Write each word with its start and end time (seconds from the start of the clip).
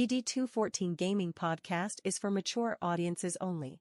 DD214 0.00 0.96
Gaming 0.96 1.32
Podcast 1.32 2.00
is 2.02 2.18
for 2.18 2.28
mature 2.28 2.76
audiences 2.82 3.36
only. 3.40 3.78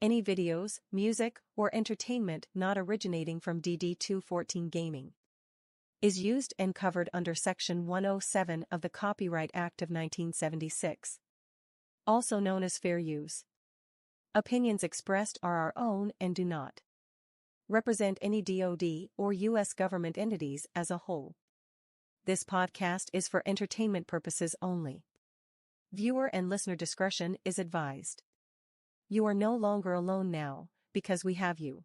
Any 0.00 0.22
videos, 0.22 0.78
music, 0.92 1.40
or 1.56 1.68
entertainment 1.74 2.46
not 2.54 2.78
originating 2.78 3.40
from 3.40 3.60
DD214 3.60 4.70
Gaming 4.70 5.14
is 6.00 6.20
used 6.20 6.54
and 6.60 6.76
covered 6.76 7.10
under 7.12 7.34
Section 7.34 7.88
107 7.88 8.66
of 8.70 8.82
the 8.82 8.88
Copyright 8.88 9.50
Act 9.52 9.82
of 9.82 9.86
1976, 9.86 11.18
also 12.06 12.38
known 12.38 12.62
as 12.62 12.78
fair 12.78 12.98
use. 13.00 13.42
Opinions 14.32 14.84
expressed 14.84 15.40
are 15.42 15.56
our 15.56 15.72
own 15.74 16.12
and 16.20 16.36
do 16.36 16.44
not 16.44 16.82
represent 17.68 18.16
any 18.22 18.42
DoD 18.42 19.08
or 19.16 19.32
U.S. 19.32 19.72
government 19.72 20.16
entities 20.18 20.68
as 20.76 20.88
a 20.88 20.98
whole. 20.98 21.34
This 22.26 22.44
podcast 22.44 23.10
is 23.12 23.26
for 23.26 23.42
entertainment 23.44 24.06
purposes 24.06 24.54
only. 24.62 25.02
Viewer 25.92 26.26
and 26.26 26.48
listener 26.50 26.74
discretion 26.74 27.36
is 27.44 27.60
advised. 27.60 28.22
You 29.08 29.24
are 29.26 29.34
no 29.34 29.54
longer 29.54 29.92
alone 29.92 30.32
now, 30.32 30.68
because 30.92 31.24
we 31.24 31.34
have 31.34 31.60
you. 31.60 31.84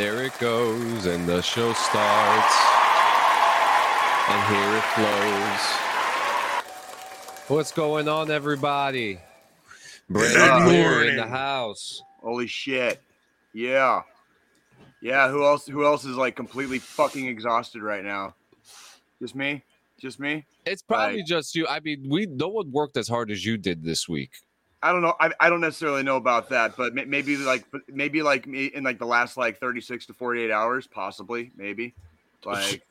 There 0.00 0.24
it 0.24 0.32
goes, 0.38 1.04
and 1.04 1.28
the 1.28 1.42
show 1.42 1.74
starts, 1.74 2.54
and 4.30 4.42
here 4.48 4.76
it 4.78 4.84
flows. 4.94 5.60
What's 7.48 7.70
going 7.70 8.08
on, 8.08 8.30
everybody? 8.30 9.18
Brandon 10.08 10.62
Moore 10.72 11.04
in 11.04 11.16
the 11.16 11.26
house. 11.26 12.02
Holy 12.22 12.46
shit. 12.46 13.02
Yeah. 13.52 14.00
Yeah, 15.02 15.28
who 15.28 15.44
else 15.44 15.66
who 15.66 15.84
else 15.84 16.06
is 16.06 16.16
like 16.16 16.34
completely 16.34 16.78
fucking 16.78 17.26
exhausted 17.26 17.82
right 17.82 18.02
now? 18.02 18.34
Just 19.20 19.34
me? 19.34 19.62
Just 20.00 20.18
me? 20.18 20.46
It's 20.64 20.80
probably 20.80 21.16
Right. 21.16 21.26
just 21.26 21.54
you. 21.54 21.66
I 21.66 21.80
mean, 21.80 22.06
we 22.08 22.24
no 22.24 22.48
one 22.48 22.72
worked 22.72 22.96
as 22.96 23.06
hard 23.06 23.30
as 23.30 23.44
you 23.44 23.58
did 23.58 23.84
this 23.84 24.08
week. 24.08 24.30
I 24.82 24.92
don't 24.92 25.02
know. 25.02 25.14
I, 25.20 25.30
I 25.40 25.50
don't 25.50 25.60
necessarily 25.60 26.02
know 26.02 26.16
about 26.16 26.48
that, 26.50 26.76
but 26.76 26.94
maybe 26.94 27.36
like 27.36 27.64
maybe 27.88 28.22
like 28.22 28.46
me 28.46 28.66
in 28.66 28.82
like 28.82 28.98
the 28.98 29.06
last 29.06 29.36
like 29.36 29.58
36 29.58 30.06
to 30.06 30.14
48 30.14 30.50
hours, 30.50 30.86
possibly, 30.86 31.50
maybe. 31.56 31.94
Like 32.44 32.82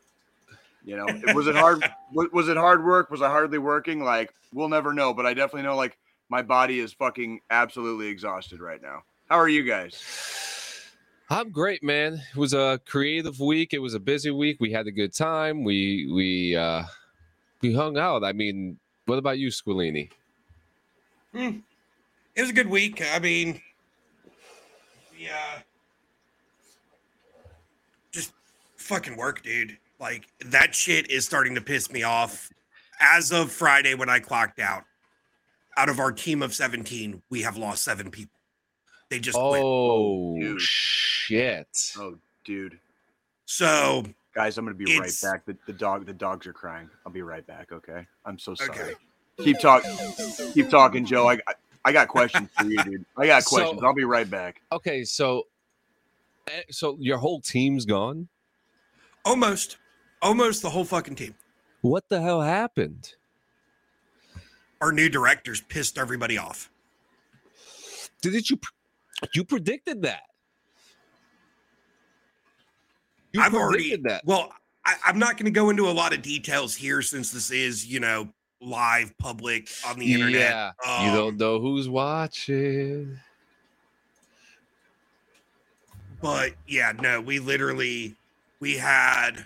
you 0.86 0.96
know, 0.96 1.08
was 1.34 1.48
it 1.48 1.56
hard 1.56 1.84
was, 2.14 2.28
was 2.32 2.48
it 2.48 2.58
hard 2.58 2.86
work? 2.86 3.10
Was 3.10 3.22
I 3.22 3.30
hardly 3.30 3.58
working? 3.58 4.04
Like 4.04 4.34
we'll 4.54 4.70
never 4.70 4.94
know, 4.94 5.14
but 5.14 5.26
I 5.26 5.34
definitely 5.34 5.64
know 5.64 5.76
like 5.76 5.98
my 6.30 6.44
body 6.44 6.80
is 6.80 6.94
fucking 6.94 7.42
absolutely 7.50 8.08
exhausted 8.08 8.60
right 8.60 8.82
now. 8.82 9.04
How 9.28 9.40
are 9.40 9.50
you 9.50 9.64
guys? 9.64 10.00
I'm 11.32 11.52
great, 11.52 11.84
man. 11.84 12.22
It 12.32 12.38
was 12.38 12.54
a 12.54 12.80
creative 12.88 13.40
week. 13.40 13.74
It 13.74 13.80
was 13.80 13.94
a 13.94 14.00
busy 14.00 14.32
week. 14.32 14.58
We 14.60 14.72
had 14.72 14.88
a 14.88 14.92
good 14.92 15.14
time. 15.14 15.64
We 15.64 16.08
we 16.12 16.56
uh 16.56 16.84
we 17.62 17.74
hung 17.74 17.98
out. 17.98 18.24
I 18.24 18.34
mean, 18.34 18.78
what 19.06 19.18
about 19.18 19.40
you, 19.40 19.50
Squilini? 19.50 20.10
It 22.40 22.44
was 22.44 22.52
a 22.52 22.54
good 22.54 22.70
week. 22.70 23.04
I 23.14 23.20
mean, 23.20 23.60
yeah, 25.18 25.36
uh, 25.58 25.60
just 28.14 28.32
fucking 28.78 29.18
work, 29.18 29.44
dude. 29.44 29.78
Like 30.00 30.26
that 30.46 30.74
shit 30.74 31.12
is 31.12 31.26
starting 31.26 31.54
to 31.56 31.62
piss 31.62 31.92
me 31.92 32.04
off. 32.04 32.50
As 33.02 33.34
of 33.34 33.52
Friday, 33.52 33.94
when 33.94 34.10
I 34.10 34.20
clocked 34.20 34.60
out, 34.60 34.86
out 35.76 35.90
of 35.90 36.00
our 36.00 36.14
team 36.14 36.42
of 36.42 36.54
17, 36.54 37.22
we 37.30 37.42
have 37.42 37.58
lost 37.58 37.84
seven 37.84 38.10
people. 38.10 38.38
They 39.10 39.20
just. 39.20 39.38
Oh, 39.38 39.56
oh 39.56 40.40
dude. 40.40 40.62
shit! 40.62 41.68
Oh, 41.98 42.16
dude. 42.46 42.80
So, 43.48 44.06
Guys, 44.34 44.58
I'm 44.58 44.64
gonna 44.64 44.76
be 44.78 44.86
It's- 44.86 45.22
right 45.22 45.34
back. 45.34 45.46
The, 45.46 45.58
the 45.66 45.78
dog 45.78 46.06
the 46.06 46.14
dogs 46.14 46.48
are 46.48 46.54
crying. 46.54 46.90
I'll 47.06 47.12
be 47.12 47.22
right 47.22 47.46
back, 47.46 47.74
okay? 47.74 48.08
I'm 48.24 48.40
so 48.40 48.56
sorry. 48.56 48.70
okay. 48.70 48.94
Keep 49.40 49.60
talking 49.60 49.92
keep 50.54 50.70
talking, 50.70 51.06
Joe. 51.06 51.28
I 51.28 51.34
I- 51.46 51.56
I 51.86 51.92
got 51.92 52.08
questions 52.08 52.50
for 52.58 52.66
you, 52.66 52.84
dude. 52.84 53.06
I 53.18 53.26
got 53.26 53.44
So- 53.44 53.58
questions. 53.58 53.82
I'll 53.84 53.94
be 53.94 54.04
right 54.04 54.30
back. 54.30 54.62
Okay, 54.72 55.04
so 55.04 55.48
eh, 56.48 56.64
so 56.70 56.98
your 57.00 57.18
whole 57.18 57.42
team's 57.42 57.86
gone. 57.86 58.28
Almost, 59.26 59.78
almost 60.22 60.62
the 60.62 60.70
whole 60.70 60.86
fucking 60.86 61.16
team. 61.16 61.36
What 61.82 62.10
the 62.10 62.22
hell 62.22 62.42
happened? 62.42 63.14
Our 64.82 64.92
new 64.92 65.10
directors 65.10 65.62
pissed 65.62 65.98
everybody 65.98 66.38
off. 66.38 66.70
Did 68.22 68.50
you 68.50 68.60
you 69.34 69.44
predicted 69.44 70.02
that? 70.04 70.24
You 73.34 73.42
I've 73.42 73.54
already 73.54 73.90
predicted 73.90 74.04
that. 74.12 74.26
Well, 74.26 74.52
I, 74.86 74.96
I'm 75.06 75.20
not 75.20 75.38
going 75.38 75.46
to 75.46 75.52
go 75.52 75.70
into 75.70 75.90
a 75.90 75.92
lot 75.92 76.14
of 76.14 76.22
details 76.22 76.76
here 76.76 77.02
since 77.02 77.32
this 77.32 77.52
is, 77.52 77.86
you 77.86 78.00
know, 78.00 78.30
live 78.62 79.18
public 79.18 79.70
on 79.86 79.98
the 80.00 80.14
internet. 80.14 80.34
Yeah, 80.34 80.72
you 81.04 81.10
Um, 81.10 81.16
don't 81.16 81.38
know 81.38 81.60
who's 81.60 81.88
watching. 81.90 83.20
But 86.22 86.54
yeah, 86.68 86.92
no, 87.00 87.22
we 87.22 87.40
literally 87.40 88.16
we 88.60 88.78
had 88.78 89.46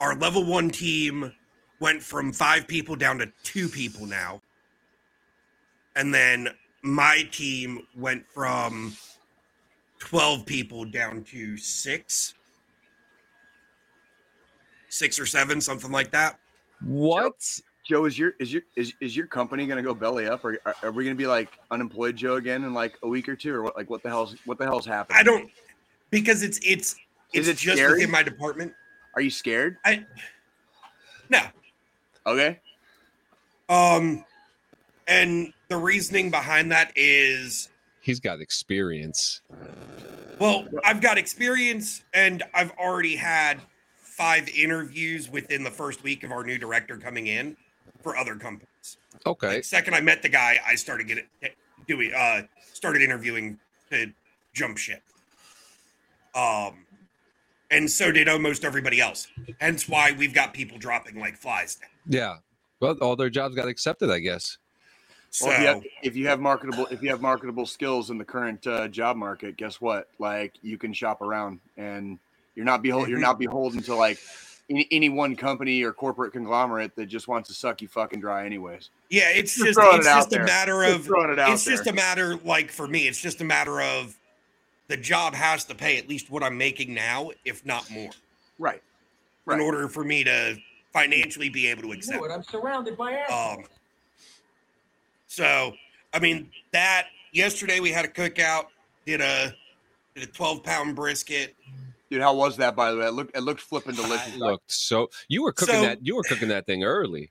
our 0.00 0.14
level 0.14 0.44
one 0.44 0.68
team 0.70 1.32
went 1.80 2.02
from 2.02 2.32
five 2.32 2.68
people 2.68 2.94
down 2.96 3.18
to 3.18 3.32
two 3.42 3.68
people 3.68 4.06
now. 4.06 4.42
And 5.96 6.12
then 6.12 6.48
my 6.82 7.28
team 7.30 7.86
went 7.96 8.26
from 8.32 8.96
12 9.98 10.44
people 10.46 10.84
down 10.84 11.24
to 11.24 11.56
six. 11.56 12.34
Six 14.88 15.18
or 15.18 15.26
seven, 15.26 15.60
something 15.60 15.90
like 15.90 16.10
that. 16.10 16.38
What? 16.82 17.60
Joe, 17.84 18.04
is 18.04 18.16
your 18.16 18.34
is 18.38 18.52
your 18.52 18.62
is, 18.76 18.92
is 19.00 19.16
your 19.16 19.26
company 19.26 19.66
gonna 19.66 19.82
go 19.82 19.92
belly 19.94 20.26
up, 20.26 20.44
or 20.44 20.58
are, 20.64 20.74
are 20.84 20.92
we 20.92 21.04
gonna 21.04 21.16
be 21.16 21.26
like 21.26 21.48
unemployed 21.70 22.14
Joe 22.16 22.36
again 22.36 22.62
in 22.64 22.72
like 22.72 22.96
a 23.02 23.08
week 23.08 23.28
or 23.28 23.34
two, 23.34 23.52
or 23.54 23.62
what? 23.62 23.76
Like 23.76 23.90
what 23.90 24.02
the 24.02 24.08
hell's 24.08 24.36
what 24.44 24.58
the 24.58 24.64
hell's 24.64 24.86
happening? 24.86 25.18
I 25.18 25.22
don't 25.24 25.50
because 26.10 26.42
it's 26.42 26.58
it's 26.58 26.94
Is 27.32 27.48
it's 27.48 27.60
it 27.60 27.64
just 27.64 27.78
scary? 27.78 27.94
within 27.94 28.10
my 28.10 28.22
department. 28.22 28.72
Are 29.16 29.20
you 29.20 29.30
scared? 29.30 29.78
I 29.84 30.06
no. 31.28 31.40
Okay. 32.26 32.60
Um 33.68 34.24
and 35.08 35.52
the 35.68 35.76
reasoning 35.76 36.30
behind 36.30 36.70
that 36.70 36.92
is 36.94 37.68
He's 38.00 38.20
got 38.20 38.40
experience. 38.40 39.40
well, 40.38 40.66
I've 40.84 41.00
got 41.00 41.18
experience 41.18 42.02
and 42.14 42.42
I've 42.54 42.70
already 42.72 43.16
had 43.16 43.60
five 43.96 44.48
interviews 44.50 45.28
within 45.30 45.64
the 45.64 45.70
first 45.70 46.02
week 46.04 46.22
of 46.22 46.30
our 46.30 46.44
new 46.44 46.58
director 46.58 46.96
coming 46.96 47.26
in 47.26 47.56
for 48.02 48.16
other 48.16 48.36
companies. 48.36 48.98
Okay. 49.26 49.48
Like, 49.56 49.64
second 49.64 49.94
I 49.94 50.00
met 50.00 50.22
the 50.22 50.28
guy, 50.28 50.58
I 50.66 50.74
started 50.74 51.06
getting 51.06 51.24
doing 51.86 52.12
uh 52.14 52.42
started 52.72 53.02
interviewing 53.02 53.58
to 53.90 54.12
jump 54.52 54.78
ship. 54.78 55.02
Um 56.34 56.86
and 57.70 57.90
so 57.90 58.12
did 58.12 58.28
almost 58.28 58.64
everybody 58.64 59.00
else. 59.00 59.28
Hence 59.60 59.88
why 59.88 60.12
we've 60.12 60.34
got 60.34 60.52
people 60.52 60.78
dropping 60.78 61.18
like 61.18 61.36
flies 61.36 61.78
now. 61.80 61.88
Yeah. 62.18 62.36
Well, 62.80 62.96
all 63.00 63.16
their 63.16 63.30
jobs 63.30 63.54
got 63.54 63.68
accepted, 63.68 64.10
I 64.10 64.18
guess. 64.18 64.58
So 65.30 65.46
Well, 65.46 65.54
if 65.54 65.60
you, 65.60 65.66
have, 65.66 65.82
if 66.02 66.16
you 66.16 66.28
have 66.28 66.40
marketable 66.40 66.86
if 66.90 67.02
you 67.02 67.08
have 67.08 67.22
marketable 67.22 67.64
skills 67.64 68.10
in 68.10 68.18
the 68.18 68.24
current 68.24 68.66
uh, 68.66 68.88
job 68.88 69.16
market, 69.16 69.56
guess 69.56 69.80
what? 69.80 70.08
Like 70.18 70.54
you 70.62 70.76
can 70.76 70.92
shop 70.92 71.22
around, 71.22 71.60
and 71.78 72.18
you're 72.54 72.66
not 72.66 72.82
behold 72.82 73.08
you're 73.08 73.18
Mhm. 73.18 73.22
not 73.22 73.38
beholden 73.38 73.82
to 73.84 73.94
like 73.94 74.18
any, 74.72 74.88
any 74.90 75.08
one 75.08 75.36
company 75.36 75.82
or 75.82 75.92
corporate 75.92 76.32
conglomerate 76.32 76.96
that 76.96 77.06
just 77.06 77.28
wants 77.28 77.48
to 77.48 77.54
suck 77.54 77.82
you 77.82 77.88
fucking 77.88 78.20
dry, 78.20 78.44
anyways. 78.46 78.90
Yeah, 79.10 79.28
it's 79.30 79.54
Just 79.54 79.66
just 79.66 79.78
it's 79.78 80.06
it 80.06 80.10
out 80.10 80.16
just 80.18 80.26
a 80.28 80.36
there. 80.36 80.44
matter 80.44 80.82
of 80.84 81.04
throwing 81.04 81.30
it 81.30 81.38
out 81.38 81.52
it's 81.52 81.64
just 81.64 81.86
a 81.86 81.92
matter 81.92 82.36
like 82.44 82.70
for 82.70 82.88
me, 82.88 83.06
it's 83.06 83.20
just 83.20 83.40
a 83.40 83.44
matter 83.44 83.80
of 83.82 84.16
the 84.88 84.96
job 84.96 85.34
has 85.34 85.64
to 85.66 85.74
pay 85.74 85.98
at 85.98 86.08
least 86.08 86.30
what 86.30 86.42
I'm 86.42 86.56
making 86.58 86.92
now, 86.94 87.30
if 87.44 87.64
not 87.64 87.88
more, 87.90 88.10
Right. 88.58 88.82
Right. 89.44 89.58
in 89.58 89.64
order 89.64 89.88
for 89.88 90.04
me 90.04 90.24
to 90.24 90.56
financially 90.92 91.48
be 91.48 91.66
able 91.68 91.82
to 91.82 91.92
accept. 91.92 92.18
Lord, 92.18 92.30
I'm 92.30 92.42
surrounded 92.42 92.96
by 92.96 93.12
assholes. 93.12 93.58
Um, 93.58 93.64
so 95.28 95.72
I 96.12 96.18
mean 96.18 96.50
that 96.72 97.06
yesterday 97.32 97.80
we 97.80 97.90
had 97.90 98.04
a 98.04 98.08
cookout, 98.08 98.66
did 99.06 99.20
a 99.20 99.54
did 100.14 100.24
a 100.24 100.26
12 100.32 100.62
pound 100.62 100.94
brisket. 100.96 101.54
Dude, 102.12 102.20
how 102.20 102.34
was 102.34 102.58
that 102.58 102.76
by 102.76 102.90
the 102.92 102.98
way? 102.98 103.06
It 103.06 103.14
looked 103.14 103.34
it 103.34 103.40
looked 103.40 103.62
flipping 103.62 103.94
delicious. 103.94 104.34
It 104.34 104.38
looked 104.38 104.70
so. 104.70 105.08
You 105.28 105.42
were 105.44 105.52
cooking 105.52 105.76
So- 105.76 105.80
that. 105.80 106.04
You 106.04 106.14
were 106.14 106.22
cooking 106.24 106.48
that 106.48 106.66
thing 106.66 106.84
early. 106.84 107.30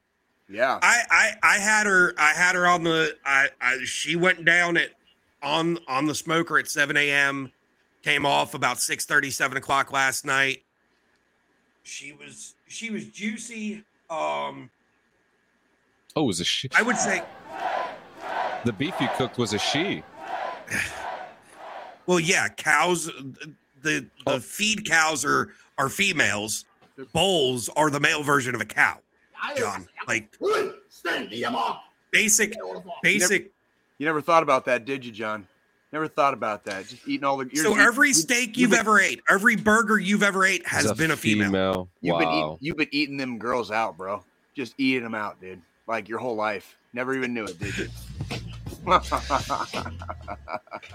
yeah. 0.49 0.79
I 0.81 1.03
I 1.11 1.33
I 1.43 1.57
had 1.59 1.85
her 1.85 2.15
I 2.17 2.31
had 2.31 2.55
her 2.55 2.65
on 2.65 2.83
the 2.83 3.15
I, 3.23 3.49
I 3.61 3.77
she 3.85 4.15
went 4.15 4.43
down 4.43 4.77
at 4.77 4.89
on 5.43 5.77
on 5.87 6.07
the 6.07 6.15
smoker 6.15 6.57
at 6.57 6.67
7 6.67 6.97
a.m. 6.97 7.51
Came 8.01 8.25
off 8.25 8.55
about 8.55 8.79
6 8.79 9.05
7 9.05 9.55
o'clock 9.55 9.91
last 9.91 10.25
night. 10.25 10.63
She 11.83 12.13
was 12.13 12.55
she 12.67 12.89
was 12.89 13.05
juicy. 13.05 13.83
Um 14.09 14.71
Oh, 16.15 16.23
it 16.23 16.25
was 16.25 16.39
a 16.39 16.43
she. 16.43 16.69
I 16.73 16.81
would 16.81 16.97
say 16.97 17.21
The 18.65 18.73
beef 18.73 18.95
you 18.99 19.09
cooked 19.15 19.37
was 19.37 19.53
a 19.53 19.59
she. 19.59 20.01
well 22.07 22.19
yeah, 22.19 22.47
cows 22.49 23.11
the 23.81 24.05
the 24.25 24.39
feed 24.39 24.85
cows 24.89 25.23
are 25.25 25.53
are 25.77 25.89
females. 25.89 26.65
Bulls 27.13 27.69
are 27.75 27.89
the 27.89 27.99
male 27.99 28.21
version 28.23 28.53
of 28.55 28.61
a 28.61 28.65
cow. 28.65 28.99
John. 29.57 29.87
Like 30.07 30.37
basic 32.11 32.55
basic 33.01 33.51
You 33.97 34.05
never 34.05 34.21
thought 34.21 34.43
about 34.43 34.65
that, 34.65 34.85
did 34.85 35.03
you, 35.05 35.11
John? 35.11 35.47
Never 35.93 36.07
thought 36.07 36.33
about 36.33 36.63
that. 36.65 36.87
Just 36.87 37.07
eating 37.07 37.25
all 37.25 37.37
the. 37.37 37.45
you're- 37.45 37.57
so 37.57 37.75
you- 37.75 37.81
every 37.81 38.13
steak 38.13 38.49
you've 38.49 38.57
you've 38.57 38.69
been- 38.71 38.79
ever 38.79 38.99
ate, 38.99 39.21
every 39.29 39.55
burger 39.57 39.97
you've 39.99 40.23
ever 40.23 40.45
ate 40.45 40.65
has 40.67 40.85
It's 40.85 40.97
been 40.97 41.11
a 41.11 41.17
female. 41.17 41.89
You've 42.01 42.17
been 42.19 42.27
eating, 42.29 42.39
Wow. 42.41 42.57
you've 42.61 42.77
been 42.77 42.87
eating 42.91 43.17
them 43.17 43.37
girls 43.39 43.71
out, 43.71 43.97
bro. 43.97 44.23
Just 44.55 44.73
eating 44.77 45.03
them 45.03 45.15
out, 45.15 45.41
dude. 45.41 45.61
Like 45.87 46.07
your 46.07 46.19
whole 46.19 46.35
life. 46.35 46.77
Never 46.93 47.13
even 47.15 47.33
knew 47.33 47.43
it, 47.45 47.59
did 47.59 47.77
you? 47.77 47.89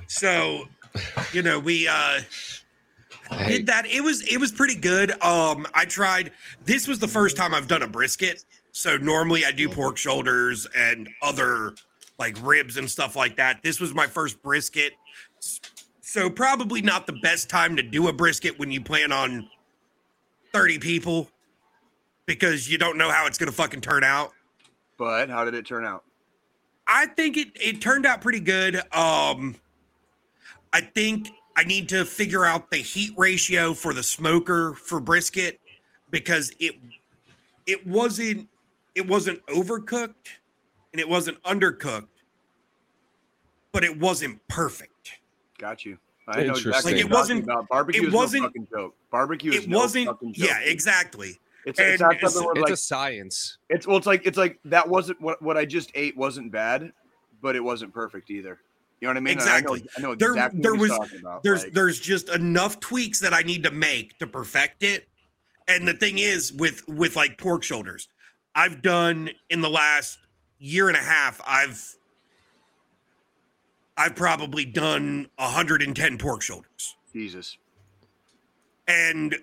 So, 0.08 0.66
you 1.32 1.42
know, 1.42 1.58
we 1.58 1.86
uh 1.88 2.20
Hey, 3.30 3.58
did 3.58 3.66
that. 3.66 3.86
It 3.86 4.02
was 4.02 4.22
it 4.22 4.38
was 4.38 4.52
pretty 4.52 4.74
good. 4.76 5.10
Um 5.22 5.66
I 5.74 5.84
tried 5.84 6.32
this 6.64 6.86
was 6.88 6.98
the 6.98 7.08
first 7.08 7.36
time 7.36 7.54
I've 7.54 7.68
done 7.68 7.82
a 7.82 7.88
brisket. 7.88 8.44
So 8.72 8.96
normally 8.96 9.44
I 9.44 9.52
do 9.52 9.68
pork 9.68 9.96
shoulders 9.96 10.66
and 10.76 11.08
other 11.22 11.74
like 12.18 12.36
ribs 12.42 12.76
and 12.76 12.90
stuff 12.90 13.16
like 13.16 13.36
that. 13.36 13.62
This 13.62 13.80
was 13.80 13.94
my 13.94 14.06
first 14.06 14.42
brisket. 14.42 14.92
So 16.00 16.30
probably 16.30 16.82
not 16.82 17.06
the 17.06 17.12
best 17.14 17.50
time 17.50 17.76
to 17.76 17.82
do 17.82 18.08
a 18.08 18.12
brisket 18.12 18.58
when 18.58 18.70
you 18.70 18.80
plan 18.80 19.12
on 19.12 19.48
30 20.52 20.78
people 20.78 21.28
because 22.26 22.70
you 22.70 22.78
don't 22.78 22.96
know 22.96 23.10
how 23.10 23.26
it's 23.26 23.38
going 23.38 23.50
to 23.50 23.56
fucking 23.56 23.80
turn 23.80 24.02
out. 24.04 24.32
but 24.96 25.28
how 25.28 25.44
did 25.44 25.54
it 25.54 25.66
turn 25.66 25.84
out? 25.84 26.04
I 26.86 27.06
think 27.06 27.36
it 27.36 27.48
it 27.56 27.80
turned 27.80 28.06
out 28.06 28.20
pretty 28.20 28.40
good. 28.40 28.76
Um 28.94 29.56
I 30.72 30.80
think 30.82 31.28
I 31.56 31.64
need 31.64 31.88
to 31.88 32.04
figure 32.04 32.44
out 32.44 32.70
the 32.70 32.76
heat 32.76 33.12
ratio 33.16 33.72
for 33.72 33.94
the 33.94 34.02
smoker 34.02 34.74
for 34.74 35.00
brisket 35.00 35.58
because 36.10 36.52
it 36.60 36.74
it 37.66 37.86
wasn't 37.86 38.48
it 38.94 39.06
wasn't 39.06 39.44
overcooked 39.46 40.14
and 40.92 41.00
it 41.00 41.08
wasn't 41.08 41.42
undercooked, 41.44 42.08
but 43.72 43.84
it 43.84 43.98
wasn't 43.98 44.46
perfect. 44.48 45.12
Got 45.58 45.84
you. 45.84 45.98
I 46.28 46.42
know 46.42 46.54
exactly 46.54 46.94
Like, 46.94 47.00
it 47.04 47.10
wasn't- 47.10 47.44
about. 47.44 47.68
Barbecue 47.68 48.02
it 48.02 48.08
is 48.08 48.12
wasn't- 48.14 48.42
no 48.42 48.48
fucking 48.48 48.68
joke. 48.70 48.94
Barbecue 49.12 49.52
is 49.52 49.64
It 49.64 49.68
no 49.70 49.78
wasn't 49.78 50.06
fucking 50.08 50.32
joke. 50.34 50.48
yeah, 50.48 50.58
exactly. 50.60 51.38
It's, 51.64 51.78
it's 51.80 52.00
not 52.00 52.16
it's- 52.16 52.32
something 52.34 52.46
where 52.46 52.54
it's 52.56 52.62
like 52.62 52.72
a 52.72 52.76
science. 52.76 53.58
it's 53.70 53.86
well, 53.86 53.96
it's 53.96 54.06
like 54.06 54.26
it's 54.26 54.36
like 54.38 54.58
that 54.66 54.88
wasn't 54.88 55.20
what 55.20 55.40
what 55.40 55.56
I 55.56 55.64
just 55.64 55.90
ate 55.94 56.16
wasn't 56.16 56.50
bad, 56.52 56.92
but 57.40 57.56
it 57.56 57.60
wasn't 57.64 57.94
perfect 57.94 58.30
either. 58.30 58.60
You 59.00 59.08
know 59.08 59.10
what 59.10 59.16
I 59.18 59.20
mean? 59.20 59.34
Exactly. 59.34 59.86
I 59.96 60.00
know, 60.00 60.08
I 60.08 60.10
know 60.12 60.14
There- 60.16 60.30
exactly 60.30 60.60
there 60.62 60.72
what 60.74 60.80
he's 60.80 60.88
was- 60.90 60.98
talking 60.98 61.20
about. 61.20 61.42
there's 61.42 61.64
like- 61.64 61.72
there's 61.74 62.00
just 62.00 62.28
enough 62.30 62.80
tweaks 62.80 63.20
that 63.20 63.34
I 63.34 63.42
need 63.42 63.62
to 63.64 63.70
make 63.70 64.18
to 64.18 64.26
perfect 64.26 64.82
it. 64.82 65.08
And 65.68 65.86
the 65.86 65.94
thing 65.94 66.18
is 66.18 66.52
with 66.52 66.86
with 66.88 67.14
like 67.16 67.36
pork 67.38 67.62
shoulders, 67.62 68.08
I've 68.54 68.80
done 68.82 69.30
in 69.50 69.60
the 69.60 69.68
last 69.70 70.18
year 70.58 70.88
and 70.88 70.96
a 70.96 71.02
half, 71.02 71.40
I've 71.46 71.96
I've 73.98 74.14
probably 74.14 74.64
done 74.64 75.28
110 75.36 76.18
pork 76.18 76.42
shoulders. 76.42 76.96
Jesus. 77.12 77.56
And 78.86 79.36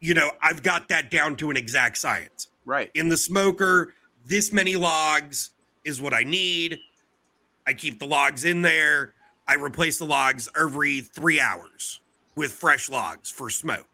you 0.00 0.14
know, 0.14 0.30
I've 0.40 0.62
got 0.62 0.88
that 0.88 1.10
down 1.10 1.36
to 1.36 1.50
an 1.50 1.56
exact 1.56 1.98
science. 1.98 2.48
Right. 2.64 2.90
In 2.94 3.08
the 3.08 3.16
smoker, 3.16 3.94
this 4.24 4.52
many 4.52 4.76
logs 4.76 5.50
is 5.84 6.00
what 6.00 6.14
I 6.14 6.22
need. 6.22 6.78
I 7.66 7.72
keep 7.72 7.98
the 7.98 8.06
logs 8.06 8.44
in 8.44 8.62
there. 8.62 9.14
I 9.46 9.54
replace 9.54 9.98
the 9.98 10.06
logs 10.06 10.48
every 10.58 11.00
three 11.00 11.40
hours 11.40 12.00
with 12.36 12.52
fresh 12.52 12.88
logs 12.88 13.30
for 13.30 13.50
smoke. 13.50 13.86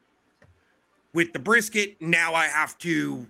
With 1.12 1.32
the 1.32 1.38
brisket, 1.38 1.96
now 2.00 2.34
I 2.34 2.46
have 2.46 2.76
to 2.78 3.26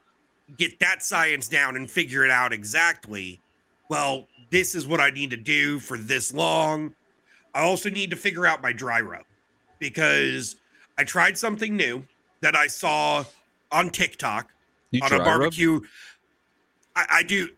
get 0.57 0.79
that 0.81 1.03
science 1.03 1.49
down 1.49 1.77
and 1.77 1.91
figure 1.91 2.25
it 2.25 2.31
out 2.31 2.53
exactly. 2.53 3.41
Well, 3.89 4.27
this 4.51 4.75
is 4.75 4.87
what 4.87 5.01
I 5.01 5.11
need 5.11 5.31
to 5.31 5.37
do 5.37 5.79
for 5.79 5.97
this 5.97 6.35
long. 6.35 6.95
I 7.55 7.63
also 7.63 7.89
need 7.89 8.11
to 8.11 8.17
figure 8.17 8.47
out 8.47 8.63
my 8.63 8.73
dry 8.73 9.01
rub 9.01 9.25
because 9.79 10.57
I 10.99 11.05
tried 11.05 11.39
something 11.39 11.77
new 11.77 12.05
that 12.41 12.57
I 12.57 12.67
saw 12.67 13.25
on 13.73 13.91
TikTok 13.91 14.51
You 14.91 15.01
on 15.03 15.13
a 15.13 15.19
barbecue. 15.19 15.81
I, 16.95 17.07
I 17.11 17.23
do. 17.23 17.49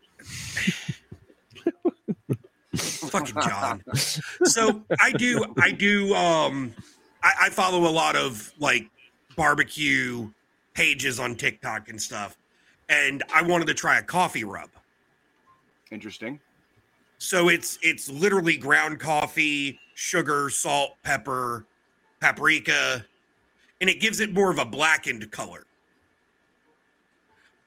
Fucking 3.11 3.41
John. 3.41 3.83
So 4.43 4.83
I 5.01 5.11
do. 5.11 5.45
I 5.59 5.71
do. 5.71 6.13
Um, 6.15 6.73
I, 7.23 7.33
I 7.43 7.49
follow 7.49 7.87
a 7.87 7.91
lot 7.91 8.15
of 8.15 8.51
like 8.59 8.89
barbecue 9.35 10.29
pages 10.73 11.19
on 11.19 11.35
TikTok 11.35 11.89
and 11.89 12.01
stuff, 12.01 12.37
and 12.89 13.23
I 13.33 13.41
wanted 13.41 13.67
to 13.67 13.73
try 13.73 13.99
a 13.99 14.03
coffee 14.03 14.43
rub. 14.43 14.69
Interesting. 15.91 16.39
So 17.17 17.49
it's 17.49 17.77
it's 17.81 18.09
literally 18.09 18.57
ground 18.57 18.99
coffee, 18.99 19.79
sugar, 19.95 20.49
salt, 20.49 20.91
pepper, 21.03 21.65
paprika, 22.21 23.05
and 23.81 23.89
it 23.89 23.99
gives 23.99 24.19
it 24.19 24.33
more 24.33 24.51
of 24.51 24.59
a 24.59 24.65
blackened 24.65 25.29
color. 25.31 25.65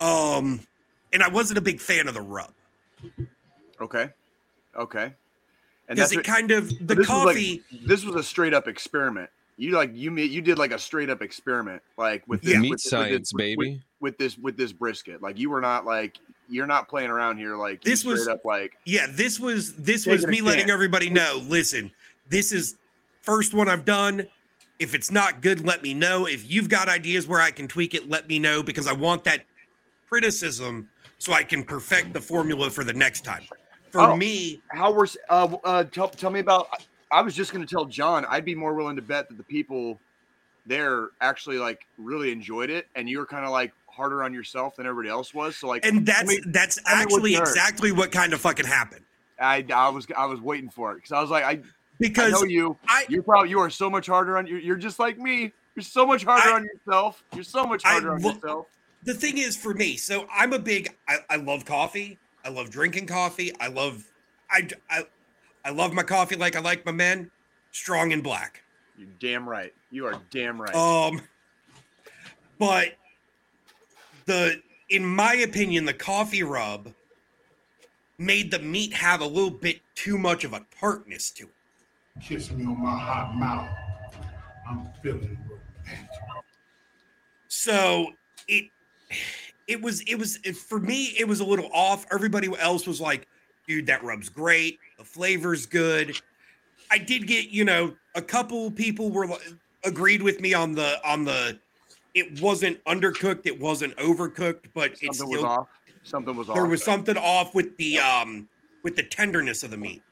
Um, 0.01 0.61
and 1.13 1.23
I 1.23 1.29
wasn't 1.29 1.59
a 1.59 1.61
big 1.63 1.81
fan 1.81 2.09
of 2.09 2.15
the 2.15 2.21
rub 2.21 2.53
Okay. 3.81 4.11
Okay. 4.77 5.13
And 5.89 5.97
because 5.97 5.99
that's 5.99 6.13
it 6.13 6.17
what- 6.17 6.25
kind 6.25 6.51
of 6.51 6.69
the 6.79 6.95
this 6.95 6.99
was 6.99 7.07
coffee. 7.07 7.63
like 7.73 7.83
this 7.87 8.05
was 8.05 8.15
a 8.17 8.23
straight 8.23 8.55
up 8.55 8.69
experiment. 8.69 9.29
You 9.59 9.73
like 9.73 9.91
you 9.95 10.11
made 10.11 10.31
you 10.31 10.41
did 10.41 10.59
like 10.59 10.73
a 10.73 10.79
straight 10.79 11.11
up 11.11 11.21
experiment, 11.23 11.83
like 11.99 12.27
with 12.27 12.41
this, 12.43 12.53
Yeah. 12.53 12.57
with 12.59 12.63
Meat 12.63 12.71
this- 12.73 12.85
with 12.85 12.91
science, 12.91 13.11
this, 13.29 13.33
with- 13.35 13.39
baby. 13.39 13.83
With, 14.01 14.19
this 14.19 14.37
with 14.39 14.57
this 14.57 14.73
brisket, 14.73 15.23
like 15.23 15.39
you 15.39 15.51
were 15.51 15.61
not 15.61 15.85
like 15.85 16.19
you're 16.49 16.67
not 16.67 16.89
playing 16.89 17.11
around 17.11 17.39
here. 17.39 17.57
Like 17.57 17.83
This 17.83 18.05
was- 18.05 18.27
up 18.29 18.45
like 18.45 18.77
yeah, 18.85 19.07
this 19.11 19.39
was 19.39 19.75
this 19.75 20.07
was 20.07 20.27
me 20.27 20.41
letting 20.41 20.63
chance. 20.63 20.73
everybody 20.73 21.09
know. 21.11 21.43
Listen, 21.47 21.93
this 22.29 22.51
is 22.53 22.77
first 23.21 23.55
one 23.55 23.69
I've 23.69 23.85
done. 23.85 24.27
If 24.79 24.95
it's 24.95 25.13
not 25.13 25.43
good, 25.43 25.65
let 25.65 25.83
me 25.83 25.95
know. 25.95 26.27
If 26.27 26.51
you've 26.51 26.69
got 26.69 26.89
ideas 26.89 27.29
where 27.29 27.41
I 27.41 27.53
can 27.53 27.69
tweak 27.69 27.95
it, 27.95 28.09
let 28.09 28.27
me 28.29 28.41
know 28.41 28.63
because 28.65 28.89
I 28.89 28.93
want 28.93 29.23
that 29.25 29.45
criticism 30.09 30.89
so 31.19 31.33
I 31.33 31.45
can 31.45 31.63
perfect 31.63 32.13
the 32.13 32.21
formula 32.21 32.69
for 32.71 32.83
the 32.83 32.93
next 32.93 33.25
time. 33.25 33.43
For 33.93 34.01
Oh. 34.01 34.17
me, 34.17 34.61
how 34.71 34.91
we're 34.93 35.07
uh, 35.29 35.55
uh 35.65 35.85
tell, 35.85 36.09
tell 36.09 36.31
me 36.31 36.41
about 36.41 36.69
I 37.11 37.21
was 37.21 37.35
just 37.35 37.53
going 37.53 37.65
to 37.65 37.71
tell 37.73 37.85
John 37.85 38.25
I'd 38.29 38.45
be 38.45 38.55
more 38.55 38.75
willing 38.75 38.97
to 38.97 39.03
bet 39.03 39.29
that 39.29 39.37
the 39.37 39.45
people 39.45 40.01
there 40.67 41.09
actually 41.21 41.59
like 41.59 41.87
really 41.99 42.33
enjoyed 42.33 42.71
it 42.71 42.87
and 42.95 43.09
you 43.09 43.19
were 43.19 43.27
kind 43.27 43.45
of 43.45 43.51
like 43.51 43.73
harder 43.89 44.23
on 44.25 44.33
yourself 44.33 44.77
than 44.77 44.87
everybody 44.87 45.11
else 45.11 45.35
was 45.35 45.57
so 45.57 45.67
like 45.69 45.85
and 45.85 46.07
that's 46.07 46.35
that's 46.47 46.79
actually 46.87 47.35
exactly 47.37 47.93
what 47.93 48.11
kind 48.13 48.33
of 48.33 48.41
fucking 48.41 48.65
happened. 48.67 49.05
I 49.41 49.65
I 49.75 49.89
was 49.91 50.07
I 50.17 50.25
was 50.27 50.41
waiting 50.41 50.71
for 50.71 50.93
it 50.93 50.97
because 50.97 51.13
I 51.13 51.21
was 51.21 51.31
like 51.31 51.45
I, 51.45 51.51
I 51.51 51.61
Because 51.99 52.33
know 52.33 52.45
you 52.45 52.77
I 52.89 53.05
you're 53.09 53.23
probably 53.23 53.51
you 53.51 53.59
are 53.61 53.71
so 53.71 53.91
much 53.91 54.07
harder 54.07 54.39
on 54.39 54.47
you 54.47 54.57
you're 54.57 54.77
just 54.77 54.99
like 54.99 55.19
me 55.19 55.53
you're 55.75 55.83
so 55.83 56.07
much 56.07 56.25
harder 56.25 56.49
I- 56.51 56.55
on 56.55 56.65
yourself 56.65 57.23
you're 57.35 57.45
so 57.45 57.65
much 57.65 57.85
I 57.85 57.91
harder 57.93 58.15
on 58.15 58.23
lo- 58.23 58.33
yourself 58.33 58.67
the 59.05 59.15
thing 59.15 59.37
is 59.39 59.57
for 59.57 59.75
me 59.75 59.97
so 59.97 60.27
i'm 60.33 60.53
a 60.53 60.59
big 60.61 60.95
I, 61.09 61.17
I 61.29 61.37
love 61.37 61.65
coffee 61.65 62.19
i 62.45 62.49
love 62.49 62.71
drinking 62.71 63.07
coffee 63.07 63.53
i 63.61 63.69
love 63.69 64.05
I, 64.51 64.69
I 64.91 65.05
i 65.65 65.71
love 65.71 65.93
my 65.93 66.03
coffee 66.03 66.37
like 66.37 66.57
i 66.57 66.61
like 66.61 66.85
my 66.85 66.93
men 66.93 67.31
strong 67.71 68.13
and 68.13 68.23
black 68.23 68.63
you're 68.97 69.09
damn 69.19 69.49
right 69.49 69.73
you 69.91 70.07
are 70.07 70.21
damn 70.31 70.61
right 70.61 70.75
um 70.75 71.21
but 72.59 72.97
the 74.27 74.63
in 74.93 75.07
my 75.07 75.35
opinion, 75.35 75.87
the 75.87 75.95
coffee 75.95 76.43
rub 76.43 76.93
made 78.19 78.51
the 78.51 78.59
meat 78.59 78.93
have 78.93 79.23
a 79.23 79.27
little 79.27 79.51
bit 79.51 79.81
too 79.95 80.19
much 80.19 80.45
of 80.45 80.53
a 80.53 80.67
tartness 80.79 81.31
to 81.31 81.45
it. 81.45 82.23
Kiss 82.23 82.51
me 82.53 82.67
on 82.67 82.81
my 82.81 82.97
hot 82.97 83.35
mouth. 83.35 83.71
I'm 84.69 84.87
feeling 85.03 85.39
romantic. 85.49 86.11
So 87.49 88.09
it 88.49 88.67
it 89.73 89.81
was 89.81 90.03
it 90.03 90.17
was 90.17 90.39
it, 90.45 90.57
for 90.57 90.79
me 90.79 91.15
it 91.19 91.27
was 91.27 91.41
a 91.41 91.45
little 91.45 91.71
off. 91.73 92.05
Everybody 92.13 92.49
else 92.61 92.87
was 92.87 93.01
like, 93.01 93.27
dude, 93.67 93.87
that 93.87 94.05
rub's 94.05 94.29
great. 94.29 94.79
The 94.99 95.05
flavor's 95.05 95.67
good. 95.67 96.21
I 96.91 96.99
did 96.99 97.27
get, 97.27 97.49
you 97.49 97.65
know, 97.65 97.95
a 98.15 98.23
couple 98.23 98.71
people 98.71 99.11
were 99.11 99.27
agreed 99.85 100.23
with 100.23 100.41
me 100.41 100.53
on 100.53 100.73
the 100.73 101.01
on 101.09 101.25
the 101.25 101.59
it 102.15 102.41
wasn't 102.43 102.85
undercooked, 102.85 103.47
it 103.47 103.59
wasn't 103.59 103.97
overcooked, 103.97 104.67
but 104.75 104.93
it's 105.01 105.19
Something 105.19 105.31
was 105.31 105.39
still 105.39 105.47
off. 105.47 105.69
Something 106.03 106.37
was 106.37 106.49
off. 106.51 106.55
there 106.55 106.67
was 106.67 106.85
something 106.85 107.17
off 107.17 107.55
with 107.55 107.77
the 107.79 107.99
um 107.99 108.49
with 108.83 108.95
the 108.95 109.03
tenderness 109.03 109.63
of 109.63 109.71
the 109.71 109.79
meat. 109.79 110.03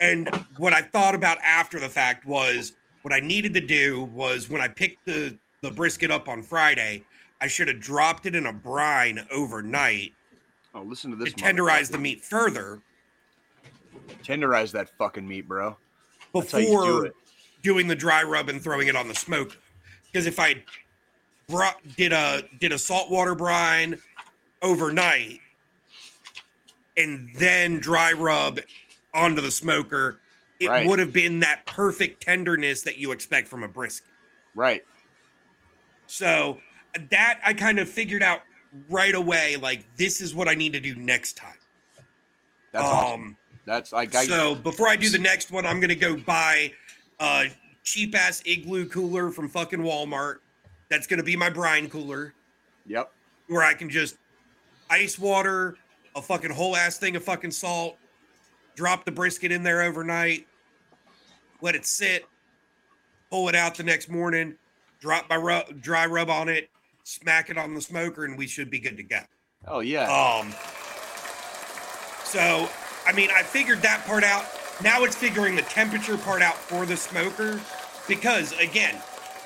And 0.00 0.34
what 0.56 0.72
I 0.72 0.80
thought 0.80 1.14
about 1.14 1.36
after 1.44 1.78
the 1.78 1.88
fact 1.90 2.24
was 2.24 2.72
what 3.02 3.12
I 3.12 3.20
needed 3.20 3.52
to 3.54 3.60
do 3.60 4.04
was 4.14 4.48
when 4.48 4.62
I 4.62 4.68
picked 4.68 5.04
the 5.04 5.36
the 5.60 5.70
brisket 5.70 6.10
up 6.10 6.26
on 6.26 6.42
Friday, 6.42 7.04
I 7.40 7.48
should 7.48 7.68
have 7.68 7.80
dropped 7.80 8.26
it 8.26 8.34
in 8.34 8.46
a 8.46 8.52
brine 8.52 9.26
overnight 9.30 10.12
Oh, 10.74 10.82
listen 10.82 11.10
to 11.10 11.16
to 11.16 11.24
this. 11.24 11.34
tenderize 11.34 11.90
the 11.90 11.98
meat 11.98 12.22
further 12.24 12.80
Tenderize 14.22 14.70
that 14.72 14.88
fucking 14.98 15.26
meat, 15.26 15.48
bro. 15.48 15.76
That's 16.34 16.52
you 16.52 16.60
do 16.60 16.64
before 16.66 17.10
doing 17.62 17.88
the 17.88 17.96
dry 17.96 18.22
rub 18.22 18.48
and 18.48 18.62
throwing 18.62 18.88
it 18.88 18.94
on 18.96 19.08
the 19.08 19.14
smoke. 19.14 19.56
Because 20.06 20.26
if 20.26 20.38
I 20.38 20.62
brought 21.48 21.76
did 21.96 22.12
a 22.12 22.42
did 22.58 22.72
a 22.72 22.78
saltwater 22.78 23.34
brine 23.34 23.98
overnight 24.62 25.40
and 26.96 27.30
then 27.36 27.78
dry 27.80 28.12
rub 28.12 28.60
onto 29.14 29.40
the 29.40 29.50
smoker, 29.50 30.20
it 30.60 30.68
Right. 30.68 30.86
would 30.86 30.98
have 30.98 31.12
been 31.12 31.40
that 31.40 31.64
perfect 31.66 32.22
tenderness 32.22 32.82
that 32.82 32.98
you 32.98 33.12
expect 33.12 33.48
from 33.48 33.62
a 33.62 33.68
brisket. 33.68 34.06
Right. 34.54 34.84
So 36.06 36.60
that 37.10 37.40
I 37.44 37.54
kind 37.54 37.78
of 37.78 37.88
figured 37.88 38.22
out 38.22 38.42
right 38.88 39.14
away. 39.14 39.56
Like 39.56 39.84
this 39.96 40.20
is 40.20 40.34
what 40.34 40.48
I 40.48 40.54
need 40.54 40.72
to 40.72 40.80
do 40.80 40.94
next 40.94 41.36
time. 41.36 41.54
That's 42.72 42.84
um, 42.84 42.92
awesome. 42.92 43.36
That's 43.66 43.92
like 43.92 44.14
I, 44.14 44.24
so 44.24 44.54
before 44.54 44.88
I 44.88 44.96
do 44.96 45.08
the 45.10 45.18
next 45.18 45.50
one, 45.50 45.66
I'm 45.66 45.80
gonna 45.80 45.94
go 45.94 46.16
buy 46.16 46.72
a 47.18 47.48
cheap 47.82 48.14
ass 48.14 48.42
igloo 48.44 48.86
cooler 48.86 49.30
from 49.30 49.48
fucking 49.48 49.80
Walmart. 49.80 50.36
That's 50.88 51.06
gonna 51.06 51.22
be 51.22 51.36
my 51.36 51.50
brine 51.50 51.88
cooler 51.88 52.34
Yep. 52.86 53.12
where 53.46 53.62
I 53.62 53.74
can 53.74 53.88
just 53.90 54.16
ice 54.88 55.18
water, 55.18 55.76
a 56.16 56.22
fucking 56.22 56.50
whole 56.50 56.76
ass 56.76 56.98
thing 56.98 57.14
of 57.16 57.22
fucking 57.22 57.52
salt, 57.52 57.96
drop 58.74 59.04
the 59.04 59.12
brisket 59.12 59.52
in 59.52 59.62
there 59.62 59.82
overnight, 59.82 60.46
let 61.60 61.74
it 61.74 61.86
sit, 61.86 62.26
pull 63.30 63.48
it 63.48 63.54
out 63.54 63.76
the 63.76 63.82
next 63.84 64.08
morning, 64.08 64.56
drop 65.00 65.28
my 65.30 65.36
rub, 65.36 65.80
dry 65.80 66.06
rub 66.06 66.28
on 66.28 66.48
it, 66.48 66.68
smack 67.10 67.50
it 67.50 67.58
on 67.58 67.74
the 67.74 67.80
smoker, 67.80 68.24
and 68.24 68.38
we 68.38 68.46
should 68.46 68.70
be 68.70 68.78
good 68.78 68.96
to 68.96 69.02
go. 69.02 69.20
Oh 69.66 69.80
yeah. 69.80 70.04
Um. 70.04 70.52
So, 72.24 72.68
I 73.06 73.12
mean, 73.12 73.30
I 73.34 73.42
figured 73.42 73.82
that 73.82 74.04
part 74.06 74.22
out. 74.22 74.44
Now 74.82 75.02
it's 75.04 75.16
figuring 75.16 75.56
the 75.56 75.62
temperature 75.62 76.16
part 76.16 76.42
out 76.42 76.54
for 76.54 76.86
the 76.86 76.96
smoker, 76.96 77.60
because 78.06 78.52
again, 78.58 78.94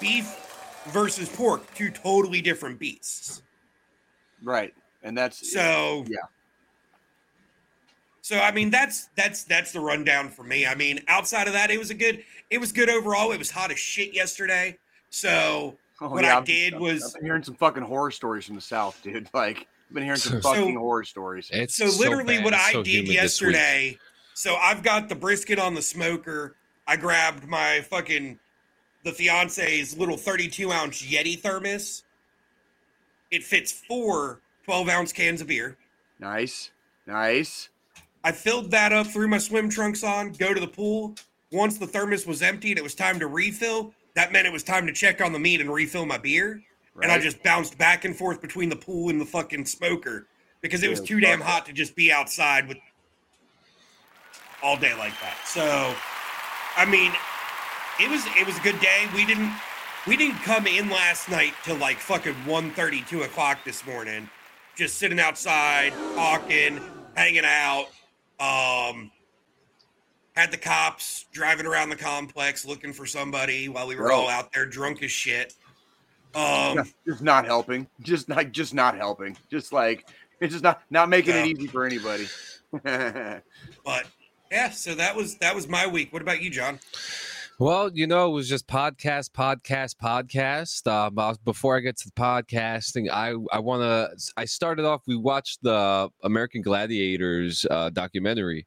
beef 0.00 0.40
versus 0.86 1.28
pork, 1.28 1.72
two 1.74 1.90
totally 1.90 2.40
different 2.40 2.78
beasts. 2.78 3.42
right. 4.42 4.74
And 5.02 5.16
that's 5.16 5.52
So 5.52 6.04
yeah. 6.08 6.18
So 8.20 8.38
I 8.38 8.52
mean, 8.52 8.70
that's 8.70 9.08
that's 9.16 9.44
that's 9.44 9.72
the 9.72 9.80
rundown 9.80 10.28
for 10.30 10.44
me. 10.44 10.66
I 10.66 10.74
mean, 10.74 11.00
outside 11.08 11.46
of 11.46 11.52
that, 11.54 11.70
it 11.70 11.78
was 11.78 11.90
a 11.90 11.94
good. 11.94 12.24
It 12.50 12.58
was 12.58 12.72
good 12.72 12.88
overall. 12.88 13.32
It 13.32 13.38
was 13.38 13.50
hot 13.50 13.70
as 13.70 13.78
shit 13.78 14.14
yesterday. 14.14 14.78
So 15.10 15.76
Oh, 16.00 16.08
what 16.08 16.24
yeah, 16.24 16.34
I 16.34 16.38
I've- 16.38 16.46
did 16.46 16.74
I've- 16.74 16.82
was- 16.82 17.04
I've 17.04 17.14
been 17.20 17.24
hearing 17.24 17.42
some 17.44 17.54
fucking 17.54 17.82
horror 17.82 18.10
stories 18.10 18.46
from 18.46 18.56
the 18.56 18.60
south, 18.60 19.00
dude. 19.02 19.28
Like 19.34 19.66
I've 19.88 19.94
been 19.94 20.04
hearing 20.04 20.18
some 20.18 20.40
So- 20.42 20.54
fucking 20.54 20.76
horror 20.76 21.04
stories. 21.04 21.48
It's 21.52 21.76
so 21.76 21.86
literally 21.86 22.36
bad. 22.36 22.44
what 22.44 22.54
It's 22.54 22.62
I 22.64 22.72
so 22.72 22.82
did 22.82 22.90
humid 22.90 23.06
this 23.08 23.40
week. 23.40 23.52
yesterday. 23.54 23.98
So 24.34 24.56
I've 24.56 24.82
got 24.82 25.08
the 25.08 25.14
brisket 25.14 25.58
on 25.58 25.74
the 25.74 25.82
smoker. 25.82 26.56
I 26.86 26.96
grabbed 26.96 27.46
my 27.46 27.80
fucking 27.82 28.38
the 29.04 29.12
fiance's 29.12 29.96
little 29.96 30.16
32 30.16 30.72
ounce 30.72 31.02
Yeti 31.02 31.38
thermos. 31.40 32.02
It 33.30 33.44
fits 33.44 33.70
four 33.72 34.40
12 34.64 34.88
ounce 34.88 35.12
cans 35.12 35.40
of 35.40 35.46
beer. 35.46 35.76
Nice. 36.18 36.70
Nice. 37.06 37.68
I 38.24 38.32
filled 38.32 38.70
that 38.70 38.92
up, 38.92 39.06
threw 39.08 39.28
my 39.28 39.38
swim 39.38 39.68
trunks 39.68 40.02
on, 40.02 40.32
go 40.32 40.54
to 40.54 40.60
the 40.60 40.66
pool. 40.66 41.14
Once 41.52 41.76
the 41.78 41.86
thermos 41.86 42.26
was 42.26 42.40
empty 42.42 42.70
and 42.70 42.78
it 42.78 42.82
was 42.82 42.94
time 42.94 43.18
to 43.20 43.26
refill, 43.26 43.92
that 44.14 44.32
meant 44.32 44.46
it 44.46 44.52
was 44.52 44.62
time 44.62 44.86
to 44.86 44.92
check 44.92 45.20
on 45.20 45.32
the 45.32 45.38
meat 45.38 45.60
and 45.60 45.72
refill 45.72 46.06
my 46.06 46.18
beer. 46.18 46.62
And 47.02 47.10
I 47.10 47.18
just 47.18 47.42
bounced 47.42 47.76
back 47.76 48.04
and 48.04 48.16
forth 48.16 48.40
between 48.40 48.68
the 48.68 48.76
pool 48.76 49.10
and 49.10 49.20
the 49.20 49.24
fucking 49.24 49.66
smoker 49.66 50.28
because 50.60 50.84
it 50.84 50.88
was 50.88 51.00
too 51.00 51.18
damn 51.18 51.40
hot 51.40 51.66
to 51.66 51.72
just 51.72 51.96
be 51.96 52.12
outside 52.12 52.68
with 52.68 52.78
all 54.62 54.76
day 54.76 54.94
like 54.94 55.12
that. 55.20 55.36
So, 55.44 55.94
I 56.76 56.84
mean, 56.84 57.12
it 58.00 58.08
was 58.08 58.24
it 58.38 58.46
was 58.46 58.56
a 58.56 58.60
good 58.60 58.78
day. 58.80 59.08
We 59.12 59.26
didn't 59.26 59.52
we 60.06 60.16
didn't 60.16 60.38
come 60.42 60.66
in 60.66 60.88
last 60.88 61.28
night 61.28 61.54
till 61.64 61.76
like 61.76 61.98
fucking 61.98 62.34
1.30, 62.46 63.06
2 63.08 63.22
o'clock 63.22 63.64
this 63.64 63.84
morning. 63.86 64.28
Just 64.76 64.98
sitting 64.98 65.18
outside, 65.18 65.92
talking, 66.14 66.80
hanging 67.16 67.44
out. 67.44 67.86
Um, 68.38 69.10
had 70.34 70.50
the 70.50 70.58
cops 70.58 71.26
driving 71.32 71.66
around 71.66 71.90
the 71.90 71.96
complex 71.96 72.64
looking 72.64 72.92
for 72.92 73.06
somebody 73.06 73.68
while 73.68 73.86
we 73.86 73.96
were 73.96 74.12
all 74.12 74.28
out 74.28 74.52
there 74.52 74.66
drunk 74.66 75.02
as 75.02 75.10
shit. 75.10 75.54
Um, 76.34 76.90
just 77.06 77.22
not 77.22 77.44
helping. 77.44 77.86
Just 78.00 78.28
like 78.28 78.50
just 78.50 78.74
not 78.74 78.96
helping. 78.96 79.36
Just 79.50 79.72
like 79.72 80.08
it's 80.40 80.52
just 80.52 80.64
not 80.64 80.82
not 80.90 81.08
making 81.08 81.36
it 81.36 81.46
easy 81.46 81.66
for 81.68 81.86
anybody. 81.86 82.26
but 82.82 84.06
yeah, 84.50 84.70
so 84.70 84.94
that 84.96 85.14
was 85.14 85.36
that 85.38 85.54
was 85.54 85.68
my 85.68 85.86
week. 85.86 86.12
What 86.12 86.22
about 86.22 86.42
you, 86.42 86.50
John? 86.50 86.80
Well, 87.60 87.90
you 87.94 88.06
know, 88.08 88.26
it 88.30 88.32
was 88.34 88.48
just 88.48 88.66
podcast, 88.66 89.30
podcast, 89.30 89.94
podcast. 90.02 90.86
Um, 90.90 91.36
before 91.44 91.76
I 91.76 91.80
get 91.80 91.96
to 91.98 92.06
the 92.06 92.12
podcasting, 92.20 93.08
I 93.10 93.34
I 93.52 93.60
want 93.60 93.82
to. 93.82 94.32
I 94.36 94.44
started 94.44 94.84
off. 94.84 95.02
We 95.06 95.16
watched 95.16 95.62
the 95.62 96.08
American 96.24 96.62
Gladiators 96.62 97.64
uh, 97.70 97.90
documentary. 97.90 98.66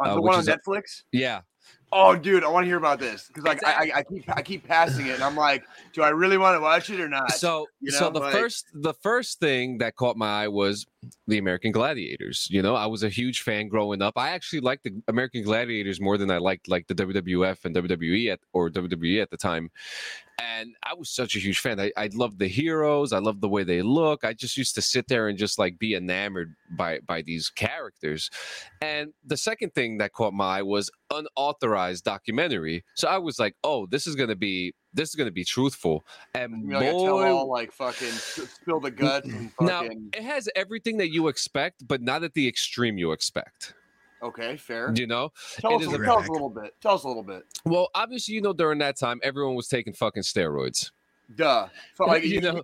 Uh, 0.00 0.04
Uh, 0.04 0.14
the 0.14 0.20
which 0.22 0.30
one 0.30 0.38
on 0.38 0.48
a- 0.48 0.56
Netflix. 0.56 1.02
Yeah, 1.12 1.42
Oh, 1.94 2.16
dude, 2.16 2.42
I 2.42 2.48
want 2.48 2.64
to 2.64 2.68
hear 2.68 2.78
about 2.78 2.98
this 3.00 3.26
because 3.28 3.44
like 3.44 3.62
I, 3.66 3.70
I, 3.94 3.98
I 3.98 4.02
keep 4.02 4.24
I 4.34 4.40
keep 4.40 4.66
passing 4.66 5.08
it, 5.08 5.14
and 5.16 5.22
I'm 5.22 5.36
like, 5.36 5.62
do 5.92 6.00
I 6.02 6.08
really 6.08 6.38
want 6.38 6.56
to 6.56 6.60
watch 6.60 6.88
it 6.88 7.00
or 7.00 7.08
not? 7.08 7.32
so 7.32 7.66
you 7.80 7.90
so 7.90 8.08
the 8.08 8.20
like- 8.20 8.32
first 8.32 8.64
the 8.72 8.94
first 8.94 9.40
thing 9.40 9.76
that 9.78 9.94
caught 9.94 10.16
my 10.16 10.44
eye 10.44 10.48
was 10.48 10.86
the 11.26 11.38
American 11.38 11.72
Gladiators. 11.72 12.46
You 12.50 12.62
know, 12.62 12.74
I 12.74 12.86
was 12.86 13.02
a 13.02 13.08
huge 13.08 13.42
fan 13.42 13.68
growing 13.68 14.02
up. 14.02 14.14
I 14.16 14.30
actually 14.30 14.60
liked 14.60 14.84
the 14.84 15.02
American 15.08 15.42
Gladiators 15.42 16.00
more 16.00 16.16
than 16.16 16.30
I 16.30 16.38
liked 16.38 16.68
like 16.68 16.86
the 16.86 16.94
WWF 16.94 17.64
and 17.64 17.74
WWE 17.74 18.32
at 18.32 18.40
or 18.52 18.70
WWE 18.70 19.20
at 19.20 19.30
the 19.30 19.36
time. 19.36 19.70
And 20.40 20.74
I 20.82 20.94
was 20.94 21.10
such 21.10 21.36
a 21.36 21.38
huge 21.38 21.58
fan. 21.58 21.80
I, 21.80 21.92
I 21.96 22.08
loved 22.12 22.38
the 22.38 22.48
heroes. 22.48 23.12
I 23.12 23.18
loved 23.18 23.40
the 23.40 23.48
way 23.48 23.64
they 23.64 23.82
look. 23.82 24.24
I 24.24 24.32
just 24.32 24.56
used 24.56 24.74
to 24.76 24.82
sit 24.82 25.08
there 25.08 25.28
and 25.28 25.38
just 25.38 25.58
like 25.58 25.78
be 25.78 25.94
enamored 25.94 26.54
by 26.76 27.00
by 27.00 27.22
these 27.22 27.48
characters. 27.50 28.30
And 28.80 29.12
the 29.24 29.36
second 29.36 29.74
thing 29.74 29.98
that 29.98 30.12
caught 30.12 30.34
my 30.34 30.58
eye 30.58 30.62
was 30.62 30.90
unauthorized 31.10 32.04
documentary. 32.04 32.84
So 32.94 33.08
I 33.08 33.18
was 33.18 33.38
like, 33.38 33.56
oh, 33.64 33.86
this 33.86 34.06
is 34.06 34.16
gonna 34.16 34.36
be 34.36 34.74
this 34.94 35.08
is 35.10 35.14
gonna 35.14 35.30
be 35.30 35.44
truthful. 35.44 36.04
And 36.34 36.62
you 36.62 36.68
know, 36.68 36.78
like 36.78 36.92
boy, 36.92 37.04
tell-all, 37.04 37.48
like 37.48 37.72
fucking 37.72 38.08
spill 38.10 38.80
the 38.80 38.90
guts 38.90 39.28
and 39.28 39.50
now 39.60 39.82
it 39.84 40.22
has 40.22 40.48
everything 40.54 40.96
that 40.98 41.10
you 41.12 41.28
expect, 41.28 41.86
but 41.86 42.02
not 42.02 42.22
at 42.22 42.34
the 42.34 42.46
extreme 42.48 42.98
you 42.98 43.12
expect. 43.12 43.74
Okay, 44.22 44.56
fair. 44.56 44.92
You 44.94 45.06
know, 45.08 45.32
Tell 45.58 45.72
it 45.72 45.76
us, 45.76 45.82
is 45.88 45.92
a, 45.92 46.00
a- 46.00 46.04
tell 46.04 46.18
us 46.18 46.28
a 46.28 46.32
little 46.32 46.48
bit. 46.50 46.74
Tell 46.80 46.94
us 46.94 47.02
a 47.02 47.08
little 47.08 47.24
bit. 47.24 47.42
well, 47.64 47.88
obviously, 47.94 48.34
you 48.34 48.40
know, 48.40 48.52
during 48.52 48.78
that 48.78 48.96
time, 48.96 49.18
everyone 49.24 49.56
was 49.56 49.66
taking 49.66 49.92
fucking 49.92 50.22
steroids. 50.22 50.90
Duh. 51.36 51.68
So, 51.94 52.04
like, 52.04 52.24
You 52.32 52.40
know, 52.40 52.62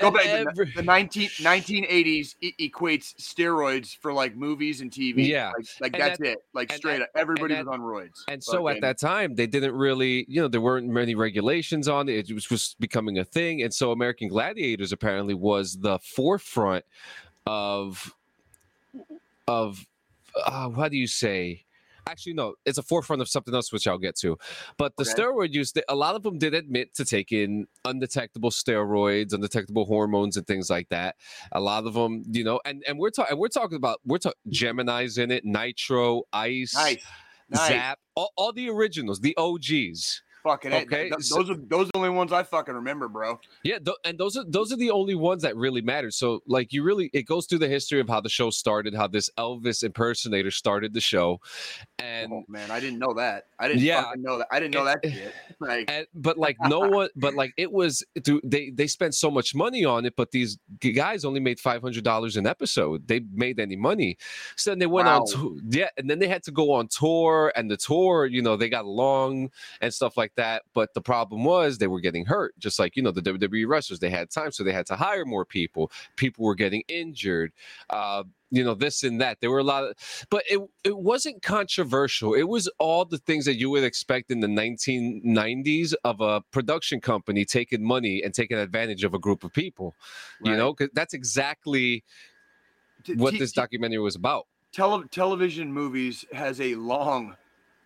go 0.00 0.10
back. 0.10 0.26
every- 0.26 0.66
the, 0.66 0.72
the 0.76 0.82
19, 0.82 1.28
1980s 1.28 2.34
e- 2.40 2.54
equates 2.70 3.14
steroids 3.16 3.96
for 3.98 4.12
like 4.12 4.36
movies 4.36 4.80
and 4.80 4.90
TV. 4.90 5.26
Yeah. 5.26 5.52
like, 5.56 5.66
like 5.80 5.92
that's 5.98 6.20
at- 6.20 6.26
it. 6.26 6.38
Like 6.54 6.72
straight 6.72 6.96
at- 6.96 7.02
up, 7.02 7.08
everybody 7.14 7.54
and 7.54 7.66
was 7.66 7.74
on 7.74 7.80
roids. 7.80 8.22
And 8.28 8.42
so 8.42 8.68
at 8.68 8.80
that 8.80 8.98
time, 8.98 9.34
they 9.34 9.46
didn't 9.46 9.74
really, 9.74 10.24
you 10.28 10.40
know, 10.40 10.48
there 10.48 10.60
weren't 10.60 10.88
many 10.88 11.14
regulations 11.14 11.88
on 11.88 12.08
it. 12.08 12.30
It 12.30 12.34
was 12.34 12.44
just 12.46 12.80
becoming 12.80 13.18
a 13.18 13.24
thing. 13.24 13.62
And 13.62 13.72
so 13.74 13.92
American 13.92 14.28
Gladiators 14.28 14.92
apparently 14.92 15.34
was 15.34 15.76
the 15.76 15.98
forefront 15.98 16.84
of, 17.46 18.14
of, 19.46 19.86
uh, 20.44 20.70
how 20.70 20.88
do 20.88 20.96
you 20.96 21.06
say, 21.06 21.64
actually 22.06 22.32
no 22.32 22.54
it's 22.64 22.78
a 22.78 22.82
forefront 22.82 23.20
of 23.20 23.28
something 23.28 23.54
else 23.54 23.72
which 23.72 23.86
i'll 23.86 23.98
get 23.98 24.16
to 24.16 24.36
but 24.78 24.92
the 24.96 25.02
Okay. 25.02 25.22
steroid 25.22 25.52
use 25.52 25.72
a 25.88 25.94
lot 25.94 26.14
of 26.14 26.22
them 26.22 26.38
did 26.38 26.54
admit 26.54 26.94
to 26.94 27.04
taking 27.04 27.66
undetectable 27.84 28.50
steroids 28.50 29.32
undetectable 29.32 29.84
hormones 29.86 30.36
and 30.36 30.46
things 30.46 30.70
like 30.70 30.88
that 30.88 31.16
a 31.52 31.60
lot 31.60 31.84
of 31.86 31.94
them 31.94 32.22
you 32.30 32.44
know 32.44 32.60
and 32.64 32.82
and 32.86 32.98
we're 32.98 33.10
talking 33.10 33.36
we're 33.38 33.48
talking 33.48 33.76
about 33.76 34.00
we're 34.04 34.18
talking 34.18 34.38
gemini's 34.50 35.18
in 35.18 35.30
it 35.30 35.44
nitro 35.44 36.22
ice 36.32 36.74
Nice. 36.74 37.04
Nice. 37.48 37.68
zap 37.68 37.98
all, 38.14 38.30
all 38.36 38.52
the 38.52 38.68
originals 38.68 39.20
the 39.20 39.36
og's 39.36 40.22
Fucking. 40.46 40.72
Okay, 40.72 41.08
Th- 41.10 41.14
so- 41.22 41.36
those 41.42 41.50
are 41.50 41.56
those 41.56 41.86
are 41.88 41.90
the 41.92 41.98
only 41.98 42.10
ones 42.10 42.32
I 42.32 42.44
fucking 42.44 42.74
remember, 42.74 43.08
bro. 43.08 43.40
Yeah, 43.64 43.78
th- 43.78 43.96
and 44.04 44.16
those 44.16 44.36
are 44.36 44.44
those 44.46 44.72
are 44.72 44.76
the 44.76 44.90
only 44.92 45.16
ones 45.16 45.42
that 45.42 45.56
really 45.56 45.80
matter. 45.80 46.10
So, 46.12 46.40
like, 46.46 46.72
you 46.72 46.84
really 46.84 47.10
it 47.12 47.22
goes 47.24 47.46
through 47.46 47.58
the 47.58 47.68
history 47.68 47.98
of 48.00 48.08
how 48.08 48.20
the 48.20 48.28
show 48.28 48.50
started, 48.50 48.94
how 48.94 49.08
this 49.08 49.28
Elvis 49.38 49.82
impersonator 49.82 50.52
started 50.52 50.94
the 50.94 51.00
show, 51.00 51.40
and 51.98 52.32
oh 52.32 52.44
man, 52.48 52.70
I 52.70 52.78
didn't 52.78 52.98
know 53.00 53.12
that. 53.14 53.46
I 53.58 53.66
didn't 53.68 53.82
Yeah. 53.82 54.02
fucking 54.04 54.22
know 54.22 54.38
that. 54.38 54.46
I 54.52 54.60
didn't 54.60 54.74
know 54.74 54.84
that 54.84 54.98
shit. 55.04 55.34
Like 55.58 55.90
and 55.90 56.06
but 56.14 56.36
like 56.36 56.58
no 56.68 56.80
one, 56.80 57.08
but 57.16 57.32
like 57.34 57.54
it 57.56 57.72
was 57.72 58.04
they 58.44 58.70
they 58.70 58.86
spent 58.86 59.14
so 59.14 59.30
much 59.30 59.54
money 59.54 59.84
on 59.86 60.04
it, 60.04 60.14
but 60.14 60.30
these 60.30 60.58
guys 60.94 61.24
only 61.24 61.40
made 61.40 61.58
five 61.58 61.80
hundred 61.80 62.04
dollars 62.04 62.36
an 62.36 62.46
episode. 62.46 63.08
They 63.08 63.20
made 63.32 63.58
any 63.58 63.74
money, 63.76 64.18
so 64.56 64.70
then 64.70 64.78
they 64.80 64.86
went 64.86 65.08
on 65.08 65.20
Wow. 65.20 65.24
tour. 65.26 65.56
Yeah, 65.70 65.88
and 65.96 66.10
then 66.10 66.18
they 66.18 66.28
had 66.28 66.42
to 66.44 66.50
go 66.50 66.72
on 66.72 66.88
tour, 66.88 67.52
and 67.56 67.70
the 67.70 67.76
tour, 67.78 68.26
you 68.26 68.42
know, 68.42 68.56
they 68.56 68.68
got 68.68 68.84
along 68.84 69.50
and 69.80 69.94
stuff 69.94 70.18
like 70.18 70.34
that. 70.36 70.62
But 70.74 70.94
the 70.94 71.00
problem 71.00 71.44
was 71.44 71.78
they 71.78 71.86
were 71.86 72.00
getting 72.00 72.24
hurt, 72.26 72.58
just 72.58 72.78
like 72.78 72.96
you 72.96 73.02
know 73.02 73.10
the 73.10 73.22
WWE 73.22 73.66
wrestlers. 73.66 73.98
They 74.00 74.10
had 74.10 74.30
time, 74.30 74.52
so 74.52 74.62
they 74.64 74.72
had 74.72 74.86
to 74.86 74.96
hire 74.96 75.24
more 75.24 75.44
people. 75.44 75.90
People 76.16 76.44
were 76.44 76.54
getting 76.54 76.82
injured. 76.88 77.52
Uh, 77.90 78.24
you 78.50 78.62
know 78.62 78.74
this 78.74 79.02
and 79.02 79.20
that. 79.20 79.40
There 79.40 79.50
were 79.50 79.58
a 79.58 79.64
lot 79.64 79.82
of, 79.84 79.94
but 80.30 80.44
it 80.48 80.60
it 80.84 80.96
wasn't 80.96 81.42
controversial. 81.42 82.32
It 82.34 82.44
was 82.48 82.68
all 82.78 83.04
the 83.04 83.18
things 83.18 83.44
that 83.46 83.56
you 83.58 83.70
would 83.70 83.82
expect 83.84 84.30
in 84.30 84.40
the 84.40 84.46
1990s 84.46 85.94
of 86.04 86.20
a 86.20 86.42
production 86.52 87.00
company 87.00 87.44
taking 87.44 87.82
money 87.84 88.22
and 88.22 88.32
taking 88.32 88.56
advantage 88.58 89.04
of 89.04 89.14
a 89.14 89.18
group 89.18 89.42
of 89.44 89.52
people. 89.52 89.94
You 90.42 90.56
know 90.56 90.72
'cause 90.74 90.88
that's 90.94 91.12
exactly 91.14 92.04
what 93.16 93.32
t- 93.32 93.38
this 93.38 93.52
t- 93.52 93.60
documentary 93.60 93.98
was 93.98 94.14
about. 94.16 94.46
tele- 94.72 95.08
television 95.10 95.72
movies 95.72 96.24
has 96.32 96.60
a 96.60 96.74
long 96.76 97.36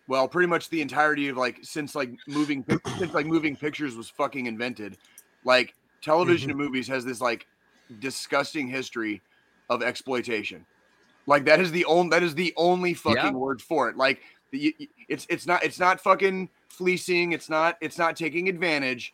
well 0.07 0.27
pretty 0.27 0.47
much 0.47 0.69
the 0.69 0.81
entirety 0.81 1.27
of 1.29 1.37
like 1.37 1.59
since 1.61 1.95
like 1.95 2.11
moving 2.27 2.65
since 2.97 3.13
like 3.13 3.25
moving 3.25 3.55
pictures 3.55 3.95
was 3.95 4.09
fucking 4.09 4.45
invented 4.47 4.97
like 5.45 5.73
television 6.01 6.49
Mm-hmm. 6.49 6.59
and 6.59 6.67
movies 6.67 6.87
has 6.87 7.05
this 7.05 7.21
like 7.21 7.47
disgusting 7.99 8.67
history 8.67 9.21
of 9.69 9.83
exploitation 9.83 10.65
like 11.27 11.45
that 11.45 11.59
is 11.59 11.71
the 11.71 11.85
only 11.85 12.09
that 12.09 12.23
is 12.23 12.35
the 12.35 12.53
only 12.57 12.93
fucking 12.93 13.17
Yeah. 13.17 13.31
word 13.31 13.61
for 13.61 13.89
it 13.89 13.97
like 13.97 14.21
it's 14.53 15.25
it's 15.29 15.45
not 15.47 15.63
it's 15.63 15.79
not 15.79 15.99
fucking 16.01 16.49
fleecing 16.69 17.31
it's 17.31 17.49
not 17.49 17.77
it's 17.81 17.97
not 17.97 18.15
taking 18.15 18.49
advantage 18.49 19.13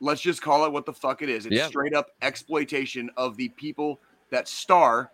let's 0.00 0.20
just 0.20 0.42
call 0.42 0.64
it 0.66 0.72
what 0.72 0.84
the 0.84 0.92
fuck 0.92 1.22
it 1.22 1.28
is 1.28 1.46
it's 1.46 1.54
Yeah. 1.54 1.66
straight 1.68 1.94
up 1.94 2.08
exploitation 2.22 3.08
of 3.16 3.36
the 3.36 3.48
people 3.50 4.00
that 4.30 4.48
star 4.48 5.10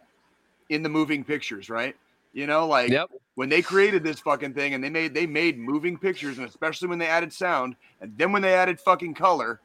in 0.70 0.82
the 0.84 0.88
moving 0.88 1.24
pictures, 1.24 1.68
right? 1.68 1.96
You 2.32 2.46
know, 2.46 2.66
like 2.66 2.90
Yep. 2.90 3.10
when 3.34 3.48
they 3.48 3.60
created 3.60 4.04
this 4.04 4.20
fucking 4.20 4.54
thing 4.54 4.74
and 4.74 4.82
they 4.84 4.90
made 4.90 5.14
they 5.14 5.26
made 5.26 5.58
moving 5.58 5.98
pictures, 5.98 6.38
and 6.38 6.46
especially 6.46 6.88
when 6.88 6.98
they 6.98 7.08
added 7.08 7.32
sound, 7.32 7.74
and 8.00 8.16
then 8.16 8.30
when 8.32 8.40
they 8.42 8.54
added 8.54 8.80
fucking 8.80 9.14
color, 9.14 9.60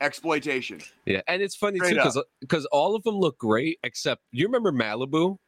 exploitation. 0.00 0.80
Yeah, 1.06 1.22
and 1.26 1.42
it's 1.42 1.56
funny 1.56 1.78
Straight 1.78 1.90
too 1.90 1.96
because 1.96 2.22
because 2.40 2.66
all 2.66 2.94
of 2.94 3.02
them 3.02 3.16
look 3.16 3.38
great 3.38 3.78
except 3.82 4.22
you 4.30 4.46
remember 4.46 4.72
Malibu. 4.72 5.38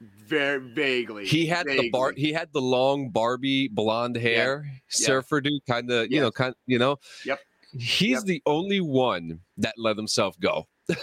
Very 0.00 0.58
vaguely. 0.60 1.26
He 1.26 1.46
had 1.46 1.66
the 1.66 1.90
bar. 1.90 2.12
He 2.14 2.32
had 2.32 2.52
the 2.52 2.60
long 2.60 3.08
Barbie 3.10 3.68
blonde 3.68 4.16
hair, 4.16 4.66
surfer 4.88 5.40
dude, 5.40 5.64
kind 5.66 5.90
of 5.90 6.12
you 6.12 6.20
know, 6.20 6.30
kind 6.30 6.54
you 6.66 6.78
know. 6.78 6.98
Yep. 7.24 7.40
He's 7.72 8.18
Yep. 8.18 8.24
the 8.24 8.42
only 8.46 8.80
one 8.80 9.40
that 9.56 9.74
let 9.78 9.96
himself 9.96 10.38
go. 10.38 10.68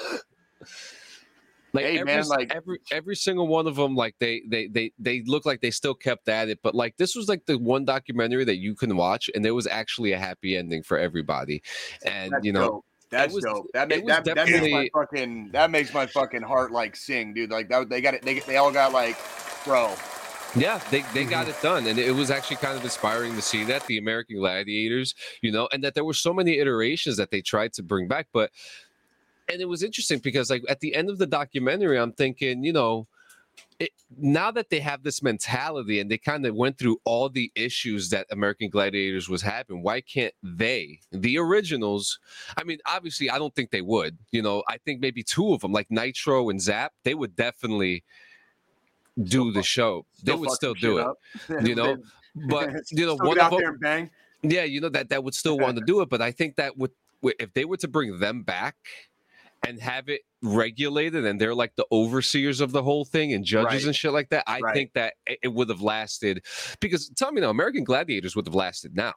like 1.74 1.86
Hey, 1.86 2.00
every, 2.00 2.06
man, 2.06 2.27
like- 2.27 2.53
every 2.53 2.80
every 2.92 3.15
single 3.15 3.48
one 3.48 3.68
of 3.68 3.75
them, 3.75 3.96
like 3.96 4.15
they 4.20 4.44
they 4.48 4.68
they 4.68 4.92
they 5.00 5.24
look 5.25 5.46
like 5.46 5.62
they 5.62 5.72
still 5.72 5.94
kept 5.96 6.30
at 6.30 6.50
it. 6.50 6.60
But 6.63 6.76
like 6.76 6.95
this 6.97 7.15
was 7.15 7.28
like 7.28 7.45
the 7.45 7.58
one 7.58 7.86
documentary 7.86 8.45
that 8.45 8.58
you 8.58 8.76
can 8.76 8.95
watch, 8.95 9.30
and 9.34 9.43
there 9.43 9.56
was 9.56 9.67
actually 9.67 10.12
a 10.13 10.19
happy 10.19 10.56
ending 10.56 10.84
for 10.84 10.97
everybody. 10.97 11.62
And 12.06 12.32
That's 12.32 12.45
you 12.45 12.54
know, 12.54 12.67
dope. 12.67 12.86
That's 13.10 13.34
was- 13.34 13.43
dope. 13.43 13.67
That, 13.74 13.89
that, 13.89 14.26
that 14.26 14.36
makes 14.47 14.71
my 14.71 14.89
fucking 14.93 15.50
that 15.52 15.71
makes 15.71 15.93
my 15.93 16.06
fucking 16.06 16.41
heart 16.43 16.71
like 16.71 16.95
sing, 16.95 17.34
dude. 17.34 17.52
Like 17.52 17.69
that, 17.69 17.89
they 17.89 18.02
got 18.02 18.13
it. 18.13 18.21
They 18.24 18.39
they 18.39 18.58
all 18.58 18.71
got 18.71 18.93
like, 18.93 19.17
bro. 19.65 19.93
Yeah, 20.56 20.80
they, 20.91 21.00
they 21.02 21.21
Mm-hmm. 21.21 21.30
got 21.32 21.47
it 21.47 21.60
done. 21.63 21.88
And 21.88 21.97
it 21.97 22.12
was 22.13 22.30
actually 22.30 22.58
kind 22.58 22.78
of 22.78 22.84
inspiring 22.84 23.34
to 23.36 23.41
see 23.41 23.63
that 23.63 23.88
the 23.88 23.97
American 23.97 24.38
Gladiators, 24.38 25.15
you 25.41 25.52
know, 25.52 25.67
and 25.74 25.84
that 25.84 25.95
there 25.95 26.06
were 26.06 26.13
so 26.13 26.32
many 26.32 26.60
iterations 26.60 27.17
that 27.17 27.32
they 27.32 27.41
tried 27.41 27.74
to 27.74 27.82
bring 27.82 28.08
back. 28.08 28.28
But, 28.32 28.52
and 29.51 29.62
it 29.62 29.67
was 29.67 29.84
interesting 29.84 30.19
because, 30.19 30.49
like, 30.49 30.63
at 30.69 30.79
the 30.79 30.95
end 30.95 31.10
of 31.10 31.17
the 31.17 31.27
documentary, 31.27 31.97
I'm 31.99 32.13
thinking, 32.13 32.63
you 32.63 32.73
know, 32.73 33.08
it, 33.79 33.91
now 34.17 34.51
that 34.51 34.69
they 34.69 34.79
have 34.79 35.03
this 35.03 35.21
mentality 35.21 35.99
and 35.99 36.10
they 36.10 36.17
kind 36.17 36.45
of 36.45 36.56
went 36.56 36.77
through 36.77 36.97
all 37.06 37.29
the 37.29 37.51
issues 37.56 38.10
that 38.10 38.25
American 38.32 38.69
Gladiators 38.69 39.29
was 39.29 39.41
having, 39.41 39.84
why 39.84 40.01
can't 40.01 40.34
they, 40.41 40.99
the 41.12 41.38
originals? 41.38 42.19
I 42.58 42.63
mean, 42.63 42.79
obviously, 42.86 43.29
I 43.29 43.38
don't 43.38 43.53
think 43.53 43.71
they 43.71 43.82
would. 43.82 44.17
You 44.32 44.41
know, 44.41 44.63
I 44.67 44.77
think 44.77 45.01
maybe 45.01 45.23
two 45.23 45.53
of 45.53 45.62
them, 45.62 45.71
like 45.71 45.88
Nitro 45.89 46.49
and 46.49 46.62
Zap, 46.62 46.93
they 47.03 47.13
would 47.13 47.36
definitely 47.36 48.03
do 49.21 49.51
the 49.51 49.63
show. 49.63 50.06
They 50.23 50.34
would 50.34 50.51
still 50.51 50.73
do 50.73 50.99
it. 50.99 51.08
you 51.67 51.75
know, 51.75 51.97
But 52.49 52.71
you 52.91 53.06
know, 53.06 53.15
one 53.15 53.39
of 53.39 53.51
them, 53.51 53.77
bang. 53.79 54.10
yeah, 54.41 54.63
you 54.63 54.82
know 54.82 54.89
that 54.89 55.10
that 55.10 55.23
would 55.23 55.36
still 55.36 55.58
want 55.58 55.77
to 55.77 55.84
do 55.86 56.01
it. 56.01 56.10
But 56.10 56.21
I 56.21 56.32
think 56.32 56.56
that 56.56 56.77
would 56.77 56.91
if 57.39 57.53
they 57.53 57.65
were 57.65 57.77
to 57.77 57.88
bring 57.88 58.19
them 58.19 58.43
back 58.43 58.75
and 59.65 59.80
have 59.80 60.10
it 60.10 60.21
regulated, 60.41 61.26
and 61.26 61.39
they're 61.39 61.56
like 61.56 61.76
the 61.76 61.86
overseers 61.91 62.62
of 62.62 62.71
the 62.71 62.84
whole 62.84 63.06
thing 63.06 63.34
and 63.34 63.45
judges 63.45 63.65
Right. 63.65 63.86
and 63.86 63.95
shit 63.95 64.12
like 64.12 64.30
that, 64.30 64.43
I 64.47 64.60
Right. 64.60 64.73
think 64.73 64.93
that 64.93 65.13
it, 65.26 65.54
would 65.54 65.69
have 65.69 65.82
lasted. 65.82 66.45
Because 66.80 67.10
tell 67.10 67.32
me 67.32 67.41
now, 67.41 67.49
American 67.49 67.84
Gladiators 67.84 68.36
would 68.36 68.45
have 68.45 68.56
lasted 68.56 68.95
now. 68.95 69.13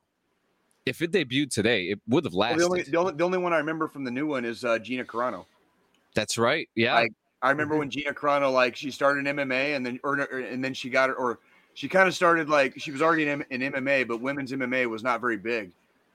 If 0.84 1.02
it 1.02 1.10
debuted 1.10 1.50
today, 1.50 1.86
it 1.86 2.00
would 2.06 2.24
have 2.24 2.34
Well, 2.34 2.50
lasted. 2.56 2.60
the 2.60 2.66
only 2.66 2.82
the 2.82 2.96
only 2.96 3.12
the 3.14 3.24
only 3.24 3.38
one 3.38 3.52
I 3.52 3.58
remember 3.58 3.88
from 3.88 4.04
the 4.04 4.10
new 4.10 4.26
one 4.26 4.44
is 4.44 4.64
uh, 4.64 4.78
Gina 4.78 5.04
Carano. 5.04 5.46
That's 6.14 6.38
right. 6.38 6.68
Yeah. 6.76 6.94
Like, 6.94 7.12
I 7.42 7.50
remember 7.50 7.74
Mm-hmm. 7.74 7.78
when 7.80 7.90
Gina 7.90 8.12
Carano 8.14 8.52
like 8.52 8.76
she 8.76 8.90
started 8.92 9.26
in 9.26 9.36
MMA 9.36 9.74
and 9.74 9.84
then 9.84 9.98
or, 10.04 10.16
and 10.20 10.64
then 10.64 10.74
she 10.74 10.88
got 10.88 11.10
it 11.10 11.16
or 11.18 11.40
she 11.74 11.88
kind 11.88 12.06
of 12.08 12.14
started 12.14 12.48
like 12.48 12.78
she 12.78 12.92
was 12.92 13.02
already 13.02 13.28
in, 13.28 13.44
in 13.50 13.60
MMA 13.72 14.06
but 14.06 14.20
women's 14.20 14.52
MMA 14.52 14.88
was 14.88 15.02
not 15.02 15.20
very 15.20 15.36
big, 15.36 15.72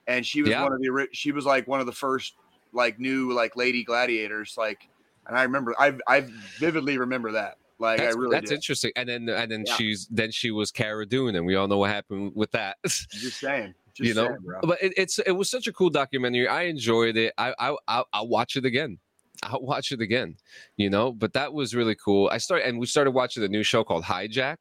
and 0.07 0.25
she 0.25 0.41
was 0.41 0.51
Yeah. 0.51 0.63
one 0.63 0.71
of 0.71 0.79
the 0.79 1.07
she 1.11 1.31
was 1.33 1.45
like 1.45 1.67
one 1.67 1.81
of 1.81 1.85
the 1.85 1.91
first 1.91 2.35
like 2.73 2.99
new 2.99 3.31
like 3.33 3.55
lady 3.55 3.83
gladiators 3.83 4.55
like, 4.57 4.87
and 5.27 5.37
I 5.37 5.43
remember 5.43 5.75
I 5.79 5.97
I 6.07 6.27
vividly 6.59 6.97
remember 6.97 7.31
that. 7.33 7.57
Like 7.79 7.97
that's, 7.97 8.15
I 8.15 8.19
really 8.19 8.35
that's 8.35 8.49
did. 8.49 8.55
interesting. 8.55 8.91
And 8.95 9.09
then 9.09 9.27
and 9.29 9.51
then 9.51 9.63
Yeah. 9.65 9.75
she's 9.75 10.07
then 10.07 10.31
she 10.31 10.51
was 10.51 10.71
Cara 10.71 11.05
Dune, 11.05 11.35
and 11.35 11.45
we 11.45 11.55
all 11.55 11.67
know 11.67 11.77
what 11.77 11.89
happened 11.89 12.33
with 12.35 12.51
that. 12.51 12.77
Just 12.85 13.39
saying, 13.39 13.73
just 13.95 14.07
you 14.07 14.13
know? 14.13 14.27
saying, 14.27 14.37
but 14.63 14.81
it, 14.83 14.93
it's 14.97 15.17
it 15.19 15.31
was 15.31 15.49
such 15.49 15.67
a 15.67 15.73
cool 15.73 15.89
documentary. 15.89 16.47
I 16.47 16.63
enjoyed 16.63 17.17
it. 17.17 17.33
I 17.37 17.53
i 17.57 17.75
I'll, 17.87 18.07
I'll 18.13 18.27
watch 18.27 18.55
it 18.55 18.65
again. 18.65 18.99
I'll 19.43 19.61
watch 19.61 19.91
it 19.91 20.01
again 20.01 20.35
you 20.77 20.89
know? 20.91 21.11
But 21.11 21.33
that 21.33 21.51
was 21.51 21.73
really 21.73 21.95
cool. 21.95 22.29
I 22.31 22.37
started 22.37 22.67
and 22.67 22.79
we 22.79 22.85
started 22.85 23.11
watching 23.11 23.41
the 23.41 23.49
new 23.49 23.63
show 23.63 23.83
called 23.83 24.03
hijack. 24.03 24.57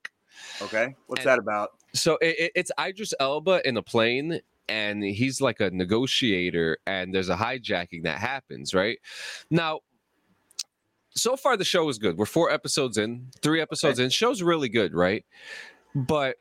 Okay, 0.62 0.94
what's 1.06 1.20
and- 1.20 1.28
that 1.28 1.38
about? 1.38 1.72
so 1.92 2.16
it, 2.22 2.38
it- 2.38 2.52
it's 2.54 2.70
idris 2.80 3.12
elba 3.20 3.60
in 3.68 3.76
a 3.76 3.82
plane 3.82 4.40
and 4.70 5.02
he's 5.02 5.40
like 5.40 5.58
a 5.60 5.68
negotiator 5.70 6.78
and 6.86 7.12
there's 7.12 7.28
a 7.28 7.36
hijacking 7.36 8.04
that 8.04 8.18
happens 8.18 8.72
right? 8.72 8.98
Now 9.50 9.80
so 11.14 11.36
far 11.36 11.56
the 11.56 11.64
show 11.64 11.88
is 11.88 11.98
good. 11.98 12.16
We're 12.16 12.24
four 12.26 12.50
episodes 12.50 12.96
in 12.96 13.26
three 13.42 13.60
episodes 13.60 13.98
in. 13.98 14.10
Show's 14.10 14.42
really 14.42 14.68
good 14.68 14.94
right? 14.94 15.24
But 15.94 16.36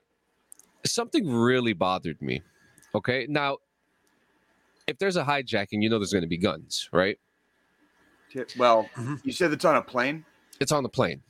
something 0.85 1.27
really 1.29 1.73
bothered 1.73 2.21
me 2.21 2.41
okay? 2.95 3.25
Now 3.27 3.57
if 4.87 4.97
there's 4.99 5.17
a 5.17 5.23
hijacking 5.23 5.81
you 5.81 5.89
know 5.89 5.97
there's 5.99 6.13
going 6.13 6.21
to 6.23 6.27
be 6.29 6.37
guns 6.37 6.87
right? 6.93 7.17
Well, 8.57 8.87
Mhm. 8.95 9.19
you 9.25 9.31
said 9.31 9.51
it's 9.53 9.65
on 9.65 9.75
a 9.75 9.81
plane. 9.81 10.23
it's 10.59 10.71
on 10.71 10.83
the 10.83 10.89
plane. 10.89 11.23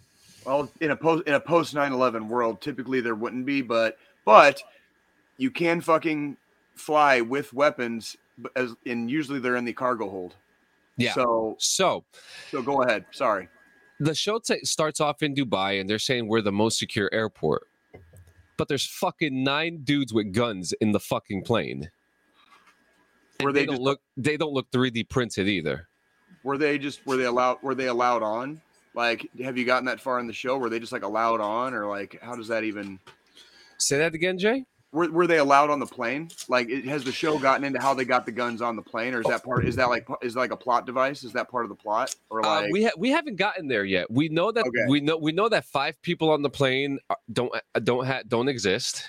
Well, 0.45 0.69
in 0.81 0.91
a 0.91 0.95
post 0.97 1.27
in 1.27 1.33
a 1.33 1.39
post 1.39 1.73
9/11 1.73 2.27
world, 2.27 2.59
typically 2.61 2.99
there 2.99 3.15
wouldn't 3.15 3.45
be, 3.45 3.61
but 3.61 3.97
but 4.25 4.61
you 5.37 5.49
can 5.51 5.79
fucking 5.79 6.35
fly 6.79 7.21
with 7.21 7.53
weapons, 7.53 8.15
as 8.55 8.73
and 8.85 9.09
usually 9.11 9.39
they're 9.39 9.57
in 9.57 9.65
the 9.65 9.73
cargo 9.73 10.09
hold. 10.09 10.35
yeah 10.97 11.13
So 11.13 11.55
so 11.59 12.03
so 12.51 12.61
go 12.61 12.81
ahead. 12.83 13.05
Sorry. 13.11 13.47
the 13.99 14.15
show 14.15 14.39
ta 14.39 14.55
starts 14.63 14.99
off 15.01 15.21
in 15.21 15.35
dubai 15.35 15.79
and 15.79 15.89
they're 15.89 15.99
saying 16.09 16.27
we're 16.27 16.41
the 16.41 16.51
most 16.63 16.79
secure 16.79 17.09
airport 17.11 17.63
but 18.57 18.67
there's 18.69 18.85
fucking 18.85 19.43
nine 19.43 19.73
dudes 19.83 20.13
with 20.13 20.27
guns 20.33 20.73
in 20.81 20.91
the 20.93 20.99
fucking 20.99 21.41
plane 21.43 21.89
Were 23.43 23.51
they 23.53 23.65
don't 23.65 23.75
just- 23.75 23.81
look 23.89 23.99
they 24.17 24.37
don't 24.37 24.53
look 24.53 24.69
3d 24.71 25.09
printed 25.09 25.47
either 25.47 25.87
Were 26.43 26.57
they 26.57 26.77
just 26.77 27.05
were 27.05 27.17
they 27.17 27.25
allowed 27.25 27.57
were 27.61 27.75
they 27.75 27.87
allowed 27.87 28.23
on? 28.23 28.61
Like, 28.95 29.29
have 29.43 29.55
you 29.57 29.65
gotten 29.65 29.85
that 29.85 29.99
far 30.01 30.19
in 30.19 30.27
the 30.27 30.33
show? 30.33 30.57
Were 30.57 30.69
they 30.69 30.79
just 30.79 30.91
like 30.91 31.03
allowed 31.03 31.39
on, 31.41 31.73
or 31.73 31.85
like 31.85 32.19
how 32.21 32.35
does 32.35 32.47
that 32.47 32.63
even? 32.63 32.99
Say 33.77 33.97
that 33.99 34.13
again, 34.15 34.37
Jay. 34.39 34.65
Were, 34.91 35.07
were 35.11 35.27
they 35.27 35.37
allowed 35.37 35.69
on 35.69 35.79
the 35.79 35.85
plane? 35.85 36.29
Like, 36.47 36.67
it, 36.69 36.83
has 36.85 37.03
the 37.03 37.11
show 37.11 37.37
gotten 37.37 37.63
into 37.63 37.79
how 37.79 37.93
they 37.93 38.05
got 38.05 38.25
the 38.25 38.31
guns 38.31 38.59
on 38.59 38.75
the 38.75 38.81
plane, 38.81 39.13
or 39.13 39.19
is 39.21 39.27
that 39.27 39.43
part? 39.43 39.63
Is 39.67 39.75
that 39.75 39.87
like 39.87 40.07
is 40.23 40.33
that 40.33 40.39
like 40.39 40.51
a 40.51 40.57
plot 40.57 40.87
device? 40.87 41.23
Is 41.23 41.31
that 41.33 41.47
part 41.47 41.63
of 41.63 41.69
the 41.69 41.75
plot, 41.75 42.15
or 42.31 42.43
Uh, 42.43 42.61
like? 42.63 42.71
we 42.73 42.85
ha- 42.85 42.91
we 42.97 43.09
haven't 43.11 43.35
gotten 43.35 43.67
there 43.67 43.85
yet. 43.85 44.09
We 44.09 44.29
know 44.29 44.51
that 44.51 44.65
Okay. 44.65 44.85
we 44.87 44.99
know 44.99 45.15
we 45.15 45.31
know 45.31 45.47
that 45.49 45.65
five 45.65 46.01
people 46.01 46.31
on 46.31 46.41
the 46.41 46.49
plane 46.49 46.97
don't 47.31 47.53
uh, 47.53 47.79
don't 47.81 48.03
ha- 48.07 48.23
don't 48.27 48.47
exist. 48.49 49.07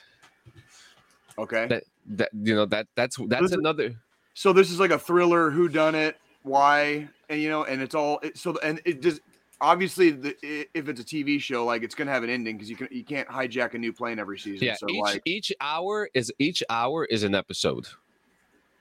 okay. 1.38 1.66
That 1.68 1.84
that 2.08 2.28
you 2.42 2.54
know 2.54 2.66
that 2.66 2.86
that's 2.94 3.16
that's 3.28 3.42
Listen- 3.42 3.60
another. 3.60 3.94
so 4.34 4.52
this 4.52 4.70
is 4.70 4.80
like 4.80 4.90
a 4.90 4.98
thriller. 4.98 5.50
Who 5.50 5.68
done 5.68 5.94
it? 5.94 6.18
Why? 6.42 7.08
And 7.30 7.40
you 7.40 7.48
know, 7.48 7.64
and 7.64 7.80
it's 7.80 7.94
all 7.94 8.18
it, 8.22 8.36
so. 8.36 8.58
And 8.62 8.80
it 8.84 9.00
just 9.00 9.20
obviously, 9.60 10.10
the, 10.10 10.36
if 10.74 10.88
it's 10.88 11.00
a 11.00 11.04
TV 11.04 11.40
show, 11.40 11.64
like 11.64 11.82
it's 11.82 11.94
gonna 11.94 12.10
have 12.10 12.22
an 12.24 12.30
ending 12.30 12.56
because 12.56 12.70
you 12.70 12.76
can 12.76 12.88
you 12.90 13.04
can't 13.04 13.28
hijack 13.28 13.74
a 13.74 13.78
new 13.78 13.92
plane 13.92 14.18
every 14.18 14.38
season. 14.38 14.66
Yeah, 14.66 14.74
So 14.76 14.88
each 14.88 15.00
like, 15.00 15.22
each 15.24 15.52
hour 15.60 16.08
is 16.14 16.32
each 16.38 16.62
hour 16.70 17.04
is 17.04 17.22
an 17.22 17.34
episode. 17.34 17.86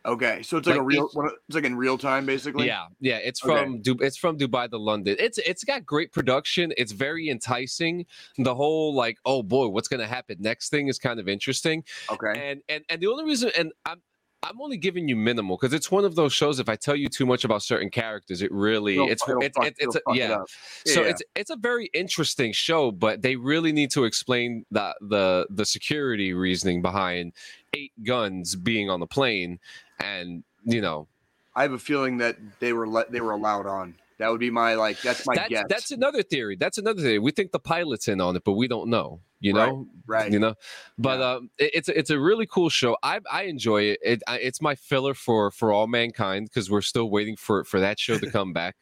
okay, 0.05 0.41
so 0.43 0.57
it's 0.57 0.67
like, 0.67 0.77
a 0.79 0.81
real. 0.81 1.09
each- 1.13 1.31
it's 1.47 1.55
like 1.55 1.65
in 1.65 1.75
real 1.75 1.97
time, 1.97 2.25
basically. 2.25 2.67
Yeah, 2.67 2.85
yeah. 2.99 3.17
It's 3.17 3.43
Okay. 3.43 3.53
from 3.63 3.81
Du- 3.81 3.99
it's 4.01 4.17
from 4.17 4.37
Dubai 4.37 4.69
to 4.69 4.77
London. 4.77 5.15
It's 5.19 5.37
it's 5.39 5.63
got 5.63 5.85
great 5.85 6.11
production. 6.11 6.73
It's 6.77 6.91
very 6.93 7.29
enticing. 7.29 8.05
The 8.37 8.55
whole 8.55 8.93
like, 8.93 9.17
oh 9.25 9.43
boy, 9.43 9.67
what's 9.67 9.87
gonna 9.87 10.07
happen 10.07 10.37
next 10.39 10.69
thing 10.69 10.87
is 10.87 10.97
kind 10.99 11.19
of 11.19 11.27
interesting. 11.27 11.83
Okay. 12.11 12.33
And 12.51 12.61
and 12.69 12.83
and 12.89 13.01
the 13.01 13.07
only 13.07 13.25
reason, 13.25 13.51
and 13.57 13.71
I'm 13.85 14.01
I'm 14.41 14.61
only 14.61 14.77
giving 14.77 15.07
you 15.09 15.15
minimal 15.15 15.57
because 15.57 15.73
it's 15.73 15.91
one 15.91 16.05
of 16.05 16.15
those 16.15 16.31
shows. 16.31 16.59
If 16.59 16.69
I 16.69 16.75
tell 16.75 16.95
you 16.95 17.09
too 17.09 17.25
much 17.25 17.43
about 17.43 17.61
certain 17.61 17.89
characters, 17.89 18.41
it 18.41 18.51
really 18.51 18.93
It'll 18.93 19.09
it's 19.09 19.27
it'll 19.27 19.41
it's 19.43 19.57
fuck- 19.57 19.67
it's, 19.67 19.79
it's 19.79 19.95
a, 19.95 20.01
fuck 20.05 20.15
it 20.15 20.19
yeah. 20.19 20.37
So 20.85 21.01
Yeah. 21.03 21.09
it's 21.09 21.23
it's 21.35 21.49
a 21.49 21.57
very 21.57 21.89
interesting 21.93 22.53
show, 22.53 22.91
but 22.91 23.21
they 23.21 23.35
really 23.35 23.71
need 23.73 23.91
to 23.91 24.05
explain 24.05 24.65
the 24.71 24.95
the 25.01 25.47
the 25.49 25.65
security 25.65 26.33
reasoning 26.33 26.81
behind 26.81 27.33
eight 27.73 27.91
guns 28.03 28.55
being 28.55 28.89
on 28.89 29.01
the 29.01 29.07
plane, 29.07 29.59
and 29.99 30.43
you 30.63 30.79
know 30.81 31.07
I 31.55 31.63
have 31.63 31.73
a 31.73 31.79
feeling 31.79 32.17
that 32.17 32.37
they 32.59 32.71
were 32.71 32.87
let 32.87 33.11
they 33.11 33.19
were 33.21 33.31
allowed 33.33 33.65
on. 33.65 33.95
That 34.19 34.31
would 34.31 34.39
be 34.39 34.49
my 34.49 34.75
like. 34.75 35.01
That's 35.01 35.25
my 35.25 35.35
that's 35.35 35.49
guess. 35.49 35.65
that's 35.67 35.91
another 35.91 36.23
theory. 36.23 36.55
That's 36.55 36.77
another 36.77 37.01
theory. 37.01 37.19
We 37.19 37.31
think 37.31 37.51
the 37.51 37.59
pilot's 37.59 38.07
in 38.07 38.21
on 38.21 38.35
it, 38.37 38.43
but 38.45 38.53
we 38.53 38.67
don't 38.69 38.89
know. 38.89 39.19
You 39.41 39.53
know, 39.53 39.87
right. 40.05 40.29
you 40.31 40.37
know. 40.39 40.55
But 40.97 41.19
Yeah. 41.19 41.31
um, 41.31 41.49
it- 41.57 41.71
it's 41.73 41.87
it's 41.89 42.09
a 42.09 42.19
really 42.19 42.45
cool 42.45 42.67
show. 42.69 42.97
I 43.03 43.21
I 43.31 43.43
enjoy 43.43 43.83
it. 43.83 43.99
it 44.03 44.21
I, 44.27 44.37
it's 44.39 44.61
my 44.61 44.75
filler 44.75 45.13
for 45.13 45.49
for 45.51 45.71
all 45.71 45.87
mankind 45.87 46.49
because 46.49 46.69
we're 46.69 46.81
still 46.81 47.09
waiting 47.09 47.37
for 47.37 47.63
for 47.63 47.79
that 47.79 47.99
show 47.99 48.17
to 48.17 48.29
come 48.31 48.51
back. 48.51 48.75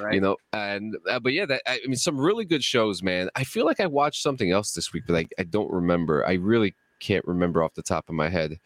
right. 0.00 0.14
You 0.14 0.20
know, 0.20 0.36
and 0.52 0.96
uh, 1.08 1.20
but 1.20 1.32
yeah, 1.34 1.46
that 1.46 1.62
I 1.68 1.78
mean, 1.86 1.94
some 1.96 2.18
really 2.18 2.44
good 2.44 2.64
shows, 2.64 3.00
man. 3.02 3.30
I 3.36 3.44
feel 3.44 3.64
like 3.64 3.78
I 3.78 3.86
watched 3.86 4.22
something 4.22 4.50
else 4.50 4.72
this 4.72 4.92
week, 4.92 5.04
but 5.06 5.14
I 5.14 5.28
I 5.38 5.44
don't 5.44 5.70
remember. 5.72 6.26
I 6.26 6.32
really 6.34 6.74
can't 6.98 7.24
remember 7.26 7.62
off 7.62 7.74
the 7.74 7.82
top 7.82 8.08
of 8.08 8.14
my 8.16 8.28
head. 8.28 8.58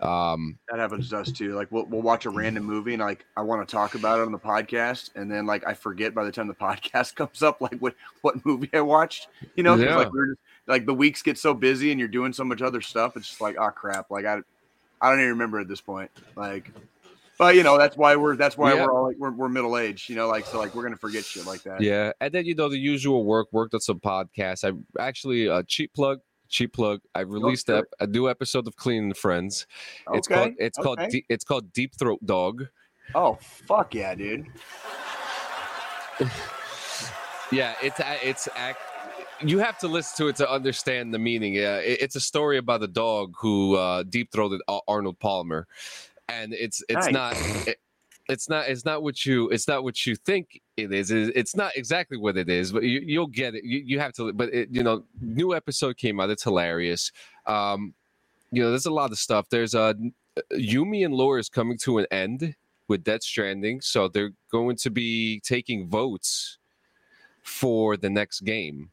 Um, 0.00 0.58
That 0.68 0.80
happens 0.80 1.10
to 1.10 1.18
us 1.18 1.30
too. 1.38 1.54
Like 1.54 1.70
we'll, 1.70 1.84
we'll 1.86 2.02
watch 2.02 2.24
a 2.26 2.30
random 2.30 2.64
movie 2.64 2.94
and 2.94 3.02
like 3.02 3.24
I 3.36 3.42
want 3.42 3.66
to 3.66 3.70
talk 3.72 3.94
about 3.94 4.18
it 4.18 4.26
on 4.26 4.32
the 4.32 4.38
podcast, 4.38 5.10
and 5.14 5.30
then 5.30 5.46
like 5.46 5.64
I 5.66 5.74
forget 5.74 6.12
by 6.14 6.24
the 6.24 6.32
time 6.32 6.48
the 6.48 6.54
podcast 6.70 7.14
comes 7.14 7.42
up 7.42 7.60
like 7.60 7.78
what 7.78 7.94
what 8.22 8.44
movie 8.44 8.68
I 8.72 8.80
watched. 8.80 9.28
You 9.54 9.62
know, 9.62 9.76
Yeah. 9.76 9.96
like 9.96 10.12
we're 10.12 10.26
just 10.28 10.40
like 10.66 10.86
the 10.86 10.94
weeks 10.94 11.22
get 11.22 11.38
so 11.38 11.54
busy 11.54 11.90
and 11.90 11.98
you're 11.98 12.08
doing 12.08 12.32
so 12.32 12.44
much 12.44 12.62
other 12.62 12.80
stuff. 12.80 13.16
It's 13.16 13.28
just 13.28 13.40
like 13.40 13.56
oh 13.58 13.70
crap. 13.70 14.10
Like 14.10 14.24
I 14.24 14.38
I 15.00 15.10
don't 15.10 15.18
even 15.18 15.30
remember 15.30 15.58
at 15.60 15.68
this 15.68 15.80
point. 15.80 16.10
Like, 16.36 16.70
but 17.38 17.56
you 17.56 17.62
know 17.62 17.78
that's 17.78 17.96
why 17.96 18.16
we're 18.16 18.36
that's 18.36 18.56
why 18.56 18.74
Yeah. 18.74 18.86
we're 18.86 18.92
all 18.92 19.06
like 19.08 19.16
we're, 19.18 19.32
we're 19.32 19.48
middle 19.48 19.76
aged. 19.76 20.08
You 20.08 20.16
know, 20.16 20.28
like 20.28 20.46
so 20.46 20.58
like 20.58 20.74
we're 20.74 20.84
gonna 20.84 20.96
forget 20.96 21.24
shit 21.24 21.46
like 21.46 21.62
that. 21.64 21.80
Yeah, 21.80 22.12
and 22.20 22.32
then 22.32 22.44
you 22.46 22.54
know 22.54 22.68
the 22.68 22.78
usual 22.78 23.24
work. 23.24 23.48
Worked 23.52 23.74
on 23.74 23.80
some 23.80 24.00
podcasts. 24.00 24.64
I 24.64 24.72
actually 25.02 25.48
uh, 25.48 25.62
cheap 25.66 25.92
plug, 25.94 26.20
cheap 26.48 26.72
plug. 26.72 27.00
I 27.14 27.20
released 27.20 27.68
a, 27.68 27.84
a 28.00 28.06
new 28.06 28.28
episode 28.28 28.66
of 28.68 28.76
Clean 28.76 29.12
Friends. 29.14 29.66
It's 30.12 30.28
called 30.28 30.52
it's 30.58 30.78
called 30.78 31.00
okay. 31.00 31.10
Deep, 31.10 31.26
it's 31.28 31.44
called 31.44 31.72
Deep 31.72 31.94
Throat 31.98 32.24
Dog. 32.24 32.66
Oh 33.14 33.38
fuck 33.40 33.94
yeah, 33.94 34.14
dude. 34.14 34.46
Yeah, 37.52 37.74
it's 37.82 38.00
it's 38.22 38.48
act. 38.56 38.80
You 39.44 39.58
have 39.58 39.78
to 39.78 39.88
listen 39.88 40.16
to 40.24 40.28
it 40.28 40.36
to 40.36 40.50
understand 40.50 41.12
the 41.12 41.18
meaning. 41.18 41.54
Yeah, 41.54 41.76
it- 41.76 42.00
it's 42.00 42.16
a 42.16 42.20
story 42.20 42.58
about 42.58 42.82
a 42.82 42.86
dog 42.88 43.34
who 43.38 43.76
uh, 43.76 44.02
deep 44.04 44.30
throated 44.32 44.60
Arnold 44.88 45.18
Palmer, 45.18 45.66
and 46.28 46.52
it's 46.54 46.82
it's 46.88 47.06
Nice. 47.06 47.12
not. 47.12 47.66
It, 47.68 47.78
it's 48.28 48.48
not. 48.48 48.68
It's 48.68 48.84
not 48.84 49.02
what 49.02 49.26
you. 49.26 49.48
It's 49.50 49.66
not 49.66 49.82
what 49.84 50.06
you 50.06 50.14
think 50.16 50.60
it 50.76 50.92
is. 50.92 51.10
It's 51.10 51.56
not 51.56 51.76
exactly 51.76 52.16
what 52.16 52.36
it 52.36 52.48
is, 52.48 52.72
but 52.72 52.84
you, 52.84 53.00
you'll 53.00 53.26
get 53.26 53.54
it. 53.54 53.64
You, 53.64 53.80
you 53.84 53.98
have 53.98 54.12
to. 54.14 54.32
But 54.32 54.54
it, 54.54 54.68
you 54.70 54.82
know, 54.82 55.04
new 55.20 55.54
episode 55.54 55.96
came 55.96 56.20
out. 56.20 56.30
It's 56.30 56.44
hilarious. 56.44 57.10
Um, 57.46 57.94
you 58.52 58.62
know, 58.62 58.70
there's 58.70 58.86
a 58.86 58.92
lot 58.92 59.10
of 59.10 59.18
stuff. 59.18 59.48
There's 59.50 59.74
a 59.74 59.96
Yumi 60.52 61.04
and 61.04 61.14
Lore 61.14 61.38
is 61.38 61.48
coming 61.48 61.76
to 61.78 61.98
an 61.98 62.06
end 62.10 62.54
with 62.88 63.02
Death 63.04 63.22
Stranding, 63.24 63.80
so 63.80 64.08
they're 64.08 64.32
going 64.50 64.76
to 64.76 64.90
be 64.90 65.40
taking 65.40 65.88
votes 65.88 66.58
for 67.42 67.96
the 67.96 68.08
next 68.08 68.40
game. 68.42 68.90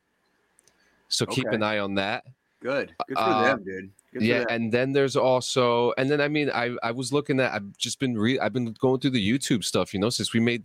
So 1.10 1.26
keep 1.26 1.48
an 1.48 1.64
eye 1.64 1.80
on 1.80 1.96
that. 1.96 2.24
Good. 2.62 2.94
Good 3.08 3.18
for 3.18 3.24
Uh, 3.24 3.42
them, 3.42 3.64
dude. 3.64 3.92
Good 4.14 4.24
yeah, 4.24 4.44
and 4.50 4.72
then 4.72 4.92
there's 4.92 5.16
also, 5.16 5.94
and 5.98 6.10
then 6.10 6.20
I 6.20 6.28
mean, 6.28 6.50
I 6.50 6.76
I 6.82 6.92
was 6.92 7.14
looking 7.14 7.40
at, 7.40 7.54
I've 7.54 7.78
just 7.78 8.00
been 8.00 8.18
re, 8.18 8.40
I've 8.40 8.54
been 8.54 8.74
going 8.74 9.00
through 9.00 9.12
the 9.12 9.30
YouTube 9.32 9.64
stuff, 9.64 9.94
you 9.94 10.00
know, 10.00 10.10
since 10.10 10.34
we 10.34 10.40
made, 10.40 10.64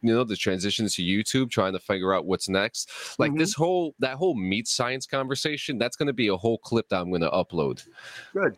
you 0.00 0.14
know, 0.14 0.24
the 0.24 0.36
transition 0.36 0.86
to 0.88 1.02
YouTube, 1.02 1.50
trying 1.50 1.74
to 1.74 1.78
figure 1.78 2.14
out 2.14 2.24
what's 2.24 2.48
next. 2.48 2.90
Like 3.18 3.32
Mhm. 3.32 3.38
this 3.38 3.52
whole 3.54 3.94
that 3.98 4.16
whole 4.16 4.34
meat 4.34 4.66
science 4.68 5.06
conversation, 5.06 5.76
that's 5.76 5.96
going 5.96 6.06
to 6.06 6.12
be 6.14 6.28
a 6.28 6.36
whole 6.36 6.58
clip 6.58 6.88
that 6.88 7.00
I'm 7.00 7.10
going 7.10 7.20
to 7.20 7.30
upload. 7.30 7.86
Good. 8.32 8.56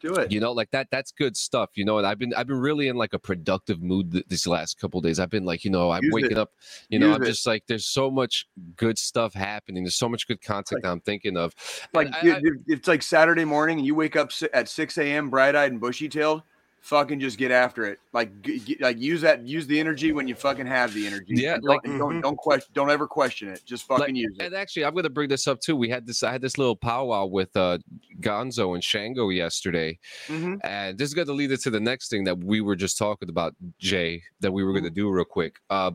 Do 0.00 0.14
it. 0.14 0.30
You 0.30 0.38
know, 0.40 0.52
like 0.52 0.70
that. 0.70 0.88
That's 0.92 1.10
good 1.10 1.36
stuff. 1.36 1.70
You 1.74 1.84
know, 1.84 1.98
and 1.98 2.06
I've 2.06 2.18
been 2.18 2.32
I've 2.34 2.46
been 2.46 2.60
really 2.60 2.88
in 2.88 2.96
like 2.96 3.14
a 3.14 3.18
productive 3.18 3.82
mood 3.82 4.12
th- 4.12 4.24
these 4.28 4.46
last 4.46 4.78
couple 4.78 5.00
days. 5.00 5.18
I've 5.18 5.30
been 5.30 5.44
like, 5.44 5.64
you 5.64 5.70
know, 5.70 5.90
I'm 5.90 6.02
Use 6.04 6.12
waking 6.14 6.30
it. 6.32 6.38
up. 6.38 6.52
You 6.88 6.98
know, 7.00 7.08
Use 7.08 7.16
I'm 7.16 7.22
it. 7.22 7.26
just 7.26 7.46
like, 7.46 7.64
there's 7.66 7.86
so 7.86 8.10
much 8.10 8.46
good 8.76 8.96
stuff 8.98 9.34
happening. 9.34 9.82
There's 9.82 9.96
so 9.96 10.08
much 10.08 10.28
good 10.28 10.40
content 10.40 10.82
that 10.82 10.90
I'm 10.90 11.00
thinking 11.00 11.36
of. 11.36 11.52
like 11.92 12.08
I- 12.14 12.36
I- 12.36 12.40
it's 12.68 12.86
like 12.86 13.02
Saturday 13.02 13.44
morning 13.44 13.78
and 13.78 13.86
you 13.86 13.94
wake 13.94 14.14
up 14.16 14.30
at 14.52 14.68
6 14.68 14.98
a.m. 14.98 15.30
bright 15.30 15.56
eyed 15.56 15.72
and 15.72 15.80
bushy 15.80 16.08
tailed. 16.08 16.42
Fucking 16.80 17.20
just 17.20 17.36
get 17.38 17.50
after 17.50 17.84
it. 17.84 17.98
Like, 18.12 18.40
g- 18.40 18.60
g- 18.60 18.76
like 18.80 18.98
use 18.98 19.20
that, 19.20 19.42
use 19.46 19.66
the 19.66 19.78
energy 19.78 20.12
when 20.12 20.26
you 20.28 20.34
fucking 20.34 20.66
have 20.66 20.94
the 20.94 21.06
energy. 21.06 21.34
Yeah, 21.34 21.54
And 21.54 21.64
like- 21.64 21.82
don't, 21.82 21.98
don't, 21.98 22.12
Mhm. 22.14 22.22
don't 22.22 22.36
question, 22.36 22.70
don't 22.72 22.90
ever 22.90 23.06
question 23.06 23.48
it. 23.48 23.62
Just 23.66 23.86
fucking 23.86 24.06
Like, 24.06 24.14
use 24.14 24.36
it. 24.38 24.46
And 24.46 24.54
actually, 24.54 24.84
I'm 24.84 24.92
going 24.94 25.02
to 25.04 25.10
bring 25.10 25.28
this 25.28 25.46
up 25.46 25.60
too. 25.60 25.76
We 25.76 25.88
had 25.88 26.06
this. 26.06 26.22
I 26.22 26.32
had 26.32 26.40
this 26.40 26.56
little 26.56 26.76
powwow 26.76 27.26
with 27.26 27.54
uh, 27.56 27.78
Gonzo 28.20 28.74
and 28.74 28.82
Shango 28.82 29.28
yesterday, 29.28 29.98
Mhm. 30.28 30.60
and 30.64 30.96
this 30.96 31.08
is 31.08 31.14
going 31.14 31.26
to 31.26 31.32
lead 31.34 31.52
us 31.52 31.62
to 31.62 31.70
the 31.70 31.80
next 31.80 32.08
thing 32.08 32.24
that 32.24 32.38
we 32.42 32.60
were 32.60 32.76
just 32.76 32.96
talking 32.96 33.28
about, 33.28 33.54
Jay. 33.78 34.22
That 34.40 34.52
we 34.52 34.64
were 34.64 34.72
going 34.72 34.84
to 34.84 34.90
do 34.90 35.10
real 35.10 35.24
quick. 35.24 35.56
Uh, 35.68 35.90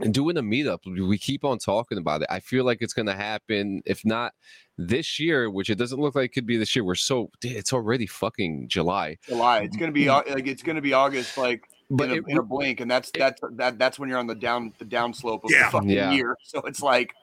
and 0.00 0.14
doing 0.14 0.36
a 0.36 0.42
meetup, 0.42 0.80
we 0.86 1.18
keep 1.18 1.44
on 1.44 1.58
talking 1.58 1.98
about 1.98 2.22
it. 2.22 2.28
I 2.30 2.40
feel 2.40 2.64
like 2.64 2.78
it's 2.80 2.92
going 2.92 3.06
to 3.06 3.14
happen. 3.14 3.82
If 3.86 4.04
not 4.04 4.32
this 4.78 5.18
year, 5.18 5.50
which 5.50 5.70
it 5.70 5.76
doesn't 5.76 6.00
look 6.00 6.14
like 6.14 6.26
it 6.26 6.32
could 6.32 6.46
be 6.46 6.56
this 6.56 6.74
year. 6.74 6.84
We're 6.84 6.94
so 6.94 7.30
dude, 7.40 7.52
it's 7.52 7.72
already 7.72 8.06
fucking 8.06 8.68
July. 8.68 9.18
July. 9.26 9.60
It's 9.60 9.76
mm, 9.76 9.80
gonna 9.80 9.92
be 9.92 10.06
mm. 10.06 10.34
like 10.34 10.46
it's 10.46 10.62
gonna 10.62 10.80
be 10.80 10.94
August, 10.94 11.36
like 11.36 11.64
But 11.90 12.04
in, 12.04 12.10
a, 12.10 12.14
it, 12.14 12.24
in 12.28 12.38
a 12.38 12.42
blink, 12.42 12.80
and 12.80 12.90
that's 12.90 13.10
it- 13.10 13.18
that's 13.18 13.40
that 13.52 13.78
that's 13.78 13.98
when 13.98 14.08
you're 14.08 14.18
on 14.18 14.26
the 14.26 14.34
down 14.34 14.72
the 14.78 14.84
down 14.84 15.12
slope 15.12 15.44
of 15.44 15.50
Yeah. 15.50 15.66
the 15.66 15.70
fucking 15.70 15.90
Yeah. 15.90 16.12
year. 16.12 16.36
So 16.44 16.60
it's 16.62 16.82
like 16.82 17.14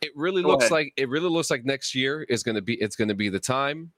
it 0.00 0.12
really 0.14 0.42
looks 0.42 0.64
ahead. 0.64 0.72
like 0.72 0.92
it 0.96 1.08
really 1.08 1.28
looks 1.28 1.50
like 1.50 1.64
next 1.64 1.94
year 1.94 2.22
is 2.28 2.42
going 2.42 2.54
to 2.54 2.62
be 2.62 2.74
it's 2.74 2.96
going 2.96 3.08
to 3.08 3.14
be 3.14 3.28
the 3.28 3.40
time 3.40 3.92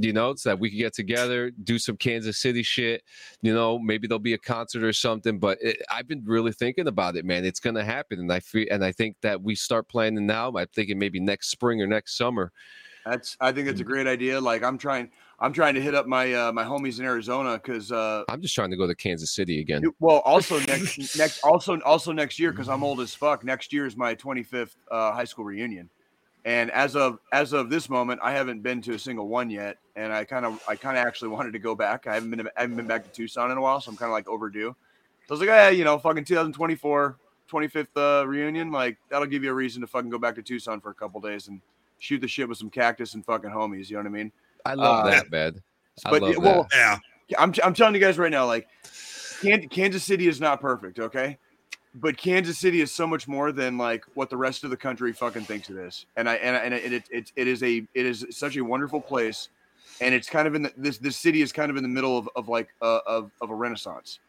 you 0.00 0.12
know 0.12 0.34
so 0.34 0.50
that 0.50 0.58
we 0.58 0.70
could 0.70 0.78
get 0.78 0.94
together 0.94 1.50
do 1.64 1.78
some 1.78 1.96
kansas 1.96 2.38
city 2.38 2.62
shit 2.62 3.02
you 3.42 3.52
know 3.52 3.78
maybe 3.78 4.06
there'll 4.06 4.18
be 4.18 4.34
a 4.34 4.38
concert 4.38 4.82
or 4.84 4.92
something 4.92 5.38
but 5.38 5.58
it, 5.60 5.76
i've 5.90 6.06
been 6.06 6.22
really 6.24 6.52
thinking 6.52 6.86
about 6.86 7.16
it 7.16 7.24
man 7.24 7.44
it's 7.44 7.60
going 7.60 7.74
to 7.74 7.84
happen 7.84 8.18
and 8.20 8.32
i 8.32 8.40
feel 8.40 8.66
and 8.70 8.84
i 8.84 8.92
think 8.92 9.16
that 9.22 9.40
we 9.42 9.54
start 9.54 9.88
planning 9.88 10.26
now 10.26 10.50
i'm 10.56 10.66
thinking 10.74 10.98
maybe 10.98 11.20
next 11.20 11.50
spring 11.50 11.80
or 11.82 11.86
next 11.86 12.16
summer 12.16 12.52
that's 13.04 13.36
I 13.40 13.52
think 13.52 13.68
Mm. 13.68 13.70
it's 13.70 13.80
a 13.80 13.84
great 13.84 14.06
idea. 14.06 14.40
Like 14.40 14.62
I'm 14.62 14.76
trying 14.76 15.10
I'm 15.40 15.52
trying 15.52 15.74
to 15.74 15.80
hit 15.80 15.94
up 15.94 16.06
my 16.06 16.32
uh, 16.32 16.52
my 16.52 16.64
homies 16.64 16.98
in 16.98 17.04
Arizona 17.04 17.54
because 17.54 17.92
uh, 17.92 18.24
i'm 18.28 18.42
just 18.42 18.54
trying 18.54 18.70
to 18.70 18.76
go 18.76 18.86
to 18.86 18.94
kansas 18.94 19.34
city 19.34 19.60
again 19.60 19.82
Well, 20.00 20.18
also 20.24 20.58
next 20.66 21.16
next 21.16 21.42
also 21.44 21.80
also 21.80 22.12
next 22.12 22.38
year 22.38 22.50
because 22.50 22.68
I'm 22.68 22.82
old 22.82 23.00
as 23.00 23.14
fuck. 23.14 23.44
Next 23.44 23.72
year 23.72 23.86
is 23.86 23.96
my 23.96 24.14
25th 24.14 24.76
uh, 24.90 25.12
high 25.12 25.24
school 25.24 25.44
reunion, 25.44 25.88
and 26.44 26.70
as 26.70 26.96
of 26.96 27.18
as 27.32 27.52
of 27.52 27.70
this 27.70 27.88
moment, 27.88 28.20
I 28.22 28.32
haven't 28.32 28.62
been 28.62 28.80
to 28.82 28.94
a 28.94 28.98
single 28.98 29.28
one 29.28 29.50
yet. 29.50 29.78
And 29.96 30.12
I 30.12 30.24
kind 30.24 30.46
of 30.46 30.62
I 30.68 30.76
kind 30.76 30.96
of 30.96 31.06
actually 31.06 31.28
wanted 31.28 31.52
to 31.52 31.58
go 31.58 31.74
back. 31.74 32.06
I 32.06 32.14
haven't 32.14 32.30
been 32.30 32.48
I 32.56 32.60
haven't 32.62 32.76
been 32.76 32.86
back 32.86 33.04
to 33.04 33.10
Tucson 33.10 33.50
in 33.50 33.58
a 33.58 33.60
while, 33.60 33.80
so 33.80 33.90
I'm 33.90 33.96
kind 33.96 34.10
of 34.10 34.14
like 34.14 34.28
overdue. 34.28 34.74
So 35.26 35.30
I 35.30 35.32
was 35.32 35.40
like, 35.40 35.50
hey, 35.50 35.74
you 35.74 35.84
know, 35.84 35.98
fucking 35.98 36.24
2024 36.24 37.16
25th 37.50 37.86
uh, 37.96 38.26
reunion, 38.26 38.70
like 38.70 38.98
that'll 39.08 39.26
give 39.26 39.42
you 39.42 39.50
a 39.50 39.54
reason 39.54 39.80
to 39.80 39.86
fucking 39.86 40.10
go 40.10 40.18
back 40.18 40.34
to 40.34 40.42
Tucson 40.42 40.80
for 40.80 40.90
a 40.90 40.94
couple 40.94 41.20
days 41.20 41.48
and 41.48 41.60
shoot 41.98 42.20
the 42.20 42.28
shit 42.28 42.48
with 42.48 42.58
some 42.58 42.70
cactus 42.70 43.14
and 43.14 43.24
fucking 43.24 43.50
homies. 43.50 43.88
You 43.88 43.96
know 43.96 44.02
what 44.02 44.08
I 44.08 44.10
mean? 44.10 44.32
i 44.66 44.74
love 44.74 45.06
uh, 45.06 45.10
that 45.10 45.30
man 45.30 45.62
i 46.04 46.10
but 46.10 46.20
love 46.20 46.32
yeah, 46.32 46.38
well, 46.38 46.68
Yeah. 46.72 46.98
I'm, 47.38 47.54
I'm 47.62 47.74
telling 47.74 47.94
you 47.94 48.00
guys 48.00 48.18
right 48.18 48.30
now, 48.30 48.46
like 48.46 48.68
Kansas 49.70 50.02
City 50.02 50.28
is 50.28 50.40
not 50.40 50.60
perfect. 50.60 50.98
Okay, 50.98 51.38
but 52.00 52.16
Kansas 52.16 52.58
City 52.58 52.80
is 52.80 52.92
so 52.92 53.06
much 53.06 53.26
more 53.28 53.52
than 53.52 53.78
like 53.78 54.04
what 54.14 54.30
the 54.30 54.36
rest 54.36 54.64
of 54.64 54.70
the 54.70 54.76
country 54.76 55.12
fucking 55.12 55.44
thinks 55.44 55.70
it 55.70 55.76
is. 55.76 56.06
And 56.16 56.28
I 56.28 56.34
and 56.36 56.56
I, 56.56 56.58
and 56.60 56.74
it, 56.74 56.92
it, 56.92 57.04
it, 57.10 57.32
it 57.36 57.48
is 57.48 57.62
a 57.62 57.86
it 57.94 58.06
is 58.06 58.26
such 58.30 58.56
a 58.56 58.64
wonderful 58.64 59.00
place, 59.00 59.48
and 60.00 60.14
it's 60.14 60.28
kind 60.28 60.46
of 60.46 60.54
in 60.54 60.62
the, 60.62 60.72
this 60.76 60.98
this 60.98 61.16
city 61.16 61.42
is 61.42 61.52
kind 61.52 61.70
of 61.70 61.76
in 61.76 61.82
the 61.82 61.88
middle 61.88 62.16
of 62.16 62.28
of 62.36 62.48
like 62.48 62.68
uh, 62.82 63.00
of 63.06 63.30
of 63.40 63.50
a 63.50 63.54
renaissance, 63.54 64.20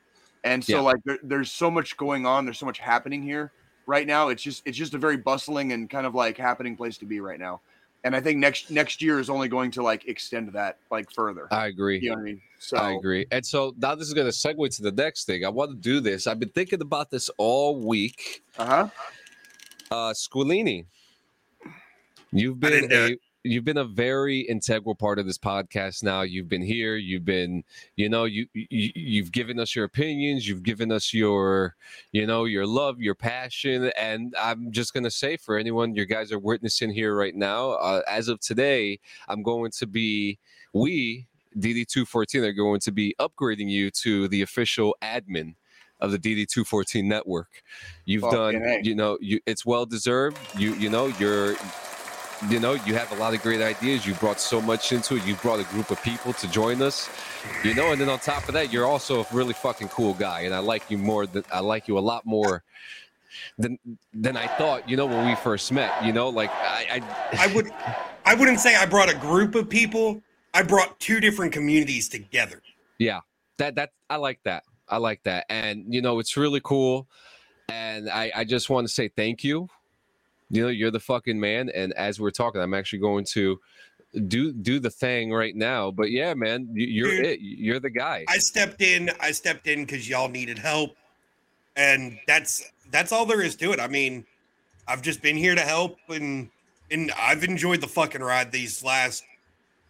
and 0.43 0.63
so 0.63 0.75
Yeah. 0.75 0.82
like 0.82 0.97
there, 1.05 1.19
there's 1.23 1.51
so 1.51 1.69
much 1.69 1.97
going 1.97 2.25
on. 2.25 2.45
There's 2.45 2.60
so 2.60 2.65
much 2.65 2.79
happening 2.79 3.21
here 3.23 3.51
right 3.86 4.08
now. 4.08 4.29
It's 4.29 4.43
just 4.43 4.63
it's 4.65 4.77
just 4.77 4.93
a 4.93 4.97
very 4.97 5.17
bustling 5.17 5.73
and 5.73 5.89
kind 5.89 6.05
of 6.05 6.15
like 6.15 6.38
happening 6.38 6.75
place 6.75 6.97
to 6.99 7.05
be 7.05 7.19
right 7.19 7.39
now. 7.39 7.62
And 8.03 8.15
I 8.15 8.21
think 8.21 8.39
next 8.39 8.71
next 8.71 9.01
year 9.01 9.19
is 9.19 9.29
only 9.29 9.49
going 9.49 9.71
to 9.71 9.83
like 9.83 10.07
extend 10.07 10.49
that 10.53 10.77
like 10.89 11.12
further. 11.12 11.47
I 11.51 11.67
agree. 11.67 11.99
you 11.99 12.09
know 12.09 12.15
what 12.15 12.21
I 12.21 12.23
mean? 12.23 12.41
So 12.59 12.77
I 12.77 12.91
agree. 12.91 13.25
And 13.31 13.45
so 13.45 13.73
now 13.77 13.95
this 13.95 14.07
is 14.07 14.13
going 14.13 14.27
to 14.29 14.33
segue 14.33 14.75
to 14.77 14.81
the 14.81 14.91
next 14.91 15.25
thing. 15.25 15.45
I 15.45 15.49
want 15.49 15.71
to 15.71 15.77
do 15.77 15.99
this. 15.99 16.25
I've 16.25 16.39
been 16.39 16.49
thinking 16.49 16.81
about 16.81 17.09
this 17.09 17.29
all 17.38 17.75
week. 17.85 18.43
Uh 18.57 18.65
huh. 18.65 18.89
Uh, 19.91 20.13
Squilini, 20.13 20.85
you've 22.31 22.57
I 22.57 22.59
been 22.59 22.71
didn't 22.71 22.89
do 22.89 23.15
a 23.15 23.17
you've 23.43 23.63
been 23.63 23.78
a 23.78 23.86
very 23.86 24.39
integral 24.39 24.95
part 24.95 25.19
of 25.19 25.25
this 25.25 25.38
podcast. 25.38 26.04
Now 26.04 26.21
you've 26.21 26.49
been 26.49 26.62
here. 26.62 26.95
You've 26.95 27.25
been, 27.25 27.63
you 27.95 28.10
know, 28.10 28.25
you, 28.25 28.47
you 28.54 28.91
you've 28.95 29.32
given 29.32 29.60
us 29.60 29.75
your 29.75 29.86
opinions. 29.86 30.47
You've 30.47 30.63
given 30.63 30.91
us 30.91 31.13
your, 31.13 31.75
you 32.12 32.25
know, 32.25 32.45
your 32.45 32.65
love, 32.65 32.99
your 32.99 33.15
passion. 33.15 33.91
And 33.97 34.36
I'm 34.39 34.71
just 34.71 34.93
gonna 34.93 35.12
say 35.12 35.38
for 35.38 35.58
anyone 35.58 35.95
you 35.95 36.06
guys 36.06 36.32
are 36.32 36.39
witnessing 36.39 36.91
here 36.91 37.15
right 37.15 37.36
now, 37.36 37.71
uh, 37.71 38.02
as 38.08 38.28
of 38.28 38.39
today, 38.39 38.99
I'm 39.28 39.43
going 39.43 39.71
to 39.71 39.88
be 39.88 40.38
we 40.73 41.28
DD214 41.58 42.43
are 42.43 42.54
going 42.54 42.80
to 42.82 42.91
be 42.91 43.15
upgrading 43.19 43.69
you 43.69 43.89
to 43.91 44.28
the 44.28 44.41
official 44.41 44.95
admin 45.02 45.56
of 45.99 46.12
the 46.12 46.19
DD214 46.19 47.04
network. 47.04 47.63
You've 48.06 48.21
Fucking 48.21 48.38
done, 48.38 48.56
A. 48.63 48.82
you 48.84 48.95
know, 48.95 49.17
you 49.19 49.39
it's 49.45 49.65
well 49.65 49.86
deserved. 49.86 50.38
You 50.58 50.73
you 50.75 50.89
know, 50.89 51.08
you're 51.19 51.56
you 52.47 52.60
know, 52.60 52.73
you 52.73 52.95
have 52.95 53.12
a 53.12 53.15
lot 53.15 53.34
of 53.34 53.41
great 53.41 53.62
ideas. 53.62 54.06
You 54.06 54.13
brought 54.15 54.39
so 54.39 54.62
much 54.62 54.91
into 54.91 55.15
it. 55.15 55.25
You 55.25 55.36
brought 55.36 55.60
a 55.60 55.65
group 55.65 55.91
of 55.91 56.02
people 56.04 56.34
to 56.34 56.49
join 56.49 56.82
us. 56.82 57.10
You 57.63 57.73
know, 57.73 57.91
and 57.91 57.99
then 57.99 58.10
on 58.10 58.19
top 58.19 58.47
of 58.47 58.54
that, 58.54 58.71
you're 58.71 58.86
also 58.86 59.23
a 59.23 59.25
really 59.34 59.54
fucking 59.54 59.89
cool 59.89 60.13
guy, 60.13 60.41
and 60.41 60.54
I 60.54 60.60
like 60.60 60.89
you 60.89 60.97
more 60.97 61.25
than 61.25 61.43
I 61.52 61.60
like 61.60 61.88
you 61.88 61.97
a 61.97 61.99
lot 61.99 62.25
more 62.25 62.63
than 63.58 63.78
than 64.13 64.38
I 64.38 64.47
thought. 64.47 64.88
You 64.89 64.97
know, 64.97 65.06
when 65.06 65.25
we 65.28 65.36
first 65.36 65.71
met. 65.71 66.04
You 66.04 66.13
know, 66.13 66.30
like 66.30 66.49
I, 66.52 67.02
I 67.02 67.45
I 67.45 67.54
would 67.54 67.71
I 68.25 68.36
wouldn't 68.36 68.60
say 68.60 68.75
I 68.75 68.86
brought 68.86 69.10
a 69.10 69.17
group 69.17 69.56
of 69.56 69.69
people. 69.69 70.21
I 70.54 70.63
brought 70.63 70.99
two 70.99 71.19
different 71.19 71.52
communities 71.52 72.10
together. 72.10 72.62
Yeah, 72.97 73.19
that 73.58 73.75
that 73.75 73.91
I 74.10 74.15
like 74.15 74.39
that. 74.43 74.63
I 74.88 74.97
like 74.97 75.23
that, 75.23 75.45
and 75.49 75.93
you 75.93 76.02
know, 76.02 76.19
it's 76.19 76.38
really 76.38 76.62
cool. 76.63 77.08
And 77.69 78.10
I 78.10 78.32
I 78.36 78.43
just 78.45 78.69
want 78.69 78.88
to 78.88 78.93
say 78.93 79.10
thank 79.10 79.43
you. 79.43 79.67
You 80.49 80.63
know, 80.63 80.69
you're 80.69 80.91
the 80.91 80.99
fucking 80.99 81.39
man. 81.39 81.69
And 81.69 81.93
as 81.93 82.19
we're 82.19 82.31
talking, 82.31 82.59
I'm 82.62 82.73
actually 82.73 82.99
going 82.99 83.25
to 83.25 83.59
do 84.27 84.51
do 84.51 84.79
the 84.79 84.89
thing 84.89 85.31
right 85.31 85.55
now. 85.55 85.91
But 85.91 86.09
yeah, 86.12 86.33
man, 86.33 86.67
you- 86.73 86.88
you're 86.88 87.12
Dude. 87.12 87.25
it. 87.25 87.39
You're 87.41 87.79
the 87.79 87.89
guy. 87.91 88.25
I 88.27 88.38
stepped 88.39 88.81
in. 88.81 89.12
I 89.19 89.31
stepped 89.31 89.67
in 89.67 89.85
because 89.85 90.09
y'all 90.09 90.29
needed 90.29 90.57
help, 90.57 90.95
and 91.75 92.17
that's 92.27 92.63
that's 92.91 93.12
all 93.12 93.25
there 93.25 93.41
is 93.41 93.55
to 93.57 93.71
it. 93.71 93.79
I 93.79 93.88
mean, 93.88 94.25
I've 94.88 95.01
just 95.03 95.21
been 95.21 95.38
here 95.38 95.53
to 95.55 95.62
help, 95.62 95.97
and 96.09 96.49
and 96.89 97.12
I've 97.19 97.43
enjoyed 97.43 97.81
the 97.81 97.88
fucking 97.88 98.21
ride 98.21 98.51
these 98.51 98.83
last. 98.83 99.23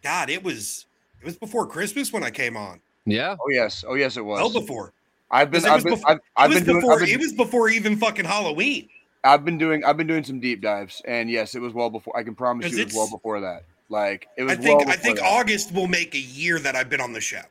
God, 0.02 0.28
it 0.30 0.42
was 0.44 0.84
it 1.20 1.24
was 1.24 1.36
before 1.36 1.66
Christmas 1.66 2.12
when 2.12 2.22
I 2.22 2.30
came 2.30 2.56
on. 2.56 2.80
Yeah, 3.06 3.36
Oh 3.40 3.48
yes. 3.50 3.84
Oh 3.88 3.94
yes, 3.94 4.18
it 4.18 4.24
was. 4.24 4.40
Well, 4.40 4.60
before 4.60 4.92
I've 5.30 5.50
been. 5.50 5.64
It 5.64 5.68
I've 5.68 5.74
was 5.76 5.84
been. 5.84 5.94
before- 5.94 6.10
I've, 6.10 6.18
I've 6.36 6.50
it 6.50 6.54
was 6.54 6.58
been 6.64 6.66
doing. 6.66 6.80
before 6.80 6.92
I've 6.94 7.00
been, 7.06 7.08
it 7.14 7.18
was 7.20 7.32
before 7.32 7.68
even 7.70 7.96
fucking 7.96 8.26
Halloween. 8.26 8.88
I've 9.22 9.44
been 9.44 9.58
doing. 9.58 9.84
I've 9.84 9.96
been 9.96 10.06
doing 10.06 10.24
some 10.24 10.40
deep 10.40 10.60
dives, 10.60 11.02
and 11.04 11.30
yes, 11.30 11.54
it 11.54 11.60
was 11.60 11.74
well 11.74 11.90
before. 11.90 12.16
I 12.16 12.22
can 12.22 12.34
promise 12.34 12.72
you, 12.72 12.78
it 12.78 12.86
was 12.86 12.94
well 12.94 13.10
before 13.10 13.40
that. 13.40 13.64
Like 13.88 14.28
it 14.36 14.44
was. 14.44 14.52
I 14.52 14.56
think 14.56 14.80
well 14.80 14.90
I 14.90 14.96
think 14.96 15.18
that, 15.18 15.26
August 15.26 15.74
will 15.74 15.88
make 15.88 16.14
a 16.14 16.20
year 16.20 16.58
that 16.58 16.76
I've 16.76 16.88
been 16.88 17.00
on 17.00 17.12
the 17.12 17.20
show 17.20 17.42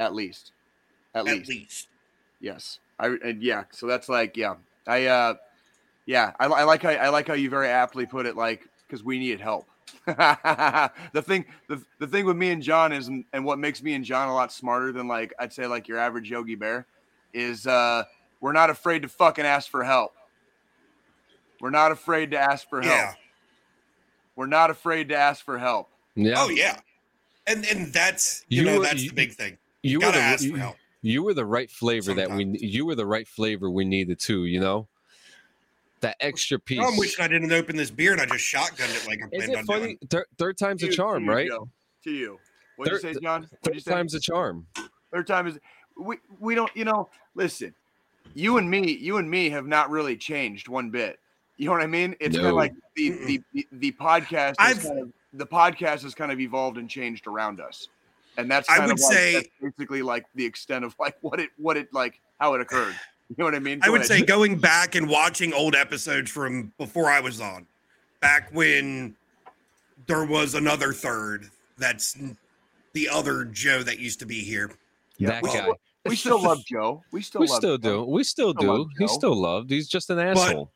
at 0.00 0.14
least. 0.14 0.50
At, 1.14 1.28
at 1.28 1.36
least. 1.36 1.48
least. 1.48 1.88
Yes. 2.40 2.78
I 2.98 3.16
and 3.22 3.42
yeah. 3.42 3.64
So 3.70 3.86
that's 3.86 4.08
like 4.08 4.36
yeah. 4.36 4.56
I 4.86 5.06
uh, 5.06 5.34
yeah. 6.06 6.32
I, 6.40 6.46
I 6.46 6.64
like 6.64 6.82
how 6.82 6.90
I 6.90 7.08
like 7.10 7.28
how 7.28 7.34
you 7.34 7.48
very 7.48 7.68
aptly 7.68 8.06
put 8.06 8.26
it. 8.26 8.36
Like 8.36 8.66
because 8.86 9.04
we 9.04 9.18
needed 9.18 9.40
help. 9.40 9.66
the 10.06 11.22
thing 11.22 11.44
the, 11.68 11.82
the 11.98 12.06
thing 12.06 12.24
with 12.24 12.36
me 12.36 12.50
and 12.50 12.62
John 12.62 12.92
is 12.92 13.08
and, 13.08 13.24
and 13.32 13.44
what 13.44 13.58
makes 13.58 13.82
me 13.82 13.94
and 13.94 14.04
John 14.04 14.28
a 14.28 14.34
lot 14.34 14.52
smarter 14.52 14.92
than 14.92 15.06
like 15.06 15.32
I'd 15.38 15.52
say 15.52 15.66
like 15.66 15.88
your 15.88 15.98
average 15.98 16.30
Yogi 16.30 16.54
Bear 16.54 16.86
is 17.32 17.66
uh 17.66 18.04
we're 18.40 18.52
not 18.52 18.70
afraid 18.70 19.02
to 19.02 19.08
fucking 19.08 19.44
ask 19.44 19.70
for 19.70 19.84
help. 19.84 20.14
We're 21.60 21.70
not 21.70 21.92
afraid 21.92 22.30
to 22.32 22.38
ask 22.38 22.68
for 22.68 22.80
help. 22.82 22.94
Yeah. 22.94 23.12
We're 24.36 24.46
not 24.46 24.70
afraid 24.70 25.08
to 25.10 25.16
ask 25.16 25.44
for 25.44 25.58
help. 25.58 25.90
yeah. 26.14 26.34
Oh 26.36 26.48
yeah. 26.48 26.80
And 27.46 27.64
and 27.66 27.92
that's 27.92 28.44
you, 28.48 28.62
You 28.62 28.66
know 28.70 28.78
were- 28.78 28.84
that's 28.84 29.02
you- 29.02 29.10
the 29.10 29.14
big 29.16 29.32
thing. 29.34 29.58
you 29.82 29.98
were 29.98 30.02
Gotta 30.06 30.18
the 30.18 30.22
ask 30.24 30.42
you, 30.44 30.52
for 30.52 30.58
help. 30.58 30.76
you 31.02 31.22
were 31.22 31.34
the 31.34 31.44
right 31.44 31.70
flavor 31.70 32.14
that 32.14 32.30
we 32.30 32.44
you 32.60 32.86
were 32.86 32.94
the 32.94 33.06
right 33.06 33.26
flavor 33.28 33.70
we 33.70 33.84
needed 33.84 34.18
too. 34.18 34.44
You 34.46 34.60
know, 34.60 34.88
that 36.00 36.16
extra 36.20 36.58
piece. 36.58 36.80
I'm 36.80 36.96
wishing 36.96 37.22
I 37.24 37.28
didn't 37.28 37.52
open 37.52 37.76
this 37.76 37.90
beer 37.90 38.12
and 38.12 38.20
I 38.20 38.26
just 38.26 38.44
shotgunned 38.44 38.94
it 38.96 39.06
like 39.06 39.20
I 39.22 39.26
Is 39.26 39.44
planned 39.44 39.52
it 39.52 39.58
on 39.58 39.64
funny? 39.66 39.80
doing. 39.80 39.98
Third, 40.08 40.26
third 40.38 40.58
time's 40.58 40.80
To 40.80 40.86
a 40.86 40.88
you- 40.88 40.92
to 40.92 40.96
charm, 40.96 41.24
you, 41.24 41.30
right? 41.30 41.48
Joe. 41.48 41.68
To 42.04 42.10
you. 42.10 42.38
What'd 42.76 42.92
you 42.94 42.98
Third- 43.00 43.14
say, 43.14 43.20
John? 43.20 43.42
What'd 43.42 43.74
you 43.74 43.80
Third 43.80 43.82
say? 43.84 43.90
time's 43.90 44.14
a 44.14 44.20
charm. 44.20 44.66
third 45.12 45.26
time 45.26 45.46
is 45.46 45.58
we 45.98 46.16
we 46.38 46.54
don't 46.54 46.74
you 46.74 46.84
know 46.86 47.10
listen 47.34 47.74
you 48.32 48.56
and 48.56 48.70
me 48.70 48.92
you 48.92 49.18
and 49.18 49.28
me 49.30 49.50
have 49.50 49.66
not 49.66 49.90
really 49.90 50.16
changed 50.16 50.66
one 50.68 50.88
bit 50.88 51.18
you 51.60 51.66
know 51.66 51.72
what 51.72 51.82
i 51.82 51.86
mean 51.86 52.16
it's 52.20 52.34
kind 52.36 52.44
No. 52.44 52.50
of 52.50 52.56
like 52.56 52.72
the 52.96 53.10
the 53.26 53.42
the, 53.52 53.66
the 53.72 53.92
podcast 53.92 54.54
has 54.58 54.78
I've- 54.78 54.80
kind 54.88 54.98
of, 55.00 55.12
the 55.34 55.46
podcast 55.46 56.02
has 56.02 56.14
kind 56.14 56.32
of 56.32 56.40
evolved 56.40 56.78
and 56.78 56.88
changed 56.88 57.26
around 57.26 57.60
us 57.60 57.88
and 58.38 58.50
that's 58.50 58.68
I 58.70 58.78
would 58.80 58.92
of 58.94 59.00
like, 59.00 59.12
say- 59.12 59.32
that's 59.34 59.48
basically 59.60 60.00
like 60.02 60.24
the 60.34 60.44
extent 60.46 60.84
of 60.86 60.94
like 60.98 61.16
what 61.20 61.38
it 61.38 61.50
what 61.58 61.76
it 61.76 61.92
like 61.92 62.18
how 62.40 62.54
it 62.54 62.60
occurred 62.62 62.94
you 63.28 63.36
know 63.38 63.44
what 63.44 63.54
i 63.54 63.58
mean 63.58 63.78
I 63.82 63.90
would 63.90 64.00
ahead. 64.00 64.08
say 64.20 64.22
going 64.36 64.58
back 64.58 64.94
and 64.94 65.06
watching 65.08 65.52
old 65.52 65.74
episodes 65.76 66.30
from 66.30 66.72
before 66.78 67.10
I 67.10 67.20
was 67.20 67.40
on, 67.42 67.66
back 68.20 68.48
when 68.52 69.14
there 70.06 70.24
was 70.24 70.54
another 70.54 70.92
third. 70.94 71.50
That's 71.78 72.16
the 72.94 73.08
other 73.08 73.44
Joe 73.44 73.82
that 73.84 73.98
used 74.00 74.18
to 74.20 74.26
be 74.26 74.40
here. 74.40 74.72
Yeah, 75.18 75.28
that 75.28 75.42
we 75.42 75.48
guy. 75.50 75.54
still- 75.60 75.76
we 76.06 76.16
still 76.16 76.42
love 76.42 76.64
joe 76.64 77.02
we 77.12 77.20
still 77.20 77.42
we 77.42 77.46
love 77.46 77.56
still 77.58 77.76
do. 77.78 78.02
We 78.04 78.24
still 78.24 78.54
Still 78.54 78.84
do. 78.86 78.90
He's 78.98 79.12
still 79.12 79.36
loved. 79.36 79.68
He's 79.70 79.86
just 79.86 80.08
an 80.10 80.18
asshole. 80.18 80.70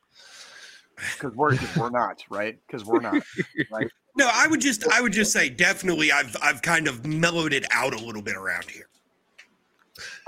Because 1.14 1.34
we're 1.34 1.56
we're 1.76 1.90
not 1.90 2.22
right 2.30 2.58
because 2.66 2.84
we're 2.84 3.00
not 3.00 3.14
right 3.72 3.88
No, 4.16 4.28
I 4.32 4.46
would 4.46 4.60
just 4.60 4.86
I 4.88 5.00
would 5.00 5.12
just 5.12 5.32
say 5.32 5.48
definitely 5.48 6.12
I've 6.12 6.36
I've 6.42 6.62
kind 6.62 6.86
of 6.88 7.04
mellowed 7.06 7.52
it 7.52 7.64
out 7.72 7.92
a 7.94 7.98
little 7.98 8.22
bit 8.22 8.36
around 8.36 8.64
here. 8.70 8.86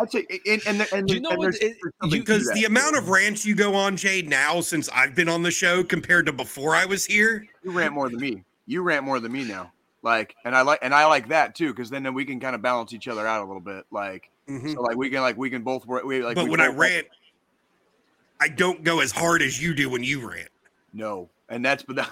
i'd 0.00 0.10
say 0.10 0.26
and 0.46 0.62
and, 0.66 0.88
and, 0.92 1.10
You 1.10 1.20
know 1.20 1.30
and 1.30 1.38
what, 1.38 1.44
there's- 1.52 1.56
it- 1.58 1.76
there's 1.82 1.94
something 2.00 2.20
Because 2.20 2.48
the 2.52 2.64
amount 2.64 2.96
of 2.96 3.08
rants 3.08 3.44
you 3.46 3.54
go 3.54 3.74
on, 3.74 3.96
Jade, 3.96 4.28
now 4.28 4.60
since 4.60 4.88
I've 4.90 5.14
been 5.14 5.28
on 5.28 5.42
the 5.42 5.50
show 5.50 5.82
compared 5.84 6.26
to 6.26 6.32
before 6.32 6.74
I 6.74 6.84
was 6.86 7.04
here, 7.06 7.46
you 7.62 7.70
rant 7.72 7.92
more 7.94 8.08
than 8.08 8.20
me. 8.20 8.42
You 8.66 8.82
rant 8.82 9.04
more 9.04 9.20
than 9.20 9.32
me 9.32 9.44
now. 9.44 9.72
Like, 10.02 10.36
and 10.44 10.54
I 10.54 10.62
like, 10.62 10.78
and 10.82 10.94
I 10.94 11.06
like 11.06 11.28
that 11.28 11.54
too, 11.56 11.72
because 11.72 11.90
then, 11.90 12.02
then 12.04 12.14
we 12.14 12.24
can 12.24 12.38
kind 12.38 12.54
of 12.54 12.62
balance 12.62 12.92
each 12.92 13.08
other 13.08 13.26
out 13.26 13.42
a 13.42 13.46
little 13.46 13.60
bit. 13.60 13.84
Like, 13.90 14.30
Mhm. 14.48 14.74
so 14.74 14.82
like 14.82 14.96
we 14.96 15.10
can 15.10 15.20
like 15.20 15.36
we 15.36 15.50
can 15.50 15.62
both. 15.62 15.84
We 15.86 16.22
like. 16.22 16.36
but 16.36 16.44
we 16.44 16.50
when 16.50 16.60
I 16.60 16.68
both- 16.68 16.76
rant, 16.76 17.06
I 18.40 18.48
don't 18.48 18.84
go 18.84 19.00
as 19.00 19.10
hard 19.10 19.42
as 19.42 19.60
you 19.60 19.74
do 19.74 19.88
when 19.90 20.04
you 20.04 20.28
rant. 20.28 20.48
No, 20.96 21.28
and 21.50 21.64
that's 21.64 21.82
but 21.82 21.96
that, 21.96 22.10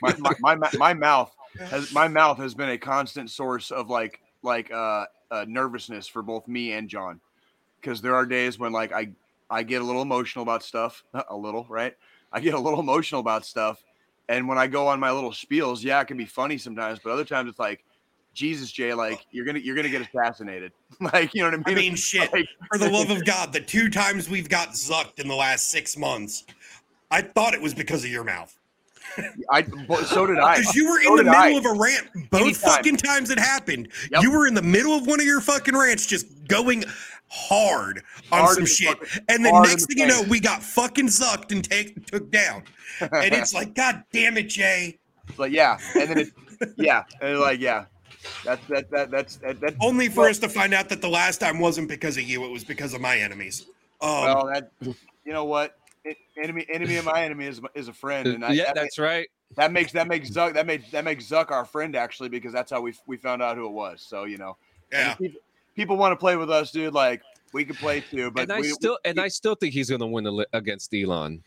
my, 0.02 0.14
my, 0.40 0.54
my 0.54 0.70
my 0.78 0.94
mouth 0.94 1.34
has 1.58 1.92
my 1.92 2.06
mouth 2.06 2.38
has 2.38 2.54
been 2.54 2.70
a 2.70 2.78
constant 2.78 3.30
source 3.30 3.70
of 3.70 3.90
like 3.90 4.20
like 4.42 4.72
uh, 4.72 5.04
uh 5.30 5.44
nervousness 5.48 6.06
for 6.06 6.22
both 6.22 6.46
me 6.46 6.72
and 6.72 6.88
John, 6.88 7.20
because 7.80 8.00
there 8.00 8.14
are 8.14 8.24
days 8.24 8.58
when 8.58 8.72
like 8.72 8.92
I 8.92 9.10
I 9.50 9.64
get 9.64 9.82
a 9.82 9.84
little 9.84 10.02
emotional 10.02 10.44
about 10.44 10.62
stuff, 10.62 11.02
a 11.28 11.36
little 11.36 11.66
right. 11.68 11.96
I 12.32 12.40
get 12.40 12.54
a 12.54 12.58
little 12.58 12.80
emotional 12.80 13.20
about 13.20 13.44
stuff, 13.44 13.82
and 14.28 14.46
when 14.46 14.58
I 14.58 14.68
go 14.68 14.86
on 14.86 15.00
my 15.00 15.10
little 15.10 15.32
spiels, 15.32 15.82
yeah, 15.82 16.00
it 16.00 16.04
can 16.06 16.16
be 16.16 16.26
funny 16.26 16.56
sometimes, 16.56 17.00
but 17.02 17.10
other 17.10 17.24
times 17.24 17.50
it's 17.50 17.58
like, 17.58 17.84
Jesus, 18.34 18.70
Jay, 18.70 18.94
like 18.94 19.26
you're 19.32 19.44
gonna 19.44 19.58
you're 19.58 19.74
gonna 19.74 19.88
get 19.88 20.02
assassinated, 20.02 20.70
like 21.00 21.34
you 21.34 21.42
know 21.42 21.48
what 21.48 21.54
I 21.54 21.56
mean? 21.56 21.64
I 21.66 21.68
mean? 21.70 21.76
mean, 21.76 21.96
shit. 21.96 22.32
Like, 22.32 22.46
For 22.70 22.78
the 22.78 22.88
love 22.88 23.10
of 23.10 23.24
God, 23.24 23.52
the 23.52 23.60
two 23.60 23.88
times 23.88 24.28
we've 24.28 24.48
got 24.48 24.70
zucked 24.70 25.18
in 25.18 25.26
the 25.26 25.34
last 25.34 25.72
six 25.72 25.96
months, 25.96 26.44
I 27.10 27.22
thought 27.22 27.54
it 27.54 27.62
was 27.62 27.74
because 27.74 28.04
of 28.04 28.10
your 28.10 28.24
mouth. 28.24 28.54
I 29.50 29.62
so 30.06 30.26
did 30.26 30.38
I. 30.38 30.58
Because 30.58 30.74
you 30.76 30.88
were 30.90 31.00
So 31.02 31.10
in 31.12 31.16
the 31.16 31.22
did 31.24 31.32
I. 31.32 31.46
middle 31.52 31.70
of 31.70 31.76
a 31.76 31.80
rant. 31.80 32.08
Both 32.30 32.40
Anytime. 32.42 32.70
fucking 32.70 32.96
times 32.98 33.30
it 33.30 33.38
happened. 33.38 33.88
Yep. 34.12 34.22
You 34.22 34.30
were 34.30 34.46
in 34.46 34.54
the 34.54 34.62
middle 34.62 34.92
of 34.94 35.06
one 35.06 35.18
of 35.18 35.26
your 35.26 35.40
fucking 35.40 35.74
rants, 35.76 36.06
just 36.06 36.26
going 36.46 36.84
hard 37.30 38.02
on 38.30 38.40
Hard 38.40 38.56
some 38.56 38.66
shit. 38.66 38.98
fucking- 38.98 39.24
And 39.28 39.46
in 39.46 39.62
next 39.62 39.86
the 39.86 39.94
thing 39.94 39.98
you 39.98 40.06
know, 40.06 40.22
we 40.28 40.40
got 40.40 40.62
fucking 40.62 41.06
zucked 41.06 41.52
and 41.52 41.64
take, 41.64 42.06
took 42.06 42.30
down. 42.30 42.62
And 43.00 43.34
it's 43.34 43.54
like, 43.58 43.74
God 43.74 44.04
damn 44.12 44.36
it, 44.36 44.48
Jay. 44.48 44.98
like 45.36 45.52
yeah, 45.52 45.78
and 45.94 46.08
then 46.10 46.18
it 46.18 46.28
yeah, 46.76 47.04
and 47.20 47.38
like 47.38 47.60
yeah, 47.60 47.84
that's 48.44 48.64
that 48.68 48.90
that 48.90 49.10
that's 49.10 49.36
that, 49.36 49.60
that 49.60 49.74
Only 49.80 50.08
for 50.08 50.22
Well- 50.22 50.30
us 50.30 50.38
to 50.40 50.48
find 50.48 50.74
out 50.74 50.88
that 50.90 51.00
the 51.00 51.08
last 51.08 51.38
time 51.38 51.58
wasn't 51.60 51.88
because 51.88 52.16
of 52.16 52.24
you, 52.24 52.44
it 52.44 52.50
was 52.50 52.64
because 52.64 52.92
of 52.94 53.00
my 53.00 53.16
enemies. 53.18 53.66
Um, 54.00 54.10
well 54.24 54.46
that 54.52 54.70
you 54.82 55.32
know 55.32 55.44
what? 55.44 55.77
It, 56.38 56.44
enemy, 56.44 56.66
enemy 56.72 56.96
of 56.96 57.04
my 57.04 57.22
enemy 57.24 57.46
is 57.46 57.60
is 57.74 57.88
a 57.88 57.92
friend, 57.92 58.26
and 58.28 58.44
I, 58.44 58.52
yeah, 58.52 58.66
that, 58.66 58.74
that's 58.76 58.98
right. 58.98 59.28
that 59.56 59.72
makes 59.72 59.92
that 59.92 60.08
makes 60.08 60.30
Zuck 60.30 60.54
that 60.54 60.66
makes 60.66 60.90
that 60.90 61.04
makes 61.04 61.26
Zuck 61.26 61.50
our 61.50 61.64
friend 61.64 61.96
actually 61.96 62.28
because 62.28 62.52
that's 62.52 62.70
how 62.70 62.80
we 62.80 62.94
we 63.06 63.16
found 63.16 63.42
out 63.42 63.56
who 63.56 63.66
it 63.66 63.72
was. 63.72 64.02
So 64.02 64.24
you 64.24 64.38
know, 64.38 64.56
Yeah. 64.92 65.14
people, 65.14 65.40
people 65.76 65.96
want 65.96 66.12
to 66.12 66.16
play 66.16 66.36
with 66.36 66.50
us, 66.50 66.70
dude. 66.70 66.94
Like 66.94 67.22
we 67.52 67.64
can 67.64 67.76
play 67.76 68.00
too, 68.00 68.30
but 68.30 68.42
and 68.44 68.52
I 68.52 68.60
we, 68.60 68.68
still 68.68 68.98
and 69.04 69.18
I 69.20 69.28
still 69.28 69.54
think 69.54 69.74
he's 69.74 69.90
gonna 69.90 70.06
win 70.06 70.24
li- 70.24 70.46
against 70.52 70.92
Elon. 70.94 71.42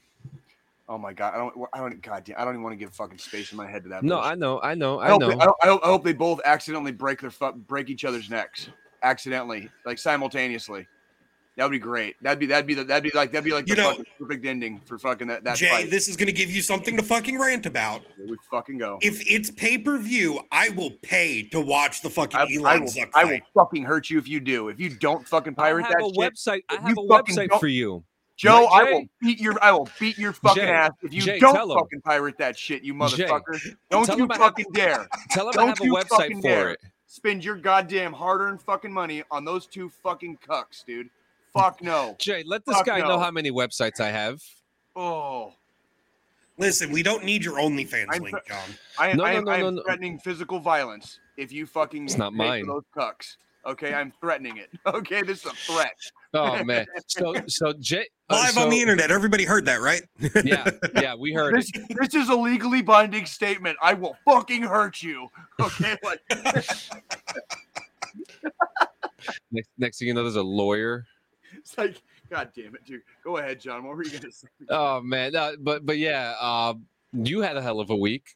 oh 0.89 0.97
my 0.97 1.13
god, 1.13 1.33
I 1.33 1.37
don't 1.37 1.53
I 1.73 1.77
don't 1.79 2.01
god 2.01 2.23
damn, 2.25 2.35
I 2.39 2.43
don't 2.43 2.53
even 2.55 2.63
want 2.63 2.73
to 2.73 2.77
give 2.77 2.93
fucking 2.93 3.17
space 3.19 3.51
in 3.51 3.57
my 3.57 3.67
head 3.69 3.83
to 3.83 3.89
that. 3.89 4.03
No, 4.03 4.15
bullshit. 4.15 4.31
I 4.31 4.35
know, 4.35 4.61
I 4.61 4.73
know, 4.75 4.99
I 4.99 5.05
I 5.05 5.09
hope, 5.09 5.21
know. 5.21 5.29
they, 5.29 5.35
I, 5.37 5.43
hope, 5.45 5.55
I 5.63 5.67
hope- 5.67 5.81
I 5.83 5.87
hope 5.87 6.03
they 6.03 6.13
both 6.13 6.41
accidentally 6.45 6.91
break 6.91 7.21
their 7.21 7.31
fu- 7.31 7.53
break 7.53 7.89
each 7.89 8.03
other's 8.05 8.29
necks 8.29 8.69
accidentally, 9.03 9.69
like 9.85 9.97
simultaneously. 9.97 10.87
That 11.57 11.65
would 11.65 11.71
be 11.71 11.79
great. 11.79 12.15
That'd 12.21 12.39
be 12.39 12.45
that'd 12.45 12.65
be 12.65 12.73
the, 12.75 12.85
that'd 12.85 13.03
be 13.03 13.11
like 13.15 13.31
that'd 13.31 13.43
be 13.43 13.51
like 13.51 13.67
You 13.67 13.75
the 13.75 13.81
know- 13.81 13.89
fucking 13.91 14.05
perfect 14.19 14.45
ending 14.45 14.79
for 14.85 14.97
fucking 14.97 15.27
that 15.27 15.43
that 15.43 15.57
Jay, 15.57 15.67
fight. 15.69 15.89
this 15.91 16.07
is 16.07 16.15
going 16.15 16.27
to 16.27 16.33
give 16.33 16.49
you 16.49 16.61
something 16.61 16.95
to 16.95 17.03
fucking 17.03 17.37
rant 17.37 17.65
about. 17.65 18.03
Here 18.15 18.25
we 18.27 18.37
fucking 18.49 18.77
go. 18.77 18.97
If 19.01 19.21
it's 19.29 19.51
pay 19.51 19.77
per 19.77 19.97
view, 19.97 20.39
I 20.51 20.69
will 20.69 20.91
pay 21.01 21.43
to 21.49 21.59
watch 21.59 22.01
the 22.01 22.09
fucking 22.09 22.39
I, 22.39 22.47
Elon 22.53 22.65
I 22.65 22.77
will, 22.79 22.87
Zuck 22.87 23.09
I 23.13 23.25
will 23.25 23.39
fucking 23.53 23.83
hurt 23.83 24.09
you 24.09 24.17
if 24.17 24.27
you 24.29 24.39
do. 24.39 24.69
If 24.69 24.79
you 24.79 24.89
don't 24.89 25.27
fucking 25.27 25.55
pirate 25.55 25.85
that 25.89 26.01
shit, 26.01 26.15
website. 26.15 26.61
I 26.69 26.75
have 26.81 26.97
a 26.97 27.07
fucking 27.07 27.35
website 27.35 27.49
don't- 27.49 27.59
for 27.59 27.67
you. 27.67 28.03
Joe, 28.37 28.65
Right, 28.65 28.87
I 28.87 28.91
will 28.93 29.05
beat 29.21 29.39
your 29.39 29.53
I 29.61 29.71
will 29.71 29.87
beat 29.99 30.17
your 30.17 30.33
fucking 30.33 30.63
Jay, 30.63 30.69
ass 30.71 30.91
if 31.03 31.13
you 31.13 31.21
Jay, 31.21 31.37
don't 31.37 31.53
tell 31.53 31.71
'em. 31.73 31.77
fucking 31.77 32.01
pirate 32.01 32.37
that 32.39 32.57
shit, 32.57 32.81
you 32.81 32.93
Jay, 32.93 33.25
motherfucker. 33.25 33.75
Don't 33.91 34.05
tell 34.05 34.17
you 34.17 34.23
'em 34.23 34.31
I 34.31 34.35
have- 34.35 34.41
fucking 34.45 34.65
dare 34.73 35.07
Tell 35.29 35.47
him 35.47 35.51
Don't 35.53 35.67
have 35.67 35.81
a 35.81 35.85
you 35.85 35.93
website 35.93 36.07
fucking 36.07 36.37
for 36.41 36.47
dare. 36.47 36.69
it. 36.71 36.79
spend 37.05 37.43
your 37.43 37.55
goddamn 37.57 38.13
hard-earned 38.13 38.61
fucking 38.61 38.91
money 38.91 39.21
on 39.29 39.45
those 39.45 39.67
two 39.67 39.89
fucking 40.01 40.39
cucks, 40.47 40.83
dude. 40.85 41.09
Fuck 41.53 41.81
no. 41.83 42.15
Jay, 42.19 42.43
let 42.45 42.65
this 42.65 42.77
Fuck 42.77 42.85
guy 42.85 42.99
know 42.99 43.19
how 43.19 43.31
many 43.31 43.51
websites 43.51 43.99
I 43.99 44.09
have. 44.09 44.41
Oh, 44.95 45.53
Listen, 46.57 46.91
we 46.91 47.01
don't 47.01 47.23
need 47.23 47.43
your 47.43 47.55
OnlyFans 47.57 48.05
I'm 48.11 48.21
link, 48.21 48.35
so- 48.35 48.41
John. 48.53 48.69
I 48.99 49.09
am, 49.09 49.17
No, 49.17 49.23
I 49.23 49.31
no, 49.31 49.37
am, 49.37 49.43
no, 49.45 49.51
I 49.51 49.55
am 49.55 49.61
no, 49.61 49.69
no. 49.71 49.83
threatening 49.83 50.19
physical 50.19 50.59
violence 50.59 51.19
if 51.37 51.51
you 51.51 51.65
fucking 51.65 52.03
It's 52.05 52.17
not 52.17 52.33
pay 52.33 52.37
for 52.37 52.43
mine. 52.43 52.67
those 52.67 52.83
cucks. 52.95 53.37
Okay, 53.65 53.93
I'm 53.93 54.11
threatening 54.19 54.57
it. 54.57 54.69
Okay, 54.85 55.21
this 55.23 55.39
is 55.39 55.45
a 55.51 55.55
threat. 55.55 55.95
Oh 56.33 56.63
man. 56.65 56.85
So 57.07 57.33
so 57.47 57.73
Jay 57.73 58.05
uh, 58.29 58.35
Live 58.35 58.51
so- 58.53 58.63
on 58.63 58.69
the 58.69 58.79
internet. 58.79 59.09
Everybody 59.11 59.43
heard 59.43 59.65
that, 59.65 59.81
right? 59.81 60.01
Yeah, 60.45 60.69
yeah, 60.95 61.15
we 61.15 61.31
heard 61.33 61.55
This, 61.55 61.71
it. 61.73 61.97
this 61.99 62.13
is 62.13 62.29
a 62.29 62.35
legally 62.35 62.81
binding 62.83 63.25
statement. 63.25 63.77
I 63.81 63.93
will 63.93 64.15
fucking 64.25 64.61
hurt 64.63 65.01
you. 65.01 65.29
Okay, 65.59 65.95
like 66.03 66.21
Next, 69.51 69.69
next 69.77 69.99
thing 69.99 70.07
you 70.09 70.13
know, 70.13 70.23
there's 70.23 70.35
a 70.35 70.41
lawyer. 70.43 71.05
It's 71.61 71.77
like, 71.77 72.01
god 72.29 72.51
damn 72.55 72.75
it, 72.75 72.85
dude. 72.85 73.01
Go 73.23 73.37
ahead, 73.37 73.59
John. 73.59 73.83
What 73.83 73.95
were 73.95 74.03
you 74.03 74.11
gonna 74.11 74.31
say? 74.31 74.47
Oh 74.69 75.01
man, 75.01 75.33
no, 75.33 75.55
but 75.59 75.85
but 75.85 75.97
yeah, 75.97 76.33
um, 76.41 76.85
you 77.13 77.41
had 77.41 77.57
a 77.57 77.61
hell 77.61 77.79
of 77.79 77.89
a 77.89 77.95
week. 77.95 78.35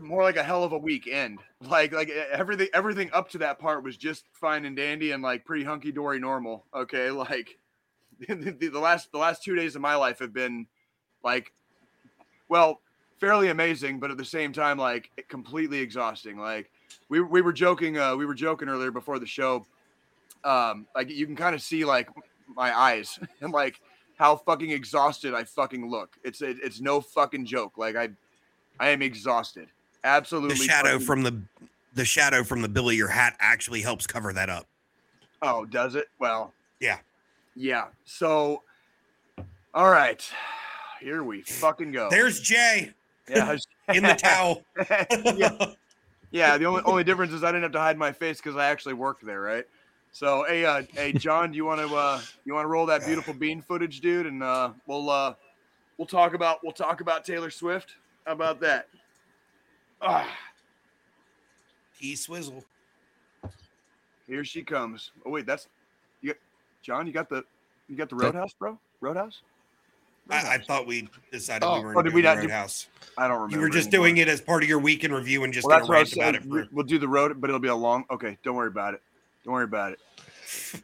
more 0.00 0.22
like 0.22 0.36
a 0.36 0.42
hell 0.42 0.64
of 0.64 0.72
a 0.72 0.78
weekend. 0.78 1.38
Like 1.60 1.92
like 1.92 2.10
everything 2.10 2.68
everything 2.74 3.10
up 3.12 3.30
to 3.30 3.38
that 3.38 3.58
part 3.58 3.84
was 3.84 3.96
just 3.96 4.24
fine 4.32 4.64
and 4.64 4.76
dandy 4.76 5.12
and 5.12 5.22
like 5.22 5.44
pretty 5.44 5.64
hunky 5.64 5.92
dory 5.92 6.18
normal. 6.18 6.64
Okay, 6.74 7.10
like 7.10 7.58
the, 8.28 8.70
the 8.72 8.80
last 8.80 9.12
the 9.12 9.18
last 9.18 9.42
two 9.42 9.54
days 9.54 9.74
of 9.74 9.82
my 9.82 9.94
life 9.94 10.18
have 10.18 10.32
been 10.32 10.66
like 11.24 11.52
well 12.48 12.80
fairly 13.18 13.50
amazing, 13.50 14.00
but 14.00 14.10
at 14.10 14.16
the 14.16 14.24
same 14.24 14.52
time 14.52 14.78
like 14.78 15.10
completely 15.28 15.78
exhausting. 15.78 16.38
Like 16.38 16.70
we 17.08 17.20
we 17.20 17.40
were 17.40 17.52
joking 17.52 17.98
uh, 17.98 18.16
we 18.16 18.26
were 18.26 18.34
joking 18.34 18.68
earlier 18.68 18.90
before 18.90 19.18
the 19.18 19.26
show. 19.26 19.64
Um, 20.44 20.86
like 20.94 21.10
you 21.10 21.26
can 21.26 21.36
kind 21.36 21.54
of 21.54 21.62
see 21.62 21.84
like 21.84 22.08
my 22.48 22.76
eyes 22.76 23.18
and 23.40 23.52
like 23.52 23.80
how 24.16 24.36
fucking 24.36 24.70
exhausted 24.70 25.34
I 25.34 25.44
fucking 25.44 25.88
look. 25.88 26.16
It's 26.24 26.42
it, 26.42 26.58
it's 26.62 26.80
no 26.80 27.00
fucking 27.00 27.46
joke. 27.46 27.78
Like 27.78 27.96
I 27.96 28.10
I 28.78 28.88
am 28.90 29.02
exhausted. 29.02 29.68
Absolutely. 30.04 30.56
The 30.56 30.64
shadow 30.64 30.92
fucking- 30.92 31.06
from 31.06 31.22
the 31.22 31.42
the 31.94 32.04
shadow 32.04 32.42
from 32.42 32.62
the 32.62 32.68
bill 32.68 32.88
of 32.88 32.94
your 32.94 33.08
hat 33.08 33.36
actually 33.38 33.82
helps 33.82 34.06
cover 34.06 34.32
that 34.32 34.48
up. 34.48 34.66
Oh, 35.42 35.64
does 35.64 35.94
it? 35.94 36.06
Well, 36.18 36.54
Yeah. 36.80 36.98
Yeah. 37.54 37.86
So, 38.04 38.62
all 39.74 39.90
right. 39.90 40.26
Here 41.00 41.22
we 41.22 41.42
fucking 41.42 41.92
go. 41.92 42.08
There's 42.10 42.40
Jay 42.40 42.92
yeah. 43.28 43.56
in 43.92 44.04
the 44.04 44.14
towel. 44.14 44.62
yeah. 45.36 45.66
Yeah. 46.30 46.56
The 46.56 46.64
only 46.64 46.82
only 46.84 47.04
difference 47.04 47.32
is 47.32 47.44
I 47.44 47.48
didn't 47.48 47.64
have 47.64 47.72
to 47.72 47.80
hide 47.80 47.98
my 47.98 48.12
face 48.12 48.38
because 48.38 48.56
I 48.56 48.66
actually 48.70 48.94
worked 48.94 49.26
there, 49.26 49.40
right? 49.40 49.66
So, 50.14 50.44
hey, 50.46 50.64
uh, 50.66 50.82
hey, 50.92 51.12
John, 51.14 51.50
do 51.52 51.56
you 51.56 51.64
want 51.64 51.80
to 51.80 51.94
uh, 51.94 52.20
you 52.44 52.52
want 52.52 52.64
to 52.64 52.68
roll 52.68 52.84
that 52.86 53.04
beautiful 53.06 53.32
bean 53.32 53.62
footage, 53.62 54.00
dude? 54.00 54.26
And 54.26 54.42
uh, 54.42 54.72
we'll 54.86 55.08
uh, 55.08 55.34
we'll 55.96 56.06
talk 56.06 56.34
about 56.34 56.58
we'll 56.62 56.72
talk 56.72 57.00
about 57.00 57.24
Taylor 57.24 57.50
Swift. 57.50 57.94
How 58.26 58.32
about 58.32 58.60
that? 58.60 58.88
Ah, 60.02 60.28
T 61.98 62.14
Swizzle. 62.14 62.62
here 64.26 64.44
she 64.44 64.62
comes. 64.62 65.12
Oh 65.24 65.30
wait, 65.30 65.46
that's 65.46 65.66
you. 66.20 66.28
Got, 66.34 66.36
John, 66.82 67.06
you 67.06 67.12
got 67.14 67.30
the 67.30 67.42
you 67.88 67.96
got 67.96 68.10
the 68.10 68.16
Roadhouse, 68.16 68.52
bro? 68.58 68.78
Roadhouse? 69.00 69.40
I, 70.30 70.54
I 70.54 70.58
thought 70.58 70.86
we 70.86 71.08
decided 71.32 71.64
Oh, 71.66 71.78
we 71.78 71.84
weren't 71.86 71.96
oh, 71.98 72.02
did 72.02 72.12
we 72.14 72.20
the 72.20 72.28
not 72.28 72.34
do- 72.36 72.40
Roadhouse. 72.42 72.86
I 73.16 73.26
don't 73.28 73.36
remember. 73.40 73.56
You 73.56 73.60
were 73.62 73.68
just 73.70 73.88
anymore. 73.88 74.06
doing 74.08 74.16
it 74.18 74.28
as 74.28 74.40
part 74.42 74.62
of 74.62 74.68
your 74.68 74.78
weekend 74.78 75.14
review 75.14 75.42
and 75.42 75.52
just 75.54 75.66
Well, 75.66 75.78
that's 75.78 75.88
what 75.88 75.94
I 75.94 75.98
rant 75.98 76.08
was 76.08 76.12
about 76.12 76.34
saying. 76.44 76.60
it 76.60 76.66
for 76.66 76.74
We'll 76.74 76.86
do 76.86 76.98
the 76.98 77.08
road, 77.08 77.40
but 77.40 77.48
it'll 77.50 77.58
be 77.60 77.68
a 77.68 77.74
long. 77.74 78.04
Okay, 78.10 78.36
don't 78.44 78.54
worry 78.54 78.68
about 78.68 78.94
it. 78.94 79.02
Don't 79.44 79.54
worry 79.54 79.64
about 79.64 79.92
it. 79.92 80.82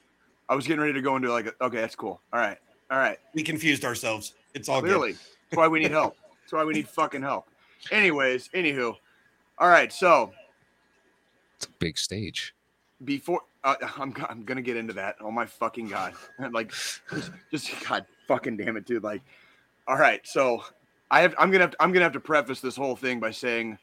I 0.49 0.55
was 0.55 0.67
getting 0.67 0.81
ready 0.81 0.95
to 0.95 1.03
go 1.03 1.17
into 1.17 1.31
like, 1.31 1.47
a, 1.47 1.65
okay, 1.65 1.77
that's 1.79 1.95
cool. 1.95 2.21
All 2.33 2.41
right, 2.41 2.59
all 2.91 2.99
right. 2.99 3.19
we 3.35 3.43
confused 3.43 3.85
ourselves. 3.85 4.35
It's 4.55 4.69
all 4.69 4.81
Clearly, 4.81 5.13
that's 5.13 5.57
why 5.57 5.69
we 5.69 5.81
need 5.81 5.91
help. 5.91 6.17
That's 6.43 6.53
why 6.53 6.65
we 6.65 6.73
need 6.73 6.89
fucking 6.89 7.23
help. 7.23 7.47
Anyways, 7.93 8.49
anywho, 8.55 8.97
all 9.59 9.69
right. 9.69 9.93
So 9.93 10.33
It's 11.57 11.67
a 11.67 11.71
big 11.79 11.99
stage. 11.99 12.55
before 13.05 13.43
uh, 13.65 13.75
I'm 13.99 14.15
I'm 14.29 14.45
gonna 14.45 14.63
get 14.63 14.77
into 14.77 14.95
that. 14.95 15.17
Oh 15.21 15.31
my 15.31 15.47
fucking 15.47 15.89
god! 15.89 16.15
like, 16.53 16.71
just, 16.71 17.31
just 17.51 17.89
god 17.89 18.07
fucking 18.27 18.57
damn 18.57 18.77
it, 18.77 18.87
dude. 18.87 19.03
Like, 19.03 19.23
all 19.87 19.97
right. 19.97 20.27
So 20.27 20.65
I 21.11 21.21
have 21.21 21.35
I'm 21.39 21.51
gonna 21.51 21.65
have 21.65 21.71
to, 21.73 21.83
I'm 21.83 21.93
gonna 21.93 22.05
have 22.05 22.13
to 22.13 22.21
preface 22.21 22.61
this 22.61 22.77
whole 22.77 22.97
thing 22.97 23.21
by 23.21 23.31
saying 23.31 23.79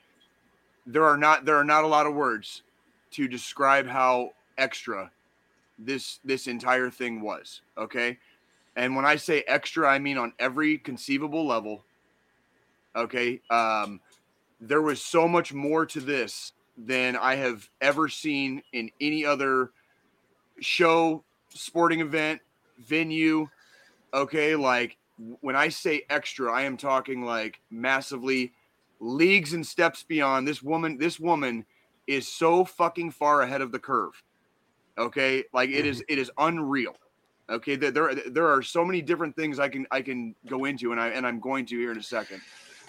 there 0.86 1.06
are 1.06 1.18
not 1.18 1.46
there 1.46 1.56
are 1.56 1.64
not 1.64 1.84
a 1.84 1.88
lot 1.88 2.06
of 2.06 2.14
words 2.14 2.64
to 3.12 3.28
describe 3.28 3.88
how 3.88 4.32
extra 4.58 5.12
this 5.78 6.20
this 6.24 6.48
entire 6.48 6.90
thing 6.90 7.22
was. 7.22 7.62
Okay, 7.78 8.18
and 8.76 8.96
when 8.96 9.06
I 9.06 9.16
say 9.16 9.44
extra, 9.48 9.90
I 9.90 10.00
mean 10.00 10.18
on 10.18 10.34
every 10.40 10.78
conceivable 10.78 11.46
level. 11.46 11.84
Okay, 12.96 13.42
um, 13.50 14.00
there 14.62 14.82
was 14.82 15.02
so 15.02 15.28
much 15.28 15.54
more 15.54 15.86
to 15.86 16.00
this 16.00 16.54
than 16.78 17.16
I 17.16 17.36
have 17.36 17.70
ever 17.82 18.08
seen 18.08 18.62
in 18.74 18.90
any 19.02 19.26
other 19.26 19.72
show, 20.60 21.24
sporting 21.50 22.02
event, 22.02 22.42
venue. 22.80 23.50
Okay, 24.14 24.56
like 24.56 24.98
when 25.42 25.56
I 25.56 25.70
say 25.70 26.04
extra, 26.10 26.52
I 26.52 26.64
am 26.64 26.78
talking 26.78 27.24
like 27.24 27.60
massively 27.70 28.54
leagues 29.00 29.54
and 29.54 29.66
steps 29.66 30.04
beyond. 30.04 30.48
This 30.48 30.64
woman, 30.64 30.98
this 30.98 31.20
woman 31.20 31.66
is 32.08 32.28
so 32.28 32.64
fucking 32.64 33.12
far 33.12 33.42
ahead 33.42 33.62
of 33.62 33.72
the 33.72 33.80
curve. 33.80 34.22
Okay, 34.98 35.44
like 35.54 35.70
it 35.70 35.86
is, 35.86 35.98
mm-hmm. 35.98 36.14
it 36.14 36.20
is 36.20 36.32
unreal. 36.38 36.96
Okay, 37.50 37.76
there, 37.76 37.92
there, 37.92 38.16
there 38.32 38.48
are 38.48 38.62
so 38.62 38.84
many 38.84 39.02
different 39.02 39.36
things 39.36 39.60
I 39.60 39.70
can 39.70 39.86
I 39.92 40.02
can 40.02 40.36
go 40.48 40.66
into, 40.66 40.92
and 40.92 41.00
I 41.00 41.10
and 41.10 41.28
I'm 41.28 41.40
going 41.40 41.66
to 41.68 41.78
here 41.78 41.92
in 41.92 41.98
a 41.98 42.04
second. 42.04 42.42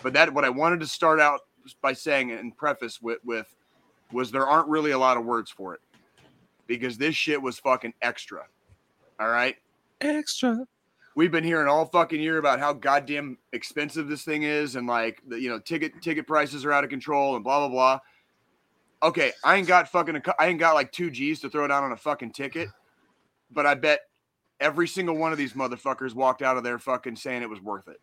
But 0.02 0.12
that 0.14 0.32
what 0.32 0.44
I 0.44 0.50
wanted 0.50 0.80
to 0.80 0.86
start 0.86 1.20
out 1.20 1.40
by 1.82 1.92
saying 1.92 2.30
and 2.30 2.56
preface 2.56 3.02
with 3.02 3.18
with 3.24 3.54
was 4.12 4.30
there 4.30 4.46
aren't 4.46 4.68
really 4.68 4.92
a 4.92 4.98
lot 4.98 5.16
of 5.16 5.24
words 5.24 5.50
for 5.50 5.74
it 5.74 5.80
because 6.66 6.96
this 6.96 7.14
shit 7.14 7.40
was 7.40 7.58
fucking 7.58 7.92
extra. 8.02 8.44
All 9.18 9.28
right. 9.28 9.56
Extra. 10.00 10.66
We've 11.14 11.32
been 11.32 11.44
hearing 11.44 11.66
all 11.66 11.86
fucking 11.86 12.20
year 12.20 12.36
about 12.36 12.58
how 12.58 12.74
goddamn 12.74 13.38
expensive 13.54 14.06
this 14.06 14.22
thing 14.22 14.42
is 14.42 14.76
and 14.76 14.86
like 14.86 15.22
the 15.26 15.40
you 15.40 15.48
know 15.48 15.58
ticket 15.58 16.00
ticket 16.02 16.26
prices 16.26 16.64
are 16.64 16.72
out 16.72 16.84
of 16.84 16.90
control 16.90 17.34
and 17.36 17.44
blah 17.44 17.60
blah 17.60 17.68
blah. 17.68 18.00
Okay, 19.06 19.30
I 19.44 19.54
ain't 19.54 19.68
got 19.68 19.88
fucking 19.88 20.16
a 20.16 20.34
I 20.36 20.48
ain't 20.48 20.58
got 20.58 20.74
like 20.74 20.90
2 20.90 21.10
Gs 21.10 21.38
to 21.38 21.48
throw 21.48 21.68
down 21.68 21.84
on 21.84 21.92
a 21.92 21.96
fucking 21.96 22.32
ticket, 22.32 22.68
but 23.52 23.64
I 23.64 23.74
bet 23.74 24.00
every 24.58 24.88
single 24.88 25.16
one 25.16 25.30
of 25.30 25.38
these 25.38 25.52
motherfuckers 25.52 26.12
walked 26.12 26.42
out 26.42 26.56
of 26.56 26.64
there 26.64 26.80
fucking 26.80 27.14
saying 27.14 27.42
it 27.42 27.48
was 27.48 27.60
worth 27.60 27.86
it. 27.86 28.00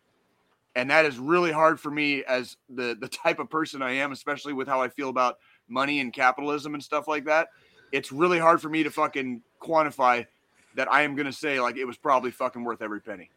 And 0.76 0.90
that 0.90 1.04
is 1.04 1.18
really 1.18 1.52
hard 1.52 1.78
for 1.78 1.90
me 1.90 2.24
as 2.24 2.56
the 2.70 2.96
the 2.98 3.08
type 3.08 3.38
of 3.38 3.50
person 3.50 3.82
I 3.82 3.92
am, 3.92 4.12
especially 4.12 4.54
with 4.54 4.66
how 4.66 4.80
I 4.80 4.88
feel 4.88 5.10
about 5.10 5.36
money 5.68 6.00
and 6.00 6.10
capitalism 6.10 6.72
and 6.72 6.82
stuff 6.82 7.06
like 7.06 7.26
that. 7.26 7.48
It's 7.92 8.10
really 8.10 8.38
hard 8.38 8.62
for 8.62 8.70
me 8.70 8.82
to 8.82 8.90
fucking 8.90 9.42
quantify 9.62 10.26
that 10.74 10.90
I 10.90 11.02
am 11.02 11.14
going 11.14 11.26
to 11.26 11.34
say 11.34 11.60
like 11.60 11.76
it 11.76 11.84
was 11.84 11.98
probably 11.98 12.30
fucking 12.30 12.64
worth 12.64 12.80
every 12.80 13.02
penny. 13.02 13.28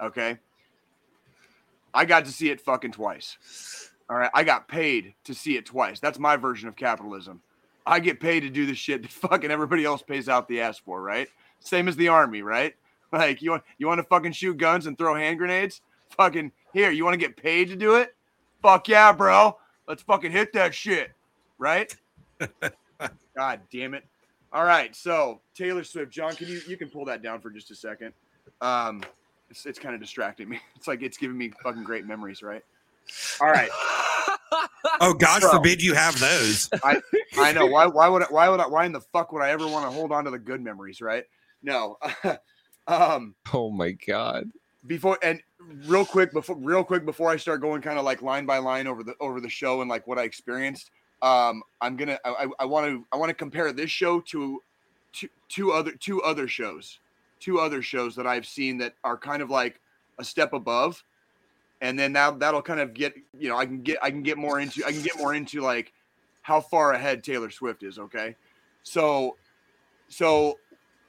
Okay? 0.00 0.38
I 1.92 2.04
got 2.04 2.26
to 2.26 2.30
see 2.30 2.50
it 2.50 2.60
fucking 2.60 2.92
twice. 2.92 3.90
All 4.08 4.16
right, 4.16 4.30
I 4.34 4.44
got 4.44 4.68
paid 4.68 5.14
to 5.24 5.34
see 5.34 5.56
it 5.56 5.66
twice. 5.66 5.98
That's 5.98 6.18
my 6.18 6.36
version 6.36 6.68
of 6.68 6.76
capitalism. 6.76 7.40
I 7.86 8.00
get 8.00 8.20
paid 8.20 8.40
to 8.40 8.50
do 8.50 8.66
the 8.66 8.74
shit 8.74 9.02
that 9.02 9.12
fucking 9.12 9.50
everybody 9.50 9.84
else 9.84 10.02
pays 10.02 10.28
out 10.28 10.48
the 10.48 10.60
ass 10.60 10.78
for, 10.78 11.00
right? 11.00 11.28
Same 11.60 11.88
as 11.88 11.96
the 11.96 12.08
army, 12.08 12.42
right? 12.42 12.74
Like 13.12 13.40
you 13.40 13.52
want 13.52 13.62
you 13.78 13.86
want 13.86 13.98
to 14.00 14.02
fucking 14.02 14.32
shoot 14.32 14.58
guns 14.58 14.86
and 14.86 14.98
throw 14.98 15.14
hand 15.14 15.38
grenades? 15.38 15.80
Fucking 16.10 16.50
here, 16.74 16.90
you 16.90 17.04
want 17.04 17.14
to 17.14 17.18
get 17.18 17.36
paid 17.36 17.68
to 17.68 17.76
do 17.76 17.94
it? 17.94 18.16
Fuck 18.60 18.88
yeah, 18.88 19.12
bro. 19.12 19.56
Let's 19.86 20.02
fucking 20.02 20.32
hit 20.32 20.52
that 20.54 20.74
shit. 20.74 21.12
Right? 21.56 21.96
God 23.36 23.60
damn 23.72 23.94
it. 23.94 24.04
All 24.52 24.64
right, 24.64 24.94
so 24.94 25.40
Taylor 25.54 25.84
Swift, 25.84 26.10
John, 26.10 26.34
can 26.34 26.48
you 26.48 26.60
you 26.66 26.76
can 26.76 26.90
pull 26.90 27.04
that 27.04 27.22
down 27.22 27.40
for 27.40 27.48
just 27.48 27.70
a 27.70 27.76
second? 27.76 28.12
Um, 28.60 29.02
it's, 29.50 29.64
it's 29.66 29.78
kind 29.78 29.94
of 29.94 30.00
distracting 30.00 30.48
me. 30.48 30.58
It's 30.74 30.88
like 30.88 31.02
it's 31.02 31.16
giving 31.16 31.38
me 31.38 31.52
fucking 31.62 31.84
great 31.84 32.06
memories, 32.06 32.42
right? 32.42 32.64
All 33.40 33.48
right, 33.50 33.70
Oh, 35.00 35.12
God 35.12 35.42
Bro. 35.42 35.50
forbid 35.52 35.82
you 35.82 35.94
have 35.94 36.18
those. 36.18 36.70
I 36.84 37.00
I 37.38 37.52
know 37.52 37.66
why 37.66 37.86
why 37.86 38.08
would 38.08 38.22
I, 38.22 38.26
why 38.30 38.48
would 38.48 38.60
I, 38.60 38.66
why 38.66 38.86
in 38.86 38.92
the 38.92 39.00
fuck 39.00 39.32
would 39.32 39.42
I 39.42 39.50
ever 39.50 39.68
want 39.68 39.84
to 39.86 39.90
hold 39.90 40.12
on 40.12 40.24
to 40.24 40.30
the 40.30 40.38
good 40.38 40.60
memories, 40.60 41.00
right? 41.00 41.24
No, 41.62 41.98
um, 42.86 43.34
Oh 43.52 43.70
my 43.70 43.92
god. 43.92 44.50
before 44.86 45.18
and 45.22 45.42
real 45.86 46.04
quick 46.04 46.32
before 46.32 46.56
real 46.56 46.84
quick 46.84 47.04
before 47.04 47.30
I 47.30 47.36
start 47.36 47.60
going 47.60 47.82
kind 47.82 47.98
of 47.98 48.04
like 48.04 48.22
line 48.22 48.46
by 48.46 48.58
line 48.58 48.86
over 48.86 49.02
the 49.02 49.14
over 49.20 49.40
the 49.40 49.48
show 49.48 49.80
and 49.80 49.90
like 49.90 50.06
what 50.06 50.18
I 50.18 50.22
experienced. 50.22 50.90
Um, 51.22 51.62
I'm 51.80 51.96
gonna 51.96 52.18
I 52.24 52.46
I 52.58 52.64
want 52.64 52.86
to 52.86 53.04
I 53.12 53.16
want 53.16 53.30
to 53.30 53.34
compare 53.34 53.72
this 53.72 53.90
show 53.90 54.20
to 54.20 54.60
two 55.12 55.28
two 55.48 55.72
other 55.72 55.92
two 55.92 56.22
other 56.22 56.46
shows, 56.48 57.00
two 57.40 57.58
other 57.58 57.82
shows 57.82 58.14
that 58.16 58.26
I've 58.26 58.46
seen 58.46 58.78
that 58.78 58.94
are 59.02 59.16
kind 59.18 59.42
of 59.42 59.50
like 59.50 59.80
a 60.18 60.24
step 60.24 60.52
above, 60.52 61.02
and 61.80 61.98
then 61.98 62.12
that 62.14 62.38
that'll 62.38 62.62
kind 62.62 62.80
of 62.80 62.94
get 62.94 63.14
you 63.38 63.48
know 63.48 63.56
I 63.56 63.66
can 63.66 63.82
get 63.82 63.98
I 64.02 64.10
can 64.10 64.22
get 64.22 64.38
more 64.38 64.60
into 64.60 64.84
I 64.84 64.92
can 64.92 65.02
get 65.02 65.18
more 65.18 65.34
into 65.34 65.60
like 65.60 65.92
how 66.42 66.60
far 66.60 66.92
ahead 66.92 67.24
Taylor 67.24 67.50
Swift 67.50 67.82
is. 67.82 67.98
Okay, 67.98 68.36
so 68.82 69.36
so 70.08 70.58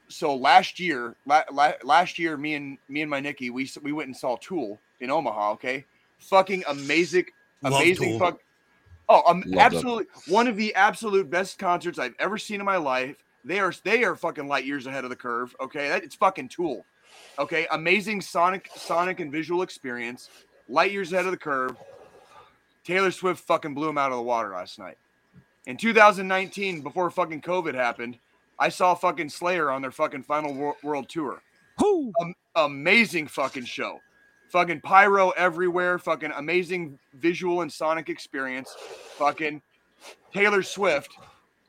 so 0.09 0.35
last 0.35 0.79
year 0.79 1.15
la, 1.25 1.43
la, 1.51 1.73
last 1.83 2.17
year 2.17 2.37
me 2.37 2.55
and 2.55 2.77
me 2.89 3.01
and 3.01 3.09
my 3.09 3.19
Nikki 3.19 3.49
we 3.49 3.69
we 3.81 3.91
went 3.91 4.07
and 4.07 4.17
saw 4.17 4.35
Tool 4.37 4.79
in 4.99 5.09
Omaha. 5.09 5.51
Okay, 5.53 5.85
fucking 6.19 6.63
amazing 6.67 7.25
amazing 7.63 8.19
fuck. 8.19 8.39
Oh, 9.09 9.23
um, 9.25 9.43
absolutely 9.57 10.07
one 10.27 10.47
of 10.47 10.57
the 10.57 10.75
absolute 10.75 11.29
best 11.29 11.57
concerts 11.57 11.97
I've 11.97 12.15
ever 12.19 12.37
seen 12.37 12.59
in 12.59 12.65
my 12.65 12.77
life. 12.77 13.15
They 13.45 13.59
are 13.59 13.73
they 13.83 14.03
are 14.03 14.15
fucking 14.15 14.47
light 14.47 14.65
years 14.65 14.85
ahead 14.85 15.05
of 15.05 15.09
the 15.09 15.15
curve. 15.15 15.55
Okay, 15.61 15.87
that 15.87 16.03
it's 16.03 16.15
fucking 16.15 16.49
Tool. 16.49 16.85
Okay, 17.39 17.67
amazing 17.71 18.21
sonic 18.21 18.69
sonic 18.75 19.19
and 19.19 19.31
visual 19.31 19.61
experience. 19.61 20.29
Light 20.69 20.91
years 20.91 21.13
ahead 21.13 21.25
of 21.25 21.31
the 21.31 21.37
curve. 21.37 21.75
Taylor 22.83 23.11
Swift 23.11 23.45
fucking 23.45 23.73
blew 23.73 23.89
him 23.89 23.97
out 23.97 24.11
of 24.11 24.17
the 24.17 24.23
water 24.23 24.49
last 24.49 24.79
night. 24.79 24.97
In 25.65 25.75
2019, 25.75 26.81
before 26.81 27.09
fucking 27.11 27.41
COVID 27.41 27.73
happened, 27.75 28.17
I 28.59 28.69
saw 28.69 28.95
fucking 28.95 29.29
Slayer 29.29 29.69
on 29.69 29.81
their 29.81 29.91
fucking 29.91 30.23
final 30.23 30.53
wor- 30.53 30.77
world 30.83 31.09
tour 31.09 31.41
Who? 31.79 32.11
um, 32.21 32.33
amazing 32.55 33.27
fucking 33.27 33.65
show. 33.65 33.99
Fucking 34.49 34.81
pyro 34.81 35.31
everywhere. 35.31 35.99
Fucking 35.99 36.31
amazing 36.35 36.97
visual 37.15 37.61
and 37.61 37.71
sonic 37.71 38.07
experience. 38.09 38.73
Fucking 39.17 39.61
Taylor 40.33 40.63
Swift. 40.63 41.11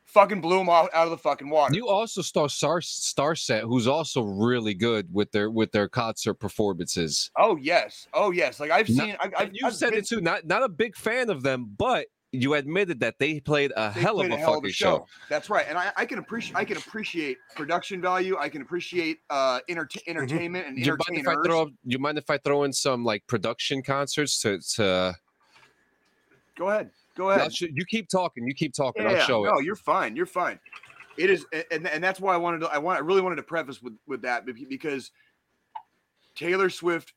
Fucking 0.08 0.40
blew 0.40 0.60
him 0.60 0.70
out, 0.70 0.88
out 0.94 1.04
of 1.04 1.10
the 1.10 1.18
fucking 1.18 1.50
water. 1.50 1.74
You 1.74 1.86
also 1.86 2.22
saw 2.22 2.46
Star 2.48 2.80
Starset, 2.80 3.60
who's 3.62 3.86
also 3.86 4.22
really 4.22 4.72
good 4.72 5.06
with 5.12 5.30
their 5.32 5.50
with 5.50 5.70
their 5.70 5.86
concert 5.86 6.34
performances. 6.34 7.30
oh 7.36 7.56
yes. 7.56 8.08
Oh 8.14 8.30
yes. 8.30 8.58
Like 8.58 8.70
I've 8.70 8.88
Not- 8.88 9.04
seen. 9.06 9.16
I, 9.20 9.30
I've, 9.36 9.50
you 9.52 9.66
I've 9.66 9.74
said 9.74 9.90
been- 9.90 9.98
it 10.00 10.06
too. 10.08 10.20
Not 10.22 10.46
not 10.46 10.62
a 10.62 10.68
big 10.68 10.96
fan 10.96 11.28
of 11.28 11.42
them, 11.42 11.74
but 11.76 12.06
you 12.32 12.54
admitted 12.54 13.00
that 13.00 13.14
they 13.18 13.40
played 13.40 13.70
a 13.76 13.90
they 13.94 14.00
hell 14.00 14.20
of 14.20 14.28
played 14.28 14.40
a 14.40 14.44
fucking 14.46 14.70
show. 14.70 15.06
That's 15.28 15.48
right, 15.50 15.66
and 15.68 15.76
I, 15.78 15.92
I 15.96 16.04
can 16.06 16.18
appreciate. 16.18 16.56
I 16.56 16.64
can 16.64 16.76
appreciate 16.78 17.36
production 17.54 18.00
value. 18.00 18.36
I 18.38 18.48
can 18.48 18.62
appreciate 18.62 19.18
uh, 19.30 19.60
enter- 19.68 19.88
entertainment 20.06 20.66
and 20.66 20.76
Mm-hmm. 20.78 20.84
You 20.86 20.96
mind 21.06 21.20
if 21.20 21.28
I 21.28 21.34
throw? 21.44 21.68
You 21.84 21.98
mind 21.98 22.16
if 22.18 22.30
I 22.30 22.38
throw 22.38 22.64
in 22.64 22.72
some 22.72 23.04
like 23.04 23.26
production 23.26 23.82
concerts 23.82 24.40
to 24.42 24.58
to? 24.76 25.14
Go 26.56 26.68
ahead. 26.70 26.90
Go 27.18 27.30
ahead. 27.30 27.52
sh- 27.52 27.64
you 27.74 27.84
keep 27.84 28.08
talking. 28.08 28.46
You 28.46 28.54
keep 28.54 28.72
talking. 28.72 29.02
Yeah, 29.02 29.10
I'll 29.10 29.26
show 29.26 29.42
no, 29.42 29.58
it. 29.58 29.64
you're 29.64 29.74
fine. 29.74 30.14
You're 30.14 30.24
fine. 30.24 30.60
It 31.16 31.30
is, 31.30 31.44
and, 31.72 31.84
and 31.88 32.02
that's 32.02 32.20
why 32.20 32.32
I 32.32 32.36
wanted 32.36 32.60
to. 32.60 32.68
I 32.68 32.78
want. 32.78 32.96
I 32.96 33.00
really 33.00 33.22
wanted 33.22 33.36
to 33.36 33.42
preface 33.42 33.82
with 33.82 33.94
with 34.06 34.22
that 34.22 34.46
because 34.46 35.10
Taylor 36.36 36.70
Swift, 36.70 37.14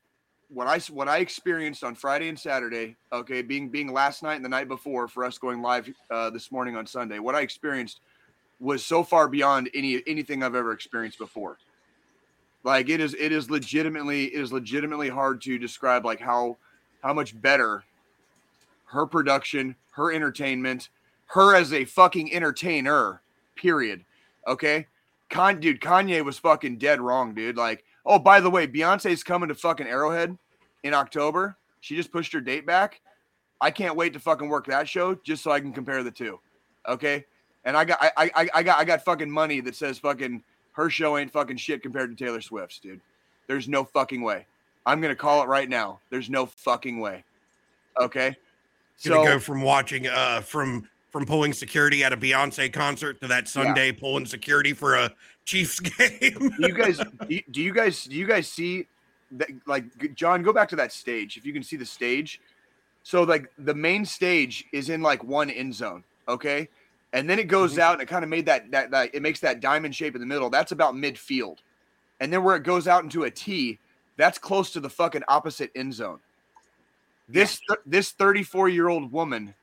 what 0.48 0.66
I 0.66 0.80
what 0.92 1.08
I 1.08 1.18
experienced 1.18 1.84
on 1.84 1.94
Friday 1.94 2.28
and 2.28 2.36
Saturday, 2.36 2.96
okay, 3.12 3.42
being 3.42 3.68
being 3.68 3.92
last 3.92 4.24
night 4.24 4.34
and 4.34 4.44
the 4.44 4.48
night 4.48 4.66
before 4.66 5.06
for 5.06 5.24
us 5.24 5.38
going 5.38 5.62
live 5.62 5.88
uh, 6.10 6.30
this 6.30 6.50
morning 6.50 6.74
on 6.76 6.84
Sunday, 6.84 7.20
what 7.20 7.36
I 7.36 7.42
experienced 7.42 8.00
was 8.58 8.84
so 8.84 9.04
far 9.04 9.28
beyond 9.28 9.70
any 9.72 10.02
anything 10.08 10.42
I've 10.42 10.56
ever 10.56 10.72
experienced 10.72 11.18
before. 11.18 11.58
Like 12.64 12.88
it 12.88 13.00
is, 13.00 13.14
it 13.14 13.30
is 13.30 13.50
legitimately, 13.50 14.26
it 14.26 14.40
is 14.40 14.52
legitimately 14.52 15.08
hard 15.08 15.42
to 15.42 15.58
describe 15.58 16.04
like 16.04 16.20
how 16.20 16.56
how 17.04 17.12
much 17.12 17.40
better 17.40 17.84
her 18.92 19.06
production, 19.06 19.74
her 19.92 20.12
entertainment, 20.12 20.90
her 21.26 21.54
as 21.54 21.72
a 21.72 21.84
fucking 21.84 22.32
entertainer, 22.32 23.22
period. 23.56 24.04
Okay. 24.46 24.86
Con 25.30 25.60
dude, 25.60 25.80
Kanye 25.80 26.22
was 26.22 26.38
fucking 26.38 26.76
dead 26.76 27.00
wrong, 27.00 27.34
dude. 27.34 27.56
Like, 27.56 27.84
oh, 28.04 28.18
by 28.18 28.40
the 28.40 28.50
way, 28.50 28.66
Beyonce's 28.66 29.24
coming 29.24 29.48
to 29.48 29.54
fucking 29.54 29.86
Arrowhead 29.86 30.36
in 30.82 30.92
October. 30.92 31.56
She 31.80 31.96
just 31.96 32.12
pushed 32.12 32.34
her 32.34 32.40
date 32.40 32.66
back. 32.66 33.00
I 33.62 33.70
can't 33.70 33.96
wait 33.96 34.12
to 34.12 34.20
fucking 34.20 34.48
work 34.48 34.66
that 34.66 34.88
show 34.88 35.14
just 35.14 35.42
so 35.42 35.50
I 35.50 35.60
can 35.60 35.72
compare 35.72 36.02
the 36.02 36.10
two. 36.10 36.38
Okay. 36.86 37.24
And 37.64 37.76
I 37.76 37.84
got 37.84 37.98
I 38.02 38.30
I, 38.34 38.48
I 38.54 38.62
got 38.62 38.78
I 38.78 38.84
got 38.84 39.04
fucking 39.04 39.30
money 39.30 39.60
that 39.60 39.76
says 39.76 39.98
fucking 39.98 40.42
her 40.72 40.90
show 40.90 41.16
ain't 41.16 41.32
fucking 41.32 41.56
shit 41.56 41.82
compared 41.82 42.16
to 42.16 42.24
Taylor 42.24 42.40
Swift's, 42.40 42.78
dude. 42.78 43.00
There's 43.46 43.68
no 43.68 43.84
fucking 43.84 44.20
way. 44.20 44.46
I'm 44.84 45.00
gonna 45.00 45.16
call 45.16 45.42
it 45.42 45.46
right 45.46 45.68
now. 45.68 46.00
There's 46.10 46.28
no 46.28 46.44
fucking 46.44 47.00
way. 47.00 47.24
Okay. 48.00 48.36
Gonna 49.04 49.24
go 49.24 49.38
from 49.38 49.62
watching 49.62 50.06
uh 50.06 50.40
from 50.40 50.88
from 51.10 51.26
pulling 51.26 51.52
security 51.52 52.02
at 52.04 52.12
a 52.12 52.16
Beyonce 52.16 52.72
concert 52.72 53.20
to 53.20 53.28
that 53.28 53.46
Sunday 53.48 53.92
pulling 53.92 54.26
security 54.26 54.72
for 54.72 54.94
a 54.94 55.10
Chiefs 55.44 55.80
game. 55.80 56.54
you 56.58 56.72
guys 56.72 56.98
do 57.28 57.60
you, 57.60 57.72
guys 57.72 58.04
do 58.04 58.16
you 58.16 58.26
guys 58.26 58.48
see 58.48 58.86
that 59.32 59.48
like 59.66 60.14
john 60.14 60.42
go 60.42 60.52
back 60.52 60.68
to 60.68 60.76
that 60.76 60.92
stage 60.92 61.36
if 61.36 61.44
you 61.44 61.52
can 61.52 61.62
see 61.62 61.76
the 61.76 61.84
stage. 61.86 62.40
So 63.02 63.24
like 63.24 63.50
the 63.58 63.74
main 63.74 64.04
stage 64.04 64.64
is 64.72 64.88
in 64.88 65.02
like 65.02 65.24
one 65.24 65.50
end 65.50 65.74
zone 65.74 66.04
okay? 66.28 66.68
And 67.12 67.28
then 67.28 67.38
it 67.38 67.48
goes 67.48 67.74
Mhm. 67.74 67.78
out 67.80 67.92
and 67.94 68.02
it 68.02 68.06
kind 68.06 68.22
of 68.24 68.30
made 68.30 68.46
that, 68.46 68.70
that 68.70 68.90
that 68.92 69.10
it 69.14 69.20
makes 69.22 69.40
that 69.40 69.60
diamond 69.60 69.94
shape 69.94 70.14
in 70.14 70.20
the 70.20 70.26
middle. 70.26 70.48
That's 70.48 70.72
about 70.72 70.94
midfield. 70.94 71.58
And 72.20 72.32
then 72.32 72.44
where 72.44 72.56
it 72.56 72.62
goes 72.62 72.86
out 72.88 73.02
into 73.04 73.24
a 73.24 73.30
t 73.30 73.78
that's 74.16 74.38
close 74.38 74.70
to 74.72 74.80
the 74.80 74.88
fucking 74.90 75.22
opposite 75.28 75.70
end 75.74 75.92
zone 75.92 76.20
this 77.32 77.60
th- 77.68 77.80
this 77.86 78.10
34 78.12 78.68
year 78.68 78.88
old 78.88 79.12
woman 79.12 79.54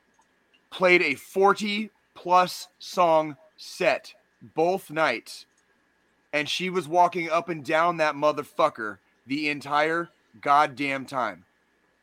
played 0.71 1.01
a 1.01 1.15
40 1.15 1.89
plus 2.15 2.67
song 2.79 3.37
set 3.57 4.13
both 4.55 4.89
nights 4.89 5.45
and 6.33 6.47
she 6.47 6.69
was 6.69 6.87
walking 6.87 7.29
up 7.29 7.49
and 7.49 7.63
down 7.65 7.97
that 7.97 8.15
motherfucker 8.15 8.97
the 9.25 9.49
entire 9.49 10.09
goddamn 10.41 11.05
time. 11.05 11.43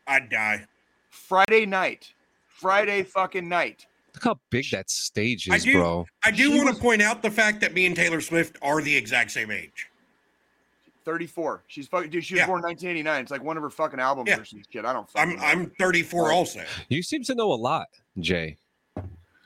I'd 0.06 0.28
die. 0.30 0.66
Friday 1.10 1.64
night, 1.66 2.12
Friday 2.48 3.02
fucking 3.02 3.48
night. 3.48 3.86
Look 4.14 4.24
how 4.24 4.38
big 4.50 4.70
that 4.70 4.90
stage 4.90 5.48
I 5.50 5.56
is, 5.56 5.64
do- 5.64 5.72
bro. 5.74 6.06
I 6.24 6.30
do 6.30 6.44
She 6.44 6.48
want 6.56 6.68
was- 6.70 6.76
to 6.76 6.82
point 6.82 7.02
out 7.02 7.22
the 7.22 7.30
fact 7.30 7.60
that 7.60 7.72
me 7.74 7.86
and 7.86 7.94
Taylor 7.94 8.20
Swift 8.20 8.56
are 8.62 8.80
the 8.82 8.94
exact 8.96 9.30
same 9.30 9.50
age. 9.50 9.88
34. 11.06 11.64
She's 11.68 11.88
fucking 11.88 12.10
dude. 12.10 12.22
She 12.24 12.34
was 12.34 12.40
Yeah. 12.40 12.46
born 12.46 12.60
1989. 12.60 13.22
It's 13.22 13.30
like 13.30 13.42
one 13.42 13.56
of 13.56 13.62
her 13.62 13.70
fucking 13.70 13.98
albums 14.00 14.28
Yeah. 14.28 14.40
or 14.40 14.44
some 14.44 14.60
shit. 14.70 14.84
I 14.84 14.92
don't. 14.92 15.08
I'm 15.14 15.36
know. 15.36 15.42
I'm 15.42 15.70
34 15.78 16.32
also. 16.32 16.62
You 16.90 17.02
seem 17.02 17.22
to 17.24 17.34
know 17.34 17.50
a 17.52 17.54
lot, 17.54 17.86
Jay. 18.20 18.58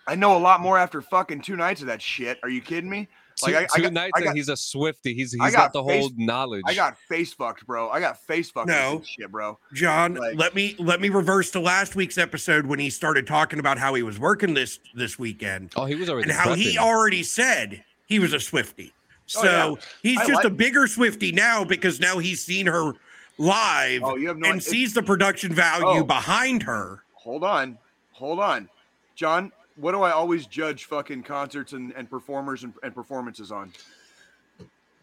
I 0.07 0.17
know 0.17 0.37
a 0.37 0.41
lot 0.41 0.61
more 0.61 0.77
after 0.79 1.01
fucking 1.03 1.43
two 1.43 1.55
nights 1.55 1.83
of 1.83 1.87
that 1.87 2.03
shit. 2.03 2.41
Are 2.43 2.49
you 2.49 2.61
kidding 2.61 2.91
me? 2.91 3.07
Like, 3.43 3.53
two 3.53 3.59
I- 3.59 3.63
I 3.63 3.67
two 3.77 3.83
got- 3.83 3.93
nights 3.93 4.13
I 4.17 4.21
and 4.23 4.37
he's 4.37 4.49
a 4.49 4.57
Swifty. 4.57 5.15
He's 5.15 5.35
I 5.41 5.45
he's 5.47 5.55
got 5.55 5.67
got 5.67 5.73
the 5.73 5.83
whole 5.83 6.09
face- 6.09 6.13
knowledge. 6.17 6.63
I 6.67 6.75
got 6.75 6.99
face 7.09 7.33
fucked, 7.33 7.65
bro. 7.67 7.89
I 7.89 8.01
got 8.01 8.21
face 8.27 8.51
fucked. 8.51 8.67
No. 8.69 8.99
this 8.99 9.09
shit, 9.09 9.31
bro. 9.31 9.59
John, 9.73 10.15
Like- 10.15 10.37
let 10.37 10.55
me 10.55 10.75
let 10.79 11.01
me 11.01 11.09
reverse 11.11 11.51
to 11.53 11.61
last 11.61 11.95
week's 11.95 12.19
episode 12.19 12.67
when 12.67 12.79
he 12.81 12.91
started 12.91 13.27
talking 13.27 13.59
about 13.59 13.79
how 13.79 13.95
he 13.95 14.03
was 14.03 14.19
working 14.19 14.55
this 14.55 14.81
this 14.95 15.19
weekend 15.19 15.73
oh, 15.77 15.85
he 15.85 15.95
was 15.95 16.09
already 16.11 16.31
and 16.31 16.39
how 16.39 16.55
he 16.55 16.77
already 16.77 17.23
said 17.23 17.85
he 18.07 18.19
was 18.19 18.33
a 18.33 18.41
Swifty. 18.41 18.93
So 19.31 19.43
Oh, 19.43 19.79
yeah. 19.79 19.85
he's 20.03 20.19
I 20.19 20.27
just 20.27 20.37
like- 20.37 20.45
a 20.45 20.51
bigger 20.51 20.87
Swifty 20.89 21.31
now 21.31 21.63
because 21.65 22.01
now 22.01 22.19
he's 22.19 22.45
seen 22.45 22.67
her 22.67 22.95
live 23.39 24.03
Oh, 24.05 24.17
you 24.17 24.27
have 24.29 24.39
no. 24.39 24.51
and 24.51 24.61
it- 24.61 24.65
sees 24.65 24.93
the 24.93 25.03
production 25.03 25.55
value 25.55 25.87
Oh. 26.01 26.05
behind 26.05 26.63
her. 26.65 27.05
hold 27.15 27.45
on, 27.45 27.79
hold 28.13 28.41
on, 28.41 28.69
John. 29.15 29.53
What 29.77 29.93
do 29.93 30.03
I 30.03 30.11
always 30.11 30.47
judge 30.47 30.87
fucking 30.87 31.23
concerts 31.23 31.73
and, 31.75 31.93
and 31.97 32.11
performers 32.11 32.65
and, 32.65 32.75
and 32.83 32.95
performances 32.95 33.53
on? 33.53 33.73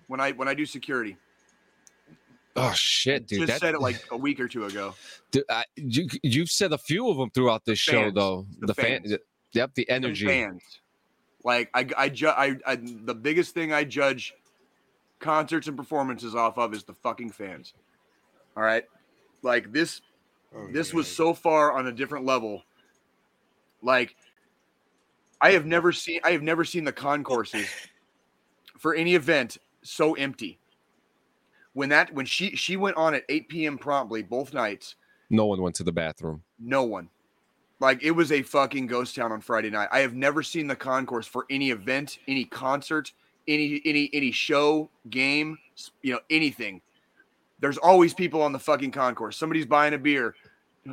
When 0.08 0.20
I 0.20 0.32
when 0.34 0.48
I 0.48 0.54
do 0.54 0.66
security, 0.66 1.16
Oh 2.56 2.74
shit, 2.74 3.28
dude! 3.28 3.40
just 3.48 3.52
that, 3.54 3.60
said 3.62 3.76
it 3.76 3.82
like 3.82 4.04
a 4.12 4.18
week 4.18 4.40
or 4.40 4.48
two 4.48 4.66
ago. 4.66 4.94
Dude, 5.32 5.44
I, 5.50 5.64
you 5.76 6.08
you've 6.24 6.50
said 6.50 6.74
a 6.74 6.78
few 6.78 7.08
of 7.10 7.18
them 7.18 7.30
throughout 7.32 7.66
this 7.66 7.78
show, 7.80 8.04
fans. 8.04 8.14
though. 8.16 8.46
The 8.60 8.68
The, 8.68 8.74
fan, 8.74 9.02
fans. 9.04 9.18
yep, 9.54 9.74
the 9.76 9.88
and 9.90 10.06
energy. 10.06 10.26
fans. 10.26 10.62
Like 11.48 11.70
I, 11.74 11.88
I, 11.98 12.10
ju- 12.10 12.28
I, 12.28 12.58
I, 12.66 12.76
the 12.76 13.16
biggest 13.16 13.54
thing 13.54 13.72
I 13.72 13.86
judge 13.86 14.34
concerts 15.20 15.70
and 15.70 15.78
performances 15.78 16.36
off 16.36 16.58
of 16.58 16.74
is 16.74 16.84
the 16.84 16.94
fucking 16.94 17.30
fans. 17.32 17.74
All 18.58 18.64
right, 18.64 18.84
like 19.44 19.72
this 19.72 20.02
Oh, 20.54 20.68
this 20.74 20.90
yeah. 20.92 20.98
was 20.98 21.08
so 21.08 21.34
far 21.34 21.72
on 21.72 21.88
a 21.88 21.92
different 21.94 22.26
level. 22.26 22.64
Like 23.82 24.14
I 25.40 25.52
have 25.52 25.66
never 25.66 25.94
seen 25.94 26.20
I 26.26 26.32
have 26.32 26.42
never 26.42 26.66
seen 26.66 26.84
the 26.84 26.92
concourses 26.92 27.70
for 28.78 28.94
any 28.94 29.16
event 29.16 29.58
so 29.84 30.16
empty. 30.16 30.60
When 31.72 31.88
that 31.90 32.14
when 32.14 32.26
she 32.26 32.58
she 32.58 32.76
went 32.76 32.98
on 32.98 33.14
at 33.14 33.24
8 33.30 33.48
p.m. 33.48 33.78
promptly 33.78 34.22
both 34.22 34.54
nights, 34.54 34.96
No 35.30 35.46
one 35.46 35.62
went 35.62 35.76
to 35.78 35.84
the 35.86 35.94
bathroom. 35.94 36.44
no 36.60 36.84
one. 36.84 37.10
Like 37.80 38.04
it 38.04 38.12
was 38.12 38.32
a 38.32 38.42
fucking 38.42 38.88
ghost 38.88 39.16
town 39.16 39.32
on 39.32 39.42
Friday 39.42 39.70
night. 39.70 39.90
I 39.92 40.00
have 40.00 40.16
never 40.16 40.42
seen 40.42 40.68
the 40.68 40.76
concourse 40.76 41.28
for 41.28 41.46
any 41.50 41.70
event, 41.70 42.20
any 42.28 42.46
concert, 42.46 43.12
any 43.48 43.82
any 43.86 44.10
any 44.14 44.32
show, 44.32 44.90
game, 45.10 45.58
you 46.02 46.14
know, 46.14 46.20
anything. 46.30 46.82
There's 47.60 47.78
always 47.78 48.14
people 48.14 48.42
on 48.42 48.52
the 48.52 48.60
fucking 48.60 48.92
concourse. 48.92 49.38
Somebody's 49.38 49.66
buying 49.66 49.94
a 49.94 49.98
beer, 49.98 50.36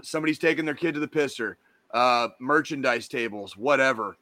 somebody's 0.03 0.39
taking 0.39 0.65
their 0.65 0.75
kid 0.75 0.95
to 0.95 1.01
the 1.01 1.09
pisser, 1.09 1.57
uh, 1.93 2.29
merchandise 2.39 3.09
tables, 3.09 3.57
whatever. 3.57 4.17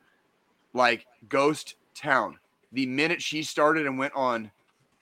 Like 0.72 1.06
ghost 1.28 1.74
town. 1.94 2.38
The 2.72 2.86
minute 2.86 3.20
she 3.20 3.42
started 3.42 3.86
and 3.86 3.98
went 3.98 4.14
on 4.14 4.50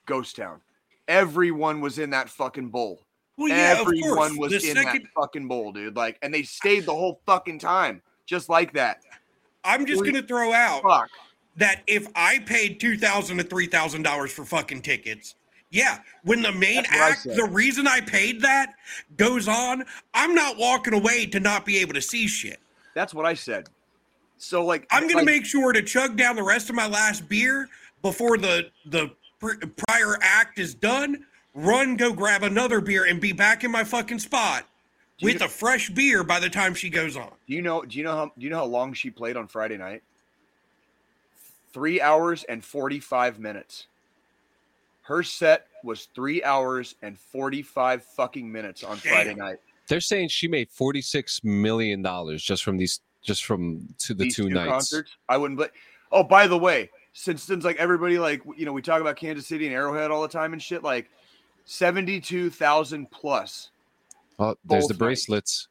ghost 0.06 0.34
town, 0.34 0.61
everyone 1.06 1.80
was 1.80 1.98
in 1.98 2.11
that 2.11 2.28
fucking 2.28 2.70
bowl. 2.70 3.02
Well, 3.41 3.49
yeah, 3.49 3.72
of 3.72 3.80
Everyone 3.80 4.36
course. 4.36 4.53
was 4.53 4.62
the 4.62 4.70
in 4.70 4.76
second, 4.76 5.05
that 5.05 5.12
fucking 5.18 5.49
bowl, 5.49 5.72
dude. 5.72 5.97
Like, 5.97 6.18
and 6.20 6.32
they 6.32 6.43
stayed 6.43 6.84
the 6.84 6.93
whole 6.93 7.22
fucking 7.24 7.59
time, 7.59 8.03
just 8.26 8.51
like 8.51 8.74
that. 8.74 9.01
I'm 9.64 9.86
just 9.86 10.01
Holy 10.01 10.12
gonna 10.12 10.26
throw 10.26 10.53
out 10.53 10.82
Fuck. 10.82 11.09
that 11.57 11.82
if 11.86 12.07
I 12.14 12.41
paid 12.41 12.80
two 12.80 12.99
thousand 12.99 13.38
to 13.38 13.43
three 13.43 13.66
thousand 13.66 14.03
dollars 14.03 14.30
for 14.30 14.45
fucking 14.45 14.82
tickets, 14.82 15.36
yeah, 15.70 16.01
when 16.22 16.43
the 16.43 16.53
main 16.53 16.82
That's 16.82 16.91
what 16.91 17.01
I 17.01 17.09
act, 17.09 17.24
the 17.24 17.49
reason 17.51 17.86
I 17.86 18.03
paid 18.03 18.43
that 18.43 18.74
goes 19.16 19.49
on, 19.49 19.86
I'm 20.12 20.34
not 20.34 20.59
walking 20.59 20.93
away 20.93 21.24
to 21.24 21.41
not 21.41 21.64
be 21.64 21.78
able 21.78 21.95
to 21.95 22.03
see 22.03 22.26
shit. 22.26 22.61
That's 22.95 23.14
what 23.14 23.24
I 23.24 23.32
said. 23.32 23.70
So, 24.36 24.66
like, 24.66 24.86
I'm 24.91 25.05
gonna 25.05 25.16
like, 25.20 25.24
make 25.24 25.47
sure 25.47 25.72
to 25.72 25.80
chug 25.80 26.18
down 26.18 26.36
the 26.36 26.43
rest 26.43 26.68
of 26.68 26.76
my 26.76 26.86
last 26.86 27.26
beer 27.26 27.70
before 28.03 28.36
the 28.36 28.70
the 28.84 29.12
pr- 29.38 29.64
prior 29.88 30.18
act 30.20 30.59
is 30.59 30.74
done. 30.74 31.24
Run, 31.55 31.96
go 31.96 32.12
grab 32.12 32.42
another 32.42 32.80
beer, 32.80 33.05
and 33.05 33.20
be 33.20 33.32
back 33.32 33.64
in 33.64 33.70
my 33.70 33.82
fucking 33.84 34.20
spot 34.20 34.66
Do 35.18 35.26
you 35.26 35.32
with 35.32 35.42
a 35.42 35.48
fresh 35.48 35.90
beer 35.90 36.22
by 36.22 36.38
the 36.38 36.48
time 36.48 36.74
she 36.74 36.90
goes 36.90 37.16
on. 37.16 37.30
Do 37.48 37.55
you 37.55 37.62
know? 37.62 37.82
Do 37.82 37.98
you 37.98 38.05
know 38.05 38.14
how? 38.14 38.26
Do 38.26 38.44
you 38.44 38.51
know 38.51 38.59
how 38.59 38.66
long 38.66 38.92
she 38.92 39.11
played 39.11 39.36
on 39.36 39.48
Friday 39.48 39.76
night? 39.76 40.03
Three 41.72 42.01
hours 42.01 42.44
and 42.44 42.64
forty-five 42.64 43.38
minutes. 43.38 43.86
Her 45.03 45.22
set 45.24 45.66
was 45.82 46.09
three 46.14 46.42
hours 46.42 46.94
and 47.03 47.18
forty-five 47.18 48.05
fucking 48.05 48.51
minutes 48.51 48.84
on 48.84 48.96
Friday 48.98 49.30
Damn. 49.30 49.38
night. 49.38 49.57
They're 49.88 50.01
saying 50.01 50.28
she 50.28 50.46
made 50.46 50.70
forty 50.70 51.03
six 51.03 51.42
million 51.42 52.01
dollars 52.01 52.44
just 52.44 52.62
from 52.62 52.76
these, 52.76 53.01
just 53.22 53.44
from 53.44 53.88
to 53.98 54.14
the 54.14 54.24
These 54.24 54.36
two, 54.36 54.48
nights. 54.51 54.70
concerts. 54.70 55.16
I 55.28 55.36
wouldn't. 55.36 55.59
But 55.59 55.72
oh, 56.12 56.22
by 56.22 56.46
the 56.46 56.59
way, 56.59 56.90
since 57.12 57.42
since 57.42 57.64
like 57.64 57.76
everybody 57.76 58.20
like 58.20 58.42
you 58.57 58.66
know 58.66 58.72
we 58.72 58.82
talk 58.82 59.01
about 59.01 59.16
Kansas 59.16 59.48
City 59.48 59.66
and 59.66 59.74
Arrowhead 59.74 60.12
all 60.12 60.22
the 60.22 60.28
time 60.28 60.53
and 60.53 60.62
shit 60.62 60.84
like 60.84 61.11
seventy-two 61.64 62.50
thousand 62.50 63.11
plus 63.11 63.70
Oh, 64.38 64.56
there's 64.64 64.86
the 64.86 64.94
nights. 64.94 64.98
bracelets. 64.98 65.68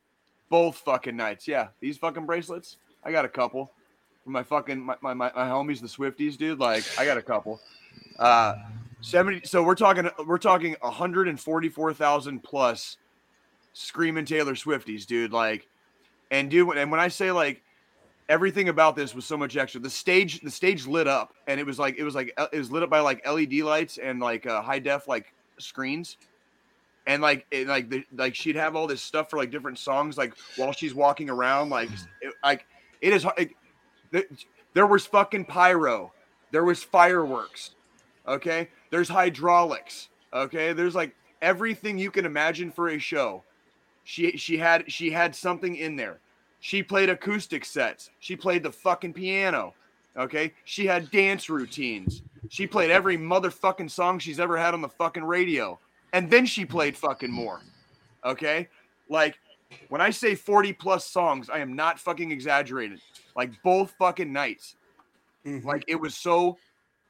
both 0.49 0.77
fucking 0.77 1.15
nights. 1.15 1.47
Yeah, 1.47 1.69
these 1.79 1.97
fucking 1.97 2.25
bracelets. 2.25 2.77
I 3.03 3.11
got 3.11 3.25
a 3.25 3.29
couple. 3.29 3.71
From 4.23 4.33
my 4.33 4.43
fucking 4.43 4.79
my, 4.79 4.95
my, 5.01 5.13
my, 5.13 5.31
my 5.35 5.47
homies, 5.49 5.81
the 5.81 5.87
Swifties, 5.87 6.37
dude. 6.37 6.59
Like 6.59 6.83
I 6.99 7.05
got 7.05 7.17
a 7.17 7.21
couple. 7.21 7.59
Uh 8.19 8.55
70 9.01 9.41
so 9.45 9.63
we're 9.63 9.75
talking 9.75 10.09
we're 10.27 10.37
talking 10.37 10.75
144,000 10.81 12.43
plus 12.43 12.97
screaming 13.73 14.25
Taylor 14.25 14.53
Swifties, 14.55 15.05
dude. 15.05 15.31
Like 15.31 15.67
and 16.31 16.51
dude, 16.51 16.77
and 16.77 16.91
when 16.91 16.99
I 16.99 17.07
say 17.07 17.31
like 17.31 17.63
everything 18.27 18.69
about 18.69 18.95
this 18.95 19.15
was 19.15 19.25
so 19.25 19.35
much 19.37 19.57
extra. 19.57 19.81
The 19.81 19.89
stage 19.89 20.41
the 20.41 20.51
stage 20.51 20.85
lit 20.85 21.07
up 21.07 21.33
and 21.47 21.59
it 21.59 21.65
was 21.65 21.79
like 21.79 21.97
it 21.97 22.03
was 22.03 22.13
like 22.13 22.37
it 22.53 22.57
was 22.57 22.71
lit 22.71 22.83
up 22.83 22.89
by 22.89 22.99
like 22.99 23.25
LED 23.27 23.53
lights 23.61 23.97
and 23.97 24.19
like 24.19 24.45
uh, 24.45 24.61
high 24.61 24.79
def 24.79 25.07
like 25.07 25.33
screens. 25.62 26.18
And 27.07 27.22
like 27.22 27.45
it, 27.49 27.68
like 27.68 27.89
the, 27.89 28.03
like 28.16 28.36
she'd 28.36 28.55
have 28.55 28.76
all 28.76 28.86
this 28.86 29.01
stuff 29.01 29.30
for 29.30 29.38
like 29.38 29.49
different 29.49 29.80
songs 29.80 30.18
like 30.18 30.34
while 30.57 30.72
she's 30.72 30.93
walking 30.93 31.30
around 31.30 31.70
like 31.70 31.89
mm. 31.89 32.07
it, 32.22 32.34
like 32.43 32.68
it 33.01 33.14
is 33.14 33.26
th- 34.12 34.47
there 34.74 34.86
was 34.86 35.05
fucking 35.07 35.45
pyro. 35.45 36.14
There 36.51 36.64
was 36.64 36.84
fireworks 36.84 37.72
okay? 38.28 38.70
There's 38.91 39.10
hydraulics 39.10 40.10
okay? 40.34 40.74
There's 40.74 40.95
like 40.95 41.16
everything 41.41 41.97
you 41.97 42.12
can 42.12 42.26
imagine 42.26 42.72
for 42.72 42.89
a 42.89 42.99
show. 42.99 43.43
She 44.03 44.38
she 44.38 44.57
had 44.57 44.91
she 44.91 45.10
had 45.10 45.36
something 45.36 45.76
in 45.76 45.95
there. 45.95 46.20
She 46.60 46.84
played 46.84 47.10
acoustic 47.10 47.66
sets. 47.66 48.10
She 48.20 48.36
played 48.36 48.64
the 48.64 48.72
fucking 48.72 49.14
piano 49.14 49.74
okay 50.18 50.53
she 50.66 50.86
had 50.86 51.10
dance 51.12 51.49
routines 51.49 52.22
she 52.49 52.66
played 52.66 52.89
every 52.89 53.18
motherfucking 53.18 53.89
song 53.89 54.18
she's 54.20 54.39
ever 54.39 54.57
had 54.57 54.74
on 54.74 54.82
the 54.82 54.89
fucking 54.89 55.24
radio 55.24 55.78
and 56.14 56.30
then 56.30 56.45
she 56.45 56.66
played 56.66 56.97
fucking 56.97 57.32
more. 57.32 57.62
Okay? 58.26 58.68
Like 59.10 59.39
when 59.89 60.01
I 60.01 60.10
say 60.10 60.36
40 60.36 60.74
plus 60.74 61.05
songs, 61.05 61.49
I 61.49 61.60
am 61.60 61.76
not 61.76 61.99
fucking 61.99 62.32
exaggerated. 62.32 62.99
Like 63.36 63.51
both 63.64 63.93
fucking 63.99 64.32
nights. 64.32 64.76
Mhm. 65.45 65.64
Like 65.64 65.86
it 65.88 65.95
was 65.95 66.16
so 66.16 66.57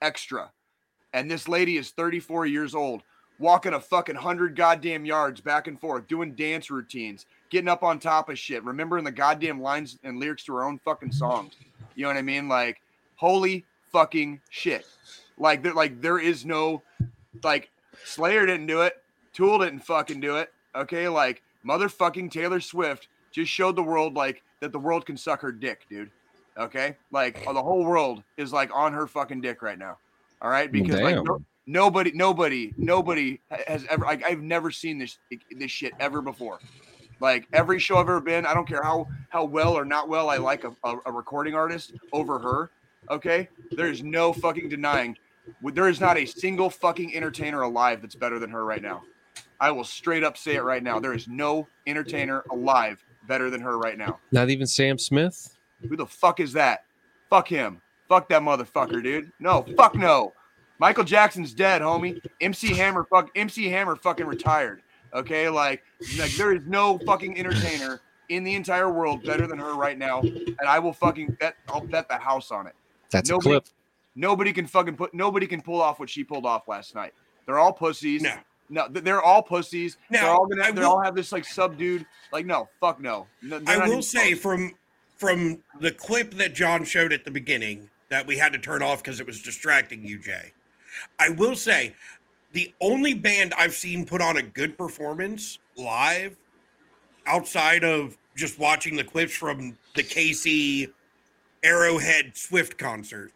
extra. 0.02 0.52
And 1.14 1.30
this 1.30 1.48
lady 1.48 1.78
is 1.78 1.92
34 1.92 2.46
years 2.46 2.76
old, 2.76 3.02
walking 3.40 3.74
a 3.74 3.80
fucking 3.80 4.16
100 4.16 4.56
goddamn 4.56 5.06
yards 5.06 5.42
back 5.42 5.68
and 5.68 5.80
forth, 5.80 6.08
doing 6.08 6.36
dance 6.36 6.70
routines, 6.70 7.26
getting 7.50 7.70
up 7.70 7.82
on 7.82 8.00
top 8.00 8.30
of 8.30 8.38
shit, 8.38 8.64
remembering 8.64 9.04
the 9.04 9.12
goddamn 9.12 9.62
lines 9.62 9.98
and 10.04 10.20
lyrics 10.20 10.44
to 10.44 10.54
her 10.54 10.64
own 10.64 10.78
fucking 10.80 11.12
songs. 11.12 11.56
You 11.96 12.04
know 12.04 12.10
what 12.10 12.18
I 12.18 12.22
mean? 12.22 12.48
Like 12.48 12.82
holy 13.20 13.66
fucking 13.92 14.40
shit. 14.50 14.86
Like 15.38 15.62
there 15.62 15.74
like 15.74 16.02
there 16.02 16.20
is 16.20 16.46
no 16.46 16.82
like 17.44 17.70
Slayer 18.06 18.46
didn't 18.46 18.68
do 18.68 18.82
it. 18.82 18.94
Tool 19.34 19.60
didn't 19.60 19.82
fucking 19.82 20.22
do 20.22 20.38
it. 20.38 20.52
Okay, 20.76 21.10
like 21.10 21.44
motherfucking 21.68 22.32
Taylor 22.32 22.62
Swift 22.62 23.10
just 23.32 23.52
showed 23.52 23.76
the 23.76 23.84
world 23.84 24.16
like 24.16 24.42
that 24.62 24.72
the 24.72 24.80
world 24.80 25.06
can 25.06 25.18
suck 25.18 25.42
her 25.42 25.52
dick, 25.52 25.86
dude. 25.90 26.12
Okay, 26.58 26.96
like 27.12 27.46
uh, 27.46 27.54
the 27.54 27.62
whole 27.62 27.84
world 27.84 28.24
is 28.38 28.54
like 28.54 28.74
on 28.74 28.94
her 28.94 29.06
fucking 29.06 29.42
dick 29.42 29.62
right 29.62 29.78
now. 29.78 29.98
All 30.42 30.50
right, 30.50 30.72
because 30.72 31.02
like 31.02 31.16
no- 31.16 31.44
nobody, 31.68 32.12
nobody, 32.14 32.74
nobody 32.78 33.40
has 33.68 33.86
ever 33.90 34.06
like 34.06 34.24
I've 34.24 34.42
never 34.42 34.72
seen 34.72 34.98
this 34.98 35.18
this 35.52 35.72
shit 35.72 35.94
ever 36.00 36.22
before. 36.22 36.60
Like 37.20 37.48
every 37.52 37.80
show 37.80 37.96
I've 37.98 38.08
ever 38.08 38.22
been, 38.22 38.46
I 38.46 38.54
don't 38.54 38.68
care 38.68 38.82
how 38.82 39.08
how 39.28 39.44
well 39.44 39.74
or 39.74 39.84
not 39.84 40.08
well 40.08 40.30
I 40.30 40.38
like 40.38 40.64
a, 40.64 40.74
a, 40.86 40.96
a 41.08 41.12
recording 41.12 41.54
artist 41.54 41.94
over 42.14 42.40
her. 42.40 42.72
Okay, 43.10 43.50
there's 43.72 44.04
no 44.04 44.34
fucking 44.34 44.70
denying 44.70 45.18
there 45.74 45.90
is 45.90 46.00
not 46.00 46.18
a 46.18 46.26
single 46.26 46.70
fucking 46.70 47.16
entertainer 47.16 47.62
alive 47.62 48.02
that's 48.02 48.16
better 48.16 48.40
than 48.40 48.50
her 48.50 48.66
right 48.66 48.82
now. 48.82 49.04
I 49.60 49.72
will 49.72 49.84
straight 49.84 50.24
up 50.24 50.38
say 50.38 50.56
it 50.56 50.64
right 50.64 50.84
now. 50.84 51.00
There 51.00 51.14
is 51.14 51.28
no 51.28 51.68
entertainer 51.86 52.44
alive 52.52 53.04
better 53.28 53.50
than 53.50 53.62
her 53.62 53.78
right 53.78 53.98
now. 53.98 54.20
Not 54.32 54.50
even 54.50 54.68
Sam 54.68 54.98
Smith. 54.98 55.58
Who 55.88 55.96
the 55.96 56.06
fuck 56.06 56.40
is 56.40 56.54
that? 56.54 56.86
Fuck 57.30 57.48
him. 57.48 57.82
Fuck 58.08 58.30
that 58.30 58.42
motherfucker, 58.42 59.04
dude. 59.04 59.32
No, 59.40 59.66
fuck 59.76 59.96
no. 59.96 60.34
Michael 60.80 61.04
Jackson's 61.04 61.54
dead, 61.54 61.82
homie. 61.82 62.22
MC 62.42 62.74
Hammer 62.74 63.04
fuck 63.04 63.30
MC 63.36 63.68
Hammer 63.68 63.96
fucking 63.96 64.26
retired. 64.26 64.82
Okay, 65.14 65.50
like 65.50 65.84
like 66.18 66.32
there 66.32 66.54
is 66.54 66.64
no 66.66 66.98
fucking 67.00 67.38
entertainer 67.38 68.02
in 68.30 68.44
the 68.44 68.56
entire 68.56 68.92
world 68.92 69.24
better 69.24 69.46
than 69.46 69.60
her 69.60 69.76
right 69.76 69.98
now, 69.98 70.22
and 70.22 70.62
I 70.68 70.80
will 70.80 70.94
fucking 70.94 71.38
bet 71.40 71.56
I'll 71.68 71.82
bet 71.82 72.08
the 72.08 72.18
house 72.18 72.52
on 72.52 72.66
it. 72.68 72.76
That's 73.12 73.30
Nobody- 73.30 73.50
a 73.56 73.62
clip. 73.62 73.68
Nobody 74.16 74.52
can 74.54 74.68
fucking 74.68 74.96
put. 74.96 75.14
Nobody 75.14 75.48
can 75.48 75.62
pull 75.62 75.82
off 75.82 76.00
what 76.00 76.10
she 76.10 76.24
pulled 76.24 76.46
off 76.46 76.68
last 76.68 76.94
night. 76.96 77.14
They're 77.46 77.60
all 77.60 77.72
pussies. 77.74 78.22
No. 78.22 78.36
No, 78.72 78.88
they're 78.88 79.22
all 79.22 79.42
pussies. 79.42 79.98
they're 80.12 80.26
all 80.26 80.46
gonna. 80.46 80.72
They 80.74 80.82
will- 80.82 80.90
all 80.90 81.02
have 81.02 81.16
this 81.16 81.32
like 81.32 81.46
subdued. 81.46 82.06
Like 82.32 82.46
no, 82.46 82.68
fuck 82.80 83.00
no. 83.00 83.28
No, 83.42 83.62
I 83.66 83.88
will 83.88 84.02
say 84.02 84.32
close. 84.32 84.42
from 84.42 84.72
from 85.18 85.64
the 85.80 85.92
clip 85.92 86.34
that 86.36 86.54
John 86.54 86.84
showed 86.86 87.12
at 87.14 87.26
the 87.26 87.32
beginning 87.32 87.90
that 88.10 88.26
we 88.28 88.38
had 88.38 88.54
to 88.54 88.60
turn 88.60 88.82
off 88.84 89.02
because 89.04 89.20
it 89.20 89.26
was 89.28 89.42
distracting 89.42 90.04
you, 90.06 90.20
Jay. 90.20 90.52
I 91.18 91.30
will 91.30 91.56
say 91.56 91.96
the 92.52 92.74
only 92.82 93.14
band 93.14 93.54
I've 93.58 93.74
seen 93.74 94.06
put 94.06 94.22
on 94.22 94.38
a 94.38 94.42
good 94.44 94.78
performance 94.78 95.60
live 95.76 96.36
outside 97.26 97.84
of 97.84 98.18
just 98.36 98.60
watching 98.60 98.96
the 98.96 99.04
clips 99.04 99.34
from 99.34 99.78
the 99.96 100.04
Casey 100.04 100.90
Arrowhead 101.64 102.36
Swift 102.38 102.78
concert, 102.78 103.32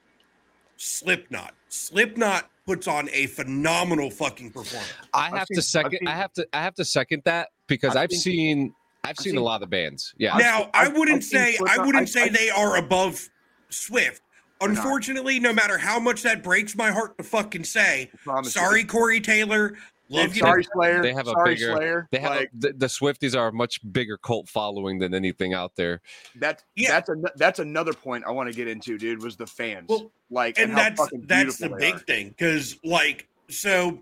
Slipknot. 0.78 1.54
Slipknot 1.70 2.50
puts 2.66 2.88
on 2.88 3.10
a 3.12 3.28
phenomenal 3.28 4.10
fucking 4.10 4.52
performance. 4.52 4.92
I 5.14 5.28
I've 5.28 5.34
have 5.40 5.48
seen- 5.48 5.56
to 5.56 5.62
second. 5.62 5.92
seen- 6.00 6.08
I 6.08 6.16
have 6.16 6.34
to. 6.34 6.48
I 6.54 6.62
have 6.62 6.76
to 6.76 6.86
second 6.86 7.22
that 7.26 7.50
because 7.68 7.96
I've 7.96 8.04
I've, 8.04 8.12
seen- 8.12 8.20
seen. 8.22 8.76
I've 9.06 9.18
seen, 9.18 9.36
a 9.36 9.42
lot 9.42 9.62
of 9.64 9.70
bands. 9.70 10.14
Yeah. 10.18 10.34
I've 10.36 10.42
now 10.42 10.70
I 10.74 10.88
wouldn't 10.88 11.18
I've 11.18 11.24
say 11.26 11.58
I 11.68 11.78
wouldn't 11.86 12.08
say 12.10 12.24
I- 12.24 12.30
they 12.30 12.50
are 12.50 12.78
above 12.78 13.28
Swift. 13.70 14.22
Unfortunately, 14.62 15.40
no 15.40 15.52
matter 15.52 15.78
how 15.78 16.00
much 16.00 16.22
that 16.22 16.42
breaks 16.42 16.74
my 16.74 16.90
heart 16.90 17.18
to 17.18 17.24
fucking 17.26 17.66
say, 17.66 18.10
I 18.14 18.18
promise 18.24 18.56
you. 18.56 18.62
sorry, 18.62 18.86
Corey 18.86 19.20
Taylor. 19.20 19.76
Love 20.14 20.28
Dude, 20.28 20.36
you. 20.36 20.42
sorry, 20.42 20.64
Slayer. 20.74 21.02
They 21.02 21.14
have 21.14 21.28
a 21.28 21.32
sorry, 21.32 21.56
bigger- 21.56 21.76
Slayer. 21.76 22.08
They 22.12 22.20
have 22.20 22.30
like, 22.36 22.50
a, 22.54 22.58
the, 22.58 22.74
the 22.74 22.86
Swifties 22.86 23.36
are 23.38 23.48
a 23.48 23.52
much 23.54 23.80
bigger 23.92 24.18
cult 24.18 24.48
following 24.48 25.00
than 25.00 25.14
anything 25.14 25.54
out 25.54 25.76
there. 25.76 26.02
That's 26.36 26.64
Yeah. 26.76 26.92
that's 26.92 27.10
a, 27.10 27.16
that's 27.36 27.60
another 27.60 27.94
point 27.94 28.24
I 28.28 28.32
want 28.32 28.50
to 28.50 28.56
get 28.56 28.68
into, 28.68 28.98
dude. 28.98 29.24
Was 29.24 29.36
the 29.36 29.48
fans 29.48 29.88
Well, 29.90 30.12
like 30.30 30.58
and 30.60 30.72
how 30.72 30.78
that's 30.78 31.10
that's 31.28 31.58
the 31.58 31.70
big 31.70 31.96
are. 31.96 32.00
thing 32.00 32.30
because 32.30 32.78
like 32.84 33.28
so 33.50 34.02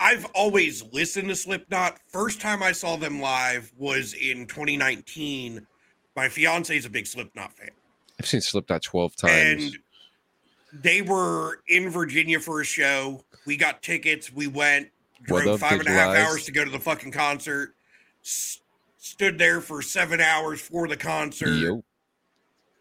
i've 0.00 0.24
always 0.26 0.84
listened 0.92 1.28
to 1.28 1.34
slipknot 1.34 1.98
first 2.06 2.40
time 2.40 2.62
i 2.62 2.70
saw 2.70 2.96
them 2.96 3.20
live 3.20 3.72
was 3.76 4.14
in 4.14 4.46
2019 4.46 5.66
my 6.14 6.28
fiance 6.28 6.74
is 6.76 6.84
a 6.86 6.90
big 6.90 7.06
slipknot 7.06 7.52
fan 7.54 7.70
I've 8.20 8.26
seen 8.26 8.40
Slipknot 8.40 8.82
twelve 8.82 9.14
times. 9.16 9.64
and 9.64 9.78
they 10.82 11.02
were 11.02 11.60
in 11.68 11.90
virginia 11.90 12.38
for 12.40 12.60
a 12.60 12.64
show 12.64 13.24
we 13.44 13.56
got 13.56 13.82
tickets 13.82 14.32
we 14.32 14.46
went 14.46 14.88
What 15.26 15.42
drove 15.42 15.62
up, 15.62 15.70
five 15.70 15.80
and 15.80 15.88
a 15.88 15.92
half 15.92 16.16
hours 16.16 16.44
to 16.44 16.52
go 16.52 16.64
to 16.64 16.70
the 16.70 16.78
fucking 16.78 17.12
concert 17.12 17.74
s- 18.24 18.60
stood 18.98 19.38
there 19.38 19.60
for 19.60 19.82
seven 19.82 20.20
hours 20.20 20.60
for 20.60 20.86
the 20.86 20.96
concert 20.96 21.54
Yo. 21.54 21.82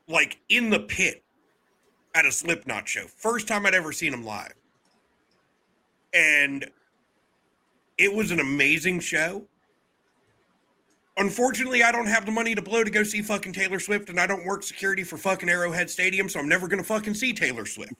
like 0.07 0.39
in 0.49 0.69
the 0.69 0.79
pit 0.79 1.23
at 2.15 2.25
a 2.25 2.31
Slipknot 2.31 2.88
show. 2.88 3.05
First 3.07 3.47
time 3.47 3.65
I'd 3.65 3.75
ever 3.75 3.91
seen 3.91 4.13
him 4.13 4.23
live. 4.23 4.53
And 6.13 6.69
it 7.97 8.13
was 8.13 8.31
an 8.31 8.39
amazing 8.39 8.99
show. 8.99 9.45
Unfortunately, 11.17 11.81
I 11.81 11.91
don't 11.91 12.05
have 12.07 12.25
the 12.27 12.31
money 12.31 12.53
to 12.53 12.61
blow 12.61 12.83
to 12.83 12.91
go 12.91 13.03
see 13.03 13.23
fucking 13.23 13.53
Taylor 13.53 13.79
Swift, 13.79 14.09
and 14.09 14.19
I 14.19 14.27
don't 14.27 14.45
work 14.45 14.61
security 14.61 15.03
for 15.03 15.17
fucking 15.17 15.49
Arrowhead 15.49 15.89
Stadium, 15.89 16.29
so 16.29 16.39
I'm 16.39 16.47
never 16.47 16.67
gonna 16.67 16.83
fucking 16.83 17.15
see 17.15 17.33
Taylor 17.33 17.65
Swift. 17.65 17.93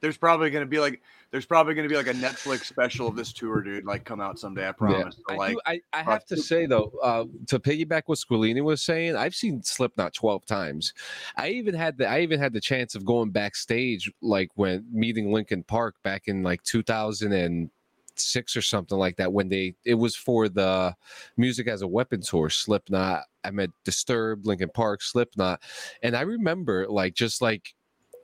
There's 0.00 0.16
probably 0.16 0.50
gonna 0.50 0.66
be 0.66 0.78
like 0.78 1.02
there's 1.30 1.44
probably 1.44 1.74
gonna 1.74 1.88
be 1.88 1.96
like 1.96 2.06
a 2.06 2.14
Netflix 2.14 2.64
special 2.64 3.08
of 3.08 3.16
this 3.16 3.32
tour, 3.32 3.60
dude. 3.60 3.84
Like 3.84 4.04
come 4.04 4.20
out 4.20 4.38
someday, 4.38 4.68
I 4.68 4.72
promise. 4.72 5.16
So, 5.28 5.40
I, 5.40 5.50
do, 5.50 5.60
I, 5.66 5.80
I 5.92 6.02
have 6.02 6.24
to 6.26 6.36
say 6.36 6.66
though, 6.66 6.92
uh, 7.02 7.24
to 7.48 7.58
piggyback 7.58 8.02
what 8.06 8.18
Squilini 8.18 8.62
was 8.62 8.82
saying, 8.82 9.16
I've 9.16 9.34
seen 9.34 9.62
Slipknot 9.62 10.14
twelve 10.14 10.46
times. 10.46 10.94
I 11.36 11.50
even 11.50 11.74
had 11.74 11.98
the 11.98 12.06
I 12.06 12.20
even 12.20 12.40
had 12.40 12.52
the 12.52 12.60
chance 12.60 12.94
of 12.94 13.04
going 13.04 13.30
backstage, 13.30 14.10
like 14.22 14.50
when 14.54 14.86
meeting 14.90 15.32
Linkin 15.32 15.64
Park 15.64 15.96
back 16.02 16.28
in 16.28 16.42
like 16.42 16.62
two 16.62 16.82
thousand 16.82 17.32
and 17.32 17.70
six 18.14 18.56
or 18.56 18.62
something 18.62 18.98
like 18.98 19.16
that. 19.16 19.32
When 19.32 19.48
they 19.48 19.74
it 19.84 19.94
was 19.94 20.16
for 20.16 20.48
the 20.48 20.94
Music 21.36 21.68
as 21.68 21.82
a 21.82 21.88
Weapon 21.88 22.22
tour, 22.22 22.48
Slipknot. 22.48 23.24
I 23.44 23.50
met 23.50 23.70
Disturbed, 23.84 24.46
Linkin 24.46 24.70
Park, 24.72 25.02
Slipknot, 25.02 25.60
and 26.02 26.16
I 26.16 26.22
remember 26.22 26.86
like 26.88 27.14
just 27.14 27.42
like. 27.42 27.74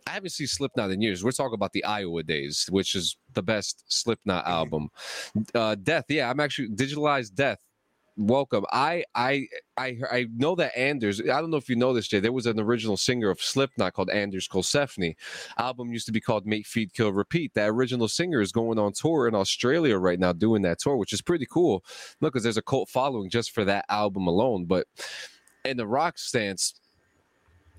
I 0.07 0.11
haven't 0.11 0.31
seen 0.31 0.47
Slipknot 0.47 0.91
in 0.91 1.01
years. 1.01 1.25
We're 1.25 1.33
talking 1.33 1.55
about 1.55 1.73
the 1.73 1.85
Iowa 1.85 2.23
days, 2.23 2.67
which 2.71 2.95
is 2.95 3.17
the 3.33 3.43
best 3.43 3.85
Slipknot 3.89 4.45
Mhm. 4.45 4.49
album 4.49 4.89
uh 5.55 5.75
death 5.75 6.05
yeah 6.09 6.31
i'm 6.31 6.39
actually 6.39 6.69
digitalized 6.69 7.35
death 7.35 7.59
welcome 8.17 8.65
i 8.71 9.03
i 9.17 9.47
i 9.77 9.99
i 10.13 10.27
know 10.37 10.55
that 10.55 10.77
anders 10.79 11.21
i 11.21 11.41
don't 11.41 11.51
know 11.51 11.57
if 11.57 11.69
you 11.69 11.75
know 11.75 11.93
this 11.93 12.07
jay 12.07 12.21
there 12.21 12.31
was 12.33 12.47
an 12.47 12.61
original 12.61 12.97
singer 12.97 13.29
of 13.31 13.41
slipknot 13.43 13.93
called 13.93 14.09
anders 14.11 14.47
Colsefni. 14.47 15.17
album 15.59 15.91
used 15.93 16.07
to 16.07 16.13
be 16.13 16.21
called 16.21 16.47
mate 16.47 16.65
feed 16.67 16.93
kill 16.95 17.13
repeat 17.13 17.53
that 17.55 17.71
original 17.71 18.07
singer 18.07 18.41
is 18.41 18.53
going 18.53 18.79
on 18.79 18.93
tour 18.93 19.27
in 19.27 19.35
australia 19.35 19.97
right 19.99 20.21
now 20.21 20.33
doing 20.33 20.63
that 20.63 20.79
tour 20.79 20.97
which 20.97 21.13
is 21.13 21.21
pretty 21.23 21.47
cool 21.47 21.85
look 22.21 22.33
because 22.35 22.45
there's 22.45 22.57
a 22.57 22.63
cult 22.63 22.89
following 22.89 23.29
just 23.29 23.51
for 23.51 23.65
that 23.65 23.85
album 23.89 24.29
alone 24.29 24.65
but 24.65 24.87
in 25.65 25.77
the 25.77 25.87
rock 25.87 26.19
stance 26.19 26.75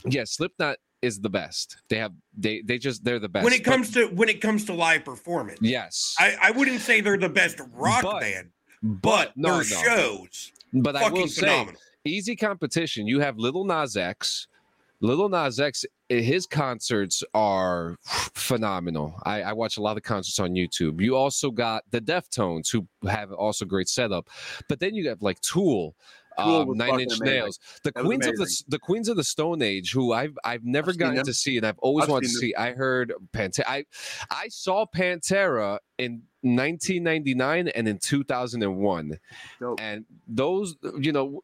yeah 0.06 0.26
slipknot 0.26 0.78
is 1.02 1.20
the 1.20 1.30
best 1.30 1.78
they 1.90 1.98
have 1.98 2.12
they 2.38 2.62
they 2.62 2.78
just 2.78 3.04
they're 3.04 3.20
the 3.20 3.30
best 3.30 3.44
when 3.44 3.54
it 3.54 3.64
But- 3.64 3.72
comes 3.72 3.92
to 3.92 4.08
when 4.08 4.30
it 4.30 4.42
comes 4.42 4.66
to 4.66 4.74
live 4.74 5.06
performance, 5.06 5.60
yes 5.62 6.16
I, 6.18 6.36
I 6.42 6.52
wouldn't 6.52 6.82
say 6.82 7.02
they're 7.02 7.18
the 7.18 7.30
best 7.30 7.60
rock 7.74 8.04
But- 8.04 8.22
band, 8.22 8.50
but 8.82 9.02
but 9.02 9.38
no, 9.38 9.62
their 9.62 9.70
no. 9.78 9.84
shows 9.84 10.52
but 10.74 10.96
i 10.96 11.10
will 11.10 11.28
say 11.28 11.42
phenomenal. 11.42 11.80
easy 12.06 12.36
competition. 12.36 13.08
You 13.08 13.20
have 13.20 13.38
Little 13.38 13.64
Nas 13.66 13.96
X. 13.98 14.48
Little 15.02 15.30
Nas 15.30 15.60
X, 15.60 15.86
his 16.10 16.48
concerts 16.48 17.24
are 17.34 17.98
phenomenal. 18.34 19.14
I, 19.24 19.42
I 19.44 19.54
watch 19.54 19.78
a 19.78 19.82
lot 19.82 19.98
of 19.98 20.04
concerts 20.04 20.40
on 20.40 20.52
YouTube. 20.52 21.02
You 21.02 21.16
also 21.16 21.52
got 21.52 21.84
the 21.92 22.00
Deftones, 22.02 22.72
who 22.72 22.88
have 23.08 23.32
also 23.32 23.66
great 23.66 23.90
setup, 23.90 24.30
but 24.70 24.80
then 24.80 24.96
you 24.96 25.08
have 25.10 25.22
like 25.22 25.40
Tool 25.42 25.96
um, 26.38 26.78
Nine 26.78 27.00
Inch 27.02 27.20
amazing. 27.20 27.26
Nails, 27.26 27.60
the 27.84 27.92
That 27.92 28.04
Queens 28.04 28.26
of 28.28 28.36
the 28.36 28.64
the 28.68 28.80
Queens 28.80 29.10
of 29.10 29.18
the 29.18 29.24
Stone 29.24 29.62
Age, 29.62 29.92
who 29.94 30.14
I've 30.14 30.38
I've 30.44 30.64
never 30.66 30.92
I've 30.92 30.98
gotten 30.98 31.24
to 31.26 31.34
see, 31.34 31.58
and 31.58 31.66
I've 31.66 31.80
always 31.80 32.04
I've 32.06 32.10
wanted 32.10 32.28
to 32.28 32.30
seen 32.34 32.40
see. 32.50 32.56
I 32.56 32.74
heard 32.74 33.14
Pantera. 33.34 33.64
I 33.68 33.86
I 34.30 34.48
saw 34.50 34.86
Pantera 34.86 35.80
in 35.98 36.24
1999 36.42 37.68
and 37.70 37.88
in 37.88 37.98
2001 37.98 39.20
dope. 39.60 39.80
and 39.82 40.06
those 40.28 40.76
you 41.00 41.12
know 41.12 41.42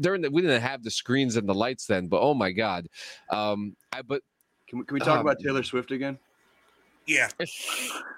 during 0.00 0.20
the, 0.22 0.30
we 0.30 0.42
didn't 0.42 0.60
have 0.60 0.82
the 0.82 0.90
screens 0.90 1.36
and 1.36 1.48
the 1.48 1.54
lights 1.54 1.86
then 1.86 2.06
but 2.08 2.20
oh 2.20 2.34
my 2.34 2.52
god 2.52 2.86
um 3.30 3.74
i 3.92 4.02
but 4.02 4.22
Can 4.68 4.78
we, 4.80 4.84
can 4.84 4.94
we 4.94 5.00
talk 5.00 5.18
Um, 5.20 5.20
about 5.20 5.38
Taylor 5.40 5.62
Swift 5.62 5.90
again? 5.90 6.18
Yeah, 7.06 7.28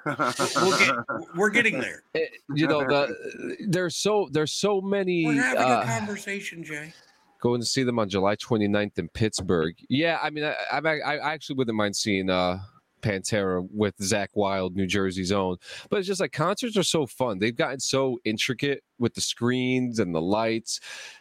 we'll 0.05 0.79
get, 0.79 0.95
we're 1.37 1.51
getting 1.51 1.81
there. 1.81 2.03
eh, 2.15 2.27
you 2.55 2.67
know 2.67 2.81
the 2.81 3.57
there's 3.69 3.97
so 3.97 4.29
there's 4.31 4.53
so 4.53 4.81
many 4.81 5.25
We're 5.25 5.43
having 5.43 5.63
uh, 5.63 5.81
a 5.83 5.87
conversation, 5.87 6.63
Jay. 6.63 6.93
going 7.41 7.61
to 7.61 7.67
see 7.67 7.83
them 7.83 7.99
on 7.99 8.09
july 8.09 8.37
29th 8.37 8.99
in 8.99 9.09
pittsburgh 9.09 9.75
yeah 9.89 10.19
i 10.23 10.31
mean 10.31 10.45
i 10.45 10.55
i, 10.73 10.99
I 11.01 11.33
actually 11.33 11.57
wouldn't 11.57 11.77
mind 11.77 11.95
seeing 11.95 12.31
uh 12.31 12.59
Pantera 13.05 13.67
with 13.71 13.97
Zakk 13.99 14.29
Wylde, 14.35 14.75
New 14.75 14.87
Jersey's 14.87 15.31
own. 15.31 15.57
But 15.91 15.99
it's 15.99 16.09
just 16.09 16.21
like 16.21 16.33
concerts 16.33 16.77
are 16.77 16.83
so 16.83 17.07
fun. 17.07 17.39
They've 17.39 17.55
gotten 17.55 17.81
so 17.81 18.19
intricate 18.25 18.83
with 18.99 19.15
the 19.15 19.21
screens 19.21 19.99
and 19.99 20.15
the 20.15 20.23
lights. 20.23 20.81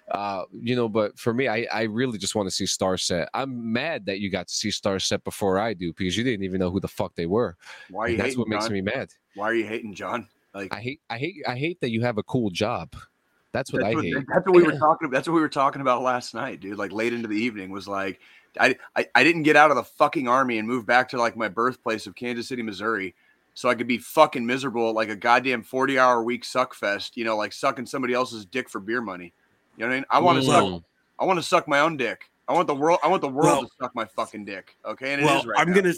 Uh, 0.10 0.44
you 0.52 0.76
know, 0.76 0.88
but 0.88 1.20
for 1.20 1.34
me, 1.34 1.48
I, 1.48 1.68
I 1.74 1.84
really 1.84 2.18
just 2.18 2.36
want 2.36 2.48
to 2.48 2.56
see 2.56 2.66
Starset. 2.66 3.28
I'm 3.34 3.74
mad 3.74 4.06
that 4.06 4.20
you 4.20 4.32
got 4.32 4.48
to 4.48 4.54
see 4.54 4.70
Starset 4.70 5.24
before 5.24 5.60
I 5.60 5.74
do 5.74 5.94
because 5.94 6.18
you 6.18 6.24
didn't 6.24 6.44
even 6.44 6.60
know 6.60 6.72
who 6.72 6.80
the 6.80 6.88
fuck 6.88 7.16
they 7.16 7.26
were. 7.26 7.58
Why 7.90 8.06
are 8.06 8.10
you 8.10 8.18
That's 8.18 8.28
hating, 8.30 8.40
what 8.40 8.48
makes 8.48 8.66
John? 8.66 8.74
me 8.74 8.82
mad. 8.82 9.10
Why 9.36 9.46
are 9.50 9.56
you 9.56 9.66
hating, 9.66 9.96
John? 9.96 10.28
Like 10.54 10.74
I 10.74 10.80
hate 10.80 11.02
I 11.10 11.18
hate 11.18 11.36
I 11.48 11.58
hate 11.58 11.82
that 11.82 11.90
you 11.90 12.02
have 12.02 12.18
a 12.20 12.24
cool 12.24 12.52
job. 12.52 12.96
That's 13.54 13.72
what 13.72 13.84
that's 13.84 13.93
I 13.93 13.95
what, 13.95 14.04
hate. 14.04 14.16
that's 14.28 14.45
what 14.45 14.56
we 14.56 14.64
were 14.64 14.78
talking. 14.78 15.10
That's 15.10 15.28
what 15.28 15.36
we 15.36 15.41
were 15.41 15.47
talking 15.49 15.82
about 15.82 16.01
last 16.01 16.34
night, 16.34 16.60
dude. 16.60 16.78
Like 16.78 16.91
late 16.91 17.14
into 17.14 17.28
the 17.28 17.38
evening 17.38 17.70
was 17.70 17.88
like, 17.88 18.20
I, 18.60 18.76
I 18.95 19.08
I 19.16 19.24
didn't 19.24 19.43
get 19.43 19.56
out 19.56 19.70
of 19.70 19.78
the 19.78 19.84
fucking 19.84 20.28
army 20.28 20.58
and 20.58 20.68
move 20.68 20.86
back 20.86 21.08
to 21.10 21.18
like 21.18 21.38
my 21.38 21.47
birthplace 21.47 22.08
of 22.08 22.16
Kansas 22.16 22.47
City, 22.47 22.64
Missouri, 22.64 23.14
so 23.54 23.70
I 23.70 23.76
could 23.76 23.88
be 23.88 23.99
fucking 23.99 24.45
miserable 24.45 24.89
at 24.89 24.95
like 24.95 25.10
a 25.10 25.16
goddamn 25.16 25.62
forty 25.62 25.99
hour 25.99 26.24
week 26.24 26.43
suck 26.43 26.74
fest. 26.74 27.16
You 27.16 27.26
know, 27.26 27.38
like 27.38 27.54
sucking 27.54 27.86
somebody 27.86 28.14
else's 28.16 28.45
dick 28.45 28.70
for 28.70 28.80
beer 28.80 29.01
money. 29.01 29.34
You 29.78 29.86
know 29.86 29.89
what 29.89 29.93
I 29.93 29.97
mean? 29.97 30.06
I 30.10 30.20
want 30.20 30.39
to 30.39 30.45
suck. 30.45 30.84
I 31.20 31.26
want 31.26 31.38
to 31.39 31.43
suck 31.43 31.68
my 31.68 31.80
own 31.80 31.95
dick. 31.95 32.30
I 32.47 32.54
want 32.54 32.68
the 32.68 32.76
world. 32.76 32.99
I 33.04 33.08
want 33.08 33.22
the 33.22 33.30
world 33.30 33.45
Well- 33.45 33.62
to 33.62 33.70
suck 33.80 33.95
my 33.95 34.06
fucking 34.06 34.45
dick. 34.45 34.76
Okay, 34.84 35.14
and 35.14 35.22
it 35.22 35.26
is 35.26 35.30
well, 35.30 35.43
right 35.45 35.60
I'm 35.60 35.70
now. 35.70 35.76
gonna 35.82 35.93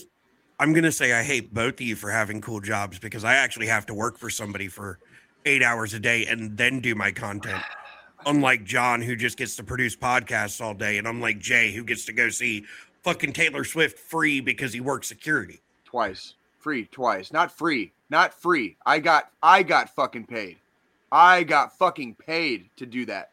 I'm 0.60 0.74
gonna 0.74 0.92
say 0.92 1.14
I 1.14 1.24
hate 1.24 1.54
both 1.54 1.76
of 1.76 1.82
you 1.82 1.96
for 1.96 2.10
having 2.12 2.42
cool 2.42 2.60
jobs 2.60 3.00
because 3.00 3.24
I 3.24 3.36
actually 3.36 3.68
have 3.68 3.86
to 3.88 3.94
work 3.94 4.18
for 4.18 4.30
somebody 4.30 4.68
for 4.68 5.00
eight 5.46 5.64
hours 5.64 5.94
a 5.94 6.00
day 6.00 6.26
and 6.26 6.58
then 6.58 6.80
do 6.80 6.96
my 6.96 7.12
content. 7.12 7.64
Unlike 8.26 8.64
John, 8.64 9.02
who 9.02 9.16
just 9.16 9.38
gets 9.38 9.56
to 9.58 9.64
produce 9.64 9.96
podcasts 9.96 10.60
all 10.60 10.74
day, 10.74 10.98
and 10.98 11.08
unlike 11.08 11.40
Jay, 11.40 11.72
who 11.72 11.84
gets 11.84 12.06
to 12.06 12.14
go 12.14 12.30
see 12.30 12.66
fucking 13.04 13.34
Taylor 13.34 13.64
Swift 13.64 14.00
free 14.00 14.40
because 14.42 14.74
he 14.74 14.82
works 14.82 15.08
security. 15.08 15.62
twice. 15.86 16.34
Free 16.60 16.86
twice. 16.86 17.32
Not 17.32 17.56
free. 17.56 17.92
Not 18.10 18.34
free. 18.34 18.76
I 18.86 18.98
got 19.00 19.30
i 19.44 19.62
got 19.62 19.96
fucking 19.96 20.26
paid. 20.26 20.58
I 21.12 21.44
got 21.44 21.78
fucking 21.78 22.16
paid 22.16 22.70
to 22.78 22.88
do 22.88 23.06
that. 23.06 23.30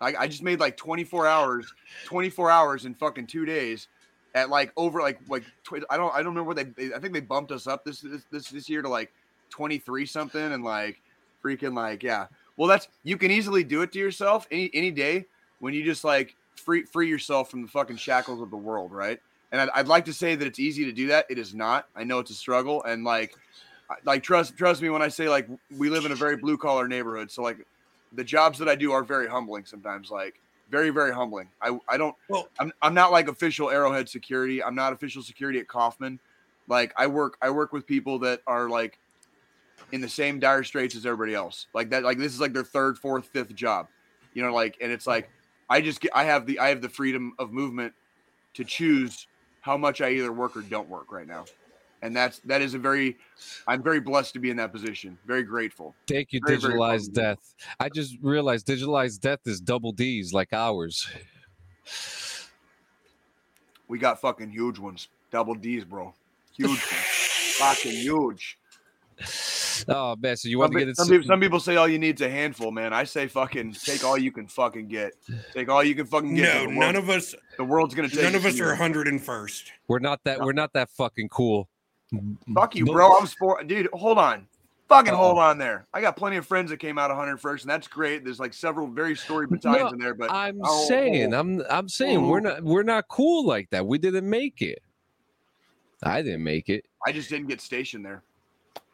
I, 0.00 0.14
I 0.20 0.26
just 0.26 0.42
made 0.42 0.60
like 0.60 0.78
24 0.78 1.26
hours 1.26 1.72
24 2.06 2.50
hours 2.50 2.86
in 2.86 2.94
fucking 2.94 3.26
two 3.26 3.44
days 3.44 3.88
at 4.34 4.48
like 4.48 4.72
over 4.78 5.00
like 5.00 5.20
like 5.28 5.44
tw- 5.62 5.84
i 5.90 5.98
don't 5.98 6.14
i 6.14 6.18
don't 6.18 6.34
remember 6.34 6.44
what 6.44 6.56
they, 6.56 6.94
i 6.94 6.98
think 6.98 7.12
they 7.12 7.20
bumped 7.20 7.52
us 7.52 7.66
up 7.66 7.84
this 7.84 8.00
this 8.00 8.22
this, 8.30 8.48
this 8.48 8.68
year 8.68 8.80
to 8.80 8.88
like 8.88 9.12
23 9.50 10.06
something 10.06 10.52
and 10.52 10.64
like 10.64 11.02
freaking 11.42 11.74
like 11.74 12.02
yeah 12.02 12.26
well 12.56 12.68
that's 12.68 12.88
you 13.02 13.16
can 13.16 13.30
easily 13.30 13.64
do 13.64 13.82
it 13.82 13.92
to 13.92 13.98
yourself 13.98 14.46
any 14.50 14.70
any 14.74 14.90
day 14.90 15.24
when 15.60 15.74
you 15.74 15.84
just 15.84 16.04
like 16.04 16.36
free 16.54 16.82
free 16.82 17.08
yourself 17.08 17.50
from 17.50 17.62
the 17.62 17.68
fucking 17.68 17.96
shackles 17.96 18.40
of 18.40 18.50
the 18.50 18.56
world 18.56 18.92
right 18.92 19.20
and 19.52 19.60
I'd, 19.60 19.68
I'd 19.74 19.88
like 19.88 20.04
to 20.06 20.12
say 20.12 20.34
that 20.34 20.46
it's 20.46 20.58
easy 20.58 20.84
to 20.84 20.92
do 20.92 21.08
that. 21.08 21.26
It 21.28 21.38
is 21.38 21.54
not. 21.54 21.86
I 21.96 22.04
know 22.04 22.18
it's 22.18 22.30
a 22.30 22.34
struggle, 22.34 22.82
and 22.84 23.04
like, 23.04 23.34
like 24.04 24.22
trust 24.22 24.56
trust 24.56 24.82
me 24.82 24.90
when 24.90 25.02
I 25.02 25.08
say 25.08 25.28
like 25.28 25.48
we 25.76 25.90
live 25.90 26.04
in 26.04 26.12
a 26.12 26.16
very 26.16 26.36
blue 26.36 26.56
collar 26.56 26.86
neighborhood. 26.86 27.30
So 27.30 27.42
like, 27.42 27.66
the 28.12 28.24
jobs 28.24 28.58
that 28.58 28.68
I 28.68 28.74
do 28.74 28.92
are 28.92 29.02
very 29.02 29.26
humbling 29.26 29.64
sometimes. 29.64 30.10
Like 30.10 30.40
very 30.70 30.90
very 30.90 31.12
humbling. 31.12 31.48
I 31.60 31.78
I 31.88 31.96
don't. 31.96 32.14
Well- 32.28 32.48
I'm 32.58 32.72
I'm 32.82 32.94
not 32.94 33.12
like 33.12 33.28
official 33.28 33.70
Arrowhead 33.70 34.08
security. 34.08 34.62
I'm 34.62 34.74
not 34.74 34.92
official 34.92 35.22
security 35.22 35.58
at 35.58 35.68
Kauffman. 35.68 36.20
Like 36.68 36.92
I 36.96 37.06
work 37.06 37.36
I 37.42 37.50
work 37.50 37.72
with 37.72 37.86
people 37.86 38.18
that 38.20 38.42
are 38.46 38.68
like 38.68 38.98
in 39.92 40.00
the 40.00 40.08
same 40.08 40.38
dire 40.38 40.64
straits 40.64 40.94
as 40.94 41.06
everybody 41.06 41.34
else. 41.34 41.66
Like 41.74 41.90
that. 41.90 42.02
Like 42.02 42.18
this 42.18 42.32
is 42.32 42.40
like 42.40 42.52
their 42.52 42.64
third, 42.64 42.98
fourth, 42.98 43.26
fifth 43.26 43.54
job. 43.54 43.88
You 44.34 44.42
know, 44.42 44.52
like 44.52 44.76
and 44.80 44.90
it's 44.92 45.06
like 45.06 45.30
I 45.68 45.80
just 45.80 46.00
get 46.00 46.12
I 46.14 46.24
have 46.24 46.46
the 46.46 46.58
I 46.58 46.68
have 46.68 46.82
the 46.82 46.88
freedom 46.88 47.32
of 47.38 47.52
movement 47.52 47.92
to 48.54 48.64
choose 48.64 49.26
how 49.60 49.76
much 49.76 50.00
I 50.00 50.10
either 50.10 50.32
work 50.32 50.56
or 50.56 50.62
don't 50.62 50.88
work 50.88 51.12
right 51.12 51.26
now. 51.26 51.44
And 52.02 52.16
that's 52.16 52.38
that 52.40 52.62
is 52.62 52.74
a 52.74 52.78
very 52.78 53.18
I'm 53.66 53.82
very 53.82 54.00
blessed 54.00 54.32
to 54.34 54.38
be 54.40 54.50
in 54.50 54.56
that 54.56 54.72
position. 54.72 55.18
Very 55.26 55.42
grateful. 55.42 55.94
Thank 56.08 56.32
you, 56.32 56.40
Very, 56.46 56.58
very 56.58 56.74
digitalized 56.74 57.14
popular. 57.14 57.34
death. 57.34 57.54
I 57.78 57.88
just 57.88 58.16
realized 58.22 58.66
digitalized 58.66 59.20
death 59.20 59.40
is 59.46 59.60
double 59.60 59.92
D's 59.92 60.32
like 60.32 60.52
ours. 60.52 61.08
We 63.88 63.98
got 63.98 64.20
fucking 64.20 64.50
huge 64.50 64.78
ones. 64.78 65.08
Double 65.30 65.54
D's, 65.54 65.84
bro. 65.84 66.14
Huge 66.56 66.78
fucking 66.78 67.92
huge. 67.92 68.58
Oh 69.88 70.16
man, 70.16 70.36
so 70.36 70.48
you 70.48 70.58
want 70.58 70.72
Some, 70.72 70.74
to 70.74 70.78
pe- 70.80 70.86
get 70.86 70.96
some, 70.96 71.04
into 71.06 71.18
people, 71.18 71.28
some 71.28 71.40
people 71.40 71.60
say 71.60 71.76
all 71.76 71.88
you 71.88 71.98
need 71.98 72.16
is 72.16 72.20
a 72.26 72.30
handful, 72.30 72.70
man. 72.70 72.92
I 72.92 73.04
say 73.04 73.26
fucking 73.26 73.72
take 73.72 74.04
all 74.04 74.16
you 74.18 74.32
can 74.32 74.46
fucking 74.46 74.88
get. 74.88 75.12
Take 75.54 75.68
all 75.68 75.82
you 75.84 75.94
can 75.94 76.06
fucking 76.06 76.34
get. 76.34 76.54
No, 76.54 76.60
the, 76.60 76.66
none 76.68 76.76
world, 76.78 76.96
of 76.96 77.10
us, 77.10 77.34
the 77.56 77.64
world's 77.64 77.94
gonna 77.94 78.08
take. 78.08 78.22
none 78.22 78.34
of 78.34 78.44
us 78.44 78.58
are 78.60 78.74
101st. 78.76 79.62
we're 79.88 79.98
not 79.98 80.20
that 80.24 80.40
we're 80.40 80.52
not 80.52 80.72
that 80.74 80.90
fucking 80.90 81.28
cool. 81.28 81.68
Fuck 82.54 82.74
you, 82.74 82.84
bro. 82.86 83.16
I'm 83.18 83.26
sport, 83.26 83.66
dude. 83.66 83.88
Hold 83.92 84.18
on. 84.18 84.46
Fucking 84.88 85.14
hold 85.14 85.38
Uh-oh. 85.38 85.42
on 85.50 85.58
there. 85.58 85.86
I 85.94 86.00
got 86.00 86.16
plenty 86.16 86.36
of 86.36 86.44
friends 86.44 86.70
that 86.70 86.78
came 86.78 86.98
out 86.98 87.12
101st, 87.12 87.60
and 87.60 87.70
that's 87.70 87.86
great. 87.86 88.24
There's 88.24 88.40
like 88.40 88.52
several 88.52 88.88
very 88.88 89.14
storied 89.14 89.48
battalions 89.48 89.90
No, 89.90 89.94
in 89.94 89.98
there, 90.00 90.14
but 90.14 90.32
I'm 90.32 90.56
oh, 90.58 90.64
oh. 90.66 90.88
saying, 90.88 91.32
oh, 91.32 91.38
I'm 91.38 91.62
I'm 91.70 91.88
saying 91.88 92.26
we're 92.26 92.38
Oh. 92.38 92.40
not 92.40 92.62
we're 92.64 92.82
not 92.82 93.06
cool 93.06 93.46
like 93.46 93.70
that. 93.70 93.86
We 93.86 93.98
didn't 93.98 94.28
make 94.28 94.62
it. 94.62 94.82
I 96.02 96.22
didn't 96.22 96.42
make 96.42 96.68
it. 96.68 96.86
I 97.06 97.12
just 97.12 97.28
didn't 97.28 97.46
get 97.46 97.60
stationed 97.60 98.04
there. 98.04 98.22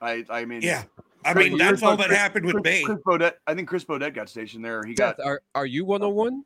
I 0.01 0.25
I 0.31 0.45
mean, 0.45 0.63
Yeah. 0.63 0.85
I 1.25 1.35
mean, 1.35 1.59
that's 1.59 1.83
all 1.83 1.97
that 1.97 2.07
Chris- 2.07 2.19
happened 2.19 2.47
with 2.47 2.55
Chris, 2.55 2.63
Bay. 2.63 2.83
Chris 2.85 2.99
Baudet, 3.05 3.33
I 3.49 3.55
think 3.55 3.69
Chris 3.69 3.85
Baudet 3.85 4.15
got 4.15 4.29
stationed 4.29 4.65
there. 4.65 4.83
He 4.85 4.95
got 4.95 5.17
Death, 5.17 5.27
are 5.27 5.43
are 5.55 5.67
you 5.67 5.85
101? 5.85 6.45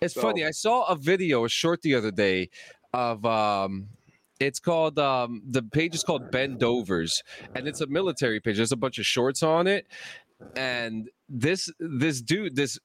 It's 0.00 0.14
So- 0.14 0.22
funny. 0.22 0.44
I 0.44 0.50
saw 0.50 0.84
a 0.86 0.96
video, 0.96 1.44
a 1.44 1.48
short 1.48 1.82
the 1.82 1.94
other 1.94 2.10
day 2.10 2.48
of 2.92 3.24
um 3.24 3.88
it's 4.40 4.58
called 4.58 4.98
um 4.98 5.42
the 5.48 5.62
page 5.62 5.94
is 5.94 6.02
called 6.02 6.30
Bend 6.30 6.62
Overs 6.64 7.22
and 7.54 7.68
it's 7.68 7.80
a 7.80 7.86
military 7.86 8.40
page. 8.40 8.56
There's 8.56 8.72
a 8.72 8.76
bunch 8.76 8.98
of 8.98 9.06
shorts 9.06 9.42
on 9.42 9.66
it. 9.66 9.86
And 10.56 11.10
this 11.28 11.70
this 11.78 12.22
dude, 12.22 12.56
this 12.56 12.78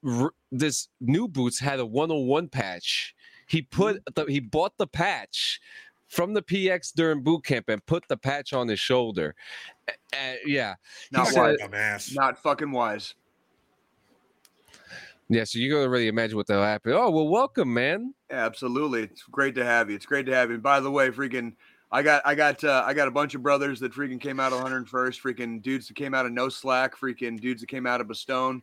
this 0.52 0.90
new 1.00 1.28
boots 1.30 1.60
had 1.60 1.80
a 1.80 1.86
101 1.86 2.50
patch. 2.50 3.16
He 3.48 3.62
put 3.62 4.04
the, 4.16 4.26
he 4.26 4.40
bought 4.42 4.78
the 4.78 4.88
patch 4.88 5.62
from 6.16 6.34
the 6.34 6.42
PX 6.42 6.94
during 6.96 7.22
boot 7.22 7.44
camp 7.44 7.68
and 7.68 7.86
put 7.86 8.08
the 8.08 8.16
patch 8.16 8.54
on 8.54 8.68
his 8.70 8.80
shoulder. 8.80 9.36
A- 9.90 10.16
and 10.16 10.40
yeah, 10.46 10.76
not 11.12 11.28
said- 11.28 11.40
wise. 11.42 11.58
Dumbass. 11.62 12.16
Not 12.16 12.42
fucking 12.42 12.72
wise. 12.72 13.14
yeah. 15.30 15.44
So 15.44 15.60
you 15.60 15.72
can 15.74 15.90
really 15.90 16.08
imagine 16.08 16.38
what 16.38 16.48
that'll 16.48 16.64
happen. 16.64 16.94
Oh 16.94 17.10
well, 17.10 17.28
welcome, 17.28 17.74
man. 17.74 18.14
Absolutely, 18.32 19.04
it's 19.04 19.24
great 19.24 19.56
to 19.56 19.66
have 19.66 19.90
you. 19.90 19.96
It's 19.96 20.06
great 20.06 20.26
to 20.28 20.34
have 20.36 20.50
you. 20.50 20.56
And 20.56 20.64
by 20.64 20.80
the 20.80 20.90
way, 20.90 21.10
freaking, 21.10 21.54
I 21.92 22.02
got, 22.02 22.22
I 22.26 22.34
got, 22.34 22.64
uh, 22.64 22.84
I 22.86 22.94
got 22.94 23.08
a 23.08 23.12
bunch 23.12 23.36
of 23.36 23.44
brothers 23.44 23.80
that 23.82 23.94
freaking 23.94 24.20
came 24.20 24.40
out 24.40 24.54
of 24.54 24.62
101st. 24.64 25.22
Freaking 25.22 25.62
dudes 25.62 25.88
that 25.88 25.96
came 25.96 26.14
out 26.14 26.26
of 26.26 26.32
No 26.32 26.50
Slack. 26.50 26.98
Freaking 26.98 27.40
dudes 27.40 27.62
that 27.62 27.68
came 27.68 27.86
out 27.86 28.02
of 28.02 28.08
Bastogne. 28.08 28.62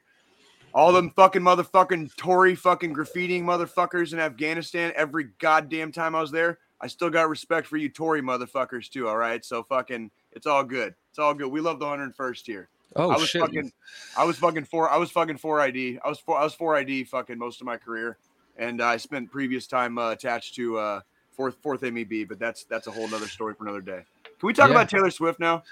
All 0.75 0.91
them 0.93 1.11
fucking 1.11 1.43
motherfucking 1.43 2.17
Tory 2.17 2.55
fucking 2.55 2.95
graffitiing 2.95 3.43
motherfuckers 3.43 4.15
in 4.15 4.19
Afghanistan. 4.19 4.93
Every 4.97 5.25
goddamn 5.39 5.93
time 5.93 6.15
I 6.15 6.21
was 6.23 6.31
there, 6.31 6.59
I 6.83 6.89
still 6.89 7.11
got 7.11 7.29
respect 7.29 7.67
for 7.69 7.77
you 7.77 7.89
Tory 7.89 8.21
motherfuckers 8.21 8.91
too. 8.91 9.09
All 9.09 9.17
right, 9.17 9.45
so 9.45 9.63
fucking, 9.63 10.11
it's 10.33 10.47
all 10.47 10.65
good. 10.65 10.95
It's 11.11 11.19
all 11.19 11.33
good. 11.33 11.47
We 11.49 11.61
love 11.61 11.79
the 11.79 11.87
101st 11.87 12.45
here. 12.47 12.69
Oh 12.97 13.11
I 13.11 13.17
was 13.17 13.29
shit. 13.29 13.41
fucking, 13.41 13.73
I 14.19 14.25
was 14.25 14.37
fucking 14.39 14.65
four. 14.65 14.91
I 14.91 14.97
was 14.99 15.11
fucking 15.11 15.39
four 15.39 15.61
ID. 15.61 15.99
I 16.05 16.09
was 16.09 16.19
four. 16.19 16.37
I 16.37 16.45
was 16.45 16.53
four 16.55 16.77
ID 16.77 17.05
fucking 17.05 17.39
most 17.39 17.61
of 17.63 17.67
my 17.67 17.79
career, 17.79 18.19
and 18.59 18.83
I 18.83 18.99
spent 18.99 19.31
previous 19.31 19.67
time 19.67 19.97
uh, 19.97 20.11
attached 20.11 20.55
to 20.57 20.77
uh, 20.77 21.01
fourth 21.31 21.57
fourth 21.63 21.81
MEB. 21.81 22.29
But 22.29 22.39
that's 22.39 22.65
that's 22.65 22.89
a 22.89 22.91
whole 22.91 23.09
nother 23.09 23.29
story 23.29 23.55
for 23.55 23.65
another 23.65 23.81
day. 23.81 24.03
Can 24.25 24.47
we 24.47 24.53
talk 24.53 24.69
Yeah. 24.69 24.75
about 24.75 24.91
Taylor 24.91 25.11
Swift 25.11 25.41
now? 25.41 25.63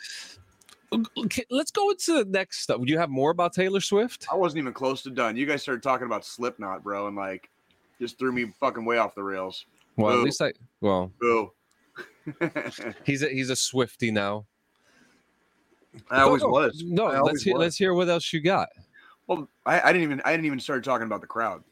Okay, 1.18 1.44
let's 1.50 1.70
go 1.70 1.90
into 1.90 2.24
the 2.24 2.24
next 2.24 2.60
stuff. 2.62 2.80
Do 2.80 2.90
you 2.90 2.98
have 2.98 3.10
more 3.10 3.30
about 3.30 3.52
Taylor 3.52 3.80
Swift? 3.80 4.26
I 4.32 4.34
wasn't 4.34 4.58
even 4.60 4.72
close 4.72 5.02
to 5.02 5.10
done. 5.10 5.36
You 5.36 5.44
guys 5.46 5.60
started 5.62 5.82
talking 5.82 6.06
about 6.06 6.24
Slipknot, 6.24 6.82
bro, 6.82 7.06
and 7.06 7.16
like 7.16 7.48
just 8.00 8.18
threw 8.18 8.32
me 8.32 8.52
fucking 8.58 8.84
way 8.84 8.96
off 8.98 9.14
the 9.14 9.22
rails. 9.22 9.66
Well, 10.00 10.14
Boo. 10.14 10.20
at 10.20 10.24
least 10.24 10.42
I. 10.42 10.52
Well, 10.80 11.12
Boo. 11.20 11.52
he's 13.04 13.22
a 13.22 13.28
he's 13.28 13.50
a 13.50 13.56
Swifty 13.56 14.10
now. 14.10 14.46
I 16.10 16.20
always 16.22 16.42
Go, 16.42 16.48
go. 16.48 16.52
was. 16.54 16.82
No, 16.84 17.06
let's 17.24 17.42
hear, 17.42 17.54
was. 17.54 17.60
let's 17.60 17.76
hear 17.76 17.94
what 17.94 18.08
else 18.08 18.32
you 18.32 18.40
got. 18.40 18.68
Well, 19.26 19.48
I, 19.66 19.80
I 19.80 19.86
didn't 19.92 20.02
even 20.02 20.22
I 20.24 20.30
didn't 20.32 20.46
even 20.46 20.60
start 20.60 20.84
talking 20.84 21.06
about 21.06 21.20
the 21.20 21.26
crowd, 21.26 21.62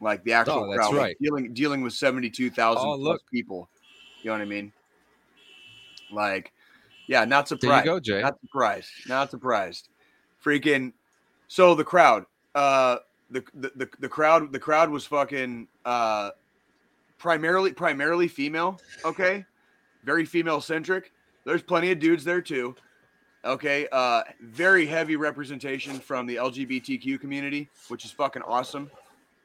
like 0.00 0.22
the 0.24 0.32
actual 0.32 0.70
Oh, 0.70 0.74
crowd, 0.74 0.92
like, 0.94 1.00
right. 1.02 1.16
dealing 1.20 1.52
dealing 1.52 1.82
with 1.82 1.92
seventy 1.92 2.30
two 2.30 2.50
thousand 2.50 2.86
Oh, 2.88 2.96
plus 2.98 3.20
people. 3.32 3.68
You 4.22 4.28
know 4.30 4.34
what 4.34 4.42
I 4.42 4.46
mean? 4.46 4.72
Like, 6.10 6.52
yeah, 7.06 7.24
not 7.24 7.46
There 7.48 7.56
you 7.56 7.60
surprised. 7.60 7.84
go, 7.86 8.00
Jay. 8.00 8.22
Not 8.22 8.40
surprised. 8.40 8.88
Not 9.08 9.30
surprised. 9.30 9.88
Freaking. 10.42 10.92
So 11.48 11.74
the 11.74 11.84
crowd, 11.84 12.24
uh, 12.54 12.96
the 13.30 13.44
the 13.54 13.72
the, 13.76 13.88
the 14.00 14.08
crowd, 14.08 14.52
the 14.52 14.58
crowd 14.58 14.88
was 14.90 15.04
fucking 15.06 15.68
uh, 15.84 16.30
primarily 17.24 17.72
primarily 17.72 18.28
female. 18.28 18.78
Okay, 19.02 19.46
very 20.04 20.26
female 20.26 20.60
centric. 20.60 21.10
There's 21.46 21.62
plenty 21.62 21.90
of 21.90 21.98
dudes 21.98 22.22
there 22.22 22.42
too. 22.42 22.76
Okay, 23.46 23.88
uh, 23.92 24.22
very 24.42 24.84
heavy 24.84 25.16
representation 25.16 25.98
from 25.98 26.26
the 26.26 26.36
LGBTQ 26.36 27.18
community, 27.18 27.70
which 27.88 28.04
is 28.04 28.10
fucking 28.10 28.42
awesome. 28.42 28.90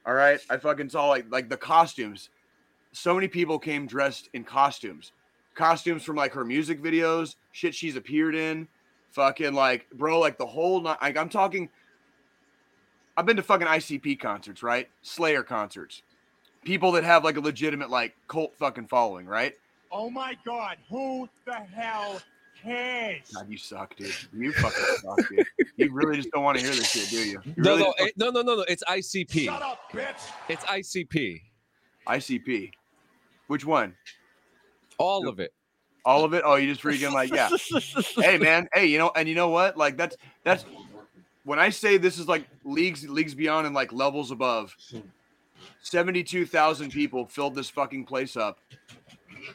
All 0.05 0.13
right, 0.13 0.41
I 0.49 0.57
fucking 0.57 0.89
saw 0.89 1.07
like 1.07 1.27
like 1.31 1.47
the 1.47 1.55
costumes. 1.55 2.29
So 2.91 3.15
many 3.15 3.29
people 3.29 3.57
came 3.57 3.87
dressed 3.87 4.29
in 4.33 4.43
costumes, 4.43 5.13
costumes 5.55 6.03
from 6.03 6.17
like 6.17 6.33
her 6.33 6.43
music 6.43 6.83
videos, 6.83 7.35
shit 7.53 7.73
she's 7.73 7.95
appeared 7.95 8.35
in, 8.35 8.67
fucking 9.11 9.53
like 9.53 9.89
bro, 9.93 10.19
like 10.19 10.37
the 10.37 10.45
whole 10.45 10.81
night. 10.81 10.97
Like 11.01 11.17
I'm 11.17 11.29
talking. 11.29 11.69
I've 13.15 13.25
been 13.25 13.37
to 13.37 13.43
fucking 13.43 13.67
ICP 13.67 14.19
concerts, 14.19 14.63
right? 14.63 14.89
Slayer 15.01 15.43
concerts, 15.43 16.03
people 16.63 16.91
that 16.93 17.03
have 17.03 17.23
like 17.23 17.37
a 17.37 17.41
legitimate 17.41 17.89
like 17.89 18.15
cult 18.27 18.55
fucking 18.55 18.87
following, 18.87 19.25
right? 19.25 19.53
Oh 19.91 20.09
my 20.09 20.37
god, 20.45 20.77
who 20.89 21.27
the 21.45 21.53
hell 21.53 22.21
cares? 22.61 23.31
God, 23.33 23.49
you 23.49 23.57
suck, 23.57 23.95
dude. 23.95 24.13
You 24.33 24.51
fucking 24.53 24.83
suck, 25.01 25.29
dude. 25.29 25.45
You 25.77 25.91
really 25.91 26.17
just 26.17 26.31
don't 26.31 26.43
want 26.43 26.57
to 26.57 26.63
hear 26.63 26.73
this 26.73 26.91
shit, 26.91 27.09
do 27.09 27.17
you? 27.17 27.41
you 27.43 27.53
No, 27.57 27.71
really 27.71 27.83
no, 27.83 27.93
just 27.97 28.09
eh, 28.09 28.11
no, 28.17 28.29
no, 28.29 28.41
no, 28.41 28.55
no. 28.55 28.65
It's 28.67 28.83
ICP. 28.83 29.45
Shut 29.45 29.61
up, 29.61 29.91
bitch! 29.91 30.31
It's 30.47 30.63
ICP. 30.65 31.41
ICP. 32.07 32.71
Which 33.47 33.65
one? 33.65 33.95
All 34.97 35.27
of 35.27 35.39
it. 35.39 35.53
All 36.05 36.23
of 36.23 36.33
it? 36.33 36.43
Oh, 36.45 36.55
you 36.55 36.71
just 36.71 36.81
freaking 36.81 37.13
like, 37.13 37.31
yeah. 37.31 37.49
hey 38.23 38.37
man, 38.37 38.67
hey, 38.73 38.85
you 38.85 38.97
know, 38.97 39.11
and 39.15 39.27
you 39.27 39.35
know 39.35 39.49
what? 39.49 39.77
Like 39.77 39.97
that's 39.97 40.15
that's 40.43 40.65
when 41.43 41.59
I 41.59 41.69
say 41.69 41.97
this 41.97 42.19
is 42.19 42.27
like 42.27 42.47
leagues 42.63 43.07
leagues 43.07 43.33
beyond 43.33 43.65
and 43.65 43.75
like 43.75 43.91
levels 43.91 44.31
above. 44.31 44.75
72,000 45.81 46.91
people 46.91 47.25
filled 47.25 47.55
this 47.55 47.69
fucking 47.69 48.05
place 48.05 48.37
up. 48.37 48.59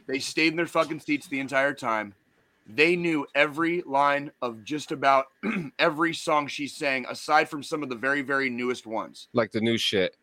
They 0.06 0.18
stayed 0.18 0.48
in 0.48 0.56
their 0.56 0.66
fucking 0.66 1.00
seats 1.00 1.26
the 1.26 1.40
entire 1.40 1.74
time. 1.74 2.14
They 2.66 2.96
knew 2.96 3.26
every 3.34 3.82
line 3.82 4.30
of 4.40 4.64
just 4.64 4.90
about 4.90 5.26
every 5.78 6.14
song 6.14 6.46
she 6.46 6.66
sang, 6.66 7.04
aside 7.08 7.48
from 7.48 7.62
some 7.62 7.82
of 7.82 7.90
the 7.90 7.94
very, 7.94 8.22
very 8.22 8.48
newest 8.48 8.86
ones. 8.86 9.28
Like 9.34 9.52
the 9.52 9.60
new 9.60 9.76
shit. 9.76 10.16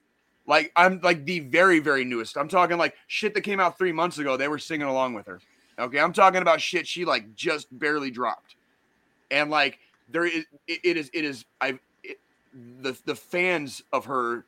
Like 0.48 0.72
I'm 0.76 1.00
like 1.04 1.26
the 1.26 1.42
very, 1.42 1.80
very 1.80 2.04
newest. 2.04 2.38
I'm 2.38 2.48
talking 2.48 2.78
like 2.78 2.96
shit 3.08 3.36
that 3.36 3.42
came 3.42 3.60
out 3.60 3.78
three 3.78 3.92
months 3.92 4.18
ago. 4.18 4.38
They 4.38 4.48
were 4.48 4.58
singing 4.58 4.88
along 4.88 5.14
with 5.14 5.28
her. 5.28 5.40
Okay, 5.78 6.00
I'm 6.00 6.14
talking 6.14 6.42
about 6.42 6.60
shit 6.60 6.88
she 6.88 7.06
like 7.06 7.36
just 7.36 7.68
barely 7.78 8.10
dropped, 8.10 8.56
and 9.30 9.50
like 9.50 9.80
there 10.10 10.26
is 10.26 10.46
it, 10.68 10.80
it 10.84 10.98
is 10.98 11.10
it 11.14 11.24
is 11.24 11.46
I 11.62 11.80
it, 12.04 12.20
the 12.82 12.98
the 13.06 13.16
fans 13.16 13.84
of 13.94 14.06
her 14.06 14.46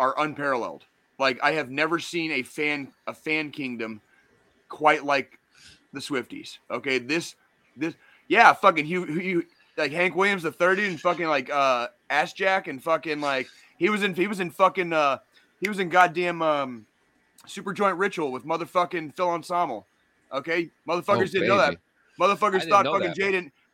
are 0.00 0.14
unparalleled. 0.18 0.84
Like 1.18 1.38
I 1.42 1.52
have 1.52 1.70
never 1.70 1.98
seen 1.98 2.32
a 2.32 2.42
fan 2.42 2.92
a 3.06 3.14
fan 3.14 3.50
kingdom 3.50 4.00
quite 4.68 5.04
like 5.04 5.38
the 5.92 6.00
Swifties. 6.00 6.58
Okay, 6.70 6.98
this 6.98 7.34
this 7.76 7.94
yeah, 8.28 8.52
fucking 8.52 8.86
Hugh, 8.86 9.04
Hugh 9.04 9.44
like 9.76 9.92
Hank 9.92 10.14
Williams 10.14 10.42
the 10.42 10.52
third 10.52 10.78
and 10.78 11.00
fucking 11.00 11.26
like 11.26 11.50
uh 11.50 11.88
Assjack 12.10 12.68
and 12.68 12.82
fucking 12.82 13.20
like 13.20 13.48
he 13.78 13.88
was 13.90 14.02
in 14.02 14.14
he 14.14 14.26
was 14.26 14.40
in 14.40 14.50
fucking 14.50 14.92
uh 14.92 15.18
he 15.60 15.68
was 15.68 15.78
in 15.78 15.88
goddamn 15.88 16.42
um 16.42 16.86
Super 17.46 17.72
Joint 17.72 17.96
Ritual 17.96 18.30
with 18.30 18.44
motherfucking 18.44 19.14
Phil 19.14 19.30
Anselmo. 19.30 19.86
Okay, 20.32 20.70
motherfuckers 20.86 21.22
Oh, 21.22 21.24
didn't 21.24 21.48
know 21.48 21.58
that. 21.58 21.78
Motherfuckers 22.20 22.68
thought 22.68 22.84
fucking 22.86 23.14
that. 23.16 23.16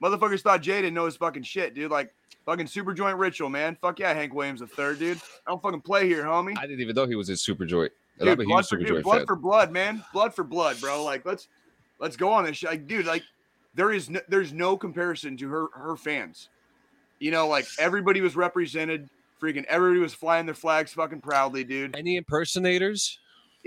Motherfuckers 0.05 0.42
thought 0.42 0.61
Jay 0.61 0.82
didn't 0.82 0.92
know 0.92 1.07
his 1.07 1.16
fucking 1.16 1.44
shit, 1.44 1.74
dude. 1.74 1.90
Like 1.90 2.12
fucking 2.44 2.66
Super 2.66 2.92
Joint 2.92 3.16
Ritual, 3.16 3.48
man. 3.48 3.74
Fuck 3.80 4.00
yeah, 4.00 4.12
Hank 4.12 4.34
Williams 4.34 4.61
the 4.61 4.66
third, 4.66 4.98
dude. 4.98 5.16
I 5.46 5.50
don't 5.50 5.62
fucking 5.62 5.80
play 5.80 6.07
here, 6.07 6.24
homie. 6.24 6.59
I 6.59 6.66
didn't 6.66 6.80
even 6.80 6.94
know 6.94 7.07
he 7.07 7.14
was 7.14 7.30
in 7.30 7.36
Superjoint. 7.36 7.88
And 8.20 8.28
I'm 8.28 8.36
Dude, 8.36 8.46
blood 8.46 8.68
for, 8.68 8.76
dude, 8.76 9.02
blood 9.02 9.26
for 9.26 9.34
blood, 9.34 9.72
man. 9.72 10.05
Blood 10.12 10.34
for 10.34 10.44
blood, 10.44 10.78
bro. 10.78 11.02
Like 11.02 11.24
let's 11.24 11.48
let's 11.98 12.16
go 12.16 12.30
on 12.30 12.44
this 12.44 12.59
shit. 12.59 12.68
Like, 12.68 12.86
dude, 12.86 13.07
like 13.07 13.22
there 13.74 13.92
is 13.92 14.11
no, 14.11 14.20
there's 14.28 14.52
no 14.52 14.76
comparison 14.76 15.38
to 15.38 15.48
her 15.48 15.68
her 15.72 15.96
fans. 15.96 16.50
You 17.18 17.30
know, 17.30 17.48
like 17.48 17.66
everybody 17.78 18.20
was 18.20 18.36
represented. 18.36 19.09
Freaking 19.40 19.64
everybody 19.64 20.00
was 20.00 20.12
flying 20.12 20.44
their 20.44 20.55
flags 20.55 20.92
fucking 20.92 21.22
proudly, 21.22 21.64
dude. 21.64 21.96
Any 21.96 22.16
impersonators? 22.16 23.18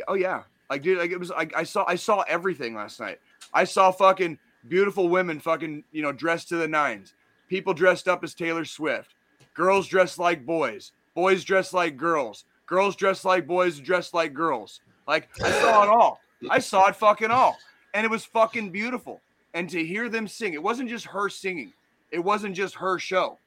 Oh 0.07 0.13
yeah, 0.13 0.43
like 0.69 0.83
dude, 0.83 0.99
like 0.99 1.09
it 1.09 1.19
was. 1.19 1.31
Like 1.31 1.55
I 1.55 1.63
saw, 1.63 1.83
I 1.87 1.95
saw 1.95 2.21
everything 2.27 2.75
last 2.75 2.99
night. 2.99 3.19
I 3.53 3.63
saw 3.63 3.91
fucking 3.91 4.37
beautiful 4.69 5.09
women, 5.09 5.39
fucking 5.39 5.83
you 5.91 6.01
know, 6.01 6.11
dressed 6.11 6.49
to 6.49 6.57
the 6.57 6.67
nines. 6.67 7.13
People 7.47 7.73
dressed 7.73 8.07
up 8.07 8.23
as 8.23 8.33
Taylor 8.33 8.65
Swift. 8.65 9.15
Girls 9.53 9.87
dressed 9.87 10.19
like 10.19 10.45
boys. 10.45 10.91
Boys 11.15 11.43
dressed 11.43 11.73
like 11.73 11.97
girls. 11.97 12.45
Girls 12.65 12.95
dressed 12.95 13.25
like 13.25 13.47
boys, 13.47 13.79
dressed 13.79 14.13
like 14.13 14.33
girls. 14.33 14.81
Like 15.07 15.29
I 15.43 15.51
saw 15.51 15.83
it 15.83 15.89
all. 15.89 16.19
I 16.49 16.59
saw 16.59 16.87
it 16.87 16.95
fucking 16.95 17.31
all, 17.31 17.57
and 17.93 18.05
it 18.05 18.11
was 18.11 18.25
fucking 18.25 18.71
beautiful. 18.71 19.21
And 19.53 19.69
to 19.69 19.83
hear 19.83 20.09
them 20.09 20.27
sing, 20.27 20.53
it 20.53 20.61
wasn't 20.61 20.89
just 20.89 21.05
her 21.05 21.29
singing. 21.29 21.73
It 22.11 22.19
wasn't 22.19 22.55
just 22.55 22.75
her 22.75 22.99
show. 22.99 23.39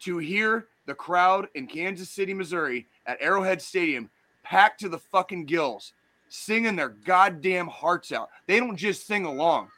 To 0.00 0.18
hear 0.18 0.66
the 0.86 0.94
crowd 0.94 1.48
in 1.54 1.66
Kansas 1.66 2.08
City, 2.08 2.32
Missouri 2.32 2.86
at 3.06 3.18
Arrowhead 3.20 3.60
Stadium 3.60 4.10
packed 4.42 4.80
to 4.80 4.88
the 4.88 4.98
fucking 4.98 5.46
gills, 5.46 5.92
singing 6.28 6.76
their 6.76 6.90
goddamn 6.90 7.66
hearts 7.66 8.12
out. 8.12 8.30
They 8.46 8.60
don't 8.60 8.76
just 8.76 9.06
sing 9.06 9.24
along. 9.24 9.68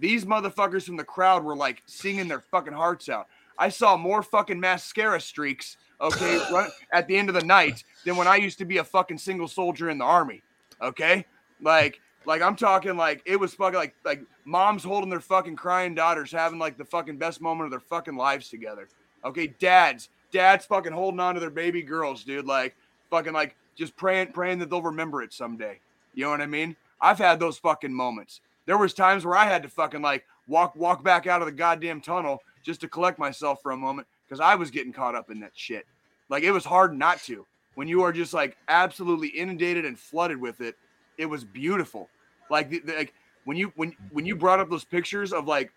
These 0.00 0.24
motherfuckers 0.24 0.84
from 0.84 0.96
the 0.96 1.04
crowd 1.04 1.44
were 1.44 1.54
like 1.54 1.82
singing 1.86 2.26
their 2.26 2.40
fucking 2.40 2.72
hearts 2.72 3.08
out. 3.08 3.28
I 3.58 3.68
saw 3.68 3.96
more 3.96 4.22
fucking 4.22 4.58
mascara 4.58 5.20
streaks, 5.20 5.76
okay, 6.00 6.40
run, 6.52 6.70
at 6.92 7.06
the 7.06 7.16
end 7.16 7.28
of 7.28 7.34
the 7.34 7.44
night 7.44 7.84
than 8.04 8.16
when 8.16 8.26
I 8.26 8.36
used 8.36 8.58
to 8.58 8.64
be 8.64 8.78
a 8.78 8.84
fucking 8.84 9.18
single 9.18 9.48
soldier 9.48 9.90
in 9.90 9.98
the 9.98 10.04
army. 10.04 10.42
Okay? 10.80 11.26
Like, 11.60 12.00
like 12.24 12.40
I'm 12.42 12.56
talking 12.56 12.96
like 12.96 13.22
it 13.26 13.36
was 13.36 13.54
fucking 13.54 13.78
like 13.78 13.94
like 14.04 14.22
moms 14.44 14.84
holding 14.84 15.10
their 15.10 15.20
fucking 15.20 15.56
crying 15.56 15.94
daughters, 15.94 16.32
having 16.32 16.58
like 16.58 16.78
the 16.78 16.84
fucking 16.84 17.18
best 17.18 17.40
moment 17.40 17.66
of 17.66 17.70
their 17.70 17.80
fucking 17.80 18.16
lives 18.16 18.48
together. 18.48 18.88
Okay, 19.24 19.48
dads, 19.58 20.08
dads 20.32 20.64
fucking 20.64 20.92
holding 20.92 21.20
on 21.20 21.34
to 21.34 21.40
their 21.40 21.50
baby 21.50 21.82
girls, 21.82 22.24
dude. 22.24 22.46
Like 22.46 22.76
fucking 23.10 23.32
like 23.32 23.56
just 23.74 23.96
praying, 23.96 24.32
praying 24.32 24.58
that 24.60 24.70
they'll 24.70 24.82
remember 24.82 25.22
it 25.22 25.32
someday. 25.32 25.80
You 26.14 26.24
know 26.24 26.30
what 26.30 26.40
I 26.40 26.46
mean? 26.46 26.76
I've 27.00 27.18
had 27.18 27.40
those 27.40 27.58
fucking 27.58 27.92
moments. 27.92 28.40
There 28.66 28.78
was 28.78 28.94
times 28.94 29.24
where 29.24 29.36
I 29.36 29.44
had 29.44 29.62
to 29.62 29.68
fucking 29.68 30.02
like 30.02 30.24
walk 30.46 30.76
walk 30.76 31.02
back 31.02 31.26
out 31.26 31.42
of 31.42 31.46
the 31.46 31.52
goddamn 31.52 32.00
tunnel 32.00 32.38
just 32.62 32.80
to 32.82 32.88
collect 32.88 33.18
myself 33.18 33.60
for 33.62 33.72
a 33.72 33.76
moment 33.76 34.06
because 34.26 34.40
I 34.40 34.54
was 34.54 34.70
getting 34.70 34.92
caught 34.92 35.14
up 35.14 35.30
in 35.30 35.40
that 35.40 35.52
shit. 35.54 35.86
Like 36.28 36.42
it 36.42 36.52
was 36.52 36.64
hard 36.64 36.96
not 36.96 37.20
to. 37.24 37.46
When 37.74 37.88
you 37.88 38.02
are 38.02 38.12
just 38.12 38.34
like 38.34 38.56
absolutely 38.68 39.28
inundated 39.28 39.84
and 39.84 39.98
flooded 39.98 40.40
with 40.40 40.60
it, 40.60 40.76
it 41.18 41.26
was 41.26 41.44
beautiful. 41.44 42.08
Like 42.50 42.68
the, 42.70 42.80
the- 42.80 42.94
like 42.94 43.14
when 43.44 43.56
you 43.56 43.72
when 43.76 43.94
when 44.12 44.26
you 44.26 44.36
brought 44.36 44.60
up 44.60 44.68
those 44.70 44.84
pictures 44.84 45.32
of 45.32 45.46
like 45.46 45.72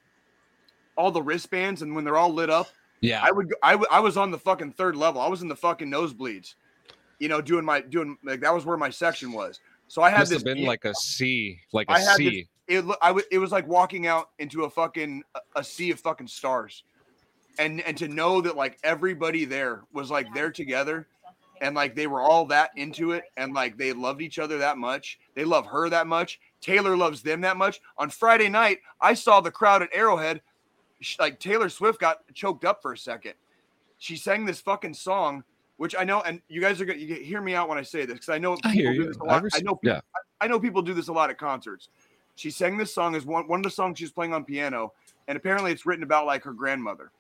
all 0.98 1.12
the 1.12 1.22
wristbands 1.22 1.82
and 1.82 1.96
when 1.96 2.04
they're 2.04 2.18
all 2.18 2.32
lit 2.34 2.50
up, 2.50 2.68
Yeah. 3.02 3.22
I 3.24 3.32
would 3.32 3.54
I, 3.64 3.72
w- 3.72 3.88
I 3.90 4.00
was 4.00 4.18
on 4.18 4.30
the 4.32 4.38
fucking 4.38 4.74
third 4.74 4.96
level. 4.96 5.22
I 5.22 5.28
was 5.28 5.42
in 5.42 5.48
the 5.48 5.56
fucking 5.56 5.90
nosebleeds. 5.90 6.56
You 7.20 7.30
know, 7.30 7.42
doing 7.42 7.64
my 7.64 7.82
doing 7.82 8.18
like 8.24 8.42
that 8.42 8.54
was 8.54 8.66
where 8.66 8.78
my 8.78 8.90
section 8.90 9.32
was. 9.32 9.60
So 9.88 10.02
I 10.02 10.10
had 10.10 10.20
Must 10.20 10.32
this 10.32 10.40
have 10.40 10.46
been 10.46 10.66
like 10.66 10.84
a 10.86 10.94
C, 10.96 11.60
like 11.72 11.88
a 11.90 11.94
had 11.94 12.08
this- 12.10 12.16
C. 12.18 12.48
it 12.68 12.86
I 13.02 13.10
w- 13.10 13.26
it 13.32 13.38
was 13.40 13.52
like 13.52 13.68
walking 13.68 14.08
out 14.08 14.30
into 14.40 14.64
a 14.64 14.70
fucking 14.70 15.24
a- 15.56 15.64
sea 15.64 15.92
of 15.92 16.00
fucking 16.00 16.28
stars, 16.28 16.84
and 17.60 17.82
and 17.82 17.98
to 17.98 18.08
know 18.08 18.42
that 18.42 18.56
like 18.56 18.80
everybody 18.84 19.46
there 19.46 19.84
was 19.92 20.10
like 20.10 20.34
there 20.34 20.52
together, 20.52 21.08
and 21.62 21.76
like 21.76 21.96
they 21.96 22.08
were 22.08 22.22
all 22.22 22.46
that 22.46 22.72
into 22.76 23.12
it, 23.12 23.26
and 23.38 23.54
like 23.54 23.78
they 23.78 23.94
loved 23.94 24.22
each 24.22 24.40
other 24.40 24.58
that 24.60 24.78
much, 24.78 25.20
they 25.36 25.44
love 25.44 25.66
her 25.66 25.90
that 25.90 26.08
much. 26.08 26.40
Taylor 26.62 26.96
loves 26.96 27.22
them 27.22 27.42
that 27.42 27.58
much. 27.58 27.82
On 27.98 28.10
Friday 28.10 28.48
night, 28.50 28.80
I 29.02 29.14
saw 29.14 29.42
the 29.42 29.52
crowd 29.52 29.82
at 29.82 29.90
Arrowhead, 29.94 30.42
like 31.20 31.40
Taylor 31.40 31.68
Swift 31.70 32.00
got 32.00 32.20
choked 32.34 32.64
up 32.64 32.82
for 32.82 32.94
a 32.94 32.98
second. 32.98 33.34
She 33.98 34.16
sang 34.16 34.46
this 34.46 34.62
fucking 34.62 34.94
song, 34.94 35.44
which 35.78 35.96
I 35.98 36.04
know, 36.06 36.22
and 36.22 36.42
you 36.48 36.62
guys 36.62 36.80
are 36.80 36.86
gonna 36.86 37.00
you 37.00 37.16
hear 37.16 37.42
me 37.42 37.56
out 37.56 37.68
when 37.68 37.78
I 37.78 37.84
say 37.84 38.06
this 38.06 38.14
because 38.16 38.30
I 38.30 38.38
know 38.38 38.54
I 38.54 38.56
people 38.56 38.72
hear 38.72 38.94
do 38.94 39.00
you. 39.00 39.08
this 39.08 39.18
a 39.18 39.24
I 39.24 39.28
lot. 39.28 39.44
I, 39.54 39.62
know, 39.62 39.80
yeah. 39.84 40.00
I 40.40 40.48
know 40.48 40.60
people 40.60 40.82
do 40.82 40.94
this 40.94 41.10
a 41.10 41.14
lot 41.14 41.30
at 41.30 41.38
concerts. 41.38 41.90
She 42.36 42.52
sang 42.52 42.78
this 42.78 42.94
song 42.94 43.16
as 43.16 43.26
one 43.26 43.48
one 43.48 43.60
of 43.60 43.64
the 43.64 43.70
songs 43.70 44.00
she's 44.00 44.12
playing 44.12 44.34
on 44.34 44.44
piano, 44.44 44.94
and 45.28 45.38
apparently 45.38 45.72
it's 45.72 45.86
written 45.86 46.04
about 46.04 46.26
like 46.26 46.44
her 46.44 46.54
grandmother. 46.54 47.12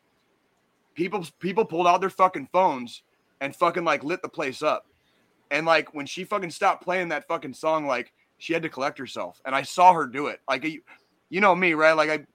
People 0.95 1.25
people 1.39 1.65
pulled 1.65 1.87
out 1.87 2.01
their 2.01 2.09
fucking 2.09 2.49
phones 2.51 3.03
and 3.41 3.55
fucking 3.55 3.83
like 3.83 4.03
lit 4.03 4.21
the 4.21 4.29
place 4.29 4.63
up. 4.63 4.87
And 5.51 5.65
like 5.65 5.93
when 5.93 6.05
she 6.05 6.23
fucking 6.23 6.49
stopped 6.49 6.83
playing 6.83 7.09
that 7.09 7.27
fucking 7.27 7.53
song, 7.53 7.85
like 7.85 8.13
she 8.37 8.53
had 8.53 8.63
to 8.63 8.69
collect 8.69 8.97
herself. 8.97 9.41
And 9.45 9.55
I 9.55 9.61
saw 9.61 9.93
her 9.93 10.07
do 10.07 10.27
it. 10.27 10.41
Like 10.47 10.63
you, 10.63 10.81
you 11.29 11.41
know 11.41 11.55
me, 11.55 11.73
right? 11.73 11.93
Like 11.93 12.09
I, 12.09 12.25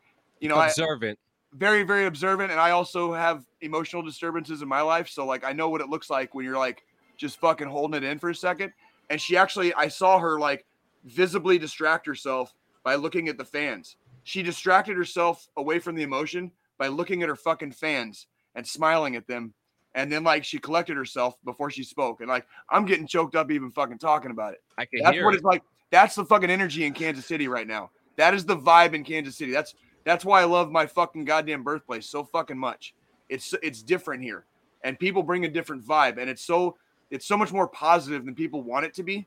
you 0.41 0.49
know, 0.49 0.57
I 0.57 0.69
Observant. 0.69 1.19
very 1.53 1.83
very 1.83 2.07
observant, 2.07 2.53
and 2.53 2.61
I 2.61 2.71
also 2.71 3.13
have 3.13 3.45
emotional 3.61 4.03
disturbances 4.03 4.63
in 4.63 4.69
my 4.69 4.83
life. 4.83 5.09
So 5.09 5.27
like 5.27 5.45
I 5.45 5.53
know 5.53 5.69
what 5.69 5.81
it 5.81 5.89
looks 5.89 6.11
like 6.11 6.35
when 6.35 6.45
you're 6.45 6.59
like 6.59 6.85
just 7.17 7.41
fucking 7.41 7.67
holding 7.67 8.03
it 8.03 8.07
in 8.07 8.19
for 8.19 8.31
a 8.31 8.35
second. 8.35 8.73
And 9.11 9.21
she 9.21 9.37
actually, 9.37 9.75
I 9.75 9.89
saw 9.89 10.19
her 10.19 10.39
like 10.39 10.65
visibly 11.05 11.59
distract 11.59 12.07
herself 12.07 12.55
by 12.89 12.95
looking 12.95 13.29
at 13.29 13.37
the 13.37 13.45
fans. 13.45 13.97
She 14.25 14.43
distracted 14.43 14.97
herself 14.97 15.47
away 15.59 15.79
from 15.79 15.95
the 15.95 16.03
emotion 16.03 16.51
by 16.79 16.89
looking 16.89 17.23
at 17.23 17.29
her 17.29 17.37
fucking 17.37 17.73
fans 17.73 18.29
and 18.55 18.67
smiling 18.67 19.15
at 19.15 19.27
them. 19.27 19.53
And 19.95 20.11
then 20.11 20.25
like 20.25 20.43
she 20.43 20.59
collected 20.59 20.97
herself 20.97 21.35
before 21.45 21.71
she 21.71 21.83
spoke. 21.83 22.21
And 22.21 22.31
like 22.31 22.47
I'm 22.71 22.87
getting 22.87 23.07
choked 23.07 23.37
up 23.37 23.51
even 23.51 23.71
fucking 23.73 23.99
talking 23.99 24.31
about 24.31 24.55
it. 24.55 24.63
I 24.79 24.87
can 24.87 25.01
That's 25.03 25.15
hear 25.15 25.27
what 25.27 25.35
it. 25.35 25.37
it's 25.37 25.45
like. 25.45 25.63
That's 25.91 26.15
the 26.15 26.25
fucking 26.25 26.49
energy 26.49 26.87
in 26.87 26.95
Kansas 26.95 27.27
City 27.27 27.47
right 27.47 27.67
now. 27.67 27.91
That 28.17 28.33
is 28.33 28.47
the 28.47 28.57
vibe 28.57 28.95
in 28.95 29.05
Kansas 29.05 29.37
City. 29.37 29.53
That's 29.53 29.75
that's 30.05 30.25
why 30.25 30.41
I 30.41 30.45
love 30.45 30.73
my 30.73 30.87
fucking 30.87 31.27
goddamn 31.27 31.65
birthplace 31.65 32.07
so 32.07 32.25
fucking 32.25 32.57
much. 32.57 32.95
It's 33.29 33.55
it's 33.63 33.83
different 33.83 34.23
here, 34.23 34.47
and 34.83 34.99
people 34.99 35.23
bring 35.23 35.45
a 35.45 35.49
different 35.51 35.85
vibe, 35.85 36.17
and 36.17 36.31
it's 36.31 36.43
so 36.43 36.79
it's 37.11 37.27
so 37.27 37.37
much 37.37 37.53
more 37.53 37.69
positive 37.69 38.25
than 38.25 38.35
people 38.35 38.63
want 38.63 38.87
it 38.87 38.95
to 38.95 39.03
be. 39.03 39.27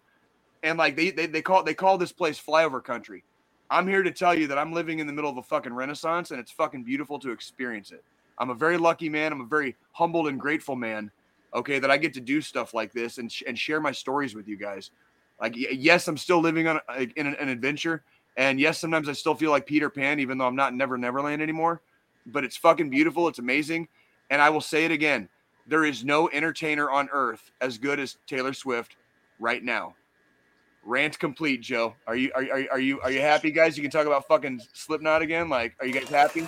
And 0.64 0.80
like 0.80 0.96
they 0.96 1.12
they, 1.12 1.28
they 1.28 1.44
call 1.44 1.62
they 1.62 1.76
call 1.76 2.00
this 2.00 2.12
place 2.12 2.42
flyover 2.42 2.84
country. 2.84 3.24
I'm 3.72 3.88
here 3.88 4.04
to 4.04 4.12
tell 4.12 4.38
you 4.38 4.48
that 4.48 4.58
I'm 4.58 4.74
living 4.74 5.00
in 5.00 5.08
the 5.08 5.14
middle 5.14 5.32
of 5.32 5.38
a 5.38 5.44
fucking 5.44 5.74
renaissance, 5.74 6.32
and 6.32 6.40
it's 6.42 6.52
fucking 6.52 6.84
beautiful 6.84 7.18
to 7.20 7.32
experience 7.32 7.94
it. 7.94 8.04
I'm 8.38 8.50
a 8.50 8.54
very 8.54 8.78
lucky 8.78 9.08
man. 9.08 9.32
I'm 9.32 9.40
a 9.40 9.46
very 9.46 9.78
humbled 9.94 10.28
and 10.28 10.38
grateful 10.38 10.76
man. 10.76 11.10
Okay, 11.54 11.80
that 11.80 11.90
I 11.90 11.98
get 11.98 12.14
to 12.16 12.22
do 12.22 12.42
stuff 12.42 12.74
like 12.74 12.92
this 12.92 13.18
and 13.18 13.32
sh- 13.32 13.44
and 13.48 13.58
share 13.58 13.80
my 13.80 13.94
stories 13.94 14.36
with 14.36 14.48
you 14.48 14.58
guys. 14.58 14.92
Like, 15.40 15.54
yes, 15.56 16.08
I'm 16.10 16.18
still 16.18 16.40
living 16.40 16.68
on 16.68 16.80
a, 16.90 17.04
in 17.16 17.28
an, 17.28 17.36
an 17.40 17.48
adventure, 17.48 18.04
and 18.36 18.60
yes, 18.60 18.78
sometimes 18.78 19.08
I 19.08 19.14
still 19.14 19.36
feel 19.36 19.52
like 19.52 19.66
Peter 19.66 19.90
Pan, 19.90 20.20
even 20.20 20.38
though 20.38 20.48
I'm 20.48 20.56
not 20.56 20.74
Never 20.74 20.98
Neverland 20.98 21.42
anymore. 21.42 21.82
But 22.26 22.44
it's 22.44 22.58
fucking 22.58 22.90
beautiful. 22.90 23.28
It's 23.30 23.40
amazing, 23.40 23.88
and 24.30 24.42
I 24.42 24.50
will 24.50 24.62
say 24.62 24.84
it 24.84 24.92
again: 24.92 25.30
there 25.66 25.86
is 25.86 26.04
no 26.04 26.30
entertainer 26.30 26.92
on 26.92 27.10
earth 27.14 27.52
as 27.62 27.78
good 27.78 28.02
as 28.02 28.18
Taylor 28.28 28.54
Swift 28.54 28.98
right 29.40 29.64
now. 29.64 29.96
Rant 30.84 31.18
complete, 31.20 31.62
Joe. 31.62 31.96
Are 32.08 32.16
you 32.16 32.32
are, 32.34 32.44
are, 32.44 32.66
are 32.72 32.80
you 32.80 33.00
are 33.02 33.12
you 33.12 33.22
happy, 33.22 33.52
guys? 33.52 33.78
You 33.78 33.84
can 33.84 33.92
talk 33.92 34.08
about 34.08 34.28
fucking 34.28 34.62
Slipknot 34.74 35.22
again. 35.22 35.48
Like, 35.48 35.76
are 35.80 35.86
you 35.86 35.94
guys 35.94 36.10
happy? 36.10 36.48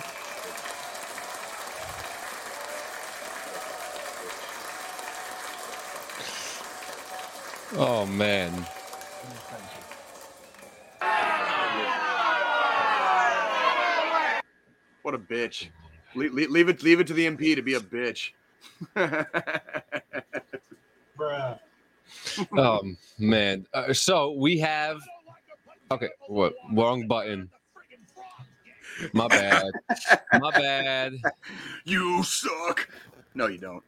Oh 7.76 8.06
man. 8.06 8.52
What 15.02 15.14
a 15.14 15.18
bitch. 15.18 15.68
Le- 16.14 16.24
le- 16.24 16.48
leave 16.48 16.68
it 16.68 16.82
leave 16.82 17.00
it 17.00 17.06
to 17.08 17.12
the 17.12 17.26
MP 17.26 17.54
to 17.54 17.62
be 17.62 17.74
a 17.74 17.80
bitch. 17.80 18.30
Bruh. 21.18 21.58
Um 22.56 22.96
man. 23.18 23.66
Uh, 23.72 23.92
so 23.92 24.32
we 24.32 24.58
have 24.58 25.00
Okay, 25.90 26.08
what 26.28 26.54
wrong 26.72 27.06
button. 27.06 27.50
My 29.12 29.28
bad. 29.28 29.72
My 30.32 30.50
bad. 30.50 31.14
you 31.84 32.22
suck. 32.22 32.88
No, 33.34 33.46
you 33.46 33.58
don't. 33.58 33.82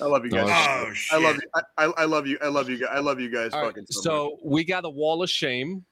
I 0.00 0.06
love 0.06 0.24
you 0.24 0.30
guys. 0.30 0.46
Oh 0.48 0.92
shit! 0.92 1.12
I 1.12 1.22
love 1.22 1.36
you. 1.36 1.42
I, 1.54 1.84
I, 1.84 1.92
I 1.98 2.04
love 2.04 2.26
you. 2.26 2.38
I 2.42 2.48
love 2.48 2.68
you 2.68 2.78
guys. 2.78 2.88
I 2.92 3.00
love 3.00 3.20
you 3.20 3.30
guys 3.30 3.52
All 3.52 3.62
right, 3.62 3.68
fucking 3.68 3.86
so, 3.90 4.00
so 4.00 4.38
we 4.42 4.64
got 4.64 4.84
a 4.84 4.90
wall 4.90 5.22
of 5.22 5.30
shame. 5.30 5.84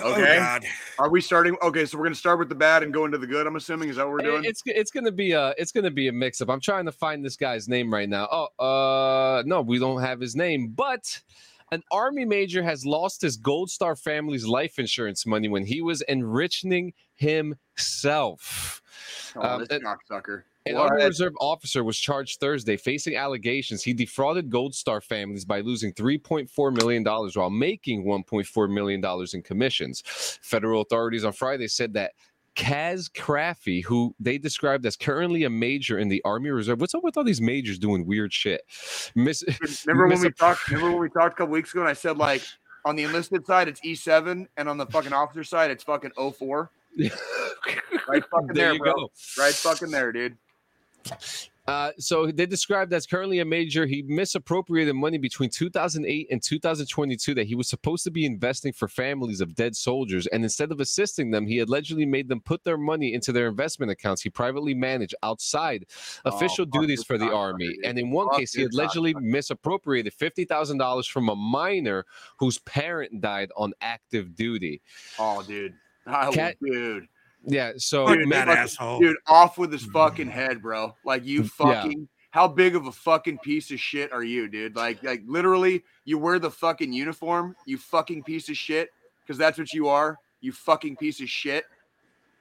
Oh 0.00 0.12
Okay. 0.12 0.36
god! 0.38 0.64
Are 0.98 1.10
we 1.10 1.20
starting? 1.20 1.56
Okay, 1.62 1.84
so 1.84 1.98
we're 1.98 2.04
gonna 2.04 2.14
start 2.14 2.38
with 2.38 2.48
the 2.48 2.54
bad 2.54 2.82
and 2.82 2.92
go 2.92 3.04
into 3.04 3.18
the 3.18 3.26
good. 3.26 3.46
I'm 3.46 3.56
assuming 3.56 3.88
is 3.90 3.96
that 3.96 4.06
what 4.06 4.12
we're 4.12 4.18
doing? 4.20 4.44
It's 4.44 4.62
it's 4.64 4.90
gonna 4.90 5.12
be 5.12 5.32
a 5.32 5.54
it's 5.58 5.72
gonna 5.72 5.90
be 5.90 6.08
a 6.08 6.12
mix 6.12 6.40
up. 6.40 6.48
I'm 6.48 6.60
trying 6.60 6.86
to 6.86 6.92
find 6.92 7.24
this 7.24 7.36
guy's 7.36 7.68
name 7.68 7.92
right 7.92 8.08
now. 8.08 8.26
Oh, 8.30 8.64
uh, 9.38 9.42
no, 9.44 9.60
we 9.60 9.78
don't 9.78 10.00
have 10.00 10.18
his 10.20 10.34
name. 10.34 10.68
But 10.68 11.20
an 11.72 11.82
army 11.90 12.24
major 12.24 12.62
has 12.62 12.86
lost 12.86 13.20
his 13.22 13.36
Gold 13.36 13.70
Star 13.70 13.96
family's 13.96 14.46
life 14.46 14.78
insurance 14.78 15.26
money 15.26 15.48
when 15.48 15.64
he 15.66 15.82
was 15.82 16.00
enriching 16.02 16.92
himself. 17.16 18.82
oh, 19.36 19.42
um, 19.42 19.64
this 19.66 19.78
cocksucker. 19.82 20.44
An 20.66 20.76
What? 20.76 20.92
Army 20.92 21.04
Reserve 21.04 21.32
officer 21.40 21.82
was 21.82 21.98
charged 21.98 22.38
Thursday 22.38 22.76
facing 22.76 23.16
allegations 23.16 23.82
he 23.82 23.92
defrauded 23.92 24.48
Gold 24.48 24.74
Star 24.74 25.00
families 25.00 25.44
by 25.44 25.60
losing 25.60 25.92
$3.4 25.92 26.76
million 26.76 27.04
while 27.04 27.50
making 27.50 28.04
$1.4 28.04 28.70
million 28.72 29.02
in 29.32 29.42
commissions. 29.42 30.02
Federal 30.42 30.82
authorities 30.82 31.24
on 31.24 31.32
Friday 31.32 31.66
said 31.66 31.92
that 31.94 32.12
Caz 32.54 33.12
Craffy, 33.12 33.80
who 33.80 34.14
they 34.20 34.38
described 34.38 34.86
as 34.86 34.96
currently 34.96 35.44
a 35.44 35.50
major 35.50 35.98
in 35.98 36.08
the 36.08 36.22
Army 36.24 36.50
Reserve. 36.50 36.80
What's 36.80 36.94
up 36.94 37.02
with 37.02 37.16
all 37.16 37.24
these 37.24 37.40
majors 37.40 37.78
doing 37.78 38.06
weird 38.06 38.32
shit? 38.32 38.62
Miss, 39.14 39.42
Remember 39.86 40.06
when 40.06 40.20
we 40.20 40.30
talked? 40.30 40.68
Remember 40.68 40.90
when 40.92 41.00
we 41.00 41.08
talked 41.08 41.34
a 41.34 41.36
couple 41.38 41.52
weeks 41.52 41.72
ago 41.72 41.80
and 41.80 41.88
I 41.88 41.94
said 41.94 42.18
like 42.18 42.42
on 42.84 42.94
the 42.94 43.04
enlisted 43.04 43.46
side, 43.46 43.68
it's 43.68 43.80
E7, 43.80 44.46
and 44.56 44.68
on 44.68 44.76
the 44.76 44.86
fucking 44.86 45.12
officer 45.12 45.44
side, 45.44 45.70
it's 45.70 45.84
fucking 45.84 46.12
04. 46.16 46.70
Right 48.08 48.24
fucking 48.30 48.48
there, 48.48 48.54
there, 48.54 48.72
you 48.74 48.78
bro. 48.80 48.94
go. 48.94 49.10
Right 49.38 49.54
fucking 49.54 49.90
there, 49.90 50.10
dude. 50.10 50.36
Uh, 51.68 51.92
so 51.96 52.26
they 52.26 52.44
described 52.44 52.92
as 52.92 53.06
currently 53.06 53.38
a 53.38 53.44
major. 53.44 53.86
He 53.86 54.02
misappropriated 54.02 54.96
money 54.96 55.16
between 55.16 55.48
2008 55.48 56.26
and 56.32 56.42
2022 56.42 57.34
that 57.36 57.46
he 57.46 57.54
was 57.54 57.68
supposed 57.68 58.02
to 58.02 58.10
be 58.10 58.26
investing 58.26 58.72
for 58.72 58.88
families 58.88 59.40
of 59.40 59.54
dead 59.54 59.76
soldiers, 59.76 60.26
and 60.26 60.42
instead 60.42 60.72
of 60.72 60.80
assisting 60.80 61.30
them, 61.30 61.46
he 61.46 61.60
allegedly 61.60 62.04
made 62.04 62.26
them 62.28 62.40
put 62.40 62.64
their 62.64 62.76
money 62.76 63.14
into 63.14 63.30
their 63.30 63.46
investment 63.46 63.92
accounts 63.92 64.22
he 64.22 64.28
privately 64.28 64.74
managed 64.74 65.14
outside 65.22 65.86
Oh, 66.24 66.30
official 66.30 66.64
fuck 66.66 66.72
duties 66.80 67.04
for 67.04 67.16
the 67.16 67.26
cocksucker, 67.26 67.36
army. 67.36 67.76
And 67.84 67.96
in 67.96 68.10
one 68.10 68.28
Fuck 68.30 68.38
case, 68.40 68.54
he 68.54 68.64
allegedly 68.64 69.14
cocksucker. 69.14 69.22
misappropriated 69.22 70.12
fifty 70.14 70.44
thousand 70.44 70.78
dollars 70.78 71.06
from 71.06 71.28
a 71.28 71.36
minor 71.36 72.04
whose 72.40 72.58
parent 72.58 73.20
died 73.20 73.50
on 73.56 73.72
active 73.80 74.34
duty. 74.34 74.82
Oh, 75.16 75.44
dude. 75.44 75.74
I 76.06 76.26
will- 76.26 76.34
Cat- 76.34 76.56
dude. 76.60 77.06
Yeah, 77.44 77.72
so 77.76 78.06
Dude, 78.06 78.30
that 78.30 78.46
fucking- 78.46 78.62
asshole. 78.62 79.00
Dude, 79.00 79.16
off 79.26 79.58
with 79.58 79.72
his 79.72 79.84
fucking 79.86 80.28
mm. 80.28 80.32
head, 80.32 80.62
bro. 80.62 80.94
Like 81.04 81.24
you 81.24 81.42
mm, 81.42 81.50
Yeah. 81.60 81.82
fucking 81.82 82.08
how 82.30 82.48
big 82.48 82.74
of 82.74 82.86
a 82.86 82.92
fucking 82.92 83.38
piece 83.38 83.70
of 83.70 83.78
shit 83.78 84.10
are 84.10 84.24
you, 84.24 84.48
dude? 84.48 84.74
Like 84.74 85.02
like 85.02 85.22
literally 85.26 85.84
you 86.04 86.18
wear 86.18 86.38
the 86.38 86.50
fucking 86.50 86.92
uniform, 86.92 87.54
you 87.66 87.78
fucking 87.78 88.22
piece 88.22 88.48
of 88.48 88.56
shit, 88.56 88.90
because 89.20 89.38
that's 89.38 89.58
what 89.58 89.72
you 89.72 89.88
are, 89.88 90.18
you 90.40 90.52
fucking 90.52 90.96
piece 90.96 91.20
of 91.20 91.28
shit. 91.28 91.64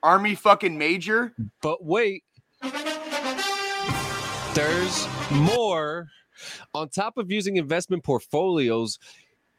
Army 0.03 0.33
fucking 0.33 0.77
major. 0.77 1.33
But 1.61 1.83
wait, 1.83 2.23
there's 4.53 5.07
more. 5.31 6.07
On 6.73 6.89
top 6.89 7.17
of 7.17 7.29
using 7.29 7.57
investment 7.57 8.03
portfolios, 8.03 8.97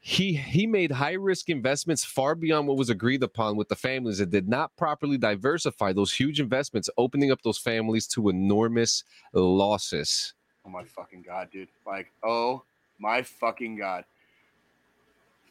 he 0.05 0.35
he 0.35 0.67
made 0.67 0.91
high 0.91 1.13
risk 1.13 1.49
investments 1.49 2.03
far 2.03 2.35
beyond 2.35 2.67
what 2.67 2.75
was 2.75 2.89
agreed 2.89 3.23
upon 3.23 3.55
with 3.55 3.69
the 3.69 3.75
families 3.75 4.19
and 4.19 4.29
did 4.29 4.49
not 4.49 4.75
properly 4.75 5.17
diversify 5.17 5.93
those 5.93 6.13
huge 6.13 6.41
investments, 6.41 6.89
opening 6.97 7.31
up 7.31 7.41
those 7.41 7.57
families 7.57 8.05
to 8.05 8.27
enormous 8.27 9.05
losses. 9.31 10.33
Oh 10.65 10.69
my 10.69 10.83
fucking 10.83 11.23
god, 11.25 11.51
dude. 11.53 11.69
Like, 11.87 12.11
oh 12.21 12.63
my 12.99 13.21
fucking 13.21 13.77
god. 13.77 14.03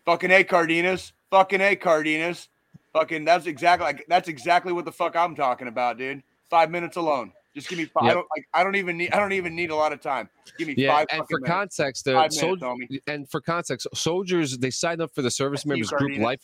Fucking 0.05 0.31
A 0.31 0.45
Cardenas. 0.45 1.15
Fucking 1.31 1.63
A 1.63 1.75
Cardenas. 1.75 2.51
Fucking 2.93 3.25
that's 3.25 3.47
exactly 3.47 3.87
like 3.87 4.05
that's 4.07 4.29
exactly 4.29 4.75
what 4.75 4.85
the 4.85 4.93
fuck 4.93 5.17
I'm 5.17 5.35
talking 5.35 5.67
about, 5.67 5.97
dude. 5.97 6.23
Five 6.51 6.71
minutes 6.71 6.99
alone. 6.99 7.33
Just 7.55 7.69
give 7.69 7.79
me 7.79 7.85
five. 7.85 8.05
I 8.05 8.15
don't 8.15 8.27
like 8.35 8.47
I 8.55 8.65
don't 8.65 8.77
even 8.77 8.97
need 8.97 9.13
I 9.13 9.19
don't 9.19 9.33
even 9.33 9.55
need 9.55 9.71
a 9.71 9.77
lot 9.77 9.93
of 9.93 10.01
time. 10.01 10.31
Give 10.57 10.69
me 10.69 10.75
Yeah, 10.77 10.97
five 10.97 11.07
and 11.11 11.23
for 11.29 11.39
minutes. 11.39 11.51
context, 11.51 12.05
the 12.07 12.15
minutes, 12.15 12.41
soldier, 12.41 12.73
and 13.07 13.31
for 13.31 13.43
context, 13.43 13.87
soldiers 13.95 14.57
they 14.57 14.71
sign 14.71 15.03
up 15.03 15.15
for 15.15 15.21
the 15.21 15.31
service 15.31 15.67
members 15.67 15.91
group 15.91 16.19
life. 16.19 16.43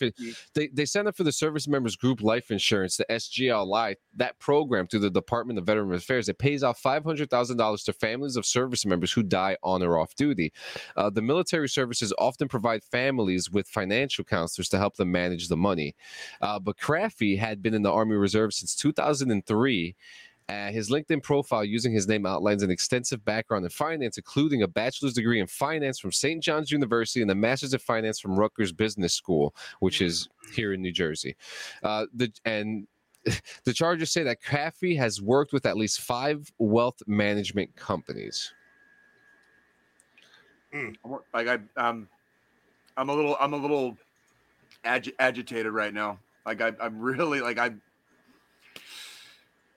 They 0.54 0.68
they 0.68 0.84
sign 0.84 1.06
up 1.06 1.16
for 1.16 1.24
the 1.24 1.32
service 1.32 1.66
members 1.66 1.96
group 1.96 2.20
life 2.20 2.50
insurance, 2.50 2.98
the 2.98 3.06
SGLI. 3.08 3.96
That 4.16 4.38
program 4.38 4.86
through 4.86 5.00
the 5.00 5.10
Department 5.10 5.58
of 5.58 5.64
Veteran 5.64 5.92
Affairs. 5.94 6.28
It 6.28 6.38
pays 6.38 6.62
out 6.62 6.76
five 6.78 7.04
hundred 7.04 7.30
thousand 7.30 7.56
dollars 7.56 7.84
to 7.84 7.94
families 7.94 8.36
of 8.36 8.44
service 8.44 8.84
members 8.84 9.10
who 9.12 9.22
die 9.22 9.56
on 9.62 9.82
or 9.82 9.98
off 9.98 10.14
duty. 10.14 10.52
Uh, 10.94 11.08
the 11.08 11.22
military 11.22 11.70
services 11.70 12.12
often 12.18 12.48
provide 12.48 12.84
families 12.84 13.50
with 13.50 13.66
financial 13.66 14.24
counselors 14.24 14.68
to 14.68 14.78
help 14.78 14.96
them 14.96 15.10
manage 15.10 15.48
the 15.48 15.56
money. 15.56 15.94
Uh, 16.42 16.58
but 16.58 16.76
Craffy 16.76 17.36
had 17.36 17.62
been 17.62 17.72
in 17.72 17.82
the 17.82 17.92
Army 17.92 18.16
Reserve 18.16 18.52
since 18.52 18.74
two 18.74 18.92
thousand 18.92 19.30
and 19.30 19.46
three. 19.46 19.96
Uh, 20.48 20.70
his 20.70 20.88
LinkedIn 20.90 21.22
profile 21.22 21.62
using 21.62 21.92
his 21.92 22.08
name 22.08 22.24
outlines 22.24 22.62
an 22.62 22.70
extensive 22.70 23.22
background 23.24 23.64
in 23.64 23.70
finance, 23.70 24.16
including 24.16 24.62
a 24.62 24.68
bachelor's 24.68 25.12
degree 25.12 25.40
in 25.40 25.46
finance 25.46 25.98
from 25.98 26.10
St. 26.10 26.42
John's 26.42 26.70
University 26.70 27.20
and 27.20 27.30
a 27.30 27.34
master's 27.34 27.74
in 27.74 27.78
finance 27.80 28.18
from 28.18 28.34
Rutgers 28.34 28.72
Business 28.72 29.12
School, 29.12 29.54
which 29.80 30.00
is 30.00 30.28
here 30.54 30.72
in 30.72 30.80
New 30.80 30.92
Jersey. 30.92 31.36
Uh, 31.82 32.06
the 32.14 32.32
and 32.46 32.86
the 33.64 33.74
charges 33.74 34.10
say 34.10 34.22
that 34.22 34.42
Craffy 34.42 34.94
has 34.96 35.20
worked 35.20 35.52
with 35.52 35.66
at 35.66 35.76
least 35.76 36.00
five 36.00 36.50
wealth 36.58 37.02
management 37.06 37.74
companies. 37.76 38.52
I'm- 40.72 40.94
like 41.34 41.48
I 41.48 41.58
um 41.76 42.08
I'm 42.96 43.08
a 43.10 43.14
little 43.14 43.36
I'm 43.38 43.52
a 43.52 43.56
little 43.56 43.96
agi- 44.84 45.14
agitated 45.18 45.72
right 45.72 45.92
now. 45.92 46.18
Like 46.46 46.60
I 46.62 46.72
I'm 46.80 46.98
really 46.98 47.40
like 47.40 47.58
I 47.58 47.72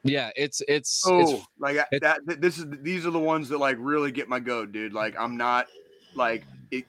Yeah, 0.03 0.31
it's 0.35 0.61
it's, 0.67 1.03
oh 1.05 1.35
it's 1.35 1.45
like 1.59 1.77
I- 1.77 1.85
it- 1.91 2.01
that 2.01 2.21
this 2.41 2.57
is 2.57 2.65
these 2.81 3.05
are 3.05 3.11
the 3.11 3.19
ones 3.19 3.49
that 3.49 3.57
like 3.59 3.77
really 3.79 4.11
get 4.11 4.27
my 4.27 4.39
goat, 4.39 4.71
dude. 4.71 4.93
Like 4.93 5.15
I'm 5.19 5.37
not 5.37 5.67
like 6.15 6.43
it 6.71 6.85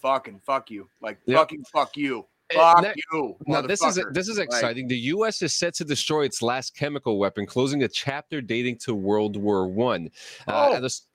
fucking 0.00 0.40
fuck 0.46 0.70
you. 0.70 0.88
Like 1.00 1.18
Yep. 1.26 1.38
fucking 1.38 1.64
fuck 1.72 1.96
you. 1.96 2.26
it- 2.50 2.56
Fuck 2.56 2.82
ne- 2.82 2.94
you. 3.12 3.36
Now 3.46 3.62
this 3.62 3.82
is 3.82 3.98
this 4.12 4.28
is 4.28 4.38
Like, 4.38 4.46
exciting. 4.46 4.86
the 4.86 4.98
U.S. 4.98 5.42
is 5.42 5.52
set 5.54 5.74
to 5.74 5.84
destroy 5.84 6.24
its 6.24 6.40
last 6.42 6.76
chemical 6.76 7.18
weapon, 7.18 7.46
closing 7.46 7.82
a 7.82 7.88
chapter 7.88 8.40
dating 8.40 8.78
to 8.84 8.94
World 8.94 9.36
War 9.36 9.66
One. 9.66 10.10
Uh, 10.46 10.76
Oh. 10.80 10.84
s- 10.84 11.06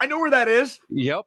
I 0.00 0.06
know 0.06 0.20
where 0.20 0.30
that 0.30 0.46
is. 0.46 0.78
Yep. 0.90 1.24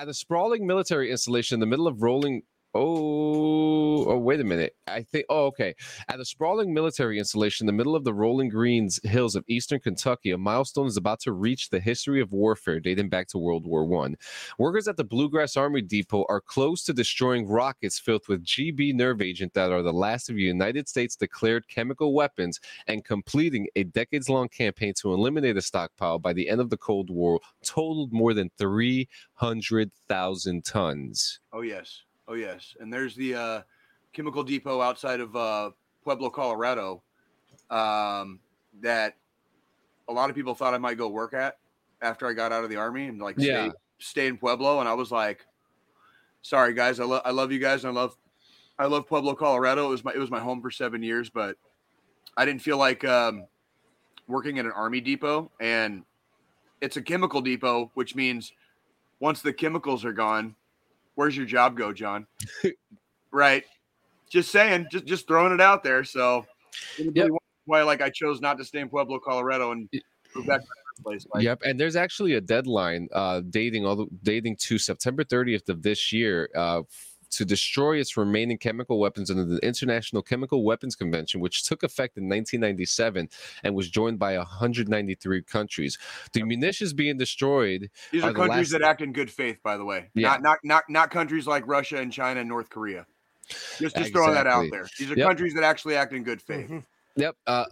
At 0.00 0.08
a 0.08 0.14
sprawling 0.14 0.66
military 0.66 1.10
installation 1.10 1.54
in 1.56 1.60
the 1.60 1.66
middle 1.66 1.86
of 1.86 2.02
rolling. 2.02 2.42
Oh, 2.80 4.04
oh, 4.04 4.18
wait 4.18 4.38
a 4.38 4.44
minute. 4.44 4.76
I 4.86 5.02
think. 5.02 5.26
Oh, 5.28 5.46
okay. 5.46 5.74
At 6.08 6.20
a 6.20 6.24
sprawling 6.24 6.72
military 6.72 7.18
installation 7.18 7.64
in 7.64 7.66
the 7.66 7.76
middle 7.76 7.96
of 7.96 8.04
the 8.04 8.14
rolling 8.14 8.50
greens 8.50 9.00
hills 9.02 9.34
of 9.34 9.42
eastern 9.48 9.80
Kentucky, 9.80 10.30
a 10.30 10.38
milestone 10.38 10.86
is 10.86 10.96
about 10.96 11.18
to 11.20 11.32
reach 11.32 11.70
the 11.70 11.80
history 11.80 12.20
of 12.20 12.32
warfare 12.32 12.78
dating 12.78 13.08
back 13.08 13.26
to 13.28 13.38
World 13.38 13.66
War 13.66 13.84
One. 13.84 14.14
Workers 14.60 14.86
at 14.86 14.96
the 14.96 15.02
Bluegrass 15.02 15.56
Army 15.56 15.82
Depot 15.82 16.24
are 16.28 16.40
close 16.40 16.84
to 16.84 16.92
destroying 16.92 17.48
rockets 17.48 17.98
filled 17.98 18.28
with 18.28 18.44
GB 18.44 18.94
nerve 18.94 19.20
agent 19.20 19.54
that 19.54 19.72
are 19.72 19.82
the 19.82 19.92
last 19.92 20.30
of 20.30 20.36
the 20.36 20.42
United 20.42 20.88
States 20.88 21.16
declared 21.16 21.66
chemical 21.66 22.14
weapons 22.14 22.60
and 22.86 23.04
completing 23.04 23.66
a 23.74 23.82
decades 23.82 24.28
long 24.28 24.48
campaign 24.48 24.94
to 25.00 25.12
eliminate 25.12 25.56
a 25.56 25.62
stockpile 25.62 26.20
by 26.20 26.32
the 26.32 26.48
end 26.48 26.60
of 26.60 26.70
the 26.70 26.76
Cold 26.76 27.10
War 27.10 27.40
totaled 27.64 28.12
more 28.12 28.34
than 28.34 28.52
300,000 28.56 30.64
tons. 30.64 31.40
Oh 31.52 31.62
yes. 31.62 32.02
Oh 32.28 32.34
yes. 32.34 32.76
And 32.78 32.92
there's 32.92 33.16
the 33.16 33.34
uh 33.34 33.62
chemical 34.12 34.44
depot 34.44 34.80
outside 34.80 35.20
of 35.20 35.34
uh 35.34 35.70
Pueblo, 36.04 36.30
Colorado. 36.30 37.02
Um 37.70 38.40
that 38.80 39.16
a 40.08 40.12
lot 40.12 40.30
of 40.30 40.36
people 40.36 40.54
thought 40.54 40.74
I 40.74 40.78
might 40.78 40.98
go 40.98 41.08
work 41.08 41.34
at 41.34 41.58
after 42.00 42.26
I 42.26 42.32
got 42.34 42.52
out 42.52 42.64
of 42.64 42.70
the 42.70 42.76
army 42.76 43.06
and 43.06 43.20
like 43.20 43.40
Yeah. 43.40 43.68
stay 43.68 43.72
stay 43.98 44.26
in 44.28 44.36
Pueblo 44.36 44.80
and 44.80 44.88
I 44.88 44.94
was 44.94 45.10
like 45.10 45.46
sorry 46.42 46.74
guys, 46.74 47.00
I 47.00 47.04
love 47.04 47.22
I 47.24 47.30
love 47.30 47.50
you 47.50 47.58
guys 47.58 47.84
and 47.84 47.96
I 47.96 48.00
love 48.00 48.16
I 48.78 48.86
love 48.86 49.08
Pueblo, 49.08 49.34
Colorado. 49.34 49.86
It 49.86 49.90
was 49.90 50.04
my 50.04 50.12
it 50.14 50.18
was 50.18 50.30
my 50.30 50.38
home 50.38 50.62
for 50.62 50.70
7 50.70 51.02
years, 51.02 51.30
but 51.30 51.56
I 52.36 52.44
didn't 52.44 52.62
feel 52.62 52.76
like 52.76 53.04
um 53.04 53.46
working 54.26 54.58
at 54.58 54.66
an 54.66 54.72
army 54.72 55.00
depot 55.00 55.50
and 55.60 56.04
it's 56.80 56.96
a 56.96 57.02
chemical 57.02 57.40
depot, 57.40 57.90
which 57.94 58.14
means 58.14 58.52
once 59.18 59.42
the 59.42 59.52
chemicals 59.52 60.04
are 60.04 60.12
gone, 60.12 60.54
where's 61.18 61.36
your 61.36 61.46
job 61.46 61.76
go, 61.76 61.92
John? 61.92 62.28
right. 63.32 63.64
Just 64.30 64.52
saying, 64.52 64.86
just 64.92 65.04
just 65.04 65.26
throwing 65.26 65.52
it 65.52 65.60
out 65.60 65.82
there. 65.82 66.04
So 66.04 66.46
Yep. 66.96 67.30
why 67.64 67.82
like 67.82 68.00
I 68.00 68.08
chose 68.08 68.40
not 68.40 68.56
to 68.58 68.64
stay 68.64 68.78
in 68.78 68.88
Pueblo, 68.88 69.18
Colorado 69.18 69.72
and 69.72 69.88
move 70.36 70.46
back 70.46 70.60
to 70.60 70.66
my 70.66 71.02
place. 71.10 71.26
Like, 71.34 71.42
yep, 71.42 71.60
and 71.64 71.78
there's 71.78 71.96
actually 71.96 72.34
a 72.34 72.40
deadline 72.40 73.08
uh, 73.12 73.42
dating 73.50 73.84
all 73.84 73.96
the, 73.96 74.06
dating 74.22 74.56
to 74.60 74.78
September 74.78 75.24
30th 75.24 75.68
of 75.68 75.82
this 75.82 76.12
year 76.12 76.50
uh, 76.54 76.80
f- 76.80 77.16
to 77.30 77.44
destroy 77.44 77.96
its 77.98 78.16
remaining 78.16 78.58
chemical 78.58 78.98
weapons 78.98 79.30
under 79.30 79.44
the 79.44 79.58
International 79.58 80.22
Chemical 80.22 80.64
Weapons 80.64 80.96
Convention, 80.96 81.40
which 81.40 81.62
took 81.64 81.82
effect 81.82 82.16
in 82.16 82.24
1997 82.28 83.28
and 83.64 83.74
was 83.74 83.90
joined 83.90 84.18
by 84.18 84.36
193 84.36 85.42
countries. 85.42 85.98
The 86.32 86.42
munitions 86.42 86.92
being 86.92 87.16
destroyed 87.18 87.90
These 88.12 88.24
are 88.24 88.30
are 88.30 88.32
countries 88.32 88.72
last- 88.72 88.80
that 88.80 88.82
act 88.82 89.02
in 89.02 89.12
good 89.12 89.30
faith, 89.30 89.58
by 89.62 89.76
the 89.76 89.84
way. 89.84 90.10
Yeah. 90.14 90.28
Not 90.28 90.42
not 90.42 90.58
not 90.64 90.84
not 90.88 91.10
countries 91.10 91.46
like 91.46 91.66
Russia 91.66 91.98
and 91.98 92.12
China 92.12 92.40
and 92.40 92.48
North 92.48 92.70
Korea. 92.70 93.06
Just 93.78 93.96
just 93.96 94.12
throwing 94.12 94.34
that 94.34 94.46
out 94.46 94.66
there. 94.70 94.86
These 94.98 95.10
are 95.10 95.14
Yep. 95.16 95.26
countries 95.26 95.54
that 95.54 95.64
actually 95.64 95.96
act 95.96 96.12
in 96.12 96.22
good 96.22 96.40
faith. 96.42 96.68
Mhm. 96.68 96.84
Yep. 97.16 97.36
Uh, 97.46 97.64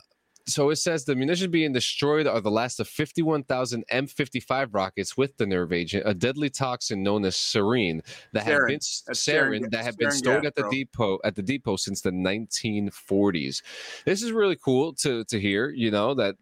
so 0.49 0.71
it 0.71 0.77
says 0.77 1.05
the 1.05 1.17
munitions 1.17 1.51
being 1.51 1.73
destroyed 1.73 2.27
are 2.27 2.41
the 2.41 2.51
last 2.51 2.79
of 2.81 2.89
51,000 2.89 3.85
M55 3.93 4.69
rockets 4.73 5.17
with 5.17 5.37
the 5.39 5.47
nerve 5.47 5.73
agent, 5.73 6.05
a 6.07 6.15
deadly 6.15 6.49
toxin 6.51 7.03
known 7.03 7.25
as 7.25 7.35
sarin 7.37 8.01
that 8.33 8.45
had 8.45 8.59
Sarin. 8.59 8.67
been 8.69 8.79
sarin, 8.79 9.15
sarin- 9.61 9.71
that 9.71 9.85
had 9.85 9.97
been 9.97 10.11
stored 10.13 10.43
gas, 10.43 10.49
at 10.49 10.55
the 10.55 10.63
bro. 10.63 10.71
depot 10.71 11.19
at 11.25 11.35
the 11.35 11.43
depot 11.43 11.77
since 11.77 12.01
the 12.01 12.11
1940s. 12.13 13.63
This 14.05 14.23
is 14.23 14.33
really 14.33 14.57
cool 14.57 14.93
to 14.95 15.25
to 15.25 15.41
hear. 15.41 15.71
You 15.71 15.91
know 15.91 16.15
that 16.15 16.37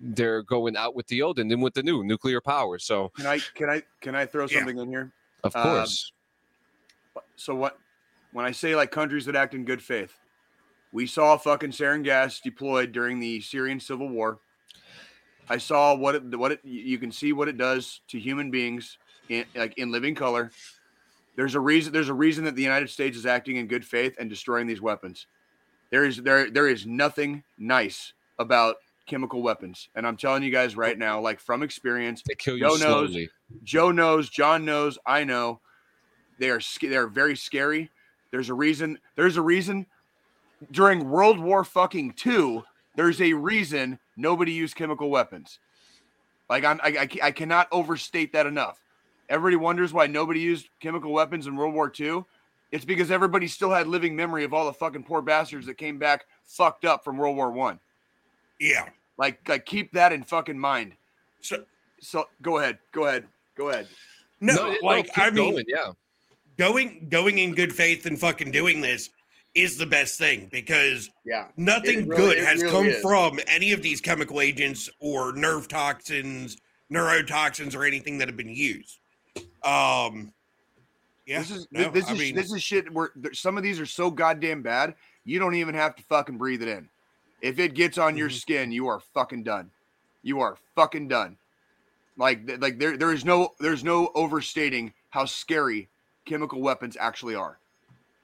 they're 0.00 0.42
going 0.42 0.76
out 0.76 0.94
with 0.94 1.06
the 1.08 1.20
old 1.20 1.38
and 1.38 1.50
then 1.50 1.60
with 1.60 1.74
the 1.74 1.82
new 1.82 2.04
nuclear 2.04 2.40
power. 2.40 2.78
So 2.78 3.08
Can 3.16 3.26
I 3.26 3.40
can 3.54 3.68
I 3.68 3.82
can 4.00 4.14
I 4.14 4.24
throw 4.26 4.46
Yeah. 4.46 4.58
something 4.58 4.78
in 4.78 4.88
here? 4.88 5.12
of 5.44 5.54
Um, 5.56 5.62
course, 5.62 6.12
So 7.36 7.54
what 7.54 7.78
when 8.32 8.44
I 8.44 8.52
say 8.52 8.76
like 8.76 8.90
countries 8.90 9.26
that 9.26 9.34
act 9.34 9.52
in 9.54 9.64
good 9.64 9.82
faith, 9.82 10.19
we 10.92 11.06
saw 11.06 11.36
fucking 11.36 11.70
sarin 11.70 12.02
gas 12.02 12.40
deployed 12.40 12.92
during 12.92 13.20
the 13.20 13.40
Syrian 13.40 13.80
civil 13.80 14.08
war. 14.08 14.40
I 15.48 15.58
saw 15.58 15.94
what 15.94 16.14
it 16.14 16.38
what 16.38 16.52
it 16.52 16.60
you 16.64 16.98
can 16.98 17.10
see 17.10 17.32
what 17.32 17.48
it 17.48 17.56
does 17.56 18.00
to 18.08 18.18
human 18.18 18.50
beings 18.50 18.98
in 19.28 19.44
like 19.54 19.76
in 19.78 19.90
living 19.90 20.14
color. 20.14 20.50
There's 21.36 21.54
a 21.54 21.60
reason. 21.60 21.92
There's 21.92 22.08
a 22.08 22.14
reason 22.14 22.44
that 22.44 22.54
the 22.54 22.62
United 22.62 22.90
States 22.90 23.16
is 23.16 23.26
acting 23.26 23.56
in 23.56 23.66
good 23.66 23.84
faith 23.84 24.16
and 24.18 24.28
destroying 24.28 24.66
these 24.66 24.80
weapons. 24.80 25.26
There 25.90 26.04
is 26.04 26.18
there 26.18 26.50
there 26.50 26.68
is 26.68 26.86
nothing 26.86 27.42
nice 27.58 28.12
about 28.38 28.76
chemical 29.06 29.42
weapons, 29.42 29.88
and 29.96 30.06
I'm 30.06 30.16
telling 30.16 30.42
you 30.42 30.52
guys 30.52 30.76
right 30.76 30.96
now, 30.96 31.20
like 31.20 31.40
from 31.40 31.62
experience, 31.62 32.22
They 32.26 32.34
kill 32.34 32.56
you 32.56 32.62
Joe 32.62 32.76
knows. 32.76 33.16
Joe 33.64 33.90
knows, 33.90 34.28
John 34.28 34.64
knows, 34.64 34.98
I 35.04 35.24
know. 35.24 35.60
They 36.38 36.50
are 36.50 36.60
they 36.80 36.96
are 36.96 37.08
very 37.08 37.36
scary. 37.36 37.90
There's 38.30 38.50
a 38.50 38.54
reason. 38.54 38.98
There's 39.16 39.36
a 39.36 39.42
reason. 39.42 39.86
During 40.70 41.08
World 41.08 41.38
War 41.38 41.64
fucking 41.64 42.12
two, 42.14 42.62
there's 42.96 43.20
a 43.20 43.32
reason 43.32 43.98
nobody 44.16 44.52
used 44.52 44.76
chemical 44.76 45.10
weapons. 45.10 45.58
Like 46.48 46.64
I'm, 46.64 46.80
I, 46.82 46.88
I, 46.88 47.08
I 47.28 47.30
cannot 47.30 47.68
overstate 47.72 48.32
that 48.32 48.46
enough. 48.46 48.80
Everybody 49.28 49.56
wonders 49.56 49.92
why 49.92 50.06
nobody 50.06 50.40
used 50.40 50.68
chemical 50.80 51.12
weapons 51.12 51.46
in 51.46 51.56
World 51.56 51.74
War 51.74 51.92
II. 51.98 52.24
It's 52.72 52.84
because 52.84 53.10
everybody 53.10 53.46
still 53.48 53.70
had 53.70 53.86
living 53.86 54.14
memory 54.14 54.44
of 54.44 54.52
all 54.52 54.66
the 54.66 54.72
fucking 54.72 55.04
poor 55.04 55.22
bastards 55.22 55.66
that 55.66 55.74
came 55.78 55.98
back 55.98 56.24
fucked 56.44 56.84
up 56.84 57.04
from 57.04 57.16
World 57.16 57.36
War 57.36 57.50
One. 57.50 57.78
Yeah. 58.58 58.88
Like, 59.16 59.48
like 59.48 59.66
keep 59.66 59.92
that 59.92 60.12
in 60.12 60.22
fucking 60.24 60.58
mind. 60.58 60.94
So 61.40 61.64
So 62.00 62.26
go 62.42 62.58
ahead, 62.58 62.78
go 62.92 63.06
ahead, 63.06 63.26
go 63.56 63.70
ahead. 63.70 63.88
no, 64.40 64.72
it- 64.72 64.82
like 64.82 65.06
keep 65.06 65.18
I 65.18 65.30
mean, 65.30 65.52
going, 65.52 65.64
yeah. 65.68 65.92
going 66.58 67.06
going 67.08 67.38
in 67.38 67.54
good 67.54 67.72
faith 67.72 68.06
and 68.06 68.18
fucking 68.18 68.50
doing 68.50 68.80
this 68.80 69.10
is 69.54 69.76
the 69.76 69.86
best 69.86 70.18
thing 70.18 70.48
because 70.52 71.10
Yeah, 71.24 71.48
nothing 71.56 72.06
really- 72.08 72.34
good 72.36 72.38
has 72.38 72.60
really 72.62 72.72
come 72.72 72.86
is. 72.86 73.02
from 73.02 73.40
any 73.46 73.72
of 73.72 73.82
these 73.82 74.00
chemical 74.00 74.40
agents 74.40 74.88
or 75.00 75.32
nerve 75.32 75.66
toxins, 75.68 76.56
neurotoxins, 76.92 77.74
or 77.74 77.84
anything 77.84 78.18
that 78.18 78.28
have 78.28 78.36
been 78.36 78.54
used. 78.54 78.98
Um, 79.62 80.32
yeah, 81.26 81.40
this 81.40 81.50
is 81.50 81.68
no, 81.70 81.90
this 81.90 82.06
I 82.08 82.12
is 82.12 82.18
mean, 82.18 82.34
this 82.36 82.52
is 82.52 82.62
shit. 82.62 82.92
Where 82.92 83.10
some 83.32 83.56
of 83.56 83.62
these 83.62 83.78
are 83.80 83.86
so 83.86 84.10
goddamn 84.10 84.62
bad, 84.62 84.94
you 85.24 85.38
don't 85.38 85.54
even 85.54 85.74
have 85.74 85.94
to 85.96 86.02
fucking 86.04 86.38
breathe 86.38 86.62
it 86.62 86.68
in. 86.68 86.88
If 87.42 87.58
it 87.58 87.74
gets 87.74 87.98
on 87.98 88.16
your 88.16 88.28
Mhm. 88.28 88.40
skin, 88.40 88.72
you 88.72 88.86
are 88.88 89.00
fucking 89.00 89.42
done. 89.44 89.70
You 90.22 90.40
are 90.40 90.56
fucking 90.74 91.08
done. 91.08 91.38
Like 92.16 92.40
like 92.60 92.78
there 92.78 92.96
there 92.96 93.12
is 93.12 93.24
no 93.24 93.54
there's 93.60 93.84
no 93.84 94.10
overstating 94.14 94.92
how 95.10 95.24
scary 95.24 95.88
chemical 96.24 96.60
weapons 96.60 96.96
actually 96.98 97.34
are. 97.34 97.58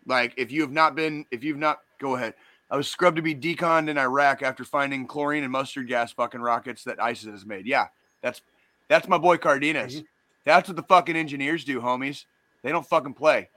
Like 0.07 0.35
if 0.37 0.51
you 0.53 0.63
have 0.63 0.73
not 0.73 0.95
been 0.95 1.27
if 1.31 1.45
you've 1.45 1.59
not 1.59 1.81
go 1.99 2.17
ahead. 2.17 2.35
I 2.69 2.77
was 2.77 2.89
scrubbed 2.91 3.17
to 3.17 3.23
be 3.23 3.35
deconned 3.35 3.89
in 3.89 3.97
Iraq 3.97 4.43
after 4.43 4.65
finding 4.65 5.07
chlorine 5.07 5.45
and 5.45 5.53
mustard 5.53 5.87
gas 5.87 6.13
fucking 6.13 6.41
rockets 6.41 6.83
that 6.85 7.01
ISIS 7.01 7.31
has 7.31 7.47
made. 7.47 7.65
Yeah, 7.67 7.87
that's 8.23 8.43
that's 8.89 9.09
my 9.09 9.19
boy 9.19 9.37
Cardenas. 9.37 10.01
Mhm. 10.01 10.07
That's 10.45 10.69
what 10.69 10.77
the 10.77 10.83
fucking 10.83 11.17
engineers 11.17 11.65
do, 11.65 11.81
homies. 11.81 12.25
They 12.63 12.73
don't 12.73 12.87
fucking 12.87 13.15
play. 13.15 13.49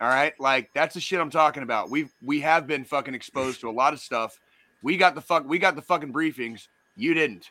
All 0.00 0.08
right, 0.08 0.32
like 0.40 0.70
that's 0.74 0.94
the 0.94 1.00
shit 1.00 1.20
I'm 1.20 1.30
talking 1.30 1.62
about. 1.62 1.90
We 1.90 2.08
we 2.22 2.40
have 2.40 2.66
been 2.66 2.84
fucking 2.84 3.14
exposed 3.14 3.60
to 3.60 3.68
a 3.68 3.72
lot 3.72 3.92
of 3.92 4.00
stuff. 4.00 4.38
We 4.82 4.96
got 4.96 5.14
the 5.14 5.20
fuck 5.20 5.44
we 5.48 5.58
got 5.58 5.76
the 5.76 5.82
fucking 5.82 6.12
briefings. 6.12 6.68
You 6.96 7.14
didn't. 7.14 7.50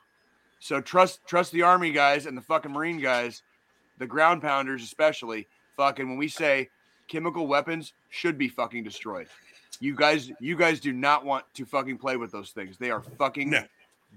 So 0.60 0.82
trust 0.82 1.22
trust 1.26 1.52
the 1.52 1.62
army 1.62 1.91
guys 1.91 2.26
and 2.26 2.38
the 2.38 2.41
fucking 2.41 2.72
marine 2.72 3.00
guys, 3.00 3.43
the 3.98 4.08
ground 4.08 4.41
pounders 4.41 4.84
especially. 4.84 5.48
Fucking 5.76 6.08
when 6.08 6.18
we 6.18 6.28
say 6.28 6.70
chemical 7.08 7.47
weapons 7.47 7.93
should 8.10 8.38
be 8.38 8.47
fucking 8.47 8.84
destroyed. 8.84 9.28
You 9.80 9.95
guys 9.95 10.32
you 10.39 10.55
guys 10.55 10.80
do 10.80 10.91
not 10.93 11.24
want 11.26 11.45
to 11.55 11.66
fucking 11.66 11.97
play 11.97 12.18
with 12.18 12.32
those 12.32 12.51
things. 12.51 12.78
They 12.78 12.91
are 12.91 13.01
fucking 13.01 13.49
No. 13.51 13.64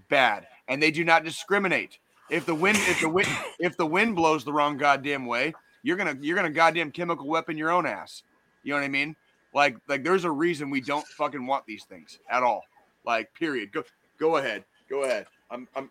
bad 0.09 0.47
and 0.68 0.82
they 0.82 0.91
do 0.91 1.05
not 1.05 1.24
discriminate. 1.24 1.99
If 2.30 2.47
the 2.47 2.55
wind 2.55 2.78
if 2.82 3.01
the 3.01 3.09
wind 3.09 3.28
if 3.59 3.76
the 3.76 3.86
wind 3.86 4.16
blows 4.16 4.45
the 4.45 4.53
wrong 4.53 4.76
goddamn 4.76 5.26
way, 5.26 5.53
you're 5.82 5.97
gonna 5.97 6.16
you're 6.20 6.36
gonna 6.36 6.51
goddamn 6.51 6.93
chemical 6.93 7.26
weapon 7.26 7.59
your 7.59 7.70
own 7.70 7.86
ass. 7.86 8.22
You 8.62 8.70
know 8.72 8.76
what 8.78 8.84
I 8.84 8.88
mean? 8.88 9.16
Like 9.53 9.76
like 9.88 10.05
there's 10.05 10.24
a 10.24 10.30
reason 10.30 10.70
we 10.70 10.80
don't 10.80 11.07
fucking 11.07 11.45
want 11.47 11.66
these 11.66 11.84
things 11.84 12.18
at 12.30 12.43
all. 12.43 12.64
Like 13.05 13.32
period. 13.34 13.72
Go 13.72 13.82
go 14.18 14.36
ahead. 14.36 14.64
Go 14.88 15.03
ahead. 15.05 15.26
I'm 15.51 15.66
I'm 15.74 15.91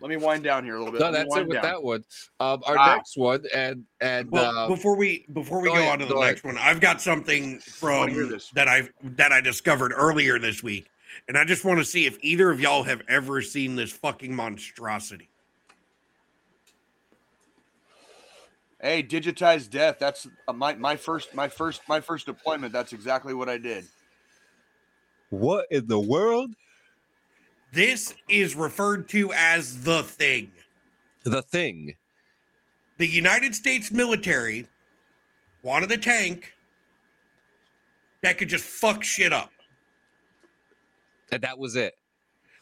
let 0.00 0.08
me 0.08 0.16
wind 0.16 0.42
down 0.44 0.64
here 0.64 0.76
a 0.76 0.78
little 0.78 0.92
bit. 0.92 1.00
No, 1.00 1.12
that's 1.12 1.36
it 1.36 1.46
with 1.46 1.54
down. 1.54 1.62
that 1.62 1.82
one. 1.82 2.04
Um, 2.40 2.62
our 2.66 2.76
Ah. 2.78 2.96
next 2.96 3.16
one, 3.16 3.44
and 3.54 3.84
and 4.00 4.30
Well, 4.30 4.56
uh, 4.56 4.68
before 4.68 4.96
we 4.96 5.26
before 5.32 5.60
we 5.60 5.68
go 5.68 5.74
go, 5.74 5.80
ahead, 5.80 5.92
on 5.92 5.98
to 6.00 6.06
the 6.06 6.14
go 6.14 6.20
next 6.20 6.42
one, 6.44 6.56
I've 6.58 6.80
got 6.80 7.00
something 7.00 7.58
from 7.60 8.38
that 8.54 8.68
I 8.68 8.88
that 9.02 9.32
I 9.32 9.40
discovered 9.40 9.92
earlier 9.94 10.38
this 10.38 10.62
week, 10.62 10.88
and 11.28 11.36
I 11.36 11.44
just 11.44 11.64
want 11.64 11.78
to 11.78 11.84
see 11.84 12.06
if 12.06 12.18
either 12.22 12.50
of 12.50 12.60
y'all 12.60 12.82
have 12.84 13.02
ever 13.08 13.42
seen 13.42 13.76
this 13.76 13.92
fucking 13.92 14.34
monstrosity. 14.34 15.28
Hey, 18.82 19.02
digitized 19.02 19.68
death. 19.70 19.98
That's 19.98 20.26
uh, 20.48 20.52
my 20.54 20.74
my 20.74 20.96
first 20.96 21.34
my 21.34 21.48
first 21.48 21.82
my 21.88 22.00
first 22.00 22.24
deployment. 22.26 22.72
That's 22.72 22.92
exactly 22.94 23.34
what 23.34 23.48
I 23.48 23.58
did. 23.58 23.84
what 25.28 25.66
in 25.70 25.86
the 25.86 26.00
world? 26.00 26.54
This 27.72 28.14
is 28.28 28.54
referred 28.54 29.08
to 29.10 29.32
as 29.32 29.82
the 29.82 30.02
thing. 30.02 30.50
The 31.24 31.42
thing. 31.42 31.94
The 32.98 33.06
United 33.06 33.54
States 33.54 33.90
military 33.90 34.66
wanted 35.62 35.90
a 35.92 35.96
tank 35.96 36.52
that 38.22 38.38
could 38.38 38.48
just 38.48 38.64
fuck 38.64 39.04
shit 39.04 39.32
up. 39.32 39.52
And 41.32 41.42
that 41.42 41.58
was 41.58 41.76
it. 41.76 41.94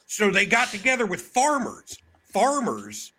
So 0.07 0.31
they 0.31 0.47
got 0.47 0.69
together 0.69 1.07
with 1.07 1.21
farmers. 1.21 1.99
Farmers. 2.33 3.13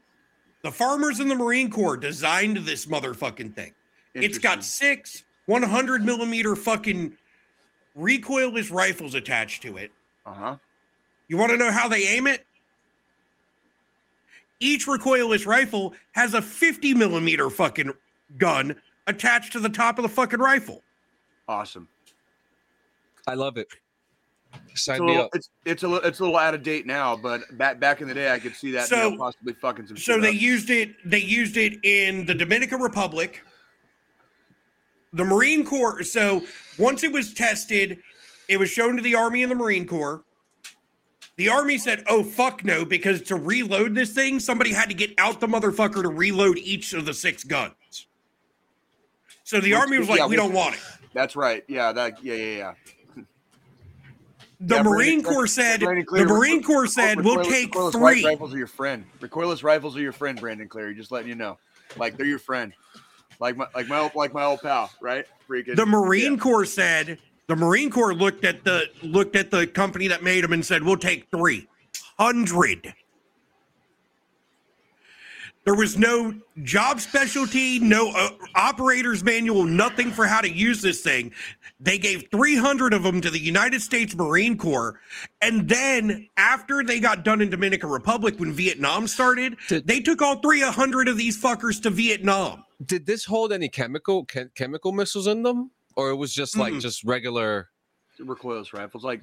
The 0.62 0.72
farmers 0.72 1.20
in 1.20 1.28
the 1.28 1.36
Marine 1.36 1.70
Corps 1.70 1.98
designed 1.98 2.58
this 2.58 2.86
motherfucking 2.86 3.56
thing. 3.56 3.74
It's 4.14 4.38
got 4.38 4.64
six 4.64 5.24
100 5.46 6.04
millimeter 6.04 6.56
fucking 6.56 7.18
recoilless 7.98 8.72
rifles 8.72 9.16
attached 9.16 9.62
to 9.64 9.78
it. 9.78 9.92
uh-huh. 10.26 10.58
You 11.30 11.38
want 11.38 11.51
to 11.51 11.57
know 11.57 11.71
how 11.71 11.88
they 11.88 12.05
aim 12.07 12.27
it? 12.27 12.45
Each 14.59 14.88
recoilless 14.88 15.45
rifle 15.45 15.93
has 16.11 16.34
a 16.34 16.41
50 16.41 16.93
millimeter 16.95 17.49
fucking 17.49 17.93
gun 18.38 18.75
attached 19.07 19.53
to 19.53 19.59
the 19.61 19.69
top 19.69 19.97
of 19.97 20.03
the 20.03 20.09
fucking 20.09 20.39
rifle. 20.39 20.84
Awesome. 21.47 21.88
I 23.25 23.36
love 23.36 23.57
it. 23.57 23.67
It's 24.69 24.84
Sign 24.84 24.99
a, 24.99 25.03
me 25.03 25.07
little, 25.11 25.25
up. 25.25 25.30
it's 25.36 25.49
it's 25.63 25.84
a 25.84 25.88
little 25.88 26.07
it's 26.09 26.19
a 26.19 26.23
little 26.23 26.38
out 26.38 26.55
of 26.55 26.63
date 26.63 26.88
now, 26.88 27.15
but 27.15 27.41
back 27.59 27.80
back 27.80 28.01
in 28.01 28.07
the 28.07 28.15
day, 28.15 28.32
I 28.34 28.39
could 28.39 28.55
see 28.55 28.71
that 28.71 28.89
you 28.89 28.97
know, 28.97 29.11
So- 29.11 29.17
possibly 29.17 29.53
fucking 29.53 29.86
some. 29.88 29.95
So 29.97 30.13
shit 30.13 30.21
they 30.23 30.30
up. 30.30 30.41
used 30.41 30.69
it. 30.71 30.95
They 31.05 31.19
used 31.21 31.55
it 31.55 31.77
in 31.86 32.25
the 32.25 32.34
Dominican 32.34 32.82
Republic. 32.82 33.43
The 35.13 35.23
Marine 35.23 35.63
Corps. 35.65 36.03
So 36.03 36.43
once 36.80 37.03
it 37.03 37.11
was 37.11 37.34
tested, 37.34 37.99
it 38.47 38.57
was 38.57 38.69
shown 38.71 38.95
to 38.95 39.01
the 39.03 39.13
Army 39.15 39.43
and 39.43 39.51
the 39.51 39.55
Marine 39.55 39.86
Corps. 39.88 40.23
The 41.40 41.48
Army 41.48 41.78
said, 41.78 42.04
"Oh 42.08 42.22
fuck 42.22 42.66
no!" 42.66 42.84
Because 42.84 43.22
to 43.22 43.38
reload 43.38 43.96
this 43.96 44.12
thing, 44.12 44.42
somebody 44.42 44.74
had 44.74 44.90
to 44.90 44.94
get 44.94 45.14
out 45.18 45.40
the 45.40 45.48
motherfucker 45.48 46.02
to 46.02 46.10
reload 46.10 46.58
each 46.58 46.92
of 46.92 47.06
the 47.06 47.14
six 47.14 47.46
guns. 47.46 48.08
So 49.46 49.62
the 49.62 49.72
Which- 49.72 49.80
Army 49.80 50.00
was 50.00 50.10
like, 50.10 50.20
yeah, 50.20 50.28
"We 50.28 50.36
don't 50.36 50.52
want 50.52 50.76
it." 50.76 50.82
That's 51.14 51.38
right. 51.38 51.64
Yeah. 51.70 51.94
That. 51.94 52.22
Yeah. 52.22 52.34
Yeah. 52.34 52.74
Yeah. 53.16 53.24
The 54.60 54.76
Yeah, 54.76 54.84
Marine 54.84 55.24
Corps 55.24 55.48
said. 55.48 55.80
Brandon 55.80 56.06
The 56.11 56.26
Marine 56.26 56.61
Corps 56.61 56.88
said, 56.88 57.24
"We'll 57.24 57.45
take 57.45 57.74
three. 57.74 58.26
Rifles 58.26 58.53
are 58.53 58.57
your 58.57 58.68
friend. 58.68 59.06
Recoilless 59.22 59.64
rifles 59.64 59.95
are 59.95 60.02
your 60.02 60.11
friend, 60.11 60.38
Brandon 60.38 60.68
Cleary. 60.68 60.94
Just 60.94 61.10
letting 61.10 61.30
you 61.30 61.36
know, 61.36 61.57
like 61.95 62.18
they're 62.18 62.26
your 62.26 62.40
friend, 62.40 62.74
like 63.40 63.56
my 63.56 63.66
like 63.74 63.88
my 63.88 63.99
old 63.99 64.14
like 64.14 64.34
my 64.34 64.44
old 64.44 64.60
pal, 64.60 64.91
right? 64.99 65.26
Freaking. 65.48 65.78
the 65.78 65.86
Marine 65.86 66.34
yeah. 66.34 66.40
Corps 66.40 66.66
said 66.66 67.18
the 67.49 67.55
Marine 67.55 67.89
Corps 67.89 68.13
looked 68.13 68.45
at 68.45 68.63
the 68.63 68.84
looked 69.01 69.35
at 69.35 69.49
the 69.49 69.65
company 69.65 70.07
that 70.07 70.21
made 70.21 70.43
them 70.43 70.53
and 70.53 70.63
said, 70.63 70.84
"We'll 70.84 70.97
take 70.97 71.30
three 71.31 71.67
hundred. 72.19 72.93
There 75.65 75.73
was 75.76 75.97
no 75.97 76.34
job 76.63 76.99
specialty, 76.99 77.80
no 77.80 78.11
uh, 78.11 78.30
operator's 78.55 79.23
manual, 79.23 79.65
nothing 79.65 80.11
for 80.11 80.26
how 80.26 80.41
to 80.41 80.49
use 80.49 80.81
this 80.81 81.01
thing. 81.01 81.31
They 81.80 81.97
gave 81.97 82.27
300 82.31 82.93
of 82.93 83.03
them 83.03 83.21
to 83.21 83.30
the 83.30 83.39
United 83.39 83.81
States 83.81 84.15
Marine 84.15 84.57
Corps. 84.57 84.99
And 85.41 85.67
then 85.67 86.27
after 86.38 86.84
they 86.84 86.99
got 86.99 87.23
done 87.23 87.41
in 87.41 87.49
Dominican 87.49 87.89
Republic 87.89 88.39
when 88.39 88.53
Vietnam 88.53 89.05
started, 89.05 89.57
Did- 89.67 89.85
they 89.85 89.99
took 89.99 90.21
all 90.21 90.38
300 90.38 91.07
of 91.07 91.17
these 91.17 91.39
fuckers 91.39 91.81
to 91.84 91.89
Vietnam. 91.89 92.63
Did 92.84 93.05
this 93.05 93.26
hold 93.26 93.51
any 93.51 93.69
chemical 93.69 94.26
che- 94.26 94.47
chemical 94.55 94.91
missiles 94.93 95.27
in 95.27 95.43
them, 95.43 95.71
or 95.99 96.09
it 96.11 96.15
was 96.15 96.34
just 96.34 96.57
like 96.57 96.73
Mm-mm. 96.73 96.81
just 96.81 97.03
regular? 97.03 97.69
recoilless 98.21 98.73
rifles. 98.73 99.03
Like, 99.03 99.21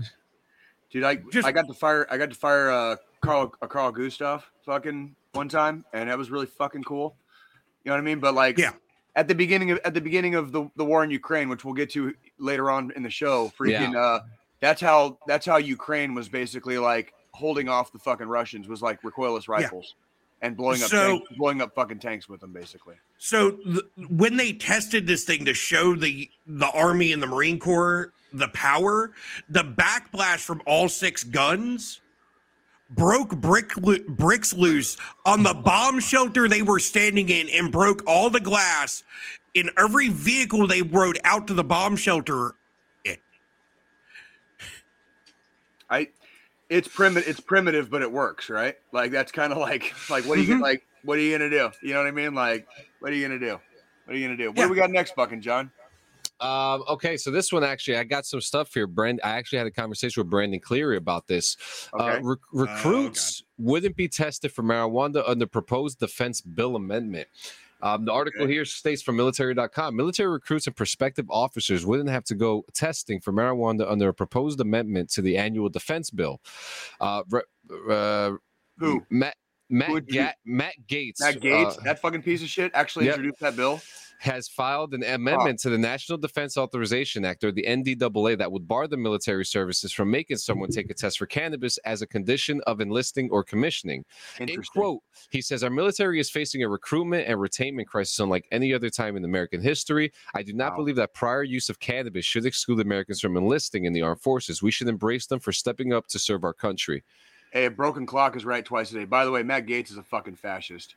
dude, 0.91 1.05
I 1.05 1.17
Just- 1.17 1.47
I 1.47 1.53
got 1.53 1.67
to 1.69 1.75
fire 1.75 2.07
I 2.11 2.17
got 2.19 2.31
to 2.31 2.35
fire 2.37 2.71
uh 2.71 2.97
Carl 3.21 3.53
a 3.63 3.69
Carl 3.69 3.91
Gustav 3.93 4.45
fucking 4.65 5.15
one 5.33 5.49
time, 5.49 5.85
and 5.93 6.09
that 6.09 6.17
was 6.17 6.31
really 6.31 6.47
fucking 6.47 6.85
cool. 6.85 7.17
You 7.85 7.91
know 7.91 7.95
what 7.97 7.99
I 7.99 8.05
mean? 8.05 8.21
But 8.21 8.35
like, 8.35 8.59
Yeah. 8.59 8.73
At 9.15 9.29
the 9.29 9.35
beginning 9.35 9.71
of 9.71 9.81
at 9.85 9.95
the 9.95 10.01
beginning 10.01 10.35
of 10.35 10.53
the, 10.53 10.69
the 10.77 10.85
war 10.85 11.03
in 11.03 11.11
Ukraine, 11.11 11.49
which 11.49 11.65
we'll 11.65 11.73
get 11.75 11.91
to 11.93 12.13
later 12.39 12.71
on 12.71 12.93
in 12.97 13.03
the 13.03 13.11
show, 13.11 13.51
freaking 13.59 13.95
uh 13.97 14.21
that's 14.61 14.81
how 14.81 15.19
that's 15.27 15.47
how 15.47 15.57
Ukraine 15.57 16.15
was 16.15 16.29
basically 16.29 16.77
like 16.79 17.13
holding 17.33 17.69
off 17.69 17.93
the 17.93 17.99
fucking 17.99 18.29
Russians 18.29 18.69
was 18.69 18.83
like 18.83 19.01
recoilless 19.03 19.49
rifles. 19.49 19.95
And 20.43 20.57
blowing 20.57 20.83
up 20.83 20.91
So- 20.91 21.19
tanks, 21.19 21.33
blowing 21.37 21.63
up 21.63 21.75
fucking 21.75 21.99
tanks 21.99 22.29
with 22.29 22.41
them, 22.41 22.53
basically. 22.53 22.97
So 23.19 23.53
th- 23.53 23.81
when 24.09 24.37
they 24.37 24.53
tested 24.53 25.07
this 25.07 25.25
thing 25.25 25.45
to 25.47 25.55
show 25.55 25.95
the 25.97 26.31
the 26.47 26.71
Army 26.71 27.13
and 27.13 27.23
the 27.23 27.27
Marine 27.27 27.59
Corps 27.59 28.13
the 28.33 28.49
power, 28.49 29.13
the 29.49 29.63
backblast 29.63 30.41
from 30.41 30.61
all 30.67 30.89
six 30.89 31.25
guns 31.25 32.01
broke 32.91 33.35
brick 33.37 33.77
lo- 33.79 33.97
bricks 34.09 34.53
loose 34.53 34.97
on 35.25 35.43
the 35.43 35.55
bomb 35.55 35.99
shelter 36.01 36.47
they 36.47 36.63
were 36.63 36.79
standing 36.79 37.29
in 37.31 37.49
and 37.49 37.73
broke 37.73 38.03
all 38.07 38.29
the 38.31 38.39
glass 38.41 39.03
in 39.55 39.71
every 39.79 40.09
vehicle 40.09 40.67
they 40.67 40.83
rode 40.83 41.19
out 41.25 41.47
to 41.47 41.55
the 41.55 41.65
bomb 41.65 41.97
shelter. 41.97 42.55
I, 45.89 46.09
it's 46.69 46.89
primitive. 46.89 47.29
It's 47.29 47.41
primitive, 47.41 47.91
but 47.91 48.03
it 48.03 48.11
works, 48.11 48.49
right? 48.51 48.75
Like 48.93 49.11
that's 49.13 49.33
kind 49.33 49.53
of 49.53 49.59
like 49.59 49.95
like 50.11 50.25
what 50.25 50.39
are 50.39 50.43
you 50.43 50.57
Mhm. 50.57 50.61
like? 50.63 50.83
What 51.03 51.19
are 51.19 51.21
you 51.21 51.33
gonna 51.37 51.51
do? 51.51 51.71
You 51.83 51.95
know 51.95 52.01
what 52.01 52.09
I 52.09 52.13
mean? 52.13 52.35
Like 52.35 52.67
what 53.01 53.13
are 53.13 53.15
you 53.15 53.27
gonna 53.27 53.39
do? 53.39 53.59
What 54.05 54.15
are 54.15 54.19
you 54.19 54.27
gonna 54.27 54.37
do? 54.37 54.49
What 54.51 54.59
Yeah. 54.59 54.65
do 54.65 54.71
we 54.71 54.77
got 54.77 54.91
next, 54.91 55.15
fucking 55.15 55.41
John? 55.41 55.71
Um, 56.39 56.85
okay, 56.89 57.17
so 57.17 57.31
this 57.31 57.51
one 57.51 57.65
actually, 57.65 57.97
I 57.97 58.05
got 58.05 58.27
some 58.27 58.43
stuff 58.43 58.75
here. 58.75 58.87
Brand, 58.87 59.21
I 59.25 59.31
actually 59.31 59.57
had 59.59 59.67
a 59.67 59.71
conversation 59.71 60.21
with 60.23 60.29
Brandon 60.31 60.61
Cleary 60.61 60.99
about 60.99 61.27
this. 61.27 61.57
Uh, 61.99 62.03
Okay. 62.03 62.21
rec- 62.23 62.39
recruits 62.53 63.43
wouldn't 63.57 63.97
be 63.97 64.07
tested 64.07 64.53
for 64.53 64.63
marijuana 64.63 65.23
under 65.27 65.47
proposed 65.47 65.99
defense 65.99 66.43
bill 66.43 66.77
amendment. 66.77 67.29
Um, 67.83 68.05
the 68.05 68.13
article 68.13 68.43
Okay. 68.45 68.53
here 68.53 68.65
states 68.65 69.03
from 69.03 69.17
military.com 69.17 69.95
military 69.95 70.31
recruits 70.31 70.67
and 70.67 70.75
prospective 70.75 71.27
officers 71.31 71.85
wouldn't 71.85 72.09
have 72.09 72.25
to 72.25 72.35
go 72.35 72.65
testing 72.73 73.21
for 73.21 73.33
marijuana 73.33 73.91
under 73.91 74.09
a 74.09 74.15
proposed 74.15 74.61
amendment 74.61 75.11
to 75.11 75.23
the 75.23 75.37
annual 75.37 75.69
defense 75.69 76.11
bill. 76.11 76.41
Uh, 77.01 77.23
uh, 77.91 78.33
Who? 78.79 79.05
Matt, 79.11 79.37
Matt, 79.69 80.07
Ga- 80.07 80.33
Matt 80.45 80.75
Gaetz. 80.87 81.21
Matt 81.21 81.41
Gaetz, 81.41 81.79
uh, 81.79 81.83
that 81.85 81.99
fucking 82.01 82.23
piece 82.23 82.43
of 82.43 82.49
shit, 82.49 82.71
actually 82.75 83.07
Yep. 83.07 83.15
introduced 83.17 83.41
that 83.41 83.57
bill. 83.57 83.81
Has 84.19 84.49
filed 84.49 84.95
an 84.95 85.05
amendment 85.05 85.59
to 85.61 85.71
the 85.71 85.79
National 85.79 86.17
Defense 86.17 86.57
Authorization 86.57 87.25
Act, 87.25 87.45
or 87.45 87.53
the 87.53 87.65
NDAA, 87.65 88.39
that 88.39 88.51
would 88.51 88.67
bar 88.67 88.89
the 88.89 88.97
military 88.97 89.45
services 89.45 89.93
from 89.93 90.11
making 90.11 90.39
someone 90.39 90.71
take 90.71 90.91
a 90.91 90.95
test 90.95 91.19
for 91.19 91.27
cannabis 91.27 91.77
as 91.79 92.03
a 92.03 92.07
condition 92.07 92.61
of 92.67 92.81
enlisting 92.81 93.29
or 93.31 93.45
commissioning. 93.45 94.05
In 94.41 94.63
quote, 94.63 95.03
he 95.31 95.43
says, 95.43 95.63
Our 95.63 95.71
military 95.71 96.19
is 96.19 96.31
facing 96.31 96.63
a 96.63 96.69
recruitment 96.69 97.29
and 97.29 97.39
retainment 97.39 97.87
crisis 97.87 98.19
unlike 98.19 98.47
any 98.51 98.73
other 98.73 98.89
time 98.91 99.17
in 99.17 99.25
American 99.25 99.61
history. 99.61 100.13
I 100.35 100.43
do 100.43 100.53
not 100.53 100.73
Wow. 100.73 100.77
believe 100.79 100.97
that 100.97 101.15
prior 101.15 101.43
use 101.43 101.69
of 101.69 101.79
cannabis 101.79 102.25
should 102.25 102.47
exclude 102.47 102.81
Americans 102.81 103.21
from 103.21 103.37
enlisting 103.37 103.85
in 103.85 103.93
the 103.93 104.03
armed 104.03 104.23
forces. 104.23 104.63
We 104.63 104.71
should 104.71 104.89
embrace 104.89 105.27
them 105.27 105.41
for 105.41 105.53
stepping 105.53 105.93
up 105.93 106.07
to 106.09 106.19
serve 106.19 106.43
our 106.45 106.55
country. 106.55 107.05
Hey, 107.53 107.67
a 107.67 107.71
broken 107.71 108.07
clock 108.07 108.35
is 108.37 108.45
right 108.45 108.65
twice 108.65 108.91
a 108.91 108.95
day. 108.95 109.05
By 109.05 109.25
the 109.25 109.31
way, 109.31 109.43
Matt 109.43 109.67
Gaetz 109.67 109.91
is 109.91 109.97
a 109.97 110.03
fucking 110.03 110.37
fascist. 110.37 110.97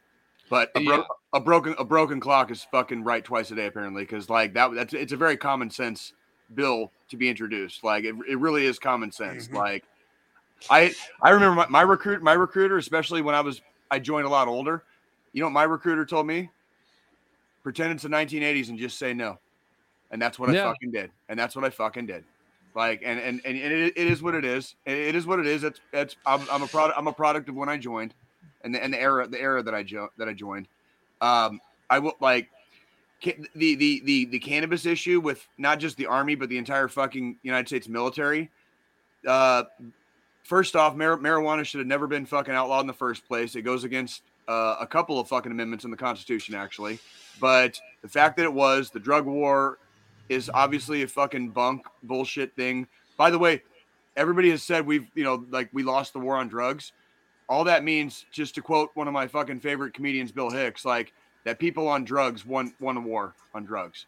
But 0.50 0.72
a, 0.76 0.82
Yeah. 0.82 1.04
a 1.34 1.40
broken 1.40 1.76
a 1.78 1.84
broken 1.86 2.20
clock 2.20 2.50
is 2.52 2.64
fucking 2.72 3.04
right 3.04 3.24
twice 3.24 3.52
a 3.52 3.56
day 3.56 3.68
apparently 3.68 4.04
because 4.04 4.30
like 4.30 4.54
that 4.56 4.74
that's 4.74 4.94
it's 4.94 5.14
a 5.14 5.18
very 5.18 5.38
common 5.38 5.70
sense 5.70 6.14
bill 6.56 6.92
to 7.10 7.18
be 7.18 7.30
introduced. 7.30 7.84
Like 7.84 8.04
it, 8.04 8.16
it 8.28 8.40
really 8.40 8.66
is 8.66 8.80
common 8.80 9.12
sense. 9.12 9.48
Mhm. 9.48 9.54
Like 9.54 9.84
I 10.70 10.94
I 11.22 11.30
remember 11.30 11.56
my, 11.56 11.68
my 11.68 11.82
recruit 11.82 12.22
my 12.24 12.34
recruiter 12.34 12.78
especially 12.78 13.22
when 13.22 13.36
I 13.36 13.42
was 13.42 13.62
I 13.92 14.00
joined 14.00 14.26
a 14.26 14.30
lot 14.30 14.48
older. 14.48 14.84
You 15.34 15.42
know 15.42 15.48
what 15.48 15.54
my 15.54 15.64
recruiter 15.64 16.06
told 16.06 16.26
me? 16.26 16.50
Pretend 17.64 17.92
it's 17.94 18.04
the 18.04 18.10
1980s 18.10 18.70
and 18.70 18.80
just 18.80 18.98
say 18.98 19.14
no. 19.14 19.38
And 20.12 20.20
that's 20.22 20.40
what 20.40 20.50
I 20.50 20.54
fucking 20.64 20.92
did. 20.92 21.12
And 21.28 21.38
that's 21.40 21.56
what 21.56 21.64
I 21.66 21.70
fucking 21.70 22.08
did. 22.08 22.24
Like 22.74 23.02
and 23.04 23.20
and 23.20 23.42
and 23.46 23.56
it, 23.58 23.94
it 23.96 24.08
is 24.08 24.24
what 24.24 24.34
it 24.36 24.46
is. 24.46 24.76
It- 24.86 24.98
it 25.10 25.16
is 25.16 25.28
what 25.28 25.40
it 25.40 25.46
is. 25.46 25.64
It's 25.64 25.80
it's 25.94 26.16
I'm, 26.26 26.42
I'm 26.52 26.64
a 26.64 26.68
product 26.68 26.98
I'm 26.98 27.08
a 27.08 27.14
product 27.14 27.50
of 27.50 27.56
when 27.56 27.70
I 27.70 27.78
joined, 27.78 28.14
and 28.64 28.74
the 28.74 28.84
and 28.84 28.94
the 28.94 29.02
era 29.02 29.28
the 29.28 29.40
era 29.40 29.64
that 29.64 29.74
I 29.74 29.84
jo- 29.84 30.10
that 30.18 30.28
I 30.28 30.34
joined. 30.34 30.68
Um, 31.22 31.60
I 31.90 32.00
will 32.00 32.14
like 32.20 32.50
ca- 33.24 33.38
the 33.56 33.76
the 33.76 34.02
the 34.06 34.26
the 34.26 34.40
cannabis 34.40 34.86
issue 34.86 35.20
with 35.20 35.46
not 35.58 35.80
just 35.80 35.98
the 35.98 36.06
army 36.06 36.36
but 36.36 36.50
the 36.50 36.58
entire 36.58 36.88
fucking 36.88 37.38
United 37.44 37.68
States 37.68 37.88
military. 37.88 38.50
Uh, 39.28 39.64
first 40.44 40.76
off, 40.76 40.96
mar- 40.96 41.18
marijuana 41.18 41.66
should 41.66 41.80
have 41.80 41.88
never 41.88 42.08
been 42.08 42.26
fucking 42.26 42.54
outlawed 42.54 42.82
in 42.82 42.88
the 42.88 42.94
first 42.94 43.28
place. 43.28 43.56
It 43.56 43.64
goes 43.64 43.84
against 43.84 44.24
uh, 44.48 44.78
a 44.80 44.88
couple 44.88 45.20
of 45.20 45.28
fucking 45.28 45.52
amendments 45.52 45.86
in 45.86 45.92
the 45.92 45.98
Constitution 45.98 46.56
actually, 46.56 47.00
but 47.40 47.80
the 48.02 48.08
fact 48.10 48.38
that 48.38 48.44
it 48.44 48.54
was 48.54 48.90
the 48.90 49.00
drug 49.00 49.26
war 49.26 49.78
is 50.30 50.50
obviously 50.54 51.02
a 51.02 51.08
fucking 51.08 51.50
bunk 51.50 51.86
bullshit 52.04 52.56
thing. 52.56 52.88
By 53.18 53.32
the 53.32 53.40
way, 53.40 53.64
everybody 54.16 54.50
has 54.52 54.64
said 54.64 54.86
we've, 54.86 55.08
you 55.16 55.24
know, 55.24 55.44
like 55.50 55.70
we 55.74 55.84
lost 55.84 56.14
the 56.14 56.20
war 56.20 56.38
on 56.38 56.48
drugs. 56.48 56.94
All 57.50 57.64
that 57.66 57.84
means, 57.84 58.26
just 58.32 58.54
to 58.56 58.62
quote 58.62 58.92
one 58.94 59.08
of 59.08 59.14
my 59.14 59.28
fucking 59.28 59.60
favorite 59.60 59.94
comedians, 59.94 60.32
Bill 60.32 60.52
Hicks, 60.52 60.86
like 60.86 61.12
that 61.46 61.58
people 61.60 61.88
on 61.88 62.04
drugs 62.06 62.46
won 62.46 62.74
won 62.80 62.96
a 62.96 63.02
war 63.02 63.34
on 63.56 63.66
drugs. 63.66 64.06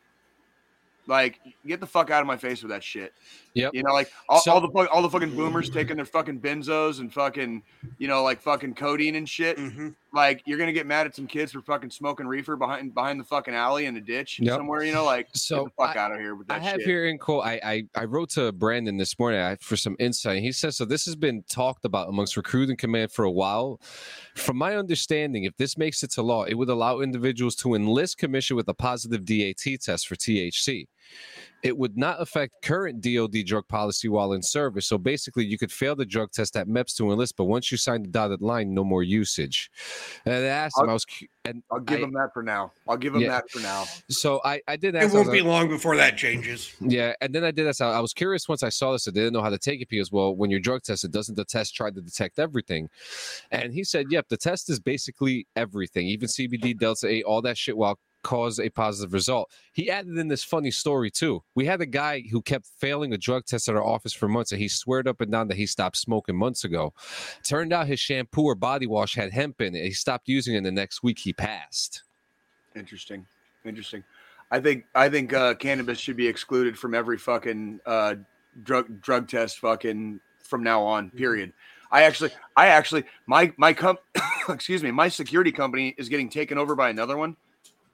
Like, 1.08 1.40
get 1.66 1.80
the 1.80 1.88
fuck 1.88 2.12
out 2.12 2.22
of 2.22 2.28
my 2.28 2.38
face 2.38 2.62
with 2.62 2.70
that 2.70 2.84
shit. 2.84 3.14
Yeah, 3.56 3.70
You 3.74 3.82
know, 3.82 3.92
like 3.92 4.12
all, 4.30 4.40
So- 4.40 4.52
all 4.52 4.62
the 4.62 4.90
all 4.90 5.02
the 5.02 5.10
fucking 5.10 5.36
boomers 5.36 5.70
taking 5.70 5.96
their 5.96 6.06
fucking 6.06 6.40
benzos 6.40 7.00
and 7.00 7.12
fucking, 7.12 7.64
you 7.98 8.08
know, 8.08 8.22
like 8.24 8.40
fucking 8.40 8.76
codeine 8.76 9.16
and 9.16 9.28
shit. 9.28 9.58
Mhm. 9.58 9.96
Like, 10.14 10.42
you're 10.46 10.58
gonna 10.58 10.74
get 10.74 10.86
mad 10.86 11.08
at 11.08 11.16
some 11.16 11.26
kids 11.26 11.54
for 11.54 11.62
fucking 11.62 11.90
smoking 11.90 12.28
reefer 12.28 12.58
behind 12.58 12.94
behind 12.94 13.20
the 13.20 13.24
fucking 13.24 13.54
alley 13.54 13.86
in 13.86 13.96
a 13.96 14.02
ditch 14.02 14.40
Yep. 14.42 14.58
somewhere. 14.58 14.84
You 14.84 14.92
know, 14.94 15.06
like 15.06 15.28
So 15.34 15.64
get 15.66 15.76
the 15.78 15.84
fuck 15.88 15.96
I- 15.96 16.00
out 16.00 16.12
of 16.12 16.20
here 16.20 16.36
with 16.36 16.52
I 16.52 16.60
have 16.60 16.76
shit. 16.80 16.88
here 16.88 17.06
in 17.06 17.18
quote. 17.18 17.46
I, 17.46 17.60
I 17.64 17.84
I 17.96 18.04
wrote 18.06 18.30
to 18.32 18.52
Brandon 18.52 18.98
this 18.98 19.18
morning 19.18 19.40
I, 19.40 19.56
for 19.62 19.78
some 19.78 19.96
insight. 20.00 20.42
He 20.42 20.52
says 20.52 20.76
so. 20.76 20.84
This 20.86 21.06
has 21.06 21.16
been 21.16 21.44
talked 21.50 21.86
about 21.86 22.10
amongst 22.10 22.36
recruiting 22.36 22.76
command 22.76 23.12
for 23.12 23.24
a 23.24 23.32
while. 23.32 23.80
From 24.36 24.58
my 24.58 24.76
understanding, 24.76 25.46
if 25.46 25.56
this 25.58 25.78
makes 25.78 26.04
it 26.04 26.12
to 26.12 26.22
law, 26.22 26.44
it 26.44 26.56
would 26.56 26.70
allow 26.70 27.00
individuals 27.00 27.56
to 27.58 27.74
enlist 27.76 28.18
commission 28.18 28.56
with 28.58 28.68
a 28.68 28.74
positive 28.74 29.24
DAT 29.26 29.80
test 29.82 30.08
for 30.08 30.16
THC. 30.16 30.88
It 31.64 31.78
would 31.78 31.96
not 31.96 32.20
affect 32.20 32.64
current 32.64 33.02
DoD 33.02 33.46
drug 33.46 33.68
policy 33.68 34.08
while 34.10 34.34
in 34.34 34.42
service. 34.42 34.88
So 34.88 34.98
basically, 34.98 35.46
you 35.46 35.60
could 35.60 35.72
fail 35.72 35.96
the 35.96 36.06
drug 36.08 36.32
test 36.32 36.58
at 36.58 36.68
MEPS 36.68 36.96
to 36.98 37.12
enlist, 37.12 37.36
but 37.38 37.44
once 37.44 37.72
you 37.72 37.78
sign 37.78 38.02
the 38.02 38.08
dotted 38.10 38.42
line, 38.42 38.74
no 38.74 38.84
more 38.84 39.04
usage. 39.04 39.70
And 40.26 40.34
I 40.34 40.40
asked 40.40 40.80
him, 40.80 40.90
I 40.90 40.94
was, 40.94 41.06
and 41.46 41.62
I'll 41.72 41.80
give 41.80 42.00
I- 42.00 42.04
him 42.04 42.14
that 42.14 42.30
for 42.34 42.42
now. 42.42 42.72
I'll 42.88 42.98
give 42.98 43.14
him 43.14 43.22
Yeah. 43.22 43.30
that 43.30 43.52
for 43.52 43.60
now. 43.60 43.86
so 44.10 44.42
I, 44.44 44.60
I 44.68 44.76
did 44.76 44.96
It 44.96 44.98
ask. 45.04 45.04
I 45.04 45.06
was 45.20 45.28
won't 45.28 45.32
be 45.32 45.42
like- 45.42 45.48
long 45.48 45.68
before 45.70 45.96
that 45.98 46.18
changes. 46.18 46.74
yeah, 46.82 47.14
and 47.22 47.34
then 47.36 47.44
I 47.44 47.52
did 47.52 47.68
this. 47.68 47.80
I 47.80 47.92
I 47.92 48.00
was 48.00 48.14
curious 48.14 48.50
once 48.50 48.64
I 48.64 48.70
saw 48.70 48.94
this. 48.94 49.08
I 49.08 49.12
didn't 49.12 49.34
know 49.34 49.44
how 49.44 49.50
to 49.52 49.60
take 49.60 49.82
it 49.82 49.90
because, 49.90 50.12
well, 50.12 50.36
when 50.36 50.50
you're 50.50 50.60
drug 50.60 50.82
tested, 50.82 51.12
doesn't 51.12 51.36
the 51.36 51.46
test 51.46 51.76
try 51.76 51.92
to 51.92 52.02
detect 52.02 52.40
everything? 52.40 52.90
And 53.52 53.72
he 53.72 53.84
said, 53.84 54.08
"Yep, 54.10 54.30
the 54.30 54.38
test 54.38 54.68
is 54.72 54.80
basically 54.80 55.46
everything, 55.56 56.08
even 56.08 56.28
CBD, 56.28 56.74
Delta 56.76 57.08
Eight, 57.08 57.24
all 57.24 57.44
that 57.44 57.58
shit, 57.60 57.78
will 57.78 58.00
cause 58.24 58.60
a 58.60 58.70
positive 58.70 59.14
result." 59.14 59.52
He 59.74 59.90
added 59.90 60.18
in 60.18 60.28
this 60.28 60.44
funny 60.44 60.72
story 60.72 61.12
too. 61.12 61.44
We 61.56 61.66
had 61.66 61.82
a 61.82 61.86
guy 61.86 62.24
who 62.32 62.42
kept 62.42 62.68
failing 62.78 63.14
a 63.14 63.18
drug 63.18 63.46
test 63.46 63.70
at 63.70 63.76
our 63.76 63.84
office 63.84 64.14
for 64.14 64.28
months, 64.28 64.52
and 64.52 64.62
he 64.62 64.68
sweared 64.68 65.08
up 65.08 65.22
and 65.22 65.32
down 65.32 65.48
that 65.50 65.58
he 65.58 65.66
stopped 65.66 65.98
smoking 65.98 66.36
months 66.36 66.64
ago. 66.64 66.94
Turned 67.44 67.74
out 67.74 67.88
his 67.88 68.00
shampoo 68.00 68.44
or 68.44 68.56
body 68.56 68.88
wash 68.88 69.16
had 69.16 69.32
hemp 69.32 69.62
in 69.62 69.76
it. 69.76 69.84
He 69.84 69.92
stopped 69.92 70.28
using 70.28 70.56
it. 70.56 70.58
and 70.58 70.66
The 70.66 70.72
next 70.72 71.04
week, 71.04 71.20
he 71.20 71.34
passed. 71.34 72.04
Interesting. 72.76 73.26
Interesting. 73.66 74.04
I 74.52 74.60
think 74.60 74.86
I 74.94 75.10
think 75.10 75.34
uh, 75.34 75.54
cannabis 75.56 75.98
should 75.98 76.18
be 76.18 76.28
excluded 76.28 76.78
from 76.78 76.94
every 76.94 77.18
fucking 77.18 77.80
uh, 77.86 78.16
drug 78.64 79.02
drug 79.02 79.28
test 79.28 79.60
fucking 79.60 80.20
from 80.44 80.64
now 80.64 80.84
on. 80.84 81.10
Period. 81.12 81.54
I 81.92 82.04
actually 82.04 82.32
I 82.56 82.68
actually 82.68 83.06
my 83.28 83.54
my 83.58 83.74
comp 83.74 84.00
excuse 84.50 84.84
me 84.84 84.92
my 84.92 85.08
security 85.08 85.52
company 85.52 85.96
is 85.98 86.10
getting 86.10 86.30
taken 86.30 86.58
over 86.58 86.76
by 86.76 86.90
another 86.90 87.18
one, 87.18 87.38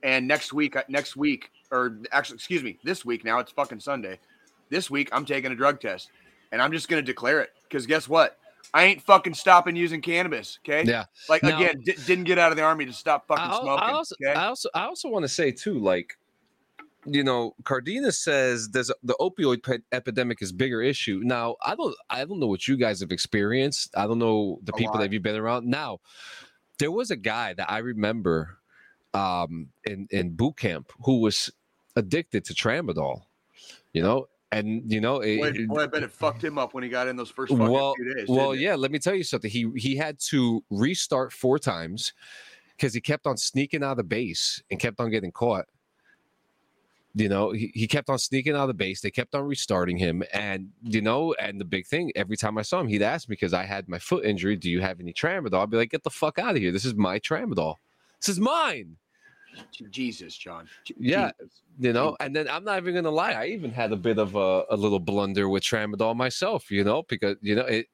and 0.03 0.27
next 0.27 0.53
week 0.53 0.75
uh, 0.75 0.83
next 0.89 1.15
week 1.15 1.51
or 1.71 1.97
actually 2.11 2.35
excuse 2.35 2.63
me 2.63 2.77
this 2.83 3.03
week 3.03 3.23
now 3.25 3.39
it's 3.39 3.51
fucking 3.51 3.79
Sunday. 3.79 4.19
This 4.69 4.89
week 4.91 5.09
I'm 5.11 5.25
taking 5.25 5.51
a 5.51 5.55
drug 5.55 5.79
test, 5.79 6.09
and 6.51 6.61
I'm 6.61 6.71
just 6.71 6.89
gonna 6.89 7.01
declare 7.01 7.39
it 7.41 7.51
because 7.63 7.85
guess 7.85 8.07
what? 8.09 8.37
I 8.73 8.83
ain't 8.83 9.01
fucking 9.01 9.33
stopping 9.33 9.77
using 9.77 10.01
cannabis. 10.01 10.59
Okay. 10.67 10.83
Yeah. 10.89 11.05
Like 11.29 11.41
Now- 11.41 11.57
again, 11.57 11.75
di- 11.85 11.95
didn't 12.05 12.25
get 12.25 12.37
out 12.37 12.51
of 12.51 12.57
the 12.57 12.63
army 12.63 12.85
to 12.85 12.91
stop 12.91 13.25
fucking 13.27 13.43
I, 13.45 13.47
al- 13.47 13.61
smoking. 13.61 13.83
I 13.83 13.91
also, 13.93 14.15
okay? 14.21 14.33
I 14.37 14.45
also, 14.47 14.69
I 14.73 14.85
also 14.85 15.07
want 15.09 15.23
to 15.23 15.29
say 15.29 15.51
too, 15.51 15.79
like, 15.79 16.17
you 17.05 17.23
know, 17.23 17.55
Cardenas 17.63 18.19
says 18.21 18.67
there's 18.67 18.89
a, 18.89 18.95
the 19.03 19.15
opioid 19.21 19.63
pe- 19.63 19.77
epidemic 19.93 20.41
is 20.41 20.51
bigger 20.51 20.81
issue. 20.81 21.21
Now, 21.23 21.55
I 21.63 21.75
don't, 21.75 21.95
I 22.09 22.25
don't 22.25 22.41
know 22.41 22.47
what 22.47 22.67
you 22.67 22.75
guys 22.75 22.99
have 22.99 23.11
experienced. 23.13 23.95
I 23.95 24.05
don't 24.05 24.19
know 24.19 24.59
the 24.63 24.73
A 24.73 24.77
people 24.77 24.95
lot. 24.95 24.99
that 24.99 25.13
you've 25.13 25.23
been 25.23 25.37
around. 25.37 25.65
Now, 25.65 25.99
there 26.77 26.91
was 26.91 27.09
a 27.09 27.15
guy 27.15 27.53
that 27.53 27.71
I 27.71 27.77
remember 27.77 28.57
um, 29.13 29.69
in 29.85 30.07
in 30.11 30.35
boot 30.35 30.57
camp 30.57 30.91
who 31.03 31.21
was 31.21 31.51
addicted 31.95 32.45
to 32.45 32.53
tramadol. 32.53 33.23
You 33.93 34.03
know, 34.03 34.27
and 34.51 34.91
you 34.91 35.01
know, 35.01 35.21
it, 35.21 35.37
Boy, 35.39 35.65
boy, 35.67 35.83
I 35.83 35.87
bet 35.87 36.03
it 36.03 36.11
fucked 36.11 36.43
him 36.43 36.57
up 36.57 36.73
when 36.73 36.83
he 36.83 36.89
got 36.89 37.07
in 37.07 37.15
those 37.15 37.29
first 37.31 37.51
well, 37.51 37.93
few 37.95 38.13
days. 38.15 38.27
well, 38.27 38.51
it? 38.51 38.59
yeah. 38.59 38.75
Let 38.75 38.91
me 38.91 38.99
tell 38.99 39.15
you 39.15 39.23
something. 39.23 39.49
He 39.49 39.71
he 39.75 39.95
had 39.95 40.19
to 40.29 40.63
restart 40.69 41.33
four 41.33 41.57
times 41.59 42.13
because 42.75 42.93
he 42.93 43.01
kept 43.01 43.25
on 43.25 43.37
sneaking 43.37 43.83
out 43.83 43.91
of 43.91 43.97
the 43.97 44.03
base 44.03 44.61
and 44.69 44.79
kept 44.79 44.99
on 44.99 45.09
getting 45.09 45.31
caught. 45.31 45.65
you 47.15 47.29
know, 47.29 47.51
he, 47.51 47.71
he 47.73 47.87
kept 47.87 48.09
on 48.09 48.19
sneaking 48.19 48.53
out 48.53 48.61
of 48.61 48.67
the 48.67 48.73
base. 48.75 49.01
They 49.01 49.09
kept 49.09 49.33
on 49.33 49.43
restarting 49.43 49.97
him. 49.97 50.23
And, 50.33 50.69
you 50.83 51.01
know, 51.01 51.33
and 51.41 51.59
the 51.59 51.65
big 51.65 51.87
thing, 51.87 52.11
every 52.15 52.37
time 52.37 52.57
I 52.57 52.61
saw 52.61 52.79
him, 52.79 52.87
he'd 52.87 53.01
ask 53.01 53.27
me 53.27 53.33
because 53.33 53.53
I 53.53 53.63
had 53.63 53.89
my 53.89 53.97
foot 53.97 54.23
injury, 54.23 54.55
do 54.55 54.69
you 54.69 54.81
have 54.81 54.99
any 54.99 55.13
tramadol? 55.13 55.63
I'd 55.63 55.71
be 55.71 55.77
like, 55.77 55.89
get 55.89 56.03
the 56.03 56.11
fuck 56.11 56.37
out 56.37 56.51
of 56.51 56.57
here. 56.57 56.71
This 56.71 56.85
is 56.85 56.93
my 56.93 57.19
tramadol. 57.19 57.75
This 58.21 58.29
is 58.29 58.39
mine. 58.39 58.97
Jesus, 59.91 60.35
John. 60.37 60.67
Yeah. 60.97 61.31
Jesus. 61.39 61.61
You 61.79 61.93
know, 61.93 62.17
and 62.19 62.35
then 62.35 62.49
I'm 62.49 62.63
not 62.63 62.77
even 62.79 62.95
gonna 62.95 63.11
lie, 63.11 63.33
I 63.33 63.45
even 63.47 63.71
had 63.71 63.91
a 63.91 63.95
bit 63.95 64.17
of 64.17 64.35
a, 64.35 64.63
a 64.69 64.75
little 64.75 64.99
blunder 64.99 65.47
with 65.47 65.63
tramadol 65.63 66.15
myself, 66.15 66.71
you 66.71 66.83
know, 66.83 67.03
because 67.07 67.35
you 67.41 67.55
know 67.55 67.65
it 67.65 67.87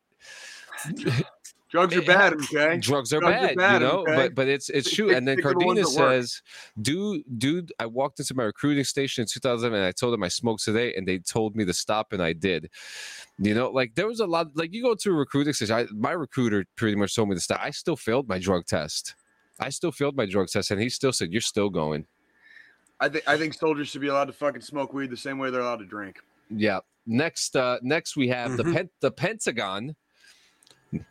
Drugs 1.73 1.97
are 1.97 2.03
bad, 2.03 2.33
okay? 2.53 2.77
drugs 2.77 3.11
are 3.11 3.19
Drugs 3.19 3.23
are 3.25 3.47
bad, 3.47 3.55
bad, 3.55 3.73
you 3.73 3.87
know, 3.87 4.01
okay? 4.01 4.15
but 4.15 4.35
but 4.35 4.47
it's 4.47 4.69
it's 4.69 4.93
true. 4.93 5.15
And 5.15 5.27
then 5.27 5.41
Cardenas 5.41 5.95
says, 5.95 6.43
dude, 6.79 7.23
dude, 7.39 7.73
I 7.79 7.87
walked 7.87 8.19
into 8.19 8.35
my 8.35 8.43
recruiting 8.43 8.83
station 8.83 9.23
in 9.23 9.27
2000 9.27 9.73
and 9.73 9.83
I 9.83 9.91
told 9.91 10.13
them 10.13 10.21
I 10.21 10.27
smoked 10.27 10.63
today, 10.63 10.93
and 10.93 11.07
they 11.07 11.17
told 11.17 11.55
me 11.55 11.65
to 11.65 11.73
stop, 11.73 12.13
and 12.13 12.21
I 12.21 12.33
did. 12.33 12.69
You 13.39 13.55
know, 13.55 13.71
like 13.71 13.95
there 13.95 14.05
was 14.05 14.19
a 14.19 14.27
lot. 14.27 14.55
Like 14.55 14.71
you 14.71 14.83
go 14.83 14.93
to 14.93 15.09
a 15.09 15.13
recruiting 15.13 15.53
station, 15.53 15.75
I, 15.75 15.87
my 15.91 16.11
recruiter 16.11 16.63
pretty 16.75 16.95
much 16.95 17.15
told 17.15 17.29
me 17.29 17.35
to 17.35 17.41
stop. 17.41 17.59
I 17.59 17.71
still 17.71 17.95
failed 17.95 18.29
my 18.29 18.37
drug 18.37 18.67
test. 18.67 19.15
I 19.59 19.69
still 19.69 19.91
failed 19.91 20.15
my 20.15 20.25
drug 20.25 20.47
test, 20.47 20.71
and 20.71 20.81
he 20.81 20.89
still 20.89 21.13
said, 21.13 21.31
"You're 21.31 21.41
still 21.41 21.69
going." 21.69 22.05
I 22.99 23.09
think 23.09 23.27
I 23.27 23.37
think 23.37 23.53
soldiers 23.53 23.89
should 23.89 24.01
be 24.01 24.07
allowed 24.07 24.25
to 24.25 24.33
fucking 24.33 24.61
smoke 24.61 24.93
weed 24.93 25.09
the 25.09 25.17
same 25.17 25.37
way 25.37 25.49
they're 25.49 25.61
allowed 25.61 25.79
to 25.79 25.85
drink. 25.85 26.19
Yeah. 26.49 26.79
Next, 27.05 27.55
uh, 27.55 27.79
next 27.81 28.15
we 28.15 28.29
have 28.29 28.55
the 28.57 28.63
Mhm. 28.63 28.73
pen- 28.73 28.89
the 29.01 29.11
Pentagon. 29.11 29.95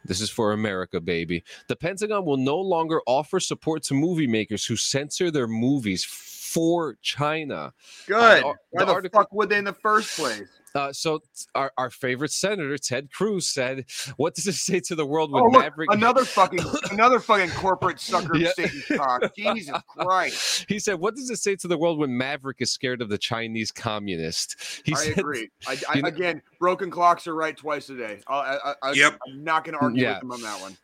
This 0.04 0.20
is 0.20 0.30
for 0.30 0.52
America, 0.52 1.00
baby. 1.00 1.42
The 1.66 1.74
Pentagon 1.76 2.24
will 2.24 2.36
no 2.36 2.56
longer 2.56 3.00
offer 3.06 3.40
support 3.40 3.82
to 3.84 3.94
movie 3.94 4.28
makers 4.28 4.64
who 4.64 4.76
censor 4.76 5.30
their 5.30 5.48
movies 5.48 6.04
for 6.04 6.96
China. 7.02 7.74
Good. 8.06 8.44
ar- 8.44 8.60
Why 8.70 8.82
the 8.82 8.86
the 8.86 8.92
article- 8.92 9.20
fuck 9.20 9.32
would 9.32 9.48
they 9.48 9.58
in 9.58 9.64
the 9.64 9.72
first 9.72 10.16
place? 10.16 10.48
Uh, 10.74 10.92
so 10.92 11.18
t- 11.18 11.24
our, 11.54 11.72
our 11.76 11.90
favorite 11.90 12.30
senator 12.32 12.78
Ted 12.78 13.10
Cruz 13.12 13.46
said, 13.48 13.84
"What 14.16 14.34
does 14.34 14.46
it 14.46 14.54
say 14.54 14.80
to 14.80 14.94
the 14.94 15.04
world 15.06 15.30
when 15.32 15.42
Oh, 15.42 15.46
look, 15.46 15.62
Maverick?" 15.62 15.90
another 15.92 16.24
fucking 16.24 16.60
another 16.90 17.20
fucking 17.20 17.50
corporate 17.50 18.00
sucker 18.00 18.36
Yeah. 18.36 18.50
Satan 18.56 18.82
cock. 18.96 19.34
Jesus 19.36 19.76
Christ. 19.98 20.66
he 20.68 20.78
said, 20.78 20.94
"What 20.94 21.14
does 21.14 21.30
it 21.30 21.36
say 21.38 21.56
to 21.56 21.68
the 21.68 21.76
world 21.78 21.98
when 21.98 22.16
Maverick 22.16 22.58
is 22.60 22.72
scared 22.72 23.02
of 23.02 23.08
the 23.08 23.18
Chinese 23.18 23.70
communist?" 23.70 24.82
He 24.84 24.92
I 24.94 24.96
said, 24.96 25.18
agree. 25.18 25.50
I, 25.66 25.78
I, 25.88 25.96
you 25.96 26.02
know- 26.02 26.08
again, 26.08 26.42
broken 26.58 26.90
clocks 26.90 27.26
are 27.26 27.34
right 27.34 27.56
twice 27.56 27.88
a 27.90 27.96
day. 27.96 28.20
I, 28.26 28.58
I, 28.64 28.74
I, 28.82 28.92
Yep. 28.92 29.18
I'm 29.28 29.44
not 29.44 29.64
going 29.64 29.74
to 29.78 29.80
argue 29.84 30.02
Yeah. 30.02 30.14
with 30.14 30.22
him 30.24 30.32
on 30.32 30.42
that 30.42 30.60
one. 30.60 30.76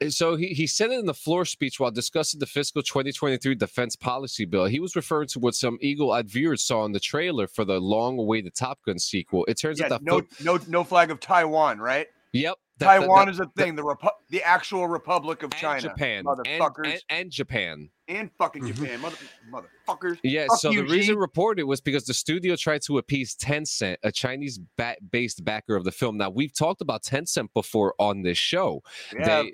And 0.00 0.12
So 0.12 0.36
he, 0.36 0.48
he 0.48 0.66
said 0.66 0.90
it 0.90 0.98
in 0.98 1.06
the 1.06 1.14
floor 1.14 1.44
speech 1.44 1.80
while 1.80 1.90
discussing 1.90 2.38
the 2.40 2.46
fiscal 2.46 2.82
2023 2.82 3.54
defense 3.54 3.96
policy 3.96 4.44
bill. 4.44 4.66
He 4.66 4.78
was 4.80 4.94
referring 4.94 5.28
to 5.28 5.38
what 5.38 5.54
some 5.54 5.78
eagle-eyed 5.80 6.28
viewers 6.28 6.62
saw 6.62 6.84
in 6.84 6.92
the 6.92 7.00
trailer 7.00 7.46
for 7.46 7.64
the 7.64 7.80
long-awaited 7.80 8.54
Top 8.54 8.80
Gun 8.84 8.98
sequel. 8.98 9.44
It 9.46 9.58
turns 9.58 9.78
Yeah, 9.80 9.86
out 9.86 9.88
that 9.90 10.02
no, 10.02 10.20
fil- 10.20 10.56
no, 10.56 10.60
no 10.68 10.84
flag 10.84 11.10
of 11.10 11.20
Taiwan, 11.20 11.78
right? 11.78 12.06
yep, 12.32 12.56
that- 12.78 12.86
that- 12.86 12.98
Taiwan 13.00 13.26
that- 13.26 13.32
is 13.32 13.40
a 13.40 13.46
thing. 13.56 13.74
The 13.74 13.82
Repu- 13.82 14.10
the 14.28 14.42
actual 14.42 14.86
Republic 14.86 15.42
of 15.42 15.52
and 15.52 15.60
China, 15.60 15.80
Japan, 15.80 16.18
and, 16.18 16.26
motherfuckers, 16.26 16.92
and, 16.92 17.02
and 17.08 17.30
Japan. 17.30 17.88
and, 18.08 18.30
fucking 18.36 18.64
Mm-hmm. 18.64 18.84
Japan, 18.84 19.00
mother, 19.00 19.16
motherfuckers. 19.50 20.18
Yeah, 20.22 20.46
Fuck 20.48 20.58
so 20.58 20.70
you, 20.72 20.82
the 20.82 20.92
reason 20.92 21.14
G. 21.14 21.18
reported 21.18 21.64
was 21.64 21.80
because 21.80 22.04
the 22.04 22.12
studio 22.12 22.54
tried 22.56 22.82
to 22.82 22.98
appease 22.98 23.34
Tencent, 23.34 23.96
a 24.02 24.12
Chinese 24.12 24.58
ba- 24.76 24.96
based 25.10 25.42
backer 25.42 25.74
of 25.74 25.84
the 25.84 25.92
film. 25.92 26.18
Now 26.18 26.28
we've 26.28 26.52
talked 26.52 26.82
about 26.82 27.02
Tencent 27.02 27.48
before 27.54 27.94
on 27.98 28.20
this 28.22 28.36
show. 28.36 28.82
Yeah, 29.18 29.42
They 29.42 29.52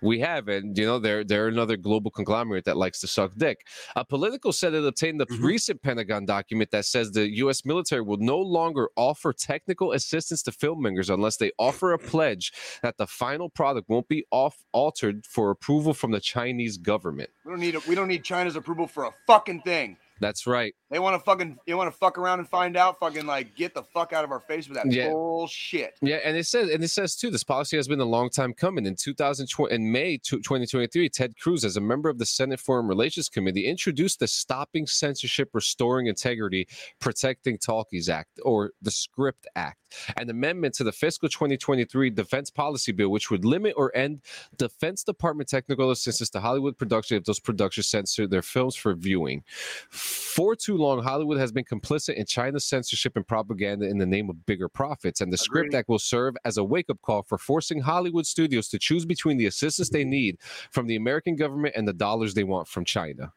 we 0.00 0.20
have, 0.20 0.48
and 0.48 0.76
you 0.76 0.86
know, 0.86 0.98
they're 0.98 1.24
they're 1.24 1.48
another 1.48 1.76
global 1.76 2.10
conglomerate 2.10 2.64
that 2.64 2.76
likes 2.76 3.00
to 3.00 3.06
suck 3.06 3.32
dick. 3.36 3.66
A 3.96 4.04
political 4.04 4.52
said 4.52 4.74
it 4.74 4.84
obtained 4.84 5.20
the 5.20 5.26
Mhm. 5.26 5.42
recent 5.42 5.82
Pentagon 5.82 6.24
document 6.26 6.70
that 6.70 6.84
says 6.84 7.12
the 7.12 7.28
U.S. 7.38 7.64
military 7.64 8.02
will 8.02 8.16
no 8.18 8.38
longer 8.38 8.88
offer 8.96 9.32
technical 9.32 9.92
assistance 9.92 10.42
to 10.44 10.50
filmmakers 10.50 11.12
unless 11.12 11.36
they 11.36 11.52
offer 11.58 11.92
a 11.92 11.98
pledge 11.98 12.52
that 12.82 12.96
the 12.98 13.06
final 13.06 13.48
product 13.48 13.88
won't 13.88 14.08
be 14.08 14.24
off 14.30 14.64
altered 14.72 15.24
for 15.26 15.50
approval 15.50 15.94
from 15.94 16.10
the 16.10 16.20
Chinese 16.20 16.76
government. 16.78 17.30
we 17.44 17.50
don't 17.50 17.60
need 17.60 17.74
a, 17.74 17.80
we 17.88 17.94
don't 17.94 18.08
need 18.08 18.24
China's 18.24 18.56
approval 18.56 18.86
for 18.86 19.04
a 19.04 19.10
fucking 19.26 19.60
thing. 19.62 19.96
That's 20.20 20.46
right. 20.46 20.74
They 20.90 20.98
want 20.98 21.18
to 21.18 21.24
fucking 21.24 21.56
you 21.66 21.76
want 21.76 21.90
to 21.90 21.96
fuck 21.96 22.18
around 22.18 22.40
and 22.40 22.48
find 22.48 22.76
out. 22.76 22.98
Fucking 23.00 23.24
like 23.26 23.56
get 23.56 23.74
the 23.74 23.82
fuck 23.82 24.12
out 24.12 24.22
of 24.24 24.30
our 24.30 24.40
face 24.40 24.68
with 24.68 24.76
that 24.76 24.90
Yeah. 24.92 25.08
bullshit. 25.08 25.94
Yeah, 26.02 26.16
and 26.24 26.36
it 26.36 26.44
says 26.46 26.68
and 26.70 26.84
it 26.84 26.88
says 26.88 27.16
too. 27.16 27.30
This 27.30 27.44
policy 27.44 27.76
has 27.76 27.88
been 27.88 28.00
a 28.00 28.04
long 28.04 28.28
time 28.30 28.52
coming. 28.52 28.84
In 28.86 28.96
2020, 28.96 29.74
in 29.74 29.90
May 29.90 30.18
tw- 30.18 30.42
2023, 30.42 31.08
Ted 31.08 31.36
Cruz, 31.38 31.64
as 31.64 31.76
a 31.76 31.80
member 31.80 32.08
of 32.08 32.18
the 32.18 32.26
Senate 32.26 32.60
Foreign 32.60 32.86
Relations 32.86 33.28
Committee, 33.28 33.66
introduced 33.66 34.20
the 34.20 34.28
Stopping 34.28 34.86
Censorship, 34.86 35.48
Restoring 35.54 36.06
Integrity, 36.06 36.68
Protecting 37.00 37.56
Talkies 37.58 38.08
Act, 38.08 38.38
or 38.42 38.72
the 38.82 38.90
Script 38.90 39.46
Act, 39.56 39.78
an 40.16 40.30
amendment 40.30 40.74
to 40.74 40.84
the 40.84 40.92
fiscal 40.92 41.28
2023 41.28 42.10
Defense 42.10 42.50
Policy 42.50 42.92
Bill, 42.92 43.10
which 43.10 43.30
would 43.30 43.44
limit 43.44 43.74
or 43.76 43.94
end 43.96 44.20
Defense 44.56 45.04
Department 45.04 45.48
technical 45.48 45.90
assistance 45.90 46.30
to 46.30 46.40
Hollywood 46.40 46.76
production 46.76 47.16
if 47.16 47.24
those 47.24 47.40
productions 47.40 47.88
censor 47.88 48.26
their 48.26 48.42
films 48.42 48.76
for 48.76 48.94
viewing. 48.94 49.42
For 49.90 50.54
too 50.56 50.76
long, 50.76 51.02
Hollywood 51.02 51.38
has 51.38 51.52
been 51.52 51.64
complicit 51.64 52.14
in 52.14 52.26
China's 52.26 52.64
censorship 52.64 53.16
and 53.16 53.26
propaganda 53.26 53.86
in 53.86 53.98
the 53.98 54.06
name 54.06 54.30
of 54.30 54.46
bigger 54.46 54.68
profits, 54.68 55.20
and 55.20 55.32
the 55.32 55.38
Script 55.38 55.74
Act 55.74 55.88
will 55.88 55.98
serve 55.98 56.36
as 56.44 56.56
a 56.56 56.64
wake 56.64 56.90
up 56.90 57.00
call 57.02 57.22
for 57.22 57.38
forcing 57.38 57.80
Hollywood 57.80 58.26
studios 58.26 58.68
to 58.68 58.78
choose 58.78 59.04
between 59.04 59.36
the 59.36 59.46
assistance 59.46 59.88
they 59.88 60.04
need 60.04 60.38
from 60.70 60.86
the 60.86 60.96
American 60.96 61.36
government 61.36 61.74
and 61.76 61.86
the 61.86 61.92
dollars 61.92 62.34
they 62.34 62.44
want 62.44 62.68
from 62.68 62.84
China. 62.84 63.32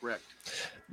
Correct. 0.00 0.22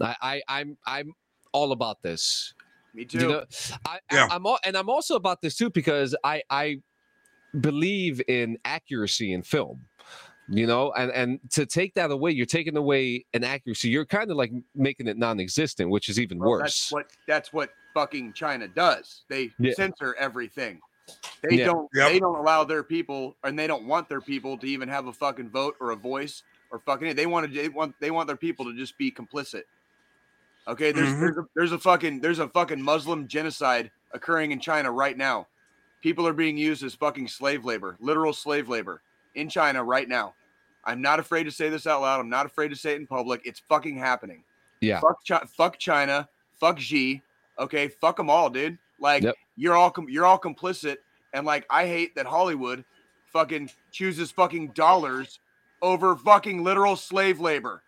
I, 0.02 0.16
I 0.22 0.42
I'm 0.48 0.78
I'm 0.86 1.14
all 1.54 1.72
about 1.72 2.02
this. 2.02 2.54
Me 2.98 3.06
too. 3.06 3.20
You 3.20 3.28
know, 3.28 3.44
I, 3.86 4.00
Yeah. 4.12 4.28
I, 4.30 4.36
I'm 4.36 4.46
all, 4.48 4.58
and 4.66 4.76
I'm 4.76 4.90
also 4.90 5.16
about 5.16 5.42
this 5.42 5.56
too 5.56 5.70
because 5.70 6.16
I 6.24 6.42
I 6.50 6.78
believe 7.62 8.22
in 8.28 8.58
accuracy 8.66 9.34
in 9.34 9.44
film. 9.44 9.86
You 10.50 10.66
know, 10.66 10.94
and 10.94 11.12
and 11.12 11.40
to 11.52 11.66
take 11.66 11.94
that 11.96 12.10
away, 12.10 12.32
you're 12.32 12.46
taking 12.46 12.76
away 12.78 13.26
an 13.34 13.44
accuracy. 13.44 13.90
You're 13.90 14.06
kind 14.06 14.32
of 14.32 14.38
like 14.38 14.52
making 14.74 15.08
it 15.08 15.18
non-existent, 15.18 15.90
which 15.90 16.08
is 16.10 16.20
even 16.20 16.40
Well, 16.40 16.52
worse. 16.52 16.62
That's 16.90 16.92
what 16.92 17.06
that's 17.28 17.54
what 17.54 17.70
fucking 17.94 18.34
China 18.34 18.68
does. 18.68 19.26
They 19.30 19.52
Yeah. 19.60 19.74
censor 19.74 20.16
everything. 20.18 20.80
They 21.44 21.58
Yeah. 21.58 21.66
don't 21.66 21.90
Yep. 21.94 22.12
they 22.12 22.20
don't 22.20 22.38
allow 22.38 22.64
their 22.64 22.82
people 22.82 23.36
and 23.44 23.60
they 23.60 23.68
don't 23.68 23.86
want 23.86 24.10
their 24.10 24.22
people 24.22 24.58
to 24.58 24.66
even 24.66 24.88
have 24.90 25.08
a 25.08 25.14
fucking 25.14 25.50
vote 25.50 25.76
or 25.82 25.92
a 25.92 25.96
voice 25.98 26.44
or 26.72 26.80
fucking 26.80 27.16
they 27.16 27.26
want 27.28 27.46
to 27.48 27.54
they 27.54 27.70
want 27.70 27.94
they 28.00 28.10
want 28.12 28.28
their 28.28 28.38
people 28.38 28.66
to 28.66 28.74
just 28.74 28.98
be 28.98 29.12
complicit. 29.12 29.64
Okay, 30.68 30.92
there's 30.92 31.10
Mhm. 31.10 31.20
there's, 31.20 31.38
a, 31.38 31.44
there's 31.56 31.72
a 31.72 31.80
fucking 31.80 32.20
there's 32.20 32.40
a 32.40 32.50
fucking 32.50 32.82
Muslim 32.82 33.28
genocide 33.28 33.90
occurring 34.12 34.52
in 34.52 34.60
China 34.60 34.92
right 34.92 35.18
now. 35.18 35.48
People 36.02 36.28
are 36.28 36.34
being 36.34 36.58
used 36.58 36.84
as 36.84 36.94
fucking 36.94 37.28
slave 37.28 37.66
labor, 37.66 37.98
literal 38.00 38.34
slave 38.34 38.70
labor 38.70 39.02
in 39.36 39.50
China 39.50 39.84
right 39.84 40.08
now. 40.08 40.34
I'm 40.84 41.02
not 41.02 41.20
afraid 41.20 41.44
to 41.46 41.52
say 41.52 41.70
this 41.70 41.88
out 41.88 42.02
loud. 42.02 42.20
I'm 42.20 42.30
not 42.30 42.46
afraid 42.46 42.70
to 42.70 42.76
say 42.76 42.94
it 42.94 42.98
in 43.00 43.08
public. 43.08 43.42
It's 43.46 43.60
fucking 43.60 43.98
happening. 43.98 44.44
Yeah. 44.82 45.00
Fuck, 45.00 45.18
Chi- 45.28 45.46
fuck 45.58 45.78
China. 45.78 46.28
Fuck 46.60 46.80
Xi. 46.80 47.22
Okay, 47.60 47.88
fuck 47.88 48.16
them 48.18 48.30
all, 48.30 48.50
dude. 48.50 48.78
Like 49.00 49.24
Yep. 49.24 49.36
you're 49.56 49.76
all 49.76 49.90
com- 49.92 50.10
you're 50.10 50.26
all 50.26 50.40
complicit, 50.40 50.98
and 51.34 51.46
like 51.46 51.66
I 51.70 51.88
hate 51.88 52.16
that 52.16 52.26
Hollywood 52.26 52.84
fucking 53.26 53.70
chooses 53.92 54.32
fucking 54.32 54.70
dollars 54.70 55.40
over 55.82 56.16
fucking 56.16 56.64
literal 56.64 56.96
slave 56.96 57.40
labor, 57.40 57.84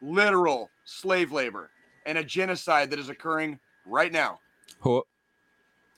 literal 0.00 0.70
slave 0.84 1.32
labor, 1.32 1.70
and 2.06 2.18
a 2.18 2.24
genocide 2.24 2.90
that 2.90 2.98
is 2.98 3.08
occurring 3.08 3.58
right 3.86 4.12
now. 4.12 4.38
Ho- 4.80 5.04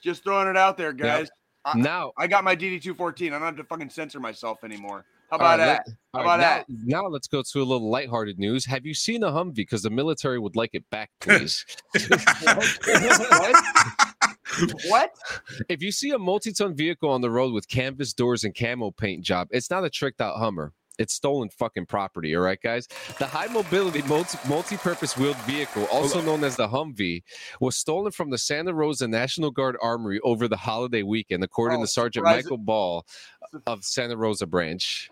Just 0.02 0.24
throwing 0.24 0.48
it 0.48 0.56
out 0.56 0.76
there, 0.76 0.92
guys. 0.92 1.28
I- 1.64 1.76
Now, 1.78 2.12
I 2.16 2.26
got 2.26 2.44
my 2.44 2.54
DD 2.54 2.80
two 2.80 2.94
fourteen. 2.94 3.32
I 3.32 3.38
don't 3.38 3.46
have 3.46 3.56
to 3.56 3.64
fucking 3.64 3.90
censor 3.90 4.20
myself 4.20 4.62
anymore. 4.64 5.04
How 5.30 5.38
All 5.38 5.44
right, 5.44 5.54
about 5.54 5.66
that? 5.66 5.86
How 6.14 6.20
all 6.20 6.24
right, 6.26 6.34
about 6.36 6.64
now, 6.68 7.00
now 7.02 7.08
let's 7.08 7.26
go 7.26 7.42
to 7.42 7.58
a 7.58 7.64
little 7.64 7.90
lighthearted 7.90 8.38
news. 8.38 8.64
Have 8.66 8.86
you 8.86 8.94
seen 8.94 9.24
a 9.24 9.30
Humvee? 9.30 9.56
Because 9.56 9.82
the 9.82 9.90
military 9.90 10.38
would 10.38 10.54
like 10.54 10.70
it 10.72 10.88
back, 10.90 11.10
please. 11.20 11.64
what? 11.94 13.56
what? 14.86 15.10
if 15.68 15.82
you 15.82 15.90
see 15.90 16.10
a 16.10 16.18
multi-ton 16.18 16.76
vehicle 16.76 17.10
on 17.10 17.20
the 17.20 17.30
road 17.30 17.52
with 17.52 17.66
canvas 17.68 18.12
doors 18.12 18.44
and 18.44 18.54
camo 18.56 18.92
paint 18.92 19.24
job, 19.24 19.48
it's 19.50 19.68
not 19.68 19.84
a 19.84 19.90
tricked 19.90 20.20
out 20.20 20.36
Hummer. 20.38 20.72
It's 20.98 21.12
stolen 21.14 21.50
fucking 21.50 21.86
property, 21.86 22.34
all 22.34 22.42
right, 22.42 22.60
guys. 22.60 22.86
The 23.18 23.26
high 23.26 23.48
mobility 23.48 24.00
multi- 24.02 24.38
multi-purpose 24.48 25.16
wheeled 25.16 25.36
vehicle, 25.38 25.84
also 25.92 26.22
known 26.22 26.42
as 26.42 26.56
the 26.56 26.68
Humvee, 26.68 27.22
was 27.60 27.76
stolen 27.76 28.12
from 28.12 28.30
the 28.30 28.38
Santa 28.38 28.72
Rosa 28.72 29.06
National 29.06 29.50
Guard 29.50 29.76
Armory 29.82 30.20
over 30.20 30.48
the 30.48 30.56
holiday 30.56 31.02
weekend, 31.02 31.44
according 31.44 31.80
Oh, 31.80 31.82
to 31.84 31.86
Sergeant 31.88 32.24
surprise- 32.24 32.44
Michael 32.44 32.56
Ball 32.58 33.04
of 33.66 33.84
Santa 33.84 34.16
Rosa 34.16 34.46
branch. 34.46 35.10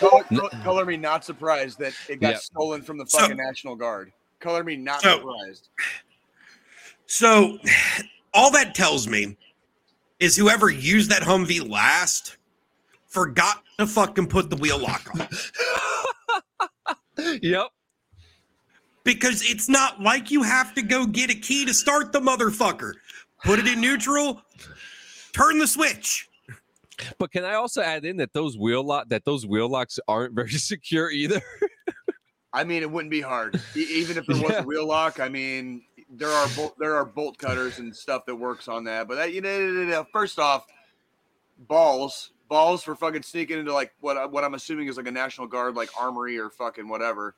Color, 0.00 0.24
color 0.62 0.84
me 0.84 0.96
not 0.96 1.24
surprised 1.24 1.78
that 1.78 1.92
it 2.08 2.20
got 2.20 2.32
Yep. 2.32 2.40
stolen 2.42 2.82
from 2.82 2.98
the 2.98 3.06
So- 3.06 3.20
fucking 3.20 3.36
National 3.36 3.76
Guard. 3.76 4.12
Color 4.40 4.64
me 4.64 4.76
not 4.76 5.00
So- 5.00 5.16
surprised. 5.18 5.68
So, 7.06 7.58
all 8.34 8.50
that 8.50 8.74
tells 8.74 9.06
me 9.06 9.36
is 10.24 10.36
whoever 10.36 10.70
used 10.70 11.10
that 11.10 11.22
Humvee 11.22 11.68
last 11.68 12.36
forgot 13.06 13.62
to 13.78 13.86
fucking 13.86 14.26
put 14.26 14.50
the 14.50 14.56
wheel 14.56 14.78
lock 14.78 15.08
on. 15.14 15.28
Yep. 17.42 17.68
because 19.04 19.48
it's 19.48 19.68
not 19.68 20.02
like 20.02 20.30
you 20.32 20.42
have 20.42 20.74
to 20.74 20.82
go 20.82 21.06
get 21.06 21.30
a 21.30 21.34
key 21.34 21.64
to 21.64 21.72
start 21.72 22.12
the 22.12 22.18
motherfucker. 22.20 22.94
Put 23.44 23.60
it 23.60 23.68
in 23.68 23.80
neutral, 23.80 24.42
turn 25.32 25.58
the 25.58 25.66
switch. 25.66 26.28
But 27.18 27.30
can 27.30 27.44
I 27.44 27.54
also 27.54 27.82
add 27.82 28.04
in 28.04 28.16
that 28.16 28.32
those 28.32 28.58
wheel 28.58 28.82
lock 28.84 29.08
that 29.10 29.24
those 29.24 29.46
wheel 29.46 29.68
locks 29.68 29.98
aren't 30.08 30.34
very 30.34 30.50
secure 30.50 31.10
either? 31.10 31.40
I 32.52 32.64
mean, 32.64 32.82
it 32.82 32.90
wouldn't 32.90 33.10
be 33.10 33.20
hard, 33.20 33.60
E- 33.76 33.80
even 33.90 34.18
if 34.18 34.26
there 34.26 34.40
was 34.40 34.50
Yeah. 34.50 34.62
a 34.62 34.64
wheel 34.64 34.86
lock. 34.86 35.20
I 35.20 35.28
mean, 35.28 35.82
there 36.16 36.30
are 36.30 36.48
bolt, 36.56 36.74
there 36.78 36.96
are 36.96 37.04
bolt 37.04 37.38
cutters 37.38 37.78
and 37.78 37.94
stuff 37.94 38.24
that 38.26 38.34
works 38.36 38.68
on 38.68 38.84
that. 38.84 39.08
But 39.08 39.16
that, 39.16 39.32
you 39.32 39.40
know, 39.40 40.06
first 40.12 40.38
off, 40.38 40.66
balls, 41.58 42.30
balls 42.48 42.82
for 42.82 42.94
fucking 42.94 43.22
sneaking 43.22 43.58
into 43.58 43.72
like 43.72 43.92
what 44.00 44.16
I- 44.16 44.26
what 44.26 44.44
I'm 44.44 44.54
assuming 44.54 44.88
is 44.88 44.96
like 44.96 45.06
a 45.06 45.10
National 45.12 45.46
Guard 45.46 45.74
like 45.74 45.90
armory 45.98 46.38
or 46.38 46.50
fucking 46.50 46.88
whatever, 46.88 47.34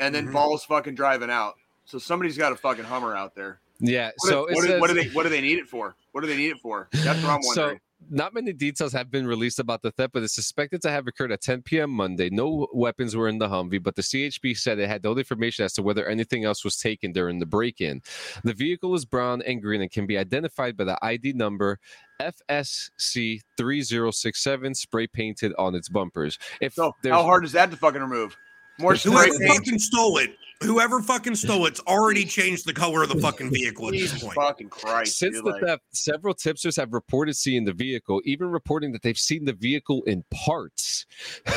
and 0.00 0.14
then 0.14 0.28
Mhm. 0.28 0.32
balls 0.32 0.64
fucking 0.64 0.94
driving 0.94 1.30
out. 1.30 1.54
So 1.84 1.98
somebody's 1.98 2.38
got 2.38 2.52
a 2.52 2.56
fucking 2.56 2.84
Hummer 2.84 3.14
out 3.16 3.34
there. 3.34 3.60
yeah. 3.80 4.10
What, 4.18 4.28
so 4.30 4.40
what, 4.42 4.50
it 4.50 4.54
do- 4.54 4.66
says, 4.68 4.80
what 4.80 4.86
do 4.88 4.94
they 4.94 5.08
what 5.10 5.22
do 5.24 5.28
they 5.28 5.40
need 5.40 5.58
it 5.58 5.68
for? 5.68 5.96
What 6.12 6.20
do 6.22 6.26
they 6.26 6.36
need 6.36 6.50
it 6.50 6.60
for? 6.60 6.88
That's 6.92 7.22
what 7.22 7.30
I'm 7.30 7.42
So, 7.54 7.60
wondering. 7.62 7.80
Not 8.10 8.34
many 8.34 8.52
details 8.52 8.92
have 8.92 9.10
been 9.10 9.26
released 9.26 9.58
about 9.58 9.82
the 9.82 9.90
theft, 9.90 10.12
but 10.12 10.22
it's 10.22 10.34
suspected 10.34 10.82
to 10.82 10.90
have 10.90 11.06
occurred 11.06 11.32
at 11.32 11.40
10 11.40 11.62
p.m. 11.62 11.90
Monday. 11.90 12.28
No 12.30 12.68
weapons 12.72 13.16
were 13.16 13.28
in 13.28 13.38
the 13.38 13.48
Humvee, 13.48 13.82
but 13.82 13.96
the 13.96 14.02
CHP 14.02 14.56
said 14.56 14.78
it 14.78 14.88
had 14.88 15.02
no 15.02 15.16
information 15.16 15.64
as 15.64 15.72
to 15.74 15.82
whether 15.82 16.06
anything 16.06 16.44
else 16.44 16.64
was 16.64 16.76
taken 16.76 17.12
during 17.12 17.38
the 17.38 17.46
break-in. 17.46 18.02
The 18.42 18.54
vehicle 18.54 18.94
is 18.94 19.04
brown 19.04 19.42
and 19.42 19.62
green 19.62 19.80
and 19.80 19.90
can 19.90 20.06
be 20.06 20.18
identified 20.18 20.76
by 20.76 20.84
the 20.84 20.98
ID 21.02 21.32
number 21.34 21.78
FSC3067 22.20 24.76
spray 24.76 25.06
painted 25.06 25.54
on 25.58 25.74
its 25.74 25.88
bumpers. 25.88 26.38
If 26.60 26.74
so 26.74 26.92
how 27.04 27.22
hard 27.22 27.44
is 27.44 27.52
that 27.52 27.70
to 27.70 27.76
fucking 27.76 28.02
remove? 28.02 28.36
More 28.78 28.96
spray 28.96 29.12
Whoever 29.12 29.38
paint. 29.38 29.50
fucking 29.52 29.78
stole 29.78 30.18
it, 30.18 30.36
whoever 30.62 31.00
fucking 31.00 31.34
stole 31.36 31.66
it's 31.66 31.80
already 31.80 32.24
changed 32.24 32.66
the 32.66 32.72
color 32.72 33.02
of 33.02 33.08
the 33.08 33.20
fucking 33.20 33.50
vehicle 33.50 33.86
at 33.88 33.92
this 33.92 34.22
point. 34.22 34.34
fucking 34.34 34.68
Christ! 34.68 35.18
Since 35.18 35.36
dude, 35.36 35.44
the 35.44 35.50
like- 35.50 35.62
theft, 35.62 35.82
several 35.92 36.34
tipsters 36.34 36.76
have 36.76 36.92
reported 36.92 37.34
seeing 37.36 37.64
the 37.64 37.72
vehicle, 37.72 38.20
even 38.24 38.48
reporting 38.50 38.92
that 38.92 39.02
they've 39.02 39.18
seen 39.18 39.44
the 39.44 39.52
vehicle 39.52 40.02
in 40.04 40.24
parts. 40.30 41.06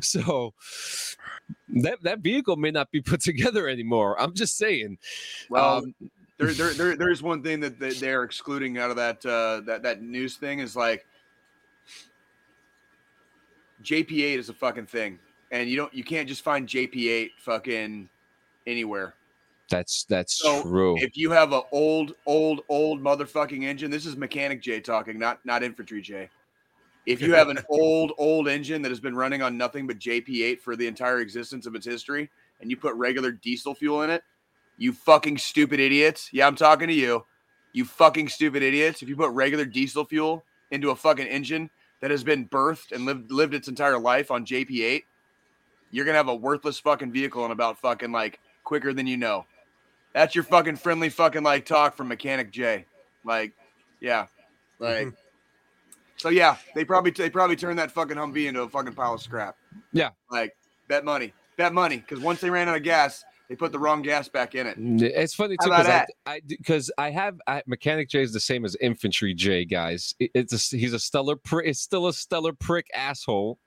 so 0.00 0.54
that 1.68 2.02
that 2.02 2.20
vehicle 2.20 2.56
may 2.56 2.70
not 2.70 2.90
be 2.90 3.00
put 3.00 3.20
together 3.20 3.68
anymore. 3.68 4.18
I'm 4.20 4.34
just 4.34 4.56
saying. 4.56 4.98
Well, 5.50 5.78
Um, 5.78 5.94
there, 6.38 6.52
there, 6.52 6.72
there, 6.74 6.96
there's 6.96 7.22
one 7.22 7.42
thing 7.42 7.60
that 7.60 7.78
they- 7.78 7.92
they're 7.92 8.22
excluding 8.24 8.78
out 8.78 8.90
of 8.90 8.96
that 8.96 9.24
uh, 9.26 9.60
that 9.66 9.82
that 9.82 10.02
news 10.02 10.36
thing 10.36 10.58
is 10.60 10.74
like 10.74 11.04
JP8 13.84 14.38
is 14.38 14.48
a 14.48 14.54
fucking 14.54 14.86
thing, 14.86 15.18
and 15.50 15.68
you 15.68 15.76
don't 15.76 15.92
you 15.94 16.02
can't 16.04 16.28
just 16.28 16.42
find 16.42 16.66
JP8 16.68 17.30
fucking 17.38 18.08
anywhere. 18.66 19.14
that's 19.70 20.04
that's 20.04 20.38
So, 20.38 20.62
true. 20.62 20.96
If 20.98 21.16
you 21.16 21.30
have 21.30 21.52
an 21.52 21.62
old, 21.72 22.14
old, 22.26 22.62
old 22.68 23.02
motherfucking 23.02 23.62
engine, 23.62 23.90
this 23.90 24.06
is 24.06 24.16
mechanic 24.16 24.62
J 24.62 24.80
talking, 24.80 25.18
not 25.18 25.44
not 25.44 25.62
infantry 25.62 26.00
J. 26.02 26.28
If 27.06 27.20
you 27.20 27.34
have 27.34 27.48
an 27.50 27.58
old, 27.68 28.12
old 28.16 28.48
engine 28.48 28.80
that 28.82 28.90
has 28.90 29.00
been 29.00 29.14
running 29.14 29.42
on 29.42 29.58
nothing 29.58 29.86
but 29.86 29.98
JP8 29.98 30.60
for 30.60 30.74
the 30.74 30.86
entire 30.86 31.20
existence 31.20 31.66
of 31.66 31.74
its 31.74 31.84
history, 31.86 32.30
and 32.60 32.70
you 32.70 32.76
put 32.76 32.94
regular 32.94 33.30
diesel 33.30 33.74
fuel 33.74 34.02
in 34.02 34.10
it, 34.10 34.22
you 34.78 34.92
fucking 34.92 35.36
stupid 35.38 35.80
idiots. 35.80 36.30
Yeah, 36.32 36.46
I'm 36.46 36.56
talking 36.56 36.88
to 36.88 36.94
you. 36.94 37.24
You 37.74 37.84
fucking 37.84 38.28
stupid 38.28 38.62
idiots. 38.62 39.02
If 39.02 39.08
you 39.08 39.16
put 39.16 39.30
regular 39.32 39.64
diesel 39.66 40.04
fuel 40.04 40.44
into 40.70 40.90
a 40.90 40.96
fucking 40.96 41.26
engine 41.26 41.68
that 42.04 42.10
has 42.10 42.22
been 42.22 42.46
birthed 42.46 42.92
and 42.92 43.06
lived 43.06 43.30
lived 43.30 43.54
its 43.54 43.66
entire 43.66 43.98
life 43.98 44.30
on 44.30 44.44
JP8, 44.44 45.04
you're 45.90 46.04
gonna 46.04 46.18
have 46.18 46.28
a 46.28 46.34
worthless 46.34 46.78
fucking 46.78 47.10
vehicle 47.10 47.46
in 47.46 47.50
about 47.50 47.78
fucking 47.78 48.12
like 48.12 48.40
quicker 48.62 48.92
than 48.92 49.06
you 49.06 49.16
know. 49.16 49.46
That's 50.12 50.34
your 50.34 50.44
fucking 50.44 50.76
friendly 50.76 51.08
fucking 51.08 51.42
like 51.42 51.64
talk 51.64 51.96
from 51.96 52.08
Mechanic 52.08 52.50
J. 52.50 52.84
Like, 53.24 53.52
yeah, 54.02 54.24
mm-hmm. 54.78 54.84
like. 54.84 55.14
So 56.16 56.28
yeah, 56.28 56.58
they 56.74 56.84
probably 56.84 57.10
they 57.10 57.30
probably 57.30 57.56
turned 57.56 57.78
that 57.78 57.90
fucking 57.90 58.18
Humvee 58.18 58.48
into 58.48 58.60
a 58.60 58.68
fucking 58.68 58.92
pile 58.92 59.14
of 59.14 59.22
scrap. 59.22 59.56
Yeah. 59.94 60.10
like 60.30 60.54
bet 60.88 61.06
money, 61.06 61.32
bet 61.56 61.72
money, 61.72 61.96
because 61.96 62.20
once 62.20 62.38
they 62.38 62.50
ran 62.50 62.68
out 62.68 62.76
of 62.76 62.82
gas, 62.82 63.24
they 63.48 63.56
put 63.56 63.72
the 63.72 63.78
wrong 63.78 64.00
gas 64.02 64.28
back 64.28 64.54
in 64.54 64.66
it. 64.66 64.76
It's 64.78 65.34
funny 65.34 65.56
How 65.60 65.66
too 65.66 65.70
because 65.72 65.86
I, 65.86 65.90
that? 65.90 66.08
I 66.26 66.40
because 66.46 66.90
I 66.96 67.10
have 67.10 67.40
I, 67.46 67.62
mechanic 67.66 68.08
J 68.08 68.22
is 68.22 68.32
the 68.32 68.40
same 68.40 68.64
as 68.64 68.76
infantry 68.80 69.34
J, 69.34 69.64
guys. 69.64 70.14
It- 70.18 70.30
it's 70.34 70.72
a, 70.72 70.76
he's 70.76 70.92
a 70.94 70.98
stellar 70.98 71.36
prick. 71.36 71.66
It's 71.68 71.80
still 71.80 72.06
a 72.06 72.12
stellar 72.12 72.52
prick 72.52 72.86
asshole. 72.94 73.58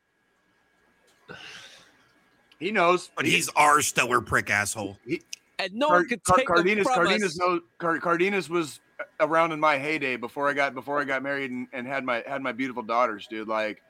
He 2.59 2.71
knows. 2.71 3.11
But 3.15 3.25
he's 3.25 3.49
our 3.49 3.81
stellar 3.81 4.21
prick 4.21 4.49
asshole. 4.49 4.97
And 5.59 5.73
no 5.73 5.87
Car- 5.87 5.95
one 5.97 6.07
can 6.07 6.19
Car- 6.19 6.37
take 6.37 6.49
him 6.49 6.55
Cardenas. 6.55 6.87
Cardenas 6.87 7.23
us. 7.23 7.37
knows. 7.37 7.61
Car- 7.77 7.99
Cardenas 7.99 8.49
was 8.49 8.79
around 9.19 9.51
in 9.51 9.59
my 9.59 9.77
heyday 9.77 10.15
before 10.15 10.49
I 10.49 10.53
got 10.53 10.73
before 10.73 10.99
I 10.99 11.03
got 11.03 11.21
married 11.21 11.51
and, 11.51 11.67
and 11.73 11.85
had 11.87 12.03
my 12.03 12.23
had 12.27 12.41
my 12.41 12.51
beautiful 12.51 12.83
daughters, 12.83 13.27
dude. 13.27 13.47
Like, 13.47 13.81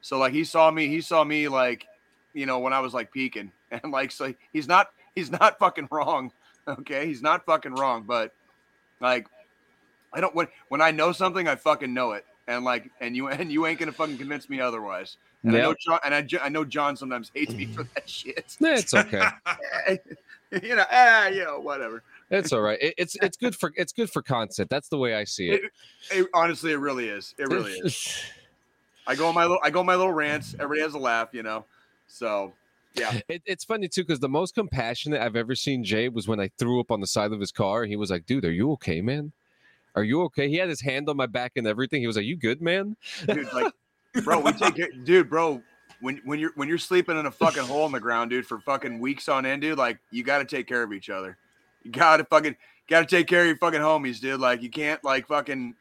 so 0.00 0.18
like 0.18 0.32
he 0.32 0.44
saw 0.44 0.70
me. 0.70 0.88
He 0.88 1.00
saw 1.00 1.22
me 1.24 1.46
like, 1.48 1.86
you 2.34 2.46
know, 2.46 2.58
when 2.58 2.72
I 2.72 2.80
was 2.80 2.94
like 2.94 3.12
peaking, 3.12 3.52
and 3.70 3.92
like 3.92 4.10
so 4.10 4.34
he's 4.52 4.66
not 4.66 4.88
he's 5.16 5.32
not 5.32 5.58
fucking 5.58 5.88
wrong. 5.90 6.30
Okay, 6.68 7.06
he's 7.06 7.22
not 7.22 7.46
fucking 7.46 7.76
wrong, 7.76 8.02
but 8.02 8.32
like, 8.98 9.28
I 10.12 10.20
don't 10.20 10.34
when 10.34 10.48
when 10.66 10.80
I 10.80 10.90
know 10.90 11.12
something, 11.12 11.46
I 11.46 11.54
fucking 11.54 11.94
know 11.94 12.10
it, 12.10 12.26
and 12.48 12.64
like, 12.64 12.90
and 13.00 13.14
you 13.14 13.28
and 13.28 13.52
you 13.52 13.66
ain't 13.66 13.78
gonna 13.78 13.92
fucking 13.92 14.18
convince 14.18 14.50
me 14.50 14.60
otherwise. 14.60 15.16
And 15.44 15.56
I 15.56 15.60
know 15.60 15.76
John, 15.78 16.00
and 16.04 16.12
I, 16.12 16.26
I 16.42 16.48
know 16.48 16.64
John 16.64 16.96
sometimes 16.96 17.30
hates 17.32 17.54
me 17.54 17.66
for 17.66 17.84
that 17.94 18.10
shit. 18.10 18.56
It's 18.60 18.94
okay. 18.94 19.28
you 20.60 20.74
know, 20.74 20.84
ah, 20.90 21.28
you 21.28 21.44
know, 21.44 21.60
whatever. 21.60 22.02
It's 22.32 22.52
all 22.52 22.62
right. 22.62 22.82
It, 22.82 22.94
it's 22.98 23.14
it's 23.22 23.36
good 23.36 23.54
for 23.54 23.72
it's 23.76 23.92
good 23.92 24.10
for 24.10 24.20
content. 24.20 24.68
That's 24.68 24.88
the 24.88 24.98
way 24.98 25.14
I 25.14 25.22
see 25.22 25.50
it. 25.50 25.70
It, 26.10 26.26
honestly, 26.34 26.72
it 26.72 26.80
really 26.80 27.08
is. 27.08 27.32
It 27.38 27.46
really 27.46 27.74
is. 27.74 28.24
I 29.06 29.14
go 29.14 29.28
on 29.28 29.34
my 29.34 29.42
little, 29.42 29.60
I 29.62 29.70
go 29.70 29.80
on 29.80 29.86
my 29.86 29.94
little 29.94 30.12
rants. 30.12 30.54
Everybody 30.54 30.80
has 30.80 30.94
a 30.94 30.98
laugh, 30.98 31.28
you 31.30 31.44
know. 31.44 31.64
So, 32.08 32.54
yeah, 32.96 33.20
It, 33.28 33.42
it's 33.44 33.64
funny 33.64 33.88
too 33.88 34.02
because 34.02 34.20
the 34.20 34.28
most 34.28 34.54
compassionate 34.54 35.20
I've 35.20 35.36
ever 35.36 35.54
seen 35.54 35.84
Jay 35.84 36.08
was 36.08 36.26
when 36.26 36.40
I 36.40 36.50
threw 36.58 36.80
up 36.80 36.90
on 36.90 37.00
the 37.00 37.06
side 37.06 37.32
of 37.32 37.40
his 37.40 37.52
car. 37.52 37.84
He 37.84 37.96
was 37.96 38.10
like, 38.10 38.26
"Dude, 38.26 38.44
are 38.44 38.52
you 38.52 38.72
okay, 38.72 39.00
man? 39.00 39.32
Are 39.94 40.04
you 40.04 40.22
okay?" 40.24 40.48
He 40.48 40.56
had 40.56 40.68
his 40.68 40.80
hand 40.80 41.08
on 41.08 41.16
my 41.16 41.26
back 41.26 41.52
and 41.56 41.66
everything. 41.66 42.00
He 42.00 42.06
was 42.06 42.16
like, 42.16 42.24
"You 42.24 42.36
good, 42.36 42.60
man?" 42.60 42.96
dude, 43.26 43.52
like, 43.52 43.72
bro, 44.24 44.40
we 44.40 44.52
take 44.52 44.76
care, 44.76 44.88
dude, 45.04 45.28
bro. 45.28 45.62
When 46.00 46.20
when 46.24 46.38
you're 46.38 46.52
when 46.56 46.68
you're 46.68 46.78
sleeping 46.78 47.18
in 47.18 47.26
a 47.26 47.30
fucking 47.30 47.64
hole 47.64 47.86
in 47.86 47.92
the 47.92 48.00
ground, 48.00 48.30
dude, 48.30 48.46
for 48.46 48.60
fucking 48.60 48.98
weeks 48.98 49.28
on 49.28 49.46
end, 49.46 49.62
dude, 49.62 49.78
like 49.78 49.98
you 50.10 50.22
got 50.22 50.38
to 50.38 50.44
take 50.44 50.66
care 50.66 50.82
of 50.82 50.92
each 50.92 51.10
other. 51.10 51.38
You 51.82 51.90
got 51.90 52.18
to 52.18 52.24
fucking 52.24 52.56
got 52.88 53.00
to 53.00 53.06
take 53.06 53.26
care 53.26 53.42
of 53.42 53.46
your 53.46 53.56
fucking 53.56 53.80
homies, 53.80 54.20
dude. 54.20 54.40
Like 54.40 54.62
you 54.62 54.70
can't 54.70 55.02
like 55.04 55.26
fucking. 55.28 55.74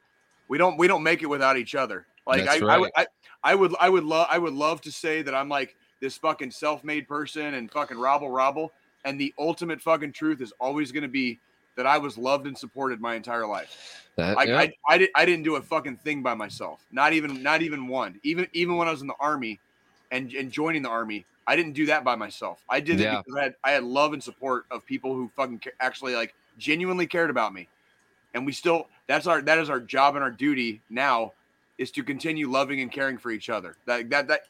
We 0.47 0.57
don't 0.57 0.77
we 0.77 0.87
don't 0.87 1.03
make 1.03 1.23
it 1.23 1.27
without 1.27 1.57
each 1.57 1.75
other. 1.75 2.05
Like 2.27 2.47
I, 2.47 2.59
I. 2.59 2.89
I, 2.95 3.07
I 3.45 3.53
would 3.53 3.75
I 3.79 3.89
would 3.89 4.03
love 4.03 4.27
I 4.29 4.39
would 4.39 4.53
love 4.53 4.81
to 4.81 4.91
say 4.91 5.21
that 5.21 5.35
I'm 5.35 5.47
like 5.47 5.75
this 6.01 6.17
fucking 6.17 6.51
self-made 6.51 7.07
person 7.07 7.53
and 7.55 7.71
fucking 7.71 7.97
robble 7.97 8.29
robble. 8.29 8.71
And 9.05 9.19
the 9.19 9.33
ultimate 9.37 9.81
fucking 9.81 10.13
truth 10.13 10.41
is 10.41 10.51
always 10.59 10.91
going 10.91 11.03
to 11.03 11.09
be 11.09 11.39
that 11.75 11.85
I 11.85 11.97
was 11.97 12.17
loved 12.17 12.47
and 12.47 12.57
supported 12.57 12.99
my 12.99 13.15
entire 13.15 13.45
life. 13.45 14.07
That- 14.15 14.37
I, 14.37 14.43
yeah. 14.43 14.57
I, 14.57 14.73
I, 14.87 14.97
did, 14.97 15.09
I 15.13 15.25
didn't 15.25 15.43
do 15.43 15.57
a 15.57 15.61
fucking 15.61 15.97
thing 15.97 16.23
by 16.23 16.33
myself. 16.33 16.85
Not 16.91 17.13
even 17.13 17.43
not 17.43 17.61
even 17.61 17.87
one. 17.87 18.19
Even 18.23 18.47
even 18.53 18.77
when 18.77 18.87
I 18.87 18.91
was 18.91 19.01
in 19.01 19.07
the 19.07 19.15
army 19.19 19.59
and, 20.11 20.31
and 20.33 20.51
joining 20.51 20.81
the 20.81 20.89
army, 20.89 21.25
I 21.47 21.55
didn't 21.55 21.73
do 21.73 21.85
that 21.87 22.03
by 22.03 22.15
myself. 22.15 22.63
I 22.69 22.79
did 22.79 22.99
Yeah. 22.99 23.19
it 23.19 23.25
because 23.25 23.37
I 23.39 23.43
had 23.43 23.55
I 23.63 23.71
had 23.71 23.83
love 23.83 24.13
and 24.13 24.23
support 24.23 24.65
of 24.71 24.85
people 24.85 25.13
who 25.13 25.29
fucking 25.35 25.59
ca- 25.59 25.71
actually 25.79 26.15
like 26.15 26.33
genuinely 26.57 27.07
cared 27.07 27.29
about 27.29 27.53
me. 27.53 27.67
And 28.33 28.45
we 28.45 28.53
still 28.53 28.87
that's 29.07 29.27
our 29.27 29.41
that 29.41 29.59
is 29.59 29.69
our 29.69 29.79
job 29.79 30.15
and 30.15 30.23
our 30.23 30.31
duty 30.31 30.81
now 30.89 31.33
is 31.77 31.91
to 31.91 32.03
continue 32.03 32.49
loving 32.49 32.79
and 32.79 32.91
caring 32.91 33.17
for 33.17 33.31
each 33.31 33.49
other. 33.49 33.75
That 33.85 34.09
that 34.09 34.27
that 34.29 34.41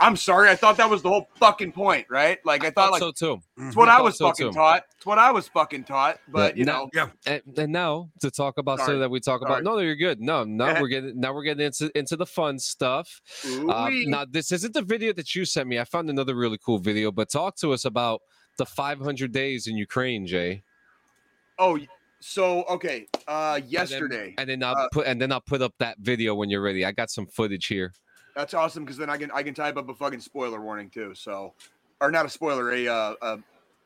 I'm 0.00 0.14
sorry, 0.14 0.48
I 0.48 0.54
thought 0.54 0.76
that 0.76 0.88
was 0.88 1.02
the 1.02 1.08
whole 1.08 1.28
fucking 1.40 1.72
point, 1.72 2.06
right? 2.08 2.38
Like 2.44 2.64
I, 2.64 2.70
thought, 2.70 2.92
like 2.92 3.00
so 3.00 3.10
too. 3.10 3.40
it's 3.56 3.74
what 3.74 3.88
I 3.88 3.98
I 3.98 4.00
was 4.00 4.16
so 4.16 4.28
fucking 4.28 4.48
too. 4.48 4.52
taught. 4.52 4.84
It's 4.96 5.04
what 5.04 5.18
I 5.18 5.32
was 5.32 5.48
fucking 5.48 5.84
taught. 5.84 6.18
But 6.28 6.56
Yeah, 6.56 6.60
you 6.60 6.64
now- 6.66 6.88
know, 6.94 7.10
And, 7.26 7.42
and 7.56 7.72
now 7.72 8.10
to 8.20 8.30
talk 8.30 8.58
about 8.58 8.78
Sorry. 8.78 8.92
so 8.92 8.98
that 9.00 9.10
we 9.10 9.18
talk 9.18 9.40
Sorry. 9.40 9.50
about. 9.52 9.64
No, 9.64 9.72
no, 9.74 9.80
you're 9.80 9.96
good. 9.96 10.20
No, 10.20 10.44
now 10.44 10.66
Yeah. 10.68 10.80
we're 10.80 10.86
getting 10.88 11.18
now 11.18 11.34
we're 11.34 11.42
getting 11.42 11.66
into 11.66 11.90
into 11.98 12.16
the 12.16 12.26
fun 12.26 12.60
stuff. 12.60 13.20
Uh, 13.68 13.90
now 14.06 14.24
this 14.24 14.52
isn't 14.52 14.72
the 14.72 14.82
video 14.82 15.12
that 15.14 15.34
you 15.34 15.44
sent 15.44 15.68
me. 15.68 15.80
I 15.80 15.84
found 15.84 16.08
another 16.10 16.36
really 16.36 16.58
cool 16.64 16.78
video, 16.78 17.10
but 17.10 17.28
talk 17.28 17.56
to 17.56 17.72
us 17.72 17.84
about 17.84 18.20
the 18.56 18.66
500 18.66 19.32
days 19.32 19.66
in 19.66 19.76
Ukraine, 19.76 20.26
Jay. 20.26 20.62
Oh, 21.58 21.76
so 22.20 22.62
okay. 22.64 23.06
Uh, 23.26 23.54
And 23.56 23.64
then- 23.64 23.70
yesterday. 23.70 24.34
and 24.38 24.48
then 24.48 24.62
I'll 24.62 24.76
Uh, 24.76 24.88
put 24.92 25.06
and 25.08 25.20
then 25.20 25.32
I'll 25.32 25.40
put 25.40 25.60
up 25.60 25.74
that 25.78 25.98
video 25.98 26.36
when 26.36 26.50
you're 26.50 26.62
ready. 26.62 26.84
I 26.84 26.92
got 26.92 27.10
some 27.10 27.26
footage 27.26 27.66
here. 27.66 27.92
That's 28.34 28.54
awesome 28.54 28.84
because 28.84 28.96
then 28.96 29.10
I 29.10 29.16
can 29.16 29.30
I 29.32 29.42
can 29.42 29.54
type 29.54 29.76
up 29.76 29.88
a 29.88 29.94
fucking 29.94 30.20
spoiler 30.20 30.60
warning 30.60 30.90
too. 30.90 31.14
So, 31.14 31.54
or 32.00 32.10
not 32.10 32.26
a 32.26 32.28
spoiler, 32.28 32.72
a 32.72 32.88
uh, 32.88 33.14
uh 33.20 33.36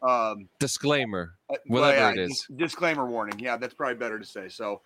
um 0.07 0.49
Disclaimer. 0.61 1.35
uh, 1.51 1.57
Whatever 1.67 1.93
well, 2.01 2.15
yeah, 2.15 2.23
is. 2.25 2.29
dis- 2.29 2.59
disclaimer 2.59 3.07
warning. 3.07 3.39
Yeah, 3.39 3.57
that's 3.57 3.75
probably 3.75 3.97
better 3.97 4.19
to 4.19 4.27
say. 4.27 4.49
So, 4.49 4.83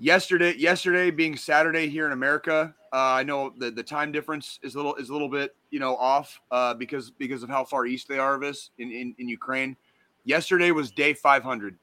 yesterday 0.00 0.54
yesterday 0.56 1.10
being 1.10 1.36
saturday 1.36 1.86
here 1.86 2.06
in 2.06 2.12
america 2.12 2.74
uh, 2.94 2.96
i 2.96 3.22
know 3.22 3.52
the, 3.58 3.70
the 3.70 3.82
time 3.82 4.10
difference 4.10 4.58
is 4.62 4.74
a 4.74 4.78
little 4.78 4.94
is 4.94 5.10
a 5.10 5.12
little 5.12 5.28
bit 5.28 5.54
you 5.70 5.78
know 5.78 5.94
off 5.96 6.40
uh, 6.50 6.72
because 6.72 7.10
because 7.10 7.42
of 7.42 7.50
how 7.50 7.62
far 7.62 7.84
east 7.84 8.08
they 8.08 8.18
are 8.18 8.34
of 8.34 8.42
us 8.42 8.70
in, 8.78 8.90
in, 8.90 9.14
in 9.18 9.28
ukraine 9.28 9.76
yesterday 10.24 10.70
was 10.70 10.90
day 10.90 11.12
500 11.12 11.78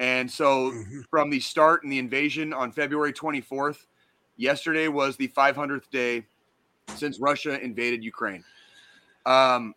and 0.00 0.28
so 0.28 0.72
Mhm. 0.72 1.04
from 1.10 1.30
the 1.30 1.38
start 1.38 1.84
and 1.84 1.92
the 1.92 1.98
invasion 2.00 2.52
on 2.52 2.72
february 2.72 3.12
24th 3.12 3.86
yesterday 4.36 4.88
was 4.88 5.16
the 5.16 5.28
500th 5.28 5.90
day 5.90 6.24
since 6.94 7.20
russia 7.20 7.60
invaded 7.60 8.02
ukraine 8.02 8.44
um, 9.24 9.74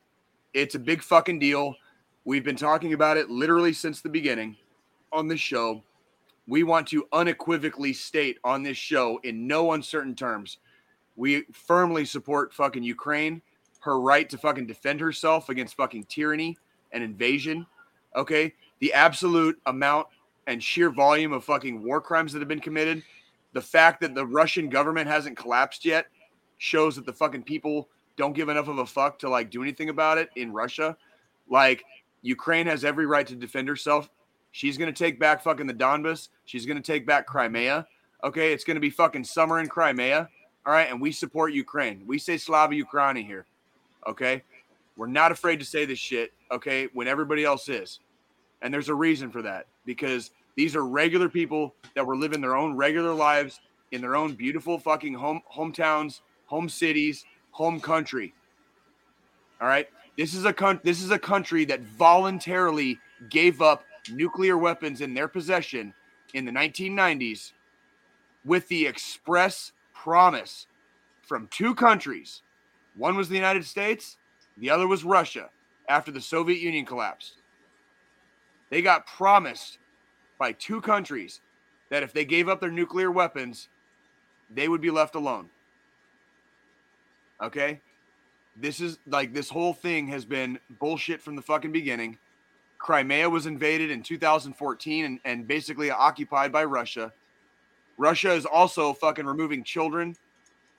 it's 0.54 0.76
a 0.76 0.80
big 0.80 1.02
fucking 1.02 1.40
deal 1.40 1.76
we've 2.24 2.44
been 2.44 2.56
talking 2.56 2.94
about 2.94 3.18
it 3.18 3.30
literally 3.30 3.74
since 3.74 4.02
the 4.02 4.10
beginning 4.10 4.56
on 5.12 5.28
this 5.28 5.40
show 5.40 5.84
we 6.48 6.64
want 6.64 6.88
to 6.88 7.08
unequivocally 7.14 7.94
state 7.94 8.38
on 8.44 8.64
this 8.64 8.78
show 8.78 9.20
in 9.24 9.48
no 9.48 9.74
uncertain 9.74 10.16
terms 10.16 10.58
we 11.16 11.44
firmly 11.52 12.06
support 12.06 12.54
fucking 12.54 12.84
Ukraine, 12.84 13.42
her 13.80 14.00
right 14.00 14.30
to 14.30 14.38
fucking 14.38 14.68
defend 14.68 15.00
herself 15.00 15.50
against 15.50 15.76
fucking 15.76 16.06
tyranny 16.06 16.58
and 16.92 17.04
invasion. 17.04 17.66
Okay. 18.16 18.54
The 18.80 18.94
absolute 18.94 19.60
amount 19.66 20.08
and 20.48 20.62
sheer 20.62 20.90
volume 20.90 21.34
of 21.34 21.44
fucking 21.44 21.84
war 21.84 22.02
crimes 22.02 22.34
that 22.34 22.40
have 22.40 22.48
been 22.48 22.60
committed, 22.60 23.04
the 23.56 23.62
fact 23.62 24.02
that 24.02 24.14
the 24.14 24.26
Russian 24.26 24.68
government 24.68 25.08
hasn't 25.08 25.38
collapsed 25.38 25.86
yet 25.86 26.08
shows 26.58 26.98
that 26.98 27.06
the 27.06 27.14
fucking 27.14 27.44
people 27.44 27.88
don't 28.18 28.34
give 28.34 28.50
enough 28.50 28.68
of 28.68 28.80
a 28.80 28.86
fuck 28.86 29.18
to 29.20 29.30
like 29.30 29.50
do 29.50 29.62
anything 29.62 29.88
about 29.88 30.18
it 30.18 30.30
in 30.36 30.52
Russia. 30.52 30.98
Like, 31.50 31.86
Ukraine 32.22 32.68
has 32.68 32.84
every 32.84 33.06
right 33.06 33.26
to 33.26 33.36
defend 33.36 33.70
herself. 33.70 34.10
She's 34.52 34.78
going 34.78 34.94
to 34.94 35.04
take 35.04 35.20
back 35.20 35.42
fucking 35.42 35.68
the 35.68 35.74
Donbas. 35.74 36.28
She's 36.44 36.66
going 36.66 36.76
to 36.76 36.84
take 36.84 37.06
back 37.06 37.28
Crimea. 37.28 37.88
Okay. 38.26 38.52
It's 38.52 38.66
going 38.66 38.76
to 38.76 38.82
be 38.82 38.90
fucking 38.90 39.24
summer 39.24 39.60
in 39.60 39.68
Crimea. 39.68 40.28
All 40.66 40.74
right. 40.74 40.90
And 40.90 41.00
we 41.00 41.14
support 41.14 41.54
Ukraine. 41.54 42.04
We 42.06 42.18
say 42.18 42.38
Slava 42.38 42.74
Ukraini 42.74 43.26
here. 43.26 43.46
Okay. 44.06 44.44
We're 44.98 45.08
not 45.08 45.32
afraid 45.32 45.60
to 45.60 45.66
say 45.66 45.86
this 45.86 46.00
shit. 46.00 46.34
Okay. 46.52 46.90
When 46.94 47.08
everybody 47.08 47.46
else 47.46 47.70
is. 47.70 48.00
And 48.62 48.74
there's 48.74 48.90
a 48.90 48.96
reason 48.96 49.30
for 49.30 49.42
that 49.44 49.68
because 49.86 50.32
these 50.56 50.76
are 50.76 50.86
regular 50.86 51.30
people 51.30 51.74
that 51.96 52.06
were 52.06 52.16
living 52.16 52.42
their 52.42 52.56
own 52.56 52.76
regular 52.76 53.14
lives 53.14 53.60
in 53.92 54.02
their 54.02 54.16
own 54.16 54.34
beautiful 54.34 54.80
fucking 54.80 55.14
home 55.14 55.42
hometowns, 55.54 56.22
home 56.46 56.70
cities, 56.70 57.26
home 57.52 57.80
country. 57.80 58.34
All 59.62 59.68
right. 59.68 59.88
This 60.18 60.34
is 60.34 60.46
a 60.46 60.54
con- 60.54 60.80
this 60.84 61.02
is 61.02 61.12
a 61.12 61.20
country 61.20 61.66
that 61.66 61.82
voluntarily 61.82 63.00
gave 63.30 63.62
up 63.62 63.84
nuclear 64.12 64.58
weapons 64.58 65.02
in 65.02 65.14
their 65.14 65.28
possession 65.28 65.94
in 66.34 66.46
the 66.46 66.52
1990s 66.52 67.52
with 68.46 68.68
the 68.68 68.86
express 68.86 69.72
promise 69.94 70.68
from 71.22 71.48
two 71.48 71.74
countries. 71.74 72.44
One 72.96 73.18
was 73.18 73.28
the 73.28 73.36
United 73.36 73.66
States, 73.66 74.18
the 74.58 74.70
other 74.70 74.88
was 74.88 75.04
Russia 75.04 75.50
after 75.90 76.12
the 76.12 76.22
Soviet 76.22 76.60
Union 76.60 76.86
collapsed. 76.86 77.34
They 78.70 78.82
got 78.82 79.08
promised 79.08 79.80
by 80.38 80.52
two 80.52 80.82
countries 80.82 81.42
that 81.90 82.04
if 82.04 82.14
they 82.14 82.26
gave 82.26 82.50
up 82.50 82.60
their 82.60 82.72
nuclear 82.72 83.12
weapons, 83.12 83.70
they 84.50 84.68
would 84.68 84.82
be 84.82 84.92
left 84.92 85.16
alone. 85.16 85.50
Okay? 87.42 87.82
This 88.56 88.80
is 88.80 88.98
like 89.08 89.34
this 89.34 89.50
whole 89.50 89.74
thing 89.74 90.08
has 90.08 90.26
been 90.26 90.60
bullshit 90.80 91.22
from 91.22 91.36
the 91.36 91.42
fucking 91.42 91.72
beginning. 91.72 92.18
Crimea 92.78 93.30
was 93.30 93.46
invaded 93.46 93.92
in 93.92 94.04
2014 94.04 95.06
and, 95.06 95.20
and 95.26 95.48
basically 95.48 95.92
occupied 95.92 96.52
by 96.52 96.64
Russia. 96.64 97.12
Russia 97.98 98.34
is 98.34 98.46
also 98.46 98.94
fucking 98.94 99.26
removing 99.26 99.64
children 99.64 100.16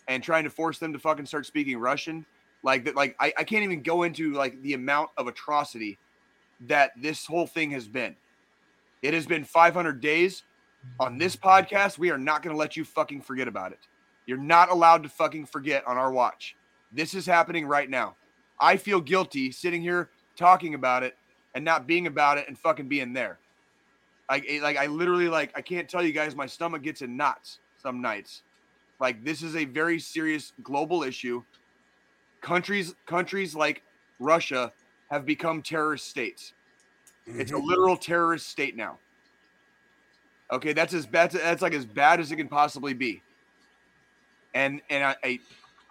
and 0.09 0.23
trying 0.23 0.45
to 0.45 0.51
force 0.51 0.79
them 0.79 0.93
to 0.93 0.99
fucking 0.99 1.27
start 1.27 1.47
speaking 1.47 1.79
Russian. 1.79 2.25
Like 2.63 2.85
that, 2.85 2.97
like 2.97 3.17
I, 3.21 3.33
I 3.39 3.45
can't 3.45 3.65
even 3.65 3.83
go 3.83 4.05
into 4.05 4.33
like 4.33 4.61
the 4.63 4.75
amount 4.75 5.11
of 5.17 5.27
atrocity 5.27 5.99
that 6.63 6.93
this 6.97 7.27
whole 7.27 7.47
thing 7.47 7.71
has 7.73 7.87
been. 7.87 8.17
It 9.03 9.15
has 9.15 9.27
been 9.27 9.45
500 9.45 10.01
days. 10.01 10.43
On 11.01 11.19
this 11.19 11.35
podcast, 11.37 11.99
we 11.99 12.11
are 12.11 12.19
not 12.19 12.43
going 12.43 12.55
to 12.55 12.59
let 12.59 12.77
you 12.77 12.85
fucking 12.85 13.23
forget 13.23 13.49
about 13.49 13.73
it. 13.73 13.81
You're 14.27 14.39
not 14.39 14.71
allowed 14.71 15.03
to 15.03 15.09
fucking 15.09 15.47
forget 15.47 15.87
on 15.87 15.97
our 15.97 16.13
watch. 16.13 16.57
This 16.93 17.15
is 17.15 17.27
happening 17.27 17.67
right 17.67 17.89
now. 17.89 18.17
I 18.61 18.77
feel 18.77 19.01
guilty 19.01 19.53
sitting 19.53 19.83
here 19.83 20.11
talking 20.37 20.75
about 20.75 21.03
it 21.03 21.17
and 21.55 21.65
not 21.65 21.87
being 21.87 22.07
about 22.07 22.39
it 22.39 22.47
and 22.49 22.59
fucking 22.59 22.89
being 22.89 23.13
there. 23.13 23.39
Like, 24.31 24.49
like 24.63 24.77
I 24.77 24.87
literally 24.87 25.29
like 25.29 25.53
I 25.55 25.61
can't 25.61 25.89
tell 25.89 26.03
you 26.03 26.13
guys 26.13 26.35
my 26.35 26.47
stomach 26.47 26.83
gets 26.83 27.03
in 27.03 27.17
knots 27.17 27.61
some 27.81 28.01
nights. 28.01 28.43
Like 28.99 29.25
this 29.25 29.43
is 29.43 29.57
a 29.57 29.65
very 29.65 30.01
serious 30.01 30.53
global 30.63 31.03
issue. 31.03 31.43
Countries 32.41 32.95
countries 33.07 33.55
like 33.55 33.83
Russia 34.19 34.73
have 35.11 35.25
become 35.25 35.63
terrorist 35.63 36.09
states. 36.09 36.53
It's 37.27 37.51
a 37.51 37.55
Mhm. 37.55 37.67
literal 37.67 37.97
terrorist 37.97 38.49
state 38.49 38.77
now. 38.77 38.99
Okay, 40.51 40.73
that's 40.73 40.95
as 40.95 41.07
bad. 41.07 41.33
That's 41.33 41.63
like 41.63 41.75
as 41.75 41.85
bad 41.85 42.21
as 42.21 42.31
it 42.31 42.37
can 42.37 42.49
possibly 42.49 42.95
be. 42.95 43.23
And 44.55 44.81
and 44.91 45.05
I, 45.05 45.17
I 45.25 45.41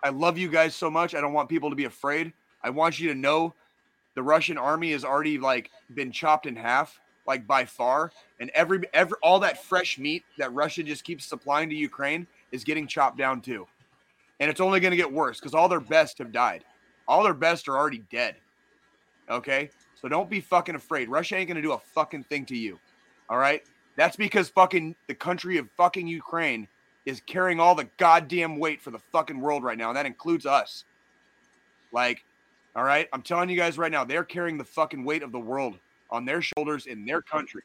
I 0.04 0.10
love 0.10 0.38
you 0.38 0.50
guys 0.50 0.76
so 0.76 0.90
much. 0.90 1.14
I 1.14 1.22
don't 1.22 1.34
want 1.34 1.50
people 1.50 1.70
to 1.70 1.76
be 1.76 1.86
afraid. 1.86 2.32
I 2.64 2.70
want 2.70 3.00
you 3.00 3.10
to 3.10 3.16
know 3.16 3.54
the 4.16 4.24
Russian 4.24 4.58
army 4.58 4.92
has 4.94 5.04
already 5.04 5.38
like 5.38 5.72
been 5.94 6.12
chopped 6.12 6.46
in 6.46 6.56
half, 6.56 7.00
like 7.28 7.46
by 7.46 7.66
far. 7.66 8.12
And 8.40 8.50
every 8.52 8.82
every 8.94 9.18
all 9.22 9.40
that 9.42 9.62
fresh 9.62 10.00
meat 10.00 10.24
that 10.38 10.54
Russia 10.54 10.84
just 10.84 11.04
keeps 11.04 11.26
supplying 11.26 11.70
to 11.70 11.76
Ukraine 11.76 12.26
is 12.52 12.64
getting 12.64 12.88
chopped 12.88 13.18
down 13.18 13.42
too. 13.42 13.68
And 14.40 14.50
it's 14.50 14.62
only 14.62 14.80
going 14.80 14.92
to 14.92 14.98
get 14.98 15.12
worse 15.12 15.40
because 15.40 15.54
all 15.54 15.68
their 15.68 15.80
best 15.80 16.18
have 16.20 16.32
died. 16.32 16.64
All 17.08 17.24
their 17.24 17.34
best 17.34 17.68
are 17.68 17.78
already 17.78 18.04
dead. 18.10 18.36
Okay, 19.30 19.70
so 20.06 20.10
don't 20.10 20.30
be 20.30 20.40
fucking 20.40 20.76
afraid. 20.76 21.10
Russia 21.10 21.36
ain't 21.36 21.50
to 21.50 21.60
do 21.64 21.72
a 21.72 21.80
fucking 21.80 22.26
thing 22.26 22.46
to 22.46 22.56
you. 22.56 22.78
All 23.28 23.40
right, 23.40 23.64
that's 23.96 24.16
because 24.16 24.50
fucking 24.50 24.96
the 25.08 25.16
country 25.16 25.58
of 25.58 25.68
fucking 25.78 26.06
Ukraine 26.06 26.68
is 27.08 27.24
carrying 27.26 27.60
all 27.60 27.74
the 27.74 27.90
goddamn 27.98 28.60
weight 28.60 28.84
for 28.84 28.92
the 28.92 29.00
fucking 29.00 29.42
world 29.42 29.64
right 29.64 29.80
now, 29.80 29.88
and 29.90 29.98
that 29.98 30.06
includes 30.06 30.46
us. 30.46 30.84
Like, 31.92 32.24
all 32.76 32.84
right, 32.84 33.10
I'm 33.14 33.24
telling 33.24 33.50
you 33.50 33.58
guys 33.58 33.80
right 33.80 33.92
now, 33.92 34.04
they're 34.04 34.24
carrying 34.24 34.60
the 34.60 34.64
fucking 34.64 35.04
weight 35.04 35.24
of 35.24 35.32
the 35.32 35.40
world 35.40 35.80
on 36.12 36.24
their 36.24 36.40
shoulders 36.40 36.86
in 36.86 37.04
their 37.04 37.24
country. 37.24 37.64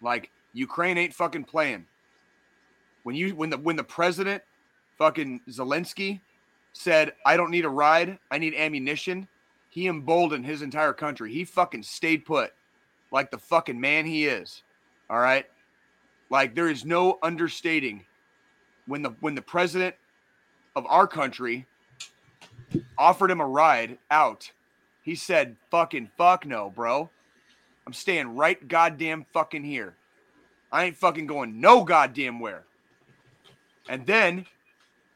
Like, 0.00 0.30
Ukraine 0.54 0.96
ain't 0.96 1.12
fucking 1.12 1.44
playing. 1.44 1.84
When 3.02 3.14
you 3.14 3.36
when 3.36 3.50
the 3.50 3.58
when 3.58 3.76
the 3.76 3.84
president 3.84 4.42
fucking 4.96 5.42
Zelensky 5.50 6.22
said, 6.72 7.12
I 7.26 7.36
don't 7.36 7.50
need 7.50 7.66
a 7.66 7.68
ride, 7.68 8.18
I 8.30 8.38
need 8.38 8.54
ammunition, 8.54 9.28
he 9.70 9.88
emboldened 9.88 10.44
his 10.44 10.62
entire 10.62 10.92
country. 10.92 11.32
He 11.32 11.44
fucking 11.44 11.84
stayed 11.84 12.26
put 12.26 12.52
like 13.10 13.30
the 13.30 13.38
fucking 13.38 13.80
man 13.80 14.04
he 14.04 14.26
is. 14.26 14.62
All 15.08 15.18
right. 15.18 15.46
Like 16.28 16.54
there 16.54 16.68
is 16.68 16.84
no 16.84 17.18
understating 17.22 18.04
when 18.86 19.02
the 19.02 19.10
when 19.20 19.34
the 19.34 19.42
president 19.42 19.94
of 20.76 20.84
our 20.86 21.06
country 21.06 21.66
offered 22.98 23.30
him 23.30 23.40
a 23.40 23.46
ride 23.46 23.98
out, 24.10 24.50
he 25.02 25.14
said, 25.14 25.56
fucking 25.70 26.10
fuck 26.16 26.46
no, 26.46 26.70
bro. 26.70 27.10
I'm 27.86 27.92
staying 27.92 28.36
right 28.36 28.68
goddamn 28.68 29.26
fucking 29.32 29.64
here. 29.64 29.94
I 30.70 30.84
ain't 30.84 30.96
fucking 30.96 31.26
going 31.26 31.60
no 31.60 31.82
goddamn 31.82 32.38
where. 32.38 32.64
And 33.88 34.06
then 34.06 34.46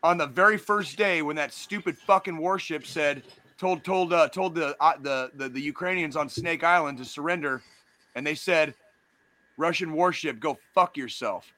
on 0.03 0.19
the 0.19 0.27
very 0.27 0.59
first 0.59 0.97
day 0.97 1.23
when 1.23 1.37
that 1.37 1.53
stupid 1.53 1.97
fucking 1.97 2.37
warship 2.37 2.87
said 2.87 3.23
told 3.59 3.85
told 3.85 4.13
uh, 4.13 4.29
told 4.29 4.55
the, 4.55 4.77
uh, 4.81 4.95
the 5.01 5.31
the 5.35 5.49
the 5.49 5.61
Ukrainians 5.61 6.17
on 6.17 6.29
Snake 6.29 6.65
Island 6.65 6.99
to 6.99 7.05
surrender 7.05 7.63
and 8.15 8.27
they 8.27 8.35
said 8.35 8.75
Russian 9.57 9.93
warship 9.93 10.41
go 10.41 10.59
fuck 10.75 10.97
yourself. 10.97 11.53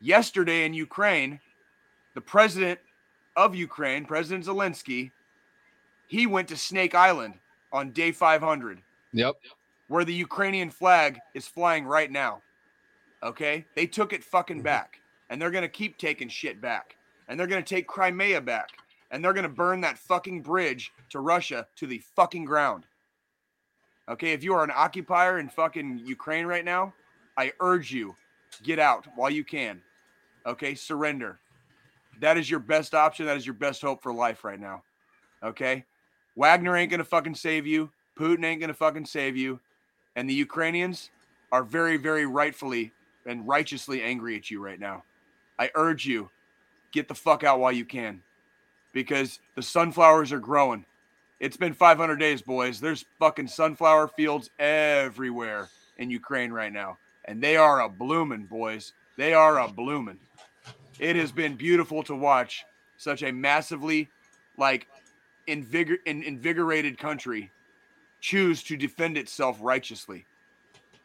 Yesterday 0.00 0.64
in 0.64 0.72
Ukraine, 0.72 1.40
the 2.14 2.20
president 2.20 2.80
of 3.36 3.54
Ukraine, 3.54 4.04
President 4.04 4.46
Zelensky, 4.46 5.10
he 6.06 6.26
went 6.26 6.48
to 6.48 6.56
Snake 6.56 6.94
Island 6.94 7.34
on 7.72 7.90
day 7.92 8.12
500 8.12 8.80
Yep. 9.12 9.36
where 9.88 10.04
the 10.04 10.14
Ukrainian 10.14 10.70
flag 10.70 11.20
is 11.34 11.46
flying 11.46 11.84
right 11.84 12.10
now. 12.10 12.42
Okay? 13.22 13.64
They 13.74 13.86
took 13.86 14.12
it 14.12 14.24
fucking 14.24 14.62
back. 14.62 15.00
And 15.28 15.40
they're 15.40 15.50
going 15.50 15.62
to 15.62 15.68
keep 15.68 15.98
taking 15.98 16.28
shit 16.28 16.60
back. 16.60 16.96
And 17.28 17.38
they're 17.38 17.46
going 17.46 17.62
to 17.62 17.74
take 17.74 17.86
Crimea 17.86 18.40
back. 18.40 18.70
And 19.10 19.24
they're 19.24 19.32
going 19.32 19.42
to 19.42 19.48
burn 19.48 19.80
that 19.80 19.98
fucking 19.98 20.42
bridge 20.42 20.92
to 21.10 21.20
Russia 21.20 21.66
to 21.76 21.86
the 21.86 22.02
fucking 22.16 22.44
ground. 22.44 22.84
Okay? 24.08 24.32
If 24.32 24.44
you 24.44 24.54
are 24.54 24.64
an 24.64 24.72
occupier 24.74 25.38
in 25.38 25.48
fucking 25.48 26.02
Ukraine 26.04 26.46
right 26.46 26.64
now, 26.64 26.92
I 27.36 27.52
urge 27.60 27.92
you 27.92 28.14
get 28.62 28.78
out 28.78 29.06
while 29.16 29.30
you 29.30 29.44
can. 29.44 29.80
Okay? 30.46 30.74
Surrender. 30.74 31.38
That 32.20 32.36
is 32.36 32.50
your 32.50 32.60
best 32.60 32.94
option. 32.94 33.26
That 33.26 33.36
is 33.36 33.46
your 33.46 33.54
best 33.54 33.82
hope 33.82 34.02
for 34.02 34.12
life 34.12 34.44
right 34.44 34.60
now. 34.60 34.82
Okay? 35.42 35.84
Wagner 36.36 36.76
ain't 36.76 36.90
going 36.90 36.98
to 36.98 37.04
fucking 37.04 37.34
save 37.34 37.66
you. 37.66 37.90
Putin 38.18 38.44
ain't 38.44 38.60
going 38.60 38.68
to 38.68 38.74
fucking 38.74 39.06
save 39.06 39.36
you 39.36 39.58
and 40.16 40.28
the 40.28 40.34
Ukrainians 40.34 41.10
are 41.52 41.64
very, 41.64 41.96
very 41.96 42.26
rightfully 42.26 42.92
and 43.26 43.46
righteously 43.46 44.02
angry 44.02 44.36
at 44.36 44.50
you 44.50 44.62
right 44.62 44.80
now. 44.80 45.02
I 45.58 45.70
urge 45.74 46.06
you, 46.06 46.30
get 46.92 47.08
the 47.08 47.14
fuck 47.14 47.44
out 47.44 47.60
while 47.60 47.72
you 47.72 47.84
can 47.84 48.22
because 48.92 49.38
the 49.54 49.62
sunflowers 49.62 50.32
are 50.32 50.40
growing. 50.40 50.84
It's 51.38 51.56
been 51.56 51.74
500 51.74 52.16
days, 52.16 52.42
boys. 52.42 52.80
There's 52.80 53.04
fucking 53.18 53.48
sunflower 53.48 54.08
fields 54.08 54.50
everywhere 54.58 55.68
in 55.96 56.10
Ukraine 56.10 56.52
right 56.52 56.72
now. 56.72 56.98
And 57.24 57.42
they 57.42 57.56
are 57.56 57.80
a 57.80 57.88
blooming, 57.88 58.44
boys. 58.44 58.92
They 59.16 59.32
are 59.32 59.60
a 59.60 59.68
blooming. 59.68 60.18
It 60.98 61.16
has 61.16 61.32
been 61.32 61.56
beautiful 61.56 62.02
to 62.04 62.14
watch 62.14 62.64
such 62.98 63.22
a 63.22 63.32
massively, 63.32 64.08
like, 64.58 64.86
invigor- 65.48 65.98
in- 66.04 66.22
invigorated 66.22 66.98
country 66.98 67.50
choose 68.20 68.62
to 68.64 68.76
defend 68.76 69.16
itself 69.16 69.56
righteously. 69.60 70.26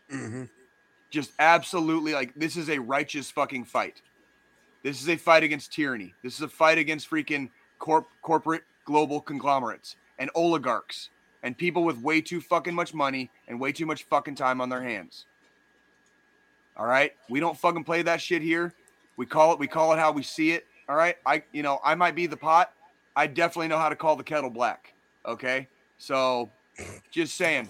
Mhm. 0.10 0.50
Just 1.10 1.32
absolutely, 1.40 2.14
like, 2.14 2.34
this 2.36 2.58
is 2.58 2.70
a 2.70 2.80
righteous 2.80 3.32
fucking 3.32 3.64
fight. 3.64 4.02
This 4.84 5.02
is 5.02 5.08
a 5.08 5.16
fight 5.16 5.44
against 5.44 5.72
tyranny. 5.72 6.14
This 6.22 6.36
is 6.36 6.42
a 6.42 6.50
fight 6.50 6.78
against 6.78 7.10
freaking 7.10 7.50
corp- 7.80 8.10
corporate 8.22 8.64
global 8.86 9.20
conglomerates 9.22 9.96
and 10.20 10.30
oligarchs 10.36 11.10
and 11.44 11.58
people 11.58 11.84
with 11.84 11.98
way 12.00 12.22
too 12.22 12.42
fucking 12.42 12.74
much 12.74 12.94
money 12.94 13.30
and 13.48 13.60
way 13.60 13.72
too 13.72 13.86
much 13.86 14.04
fucking 14.06 14.36
time 14.36 14.62
on 14.62 14.70
their 14.70 14.82
hands. 14.82 15.26
All 16.78 16.86
right, 16.86 17.14
we 17.30 17.40
don't 17.40 17.58
fucking 17.58 17.84
play 17.84 18.02
that 18.02 18.20
shit 18.22 18.42
here. 18.42 18.74
We 19.18 19.26
call 19.26 19.54
it 19.54 19.60
we 19.60 19.68
call 19.68 19.94
it 19.94 20.00
how 20.00 20.12
we 20.12 20.24
see 20.24 20.52
it. 20.52 20.66
All 20.90 20.96
right, 20.96 21.16
I 21.26 21.44
you 21.54 21.64
know 21.64 21.80
I 21.84 21.96
might 21.96 22.16
be 22.16 22.28
the 22.28 22.38
pot. 22.38 22.74
I 23.16 23.28
definitely 23.28 23.70
know 23.70 23.78
how 23.78 23.88
to 23.90 23.96
call 23.96 24.16
the 24.18 24.24
kettle 24.24 24.50
black. 24.50 24.94
Okay, 25.26 25.68
so 25.98 26.50
just 27.12 27.36
saying, 27.36 27.70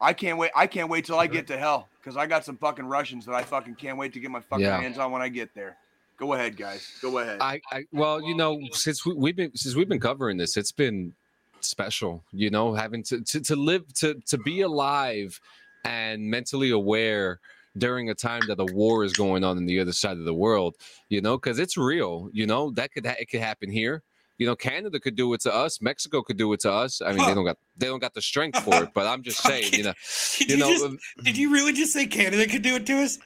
I 0.00 0.12
can't 0.12 0.36
wait. 0.38 0.50
I 0.54 0.66
can't 0.66 0.90
wait 0.90 1.06
till 1.06 1.18
I 1.18 1.26
get 1.26 1.46
to 1.46 1.56
hell 1.56 1.88
because 1.98 2.18
I 2.18 2.26
got 2.26 2.44
some 2.44 2.58
fucking 2.58 2.84
Russians 2.84 3.24
that 3.24 3.34
I 3.34 3.42
fucking 3.42 3.76
can't 3.76 3.96
wait 3.96 4.12
to 4.12 4.20
get 4.20 4.30
my 4.30 4.40
fucking 4.40 4.64
Yeah. 4.64 4.78
hands 4.78 4.98
on 4.98 5.10
when 5.10 5.22
I 5.22 5.28
get 5.30 5.54
there. 5.54 5.76
Go 6.16 6.32
ahead, 6.34 6.56
guys. 6.56 6.90
Go 7.02 7.18
ahead. 7.18 7.38
I, 7.40 7.60
I 7.72 7.84
well, 7.92 8.22
you 8.22 8.36
know, 8.36 8.60
since 8.72 9.04
we, 9.04 9.14
we've 9.14 9.36
been 9.36 9.54
since 9.56 9.74
we've 9.74 9.88
been 9.88 10.00
covering 10.00 10.36
this, 10.36 10.56
it's 10.56 10.72
been 10.72 11.12
special. 11.60 12.22
You 12.32 12.50
know, 12.50 12.74
having 12.74 13.02
to 13.04 13.20
to, 13.20 13.40
to 13.40 13.56
live 13.56 13.92
to 13.94 14.14
to 14.26 14.38
be 14.38 14.60
alive 14.60 15.40
and 15.84 16.22
mentally 16.22 16.70
aware 16.70 17.40
during 17.76 18.10
a 18.10 18.14
time 18.14 18.42
that 18.46 18.60
a 18.60 18.64
war 18.72 19.04
is 19.04 19.12
going 19.12 19.42
on 19.42 19.58
in 19.58 19.66
the 19.66 19.80
other 19.80 19.92
side 19.92 20.16
of 20.16 20.24
the 20.24 20.34
world. 20.34 20.76
You 21.08 21.20
know, 21.20 21.36
because 21.36 21.58
it's 21.58 21.76
real. 21.76 22.30
You 22.32 22.46
know 22.46 22.70
that 22.72 22.92
could 22.92 23.06
ha- 23.06 23.16
it 23.18 23.28
could 23.28 23.40
happen 23.40 23.70
here. 23.70 24.02
You 24.38 24.46
know, 24.46 24.56
Canada 24.56 24.98
could 24.98 25.14
do 25.14 25.32
it 25.34 25.40
to 25.42 25.54
us. 25.54 25.80
Mexico 25.80 26.20
could 26.22 26.36
do 26.36 26.52
it 26.52 26.60
to 26.60 26.72
us. 26.72 27.00
I 27.00 27.12
mean, 27.12 27.26
they 27.26 27.34
don't 27.34 27.44
got 27.44 27.58
they 27.76 27.86
don't 27.86 28.00
got 28.00 28.14
the 28.14 28.22
strength 28.22 28.60
for 28.60 28.82
it. 28.82 28.90
But 28.94 29.06
I'm 29.06 29.22
just 29.22 29.42
saying, 29.42 29.72
you 29.72 29.84
know, 29.84 29.94
Did 30.38 30.48
you 30.50 30.56
you, 30.56 30.60
know, 30.60 30.70
just, 30.70 30.84
um, 30.84 30.98
did 31.22 31.36
you 31.36 31.52
really 31.52 31.72
just 31.72 31.92
say 31.92 32.06
Canada 32.06 32.46
could 32.46 32.62
do 32.62 32.76
it 32.76 32.86
to 32.86 33.02
us? 33.02 33.18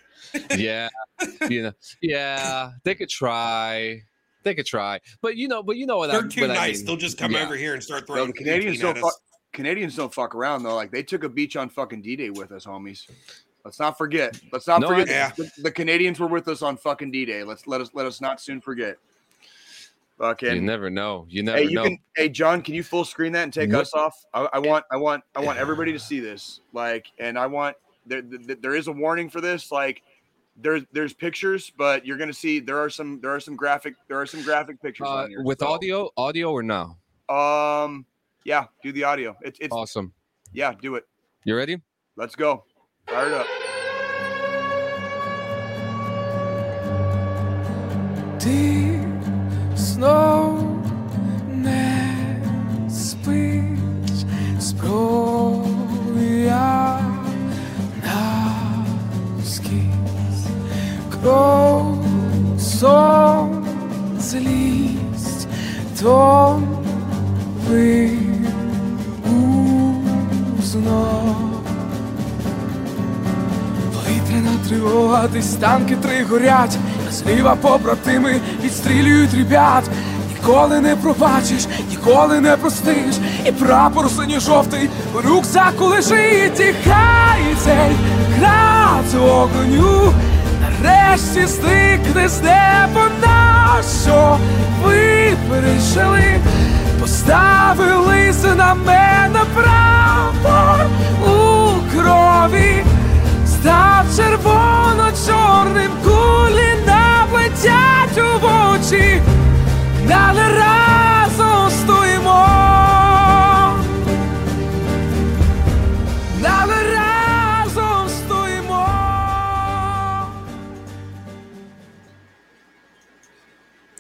Yeah, 0.57 0.89
you 1.49 1.63
know, 1.65 1.73
yeah, 2.03 2.73
they 2.85 2.95
could 2.95 3.09
try. 3.09 4.03
They 4.45 4.55
could 4.55 4.67
try, 4.67 5.01
but 5.21 5.37
you 5.37 5.49
know, 5.49 5.63
but 5.63 5.77
you 5.77 5.85
know 5.87 5.99
what? 5.99 6.11
They're 6.11 6.25
I, 6.25 6.29
too 6.29 6.41
what 6.43 6.51
I 6.53 6.55
nice. 6.55 6.79
mean. 6.79 6.87
They'll 6.87 6.97
just 6.97 7.19
come 7.19 7.33
Yeah. 7.33 7.45
over 7.45 7.57
here 7.57 7.75
and 7.75 7.83
start 7.83 8.03
Yo, 8.09 8.15
throwing 8.15 8.29
the 8.29 8.33
Canadians 8.35 8.79
don't 8.81 8.97
fuck. 8.97 9.13
Canadians 9.53 9.97
don't 9.97 10.15
fuck 10.15 10.35
around 10.35 10.63
though. 10.63 10.75
Like 10.77 10.91
they 10.93 11.03
took 11.03 11.25
a 11.25 11.29
beach 11.29 11.57
on 11.57 11.69
fucking 11.69 12.03
D-Day 12.03 12.31
with 12.31 12.53
us, 12.53 12.65
homies. 12.65 13.09
Let's 13.65 13.81
not 13.81 13.99
forget. 13.99 14.41
Let's 14.53 14.67
not 14.69 14.81
No, 14.81 14.89
forget. 14.89 15.33
I- 15.33 15.35
the, 15.37 15.51
the 15.65 15.71
Canadians 15.73 16.21
were 16.21 16.29
with 16.29 16.47
us 16.49 16.63
on 16.63 16.77
fucking 16.77 17.11
D-Day. 17.11 17.43
Let's 17.45 17.67
let 17.67 17.81
us 17.81 17.91
let 17.95 18.07
us 18.07 18.21
not 18.21 18.41
soon 18.41 18.61
forget. 18.61 18.97
You 20.43 20.61
never 20.61 20.91
know. 20.91 21.27
You 21.29 21.45
never 21.45 21.59
Hey, 21.59 21.65
you 21.65 21.75
know. 21.75 21.85
can. 21.85 21.99
Hey, 22.17 22.29
John, 22.29 22.61
can 22.61 22.75
you 22.75 22.83
full 22.83 23.05
screen 23.05 23.33
that 23.33 23.45
and 23.45 23.53
take 23.53 23.71
What- 23.71 23.83
us 23.83 23.95
off? 23.95 24.15
I, 24.35 24.49
I 24.55 24.59
want. 24.59 24.85
I 24.91 24.97
want. 24.97 25.23
I 25.37 25.41
want 25.41 25.59
everybody 25.61 25.93
to 25.93 25.99
see 25.99 26.21
this. 26.21 26.61
Like, 26.73 27.07
and 27.19 27.39
I 27.39 27.47
want. 27.47 27.77
There, 28.07 28.23
there, 28.23 28.57
there 28.57 28.75
is 28.75 28.89
a 28.89 28.93
warning 28.93 29.29
for 29.31 29.41
this. 29.41 29.71
Like, 29.71 30.03
there's 30.61 30.83
there's 30.93 31.13
pictures, 31.13 31.73
but 31.77 32.05
you're 32.05 32.19
gonna 32.19 32.33
see 32.33 32.61
there 32.61 32.79
are 32.79 32.91
some 32.91 33.21
there 33.21 33.35
are 33.35 33.41
some 33.41 33.57
graphic 33.57 33.95
there 34.09 34.21
are 34.21 34.27
some 34.27 34.43
graphic 34.43 34.81
pictures 34.83 35.07
uh, 35.09 35.27
here, 35.29 35.43
with 35.43 35.61
so. 35.61 35.69
audio 35.69 36.11
audio 36.17 36.51
or 36.53 36.63
no? 36.63 36.97
Um, 37.29 38.05
yeah, 38.45 38.67
do 38.83 38.93
the 38.93 39.05
audio. 39.05 39.37
It's 39.43 39.59
it's 39.61 39.73
awesome. 39.73 40.13
Yeah, 40.53 40.75
do 40.81 40.97
it. 40.97 41.05
You 41.45 41.57
ready? 41.57 41.81
Let's 42.17 42.35
go. 42.35 42.65
Fire 43.07 43.29
it 43.29 43.35
up. 43.35 43.47
Deep 48.41 49.79
snow. 49.79 50.38
Сон, 62.59 63.65
злість, 64.21 65.49
то 66.01 66.63
ви 67.69 68.11
узнав. 70.59 71.37
Повітряна 73.93 74.51
тривога, 74.69 75.29
десь 75.33 75.55
танки 75.55 75.97
три 75.97 76.25
горять, 76.25 76.77
а 77.09 77.13
зліва 77.13 77.55
побратими 77.55 78.41
відстрілюють 78.65 79.35
ребят. 79.35 79.85
Ніколи 80.29 80.81
не 80.81 80.97
пробачиш, 80.97 81.67
ніколи 81.91 82.41
не 82.41 82.57
простиш, 82.57 83.15
і 83.47 83.53
прапор 83.53 84.11
синьо-жовтий 84.11 84.91
у 85.15 85.21
рюкзаку 85.29 85.85
лежить, 85.85 86.61
і 86.61 86.75
хай 86.89 87.55
цей 87.65 87.97
град 88.39 89.23
огоню 89.23 90.13
нарешті 90.61 91.47
стикне 91.47 92.29
з 92.29 92.43
неба 92.43 93.09
на 93.23 93.83
що 94.03 94.39
ви 94.83 95.33
пережили, 95.51 96.41
поставили 97.01 98.33
знамена 98.33 99.45
прапор 99.55 100.87
у 101.25 101.69
крові. 101.93 102.85
Став 103.47 104.05
червоно-чорним 104.17 105.91
кулі 106.05 106.69
наплетять 106.87 108.19
у 108.19 108.47
очі, 108.47 109.23
але 110.11 110.49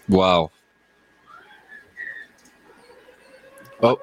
Wow. 0.09 0.51
Oh, 3.83 4.01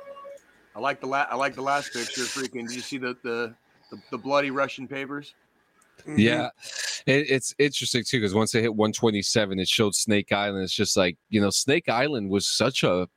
I 0.76 0.80
like 0.80 1.02
the 1.02 1.08
la- 1.08 1.28
I 1.30 1.36
like 1.36 1.56
the 1.56 1.62
last 1.62 1.92
picture. 1.94 2.22
Freaking, 2.22 2.68
did 2.68 2.76
you 2.76 2.82
see 2.82 2.98
the 2.98 3.18
the 3.24 3.54
the, 3.92 3.98
the 4.12 4.18
bloody 4.18 4.52
Russian 4.52 4.88
papers? 4.88 5.34
Mhm. 6.08 6.18
yeah. 6.18 6.50
It, 7.06 7.30
it's 7.30 7.54
interesting 7.60 8.04
too 8.04 8.20
because 8.20 8.34
once 8.34 8.54
it 8.56 8.62
hit 8.62 8.74
127, 8.76 9.60
it 9.60 9.68
showed 9.68 9.96
Snake 9.96 10.32
Island. 10.32 10.64
It's 10.64 10.74
just 10.74 10.98
like 10.98 11.18
you 11.30 11.42
know, 11.42 11.50
Snake 11.50 11.90
Island 11.90 12.30
was 12.30 12.48
such 12.48 12.84
a, 12.84 13.08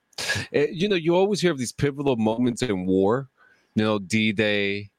it- 0.52 0.70
you 0.70 0.88
know, 0.88 0.96
you 0.96 1.14
always 1.14 1.40
hear 1.40 1.52
of 1.52 1.58
these 1.58 1.72
pivotal 1.72 2.16
moments 2.16 2.62
in 2.62 2.86
war. 2.86 3.28
You 3.74 3.84
know, 3.84 3.98
D-Day, 4.00 4.90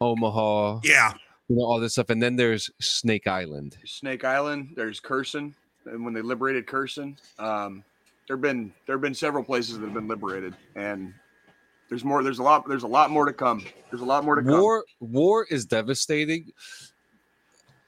Omaha, 0.00 0.80
Yeah. 0.84 1.12
you 1.48 1.56
know, 1.56 1.62
all 1.64 1.80
this 1.80 1.92
stuff, 1.94 2.08
and 2.10 2.22
then 2.22 2.36
there's 2.36 2.70
Snake 2.80 3.26
Island. 3.26 3.76
Snake 3.84 4.22
Island. 4.24 4.74
There's 4.76 5.00
Kherson, 5.00 5.56
and 5.86 6.04
when 6.04 6.14
they 6.14 6.22
liberated 6.22 6.66
Kherson, 6.66 7.16
um, 7.38 7.84
there've 8.26 8.40
been 8.40 8.72
there've 8.86 9.00
been 9.00 9.14
several 9.14 9.44
places 9.44 9.78
that 9.78 9.84
have 9.84 9.94
been 9.94 10.08
liberated, 10.08 10.54
and 10.74 11.14
there's 11.88 12.04
more. 12.04 12.22
There's 12.22 12.38
a 12.38 12.42
lot. 12.42 12.68
There's 12.68 12.82
a 12.82 12.88
lot 12.88 13.10
more 13.10 13.24
to 13.26 13.32
come. 13.32 13.64
There's 13.90 14.02
a 14.02 14.06
lot 14.06 14.24
more 14.24 14.34
to 14.34 14.42
come. 14.42 14.60
war 14.60 14.84
war 15.00 15.46
is 15.48 15.64
devastating 15.64 16.52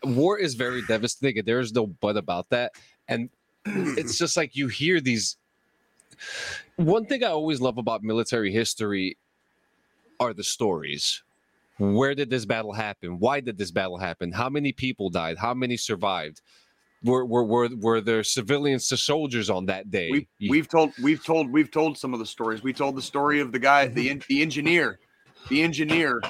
war 0.05 0.39
is 0.39 0.55
very 0.55 0.83
devastating 0.83 1.45
there's 1.45 1.73
no 1.73 1.87
but 1.87 2.17
about 2.17 2.49
that 2.51 2.73
and 3.09 3.31
it's 3.67 4.17
just 4.17 4.37
like 4.37 4.55
you 4.55 4.69
hear 4.69 5.01
these 5.01 5.37
one 6.77 7.05
thing 7.07 7.25
i 7.25 7.29
always 7.29 7.61
love 7.61 7.79
about 7.79 8.03
military 8.03 8.53
history 8.53 9.17
are 10.21 10.33
the 10.33 10.45
stories 10.45 11.23
where 11.79 12.15
did 12.15 12.31
this 12.31 12.45
battle 12.45 12.73
happen 12.73 13.19
why 13.19 13.41
did 13.41 13.59
this 13.59 13.71
battle 13.71 13.99
happen 13.99 14.33
how 14.33 14.49
many 14.49 14.73
people 14.73 15.11
died 15.11 15.37
how 15.37 15.55
many 15.55 15.77
survived 15.77 16.41
were 17.05 17.25
were 17.25 17.45
were, 17.45 17.69
were 17.81 18.01
there 18.01 18.25
civilians 18.25 18.89
to 18.89 18.97
soldiers 18.97 19.51
on 19.51 19.67
that 19.67 19.91
day 19.91 20.11
we, 20.11 20.29
You- 20.39 20.51
we've 20.51 20.69
told 20.69 20.93
we've 21.03 21.25
told 21.25 21.51
we've 21.51 21.71
told 21.71 21.97
some 21.97 22.13
of 22.13 22.19
the 22.21 22.27
stories. 22.27 22.63
We 22.63 22.73
told 22.73 22.97
the 22.97 23.03
story 23.03 23.41
of 23.41 23.53
the 23.53 23.59
guy, 23.59 23.87
the 23.87 24.21
the 24.29 24.43
engineer, 24.43 24.99
the 25.49 25.63
engineer 25.63 26.21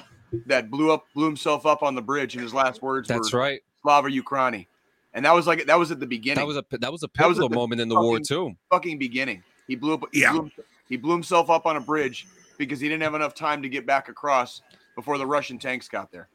that 0.46 0.70
blew 0.70 0.92
up 0.92 1.06
blew 1.14 1.24
himself 1.26 1.64
up 1.64 1.82
on 1.82 1.94
the 1.94 2.02
bridge, 2.02 2.34
and 2.34 2.42
his 2.42 2.52
last 2.52 2.82
words 2.82 3.08
that's 3.08 3.32
were 3.32 3.38
right 3.40 3.60
Slava 3.82 4.08
Ukraini. 4.08 4.66
And 5.14 5.24
that 5.24 5.34
was 5.34 5.46
like 5.46 5.64
that 5.66 5.78
was 5.78 5.90
at 5.90 6.00
the 6.00 6.06
beginning. 6.06 6.36
that 6.40 6.46
was 6.46 6.56
a 6.58 6.64
that 6.78 6.92
was 6.92 7.02
a 7.02 7.08
That 7.16 7.28
was 7.28 7.36
pivotal 7.38 7.48
the 7.48 7.54
moment 7.56 7.80
in 7.80 7.88
the 7.88 7.98
war 7.98 8.20
too 8.20 8.52
fucking 8.70 8.98
beginning. 8.98 9.42
He 9.66 9.74
blew 9.74 9.94
up. 9.94 10.02
He 10.12 10.20
Yeah. 10.20 10.32
Blew, 10.32 10.50
he 10.88 10.96
blew 10.96 11.12
himself 11.12 11.48
up 11.50 11.64
on 11.66 11.76
a 11.76 11.80
bridge 11.80 12.26
because 12.58 12.78
he 12.80 12.88
didn't 12.88 13.02
have 13.02 13.14
enough 13.14 13.34
time 13.34 13.62
to 13.62 13.68
get 13.68 13.86
back 13.86 14.08
across 14.08 14.62
before 14.96 15.16
the 15.16 15.26
Russian 15.26 15.58
tanks 15.58 15.88
got 15.88 16.10
there. 16.12 16.28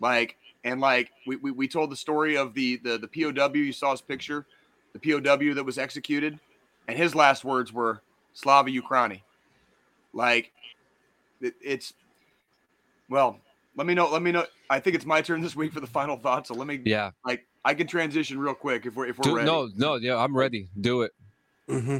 Like 0.00 0.36
And 0.64 0.80
like 0.80 1.10
we, 1.26 1.36
we, 1.36 1.50
we 1.50 1.68
told 1.68 1.90
the 1.90 1.96
story 1.96 2.36
of 2.36 2.54
the, 2.54 2.76
the 2.76 2.98
the 2.98 3.08
POW. 3.08 3.52
You 3.54 3.72
saw 3.72 3.90
his 3.90 4.00
picture, 4.00 4.46
the 4.92 4.98
POW 4.98 5.54
that 5.54 5.64
was 5.64 5.78
executed, 5.78 6.38
and 6.86 6.96
his 6.96 7.14
last 7.14 7.44
words 7.44 7.72
were 7.72 8.00
"Slava 8.32 8.70
Ukraini." 8.70 9.22
Like 10.12 10.52
it, 11.40 11.54
it's 11.60 11.94
well. 13.08 13.38
Let 13.74 13.86
me 13.86 13.94
know. 13.94 14.10
Let 14.10 14.20
me 14.22 14.32
know. 14.32 14.44
I 14.68 14.80
think 14.80 14.94
it's 14.94 15.06
my 15.06 15.22
turn 15.22 15.40
this 15.40 15.56
week 15.56 15.72
for 15.72 15.80
the 15.80 15.86
final 15.86 16.16
thoughts. 16.16 16.48
So 16.48 16.54
let 16.54 16.66
me. 16.66 16.80
Yeah. 16.84 17.10
Like 17.24 17.46
I 17.64 17.74
can 17.74 17.86
transition 17.86 18.38
real 18.38 18.54
quick 18.54 18.86
if 18.86 18.94
we're 18.94 19.06
if 19.06 19.18
we're 19.18 19.24
Do, 19.24 19.36
ready. 19.36 19.46
no, 19.46 19.70
no, 19.74 19.94
yeah, 19.96 20.16
I'm 20.16 20.36
ready. 20.36 20.68
Do 20.80 21.02
it. 21.02 21.12
Mm-hmm. 21.68 21.98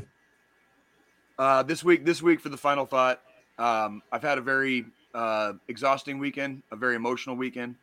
Uh, 1.38 1.62
this 1.62 1.82
week, 1.82 2.04
this 2.04 2.22
week 2.22 2.40
for 2.40 2.48
the 2.48 2.56
final 2.56 2.84
thought, 2.84 3.20
um, 3.58 4.02
I've 4.12 4.22
had 4.22 4.38
a 4.38 4.40
very 4.40 4.84
uh, 5.14 5.54
exhausting 5.68 6.18
weekend, 6.18 6.62
a 6.70 6.76
very 6.76 6.94
emotional 6.94 7.36
weekend. 7.36 7.76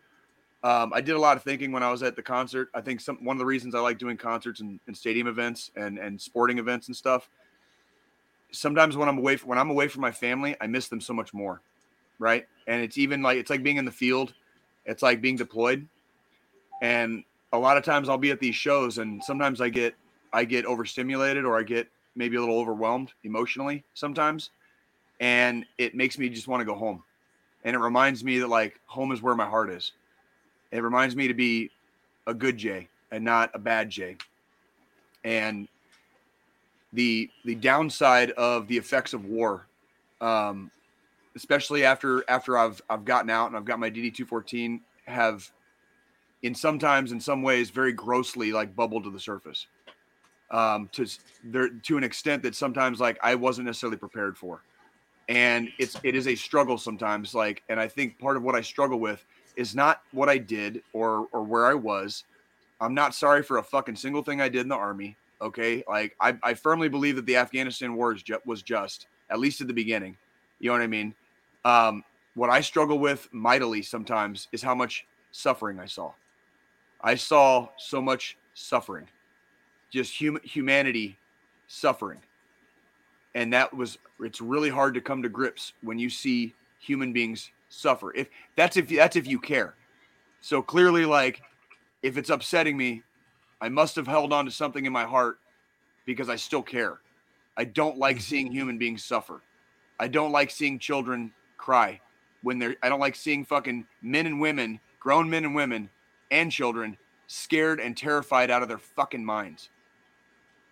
Um, 0.63 0.91
I 0.93 0.99
did 1.01 1.15
a 1.15 1.19
lot 1.19 1.37
of 1.37 1.43
thinking 1.43 1.71
when 1.71 1.83
I 1.83 1.91
was 1.91 2.03
at 2.03 2.15
the 2.15 2.21
concert. 2.21 2.69
I 2.73 2.81
think 2.81 2.99
some 2.99 3.23
one 3.23 3.35
of 3.35 3.39
the 3.39 3.45
reasons 3.45 3.75
I 3.75 3.79
like 3.79 3.97
doing 3.97 4.17
concerts 4.17 4.59
and, 4.59 4.79
and 4.87 4.97
stadium 4.97 5.27
events 5.27 5.71
and 5.75 5.97
and 5.97 6.19
sporting 6.19 6.57
events 6.57 6.87
and 6.87 6.95
stuff. 6.95 7.29
Sometimes 8.51 8.97
when 8.97 9.07
I'm 9.07 9.17
away 9.17 9.37
from, 9.37 9.49
when 9.49 9.57
I'm 9.59 9.69
away 9.69 9.87
from 9.87 10.01
my 10.01 10.11
family, 10.11 10.55
I 10.59 10.67
miss 10.67 10.87
them 10.87 10.99
so 10.99 11.13
much 11.13 11.33
more, 11.33 11.61
right? 12.17 12.45
And 12.67 12.81
it's 12.81 12.97
even 12.97 13.21
like 13.21 13.37
it's 13.37 13.49
like 13.49 13.63
being 13.63 13.77
in 13.77 13.85
the 13.85 13.91
field. 13.91 14.33
It's 14.85 15.03
like 15.03 15.21
being 15.21 15.35
deployed, 15.35 15.87
and 16.81 17.23
a 17.53 17.57
lot 17.59 17.77
of 17.77 17.83
times 17.83 18.09
I'll 18.09 18.17
be 18.17 18.31
at 18.31 18.39
these 18.39 18.55
shows, 18.55 18.97
and 18.97 19.23
sometimes 19.23 19.61
I 19.61 19.69
get 19.69 19.95
I 20.33 20.43
get 20.43 20.65
overstimulated 20.65 21.45
or 21.45 21.57
I 21.57 21.63
get 21.63 21.87
maybe 22.15 22.35
a 22.35 22.39
little 22.39 22.59
overwhelmed 22.59 23.13
emotionally 23.23 23.83
sometimes 23.93 24.49
and 25.19 25.65
it 25.77 25.95
makes 25.95 26.17
me 26.17 26.29
just 26.29 26.47
want 26.47 26.61
to 26.61 26.65
go 26.65 26.75
home 26.75 27.03
and 27.63 27.75
it 27.75 27.79
reminds 27.79 28.23
me 28.23 28.39
that 28.39 28.47
like 28.47 28.79
home 28.85 29.11
is 29.11 29.21
where 29.21 29.35
my 29.35 29.45
heart 29.45 29.69
is 29.69 29.93
it 30.71 30.83
reminds 30.83 31.15
me 31.15 31.27
to 31.27 31.33
be 31.33 31.69
a 32.27 32.33
good 32.33 32.57
jay 32.57 32.87
and 33.11 33.23
not 33.23 33.49
a 33.53 33.59
bad 33.59 33.89
jay 33.89 34.17
and 35.23 35.67
the 36.93 37.29
the 37.45 37.55
downside 37.55 38.31
of 38.31 38.67
the 38.67 38.77
effects 38.77 39.13
of 39.13 39.25
war 39.25 39.67
um 40.21 40.71
especially 41.35 41.83
after 41.83 42.23
after 42.29 42.57
i've 42.57 42.81
i've 42.89 43.05
gotten 43.05 43.29
out 43.29 43.47
and 43.47 43.57
i've 43.57 43.65
got 43.65 43.79
my 43.79 43.89
dd214 43.89 44.79
have 45.05 45.49
in 46.43 46.55
sometimes 46.55 47.11
in 47.11 47.19
some 47.19 47.41
ways 47.41 47.69
very 47.69 47.93
grossly 47.93 48.51
like 48.51 48.75
bubbled 48.75 49.03
to 49.03 49.09
the 49.09 49.19
surface 49.19 49.67
um, 50.51 50.89
to 50.93 51.05
there 51.43 51.69
to 51.69 51.97
an 51.97 52.03
extent 52.03 52.43
that 52.43 52.55
sometimes 52.55 52.99
like 52.99 53.17
I 53.21 53.35
wasn't 53.35 53.67
necessarily 53.67 53.97
prepared 53.97 54.37
for, 54.37 54.63
and 55.27 55.69
it's 55.77 55.95
it 56.03 56.15
is 56.15 56.27
a 56.27 56.35
struggle 56.35 56.77
sometimes. 56.77 57.35
Like, 57.35 57.63
and 57.69 57.79
I 57.79 57.87
think 57.87 58.17
part 58.19 58.37
of 58.37 58.43
what 58.43 58.55
I 58.55 58.61
struggle 58.61 58.99
with 58.99 59.23
is 59.59 59.75
not 59.75 60.03
what 60.11 60.29
I 60.29 60.37
did 60.37 60.81
or 60.93 61.27
or 61.33 61.43
where 61.43 61.67
I 61.67 61.73
was. 61.73 62.23
I'm 62.79 62.93
not 62.93 63.13
sorry 63.13 63.43
for 63.43 63.57
a 63.57 63.63
fucking 63.63 63.97
single 63.97 64.23
thing 64.23 64.39
I 64.39 64.47
did 64.47 64.61
in 64.61 64.69
the 64.69 64.75
army. 64.75 65.17
Okay, 65.41 65.83
like 65.87 66.15
I, 66.19 66.37
I 66.41 66.53
firmly 66.53 66.87
believe 66.87 67.17
that 67.17 67.25
the 67.25 67.35
Afghanistan 67.35 67.93
war 67.93 68.13
ju- 68.13 68.39
was 68.45 68.61
just 68.63 69.07
at 69.29 69.39
least 69.39 69.59
at 69.59 69.67
the 69.67 69.73
beginning. 69.73 70.15
You 70.59 70.69
know 70.69 70.73
what 70.73 70.81
I 70.81 70.87
mean? 70.87 71.13
Um, 71.65 72.03
what 72.35 72.49
I 72.49 72.61
struggle 72.61 72.99
with 72.99 73.27
mightily 73.33 73.81
sometimes 73.81 74.47
is 74.53 74.61
how 74.61 74.73
much 74.73 75.05
suffering 75.31 75.77
I 75.79 75.85
saw. 75.85 76.13
I 77.01 77.15
saw 77.15 77.67
so 77.77 78.01
much 78.01 78.37
suffering 78.53 79.07
just 79.89 80.13
human 80.13 80.41
humanity 80.43 81.17
suffering 81.67 82.19
and 83.35 83.51
that 83.53 83.73
was 83.73 83.97
it's 84.19 84.41
really 84.41 84.69
hard 84.69 84.93
to 84.93 85.01
come 85.01 85.21
to 85.23 85.29
grips 85.29 85.73
when 85.81 85.99
you 85.99 86.09
see 86.09 86.53
human 86.79 87.13
beings 87.13 87.51
suffer. 87.69 88.13
If 88.15 88.29
that's 88.55 88.77
if 88.77 88.89
that's 88.89 89.15
if 89.15 89.27
you 89.27 89.39
care. 89.39 89.75
So 90.41 90.61
clearly 90.61 91.05
like 91.05 91.41
if 92.01 92.17
it's 92.17 92.29
upsetting 92.29 92.77
me 92.77 93.03
i 93.61 93.67
must 93.67 93.95
have 93.97 94.07
held 94.07 94.31
on 94.31 94.45
to 94.45 94.51
something 94.51 94.85
in 94.85 94.93
my 94.93 95.03
heart 95.03 95.39
because 96.05 96.29
i 96.29 96.35
still 96.35 96.63
care. 96.63 96.99
I 97.57 97.65
don't 97.65 97.97
like 97.97 98.17
mm-hmm. 98.17 98.21
seeing 98.21 98.51
human 98.51 98.77
beings 98.77 99.03
suffer. 99.03 99.41
I 99.99 100.07
don't 100.07 100.31
like 100.31 100.49
seeing 100.49 100.79
children 100.79 101.33
cry 101.57 101.99
when 102.41 102.57
they're 102.57 102.75
i 102.81 102.89
don't 102.89 103.01
like 103.01 103.15
seeing 103.15 103.43
fucking 103.43 103.85
men 104.01 104.25
and 104.25 104.39
women 104.39 104.79
grown 104.99 105.29
men 105.29 105.43
and 105.43 105.53
women 105.53 105.89
and 106.31 106.51
children 106.51 106.97
scared 107.27 107.79
and 107.79 107.95
terrified 107.95 108.49
out 108.49 108.61
of 108.61 108.67
their 108.67 108.77
fucking 108.77 109.23
minds. 109.23 109.69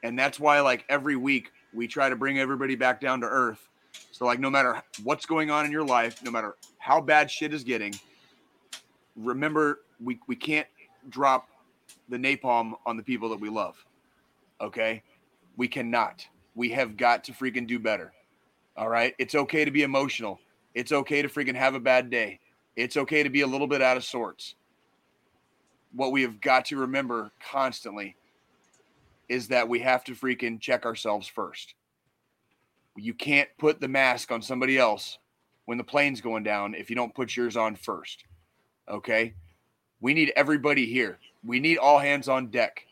And 0.04 0.18
that's 0.18 0.40
why 0.40 0.60
like 0.62 0.86
every 0.90 1.16
week 1.16 1.52
we 1.74 1.88
try 1.88 2.10
to 2.10 2.16
bring 2.16 2.40
everybody 2.40 2.76
back 2.76 3.00
down 3.00 3.22
to 3.22 3.28
earth 3.28 3.68
so 4.18 4.26
like 4.26 4.40
no 4.40 4.50
matter 4.50 4.82
what's 5.04 5.26
going 5.26 5.52
on 5.52 5.66
in 5.66 5.72
your 5.72 5.86
life 5.86 6.24
no 6.24 6.32
matter 6.32 6.56
how 6.80 7.00
bad 7.00 7.30
shit 7.30 7.54
is 7.54 7.64
getting 7.64 7.94
remember 9.16 9.82
we 10.04 10.20
we 10.28 10.36
can't 10.36 10.68
drop 11.10 11.48
the 12.10 12.18
napalm 12.18 12.74
on 12.86 12.98
the 12.98 13.04
people 13.04 13.30
that 13.30 13.40
we 13.40 13.50
love 13.50 13.84
okay? 14.60 15.04
We 15.56 15.68
cannot. 15.68 16.26
We 16.56 16.70
have 16.70 16.98
got 16.98 17.24
to 17.26 17.32
freaking 17.32 17.68
do 17.68 17.80
better 17.80 18.12
all 18.78 18.90
right? 18.90 19.16
It's 19.18 19.36
okay 19.36 19.66
to 19.66 19.72
be 19.72 19.84
emotional. 19.84 20.40
It's 20.76 20.92
okay 20.92 21.24
to 21.24 21.28
freaking 21.28 21.56
have 21.56 21.74
a 21.74 21.80
bad 21.80 22.10
day. 22.10 22.40
It's 22.76 22.96
okay 22.96 23.24
to 23.24 23.30
be 23.30 23.42
a 23.42 23.48
little 23.48 23.68
bit 23.68 23.82
out 23.82 23.98
of 23.98 24.04
sorts. 24.04 24.54
What 25.94 26.12
we 26.12 26.22
have 26.22 26.40
got 26.40 26.66
to 26.66 26.78
remember 26.78 27.32
constantly 27.40 28.16
is 29.30 29.48
that 29.48 29.68
we 29.68 29.80
have 29.80 30.04
to 30.06 30.14
freaking 30.14 30.62
check 30.62 30.86
ourselves 30.86 31.28
first. 31.28 31.74
You 32.98 33.14
can't 33.14 33.50
put 33.58 33.80
the 33.80 33.88
mask 33.88 34.32
on 34.32 34.42
somebody 34.42 34.78
else 34.78 35.20
when 35.66 35.78
the 35.78 35.84
plane's 35.84 36.22
going 36.22 36.44
down 36.44 36.74
if 36.74 36.90
you 36.90 36.96
don't 36.96 37.14
put 37.14 37.36
yours 37.36 37.56
on 37.56 37.76
first. 37.76 38.24
Okay? 38.90 39.34
We 40.02 40.14
need 40.14 40.34
everybody 40.36 40.86
here. 40.86 41.20
We 41.44 41.60
need 41.60 41.78
all 41.78 42.00
hands 42.00 42.28
on 42.28 42.48
deck. 42.48 42.86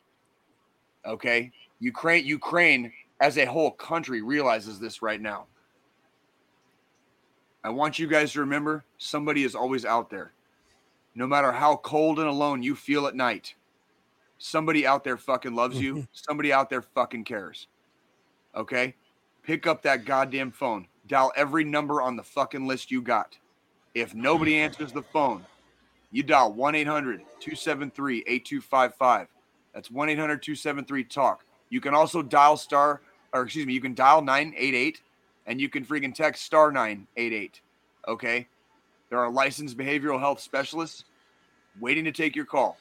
Okay? 1.05 1.51
Ukraine 1.79 2.25
Ukraine 2.25 2.91
as 3.19 3.37
a 3.37 3.45
whole 3.45 3.71
country 3.71 4.21
realizes 4.21 4.79
this 4.79 5.01
right 5.01 5.21
now. 5.21 5.45
I 7.63 7.69
want 7.69 7.97
you 7.97 8.07
guys 8.07 8.33
to 8.33 8.41
remember 8.41 8.83
somebody 8.97 9.43
is 9.43 9.55
always 9.55 9.85
out 9.85 10.09
there. 10.09 10.33
No 11.15 11.25
matter 11.25 11.51
how 11.51 11.77
cold 11.77 12.19
and 12.19 12.27
alone 12.27 12.61
you 12.61 12.75
feel 12.75 13.07
at 13.07 13.15
night, 13.15 13.55
somebody 14.37 14.85
out 14.85 15.03
there 15.03 15.17
fucking 15.17 15.55
loves 15.55 15.79
you. 15.79 16.07
somebody 16.11 16.51
out 16.51 16.69
there 16.69 16.81
fucking 16.81 17.23
cares. 17.23 17.67
Okay? 18.55 18.95
Pick 19.45 19.67
up 19.67 19.83
that 19.83 20.05
goddamn 20.05 20.51
phone. 20.51 20.87
Dial 21.07 21.31
every 21.35 21.63
number 21.63 22.01
on 22.01 22.15
the 22.15 22.23
fucking 22.23 22.65
list 22.65 22.89
you 22.89 23.01
got. 23.01 23.37
If 23.93 24.15
nobody 24.15 24.57
answers 24.57 24.91
the 24.91 25.03
phone, 25.03 25.45
you 26.11 26.23
dial 26.23 26.51
1 26.51 26.75
800 26.75 27.19
273 27.19 28.23
8255. 28.25 29.27
That's 29.73 29.91
1 29.91 30.09
800 30.09 30.41
273 30.41 31.03
TALK. 31.03 31.45
You 31.69 31.79
can 31.79 31.93
also 31.93 32.23
dial 32.23 32.57
star, 32.57 33.01
or 33.33 33.43
excuse 33.43 33.67
me, 33.67 33.73
you 33.73 33.81
can 33.81 33.93
dial 33.93 34.21
988 34.21 35.01
and 35.45 35.61
you 35.61 35.69
can 35.69 35.85
freaking 35.85 36.13
text 36.13 36.43
star 36.43 36.71
988. 36.71 37.61
Okay? 38.07 38.47
There 39.09 39.19
are 39.19 39.29
licensed 39.29 39.77
behavioral 39.77 40.19
health 40.19 40.39
specialists 40.39 41.05
waiting 41.79 42.05
to 42.05 42.11
take 42.11 42.35
your 42.35 42.45
call. 42.45 42.77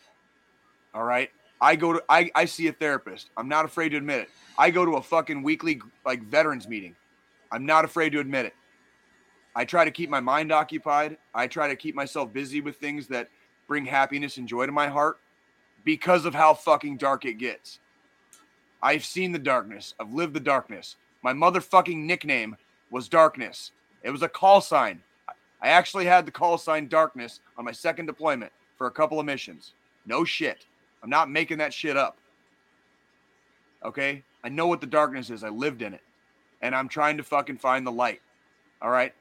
All 0.94 1.04
right. 1.04 1.30
I 1.64 1.76
go 1.76 1.94
to 1.94 2.04
I, 2.10 2.30
I 2.34 2.44
see 2.44 2.66
a 2.66 2.72
therapist. 2.74 3.30
I'm 3.38 3.48
not 3.48 3.64
afraid 3.64 3.88
to 3.90 3.96
admit 3.96 4.20
it. 4.20 4.28
I 4.58 4.70
go 4.70 4.84
to 4.84 4.96
a 4.96 5.02
fucking 5.02 5.42
weekly 5.42 5.80
like 6.04 6.22
veterans 6.22 6.68
meeting. 6.68 6.94
I'm 7.50 7.64
not 7.64 7.86
afraid 7.86 8.10
to 8.10 8.20
admit 8.20 8.44
it. 8.44 8.54
I 9.56 9.64
try 9.64 9.86
to 9.86 9.90
keep 9.90 10.10
my 10.10 10.20
mind 10.20 10.52
occupied. 10.52 11.16
I 11.34 11.46
try 11.46 11.68
to 11.68 11.74
keep 11.74 11.94
myself 11.94 12.34
busy 12.34 12.60
with 12.60 12.76
things 12.76 13.06
that 13.08 13.30
bring 13.66 13.86
happiness 13.86 14.36
and 14.36 14.46
joy 14.46 14.66
to 14.66 14.72
my 14.72 14.88
heart 14.88 15.20
because 15.86 16.26
of 16.26 16.34
how 16.34 16.52
fucking 16.52 16.98
dark 16.98 17.24
it 17.24 17.38
gets. 17.38 17.78
I've 18.82 19.04
seen 19.06 19.32
the 19.32 19.38
darkness. 19.38 19.94
I've 19.98 20.12
lived 20.12 20.34
the 20.34 20.40
darkness. 20.40 20.96
My 21.22 21.32
motherfucking 21.32 21.96
nickname 21.96 22.58
was 22.90 23.08
Darkness. 23.08 23.70
It 24.02 24.10
was 24.10 24.20
a 24.20 24.28
call 24.28 24.60
sign. 24.60 25.00
I 25.62 25.68
actually 25.68 26.04
had 26.04 26.26
the 26.26 26.30
call 26.30 26.58
sign 26.58 26.88
Darkness 26.88 27.40
on 27.56 27.64
my 27.64 27.72
second 27.72 28.04
deployment 28.04 28.52
for 28.76 28.86
a 28.86 28.90
couple 28.90 29.18
of 29.18 29.24
missions. 29.24 29.72
No 30.04 30.26
shit. 30.26 30.66
I'm 31.04 31.10
not 31.10 31.30
making 31.30 31.58
that 31.58 31.74
shit 31.74 31.98
up. 31.98 32.16
Okay? 33.84 34.22
I 34.42 34.48
know 34.48 34.66
what 34.66 34.80
the 34.80 34.86
darkness 34.86 35.28
is. 35.28 35.44
I 35.44 35.50
lived 35.50 35.82
in 35.82 35.92
it. 35.92 36.00
And 36.62 36.74
I'm 36.74 36.88
trying 36.88 37.18
to 37.18 37.22
fucking 37.22 37.58
find 37.58 37.86
the 37.86 37.92
light. 37.92 38.22
All 38.80 38.90
right? 38.90 39.12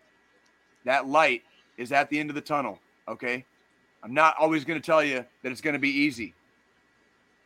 That 0.86 1.08
light 1.08 1.44
is 1.78 1.92
at 1.92 2.10
the 2.10 2.20
end 2.20 2.30
of 2.30 2.36
the 2.36 2.42
tunnel. 2.42 2.80
Okay? 3.10 3.44
I'm 4.02 4.14
not 4.14 4.36
always 4.40 4.64
going 4.64 4.82
to 4.82 4.86
tell 4.86 5.04
you 5.04 5.26
that 5.44 5.52
it's 5.52 5.60
going 5.60 5.74
to 5.74 5.80
be 5.80 5.90
easy. 5.90 6.34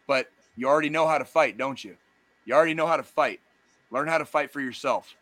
But 0.06 0.30
you 0.56 0.68
already 0.68 0.92
know 0.92 1.08
how 1.08 1.18
to 1.18 1.26
fight, 1.26 1.58
don't 1.58 1.84
you? 1.84 1.98
You 2.46 2.54
already 2.54 2.76
know 2.76 2.86
how 2.86 2.98
to 2.98 3.04
fight. 3.04 3.40
Learn 3.90 4.08
how 4.08 4.20
to 4.20 4.26
fight 4.26 4.52
for 4.52 4.62
yourself. 4.62 5.16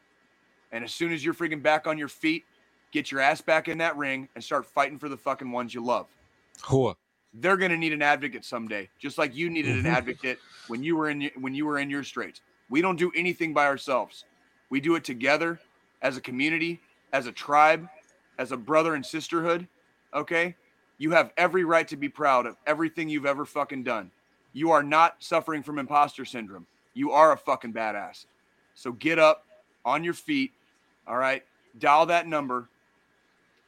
And 0.74 0.84
as 0.84 0.94
soon 0.94 1.14
as 1.14 1.24
you're 1.24 1.34
freaking 1.34 1.64
back 1.64 1.88
on 1.88 1.98
your 1.98 2.10
feet, 2.10 2.44
get 2.92 3.14
your 3.14 3.22
ass 3.22 3.40
back 3.40 3.70
in 3.70 3.78
that 3.78 3.96
ring 3.96 4.28
and 4.36 4.44
start 4.44 4.66
fighting 4.66 5.00
for 5.00 5.08
the 5.08 5.18
fucking 5.18 5.52
ones 5.52 5.74
you 5.74 5.84
love 5.84 6.08
Hua. 6.64 6.96
They're 7.40 7.58
going 7.58 7.72
to 7.72 7.78
need 7.78 7.94
an 7.94 8.02
advocate 8.02 8.46
someday, 8.46 8.90
just 9.00 9.18
like 9.18 9.36
you 9.36 9.50
needed 9.50 9.76
an 9.76 9.84
mm-hmm. 9.84 9.88
advocate 9.88 10.40
when 10.68 10.84
you 10.84 10.96
were 10.96 11.10
in 11.10 11.30
when 11.40 11.54
you 11.54 11.66
were 11.66 11.80
in 11.80 11.90
your 11.90 12.04
straits. 12.04 12.42
We 12.70 12.82
don't 12.82 12.98
do 12.98 13.12
anything 13.16 13.54
by 13.54 13.66
ourselves. 13.66 14.26
We 14.70 14.80
do 14.80 14.96
it 14.96 15.04
together 15.04 15.60
as 16.02 16.18
a 16.18 16.22
community, 16.22 16.82
as 17.14 17.28
a 17.28 17.32
tribe, 17.32 17.88
as 18.38 18.52
a 18.52 18.58
brother 18.58 18.96
and 18.96 19.06
sisterhood. 19.06 19.68
Okay, 20.14 20.56
You 20.98 21.12
have 21.12 21.32
every 21.36 21.66
right 21.66 21.88
to 21.90 21.98
be 21.98 22.08
proud 22.08 22.46
of 22.46 22.56
everything 22.66 23.10
you've 23.10 23.26
ever 23.26 23.46
fucking 23.46 23.84
done. 23.84 24.12
You 24.54 24.72
are 24.72 24.84
not 24.84 25.18
suffering 25.20 25.62
from 25.62 25.78
imposter 25.78 26.24
syndrome. 26.24 26.66
You 26.94 27.12
are 27.12 27.34
a 27.34 27.38
fucking 27.38 27.74
badass. 27.74 28.26
So 28.76 28.94
get 28.94 29.20
up 29.20 29.46
on 29.84 30.04
your 30.04 30.14
feet. 30.14 30.54
All 31.06 31.18
right. 31.18 31.44
Dial 31.78 32.06
that 32.06 32.28
number. 32.28 32.70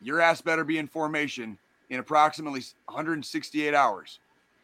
Your 0.02 0.22
ass 0.22 0.42
better 0.42 0.64
be 0.64 0.78
in 0.78 0.88
formation 0.88 1.58
in 1.90 2.00
approximately 2.00 2.62
168 2.86 3.74
hours. 3.74 4.20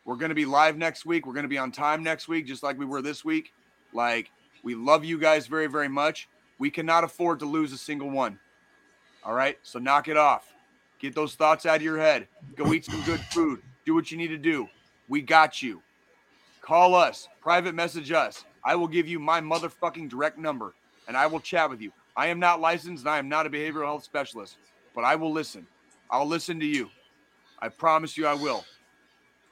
We're 0.05 0.15
going 0.15 0.29
to 0.29 0.35
be 0.35 0.45
live 0.45 0.77
next 0.77 1.05
week. 1.05 1.25
We're 1.25 1.33
going 1.33 1.43
to 1.43 1.49
be 1.49 1.57
on 1.57 1.71
time 1.71 2.03
next 2.03 2.27
week, 2.27 2.45
just 2.45 2.63
like 2.63 2.77
we 2.77 2.85
were 2.85 3.01
this 3.01 3.23
week. 3.23 3.53
Like, 3.93 4.31
we 4.63 4.75
love 4.75 5.05
you 5.05 5.17
guys 5.17 5.47
very, 5.47 5.67
very 5.67 5.87
much. 5.87 6.27
We 6.59 6.69
cannot 6.69 7.03
afford 7.03 7.39
to 7.39 7.45
lose 7.45 7.71
a 7.71 7.77
single 7.77 8.09
one. 8.09 8.39
All 9.23 9.33
right. 9.33 9.57
So 9.63 9.79
knock 9.79 10.07
it 10.07 10.17
off. 10.17 10.53
Get 10.99 11.15
those 11.15 11.35
thoughts 11.35 11.65
out 11.65 11.77
of 11.77 11.81
your 11.81 11.97
head. 11.97 12.27
Go 12.55 12.73
eat 12.73 12.85
some 12.85 13.01
good 13.03 13.19
food. 13.31 13.61
Do 13.85 13.93
what 13.93 14.11
you 14.11 14.17
need 14.17 14.29
to 14.29 14.37
do. 14.37 14.67
We 15.09 15.21
got 15.21 15.61
you. 15.61 15.81
Call 16.61 16.95
us, 16.95 17.27
private 17.41 17.75
message 17.75 18.11
us. 18.13 18.45
I 18.63 18.75
will 18.75 18.87
give 18.87 19.05
you 19.05 19.19
my 19.19 19.41
motherfucking 19.41 20.09
direct 20.09 20.37
number 20.37 20.73
and 21.09 21.17
I 21.17 21.27
will 21.27 21.41
chat 21.41 21.69
with 21.69 21.81
you. 21.81 21.91
I 22.15 22.27
am 22.27 22.39
not 22.39 22.61
licensed 22.61 23.03
and 23.03 23.09
I 23.09 23.17
am 23.17 23.27
not 23.27 23.45
a 23.45 23.49
behavioral 23.49 23.83
health 23.83 24.05
specialist, 24.05 24.55
but 24.95 25.03
I 25.03 25.15
will 25.15 25.33
listen. 25.33 25.67
I'll 26.09 26.25
listen 26.25 26.59
to 26.61 26.65
you. 26.65 26.89
I 27.63 27.69
promise 27.69 28.17
you 28.17 28.27
I 28.27 28.33
will. 28.33 28.65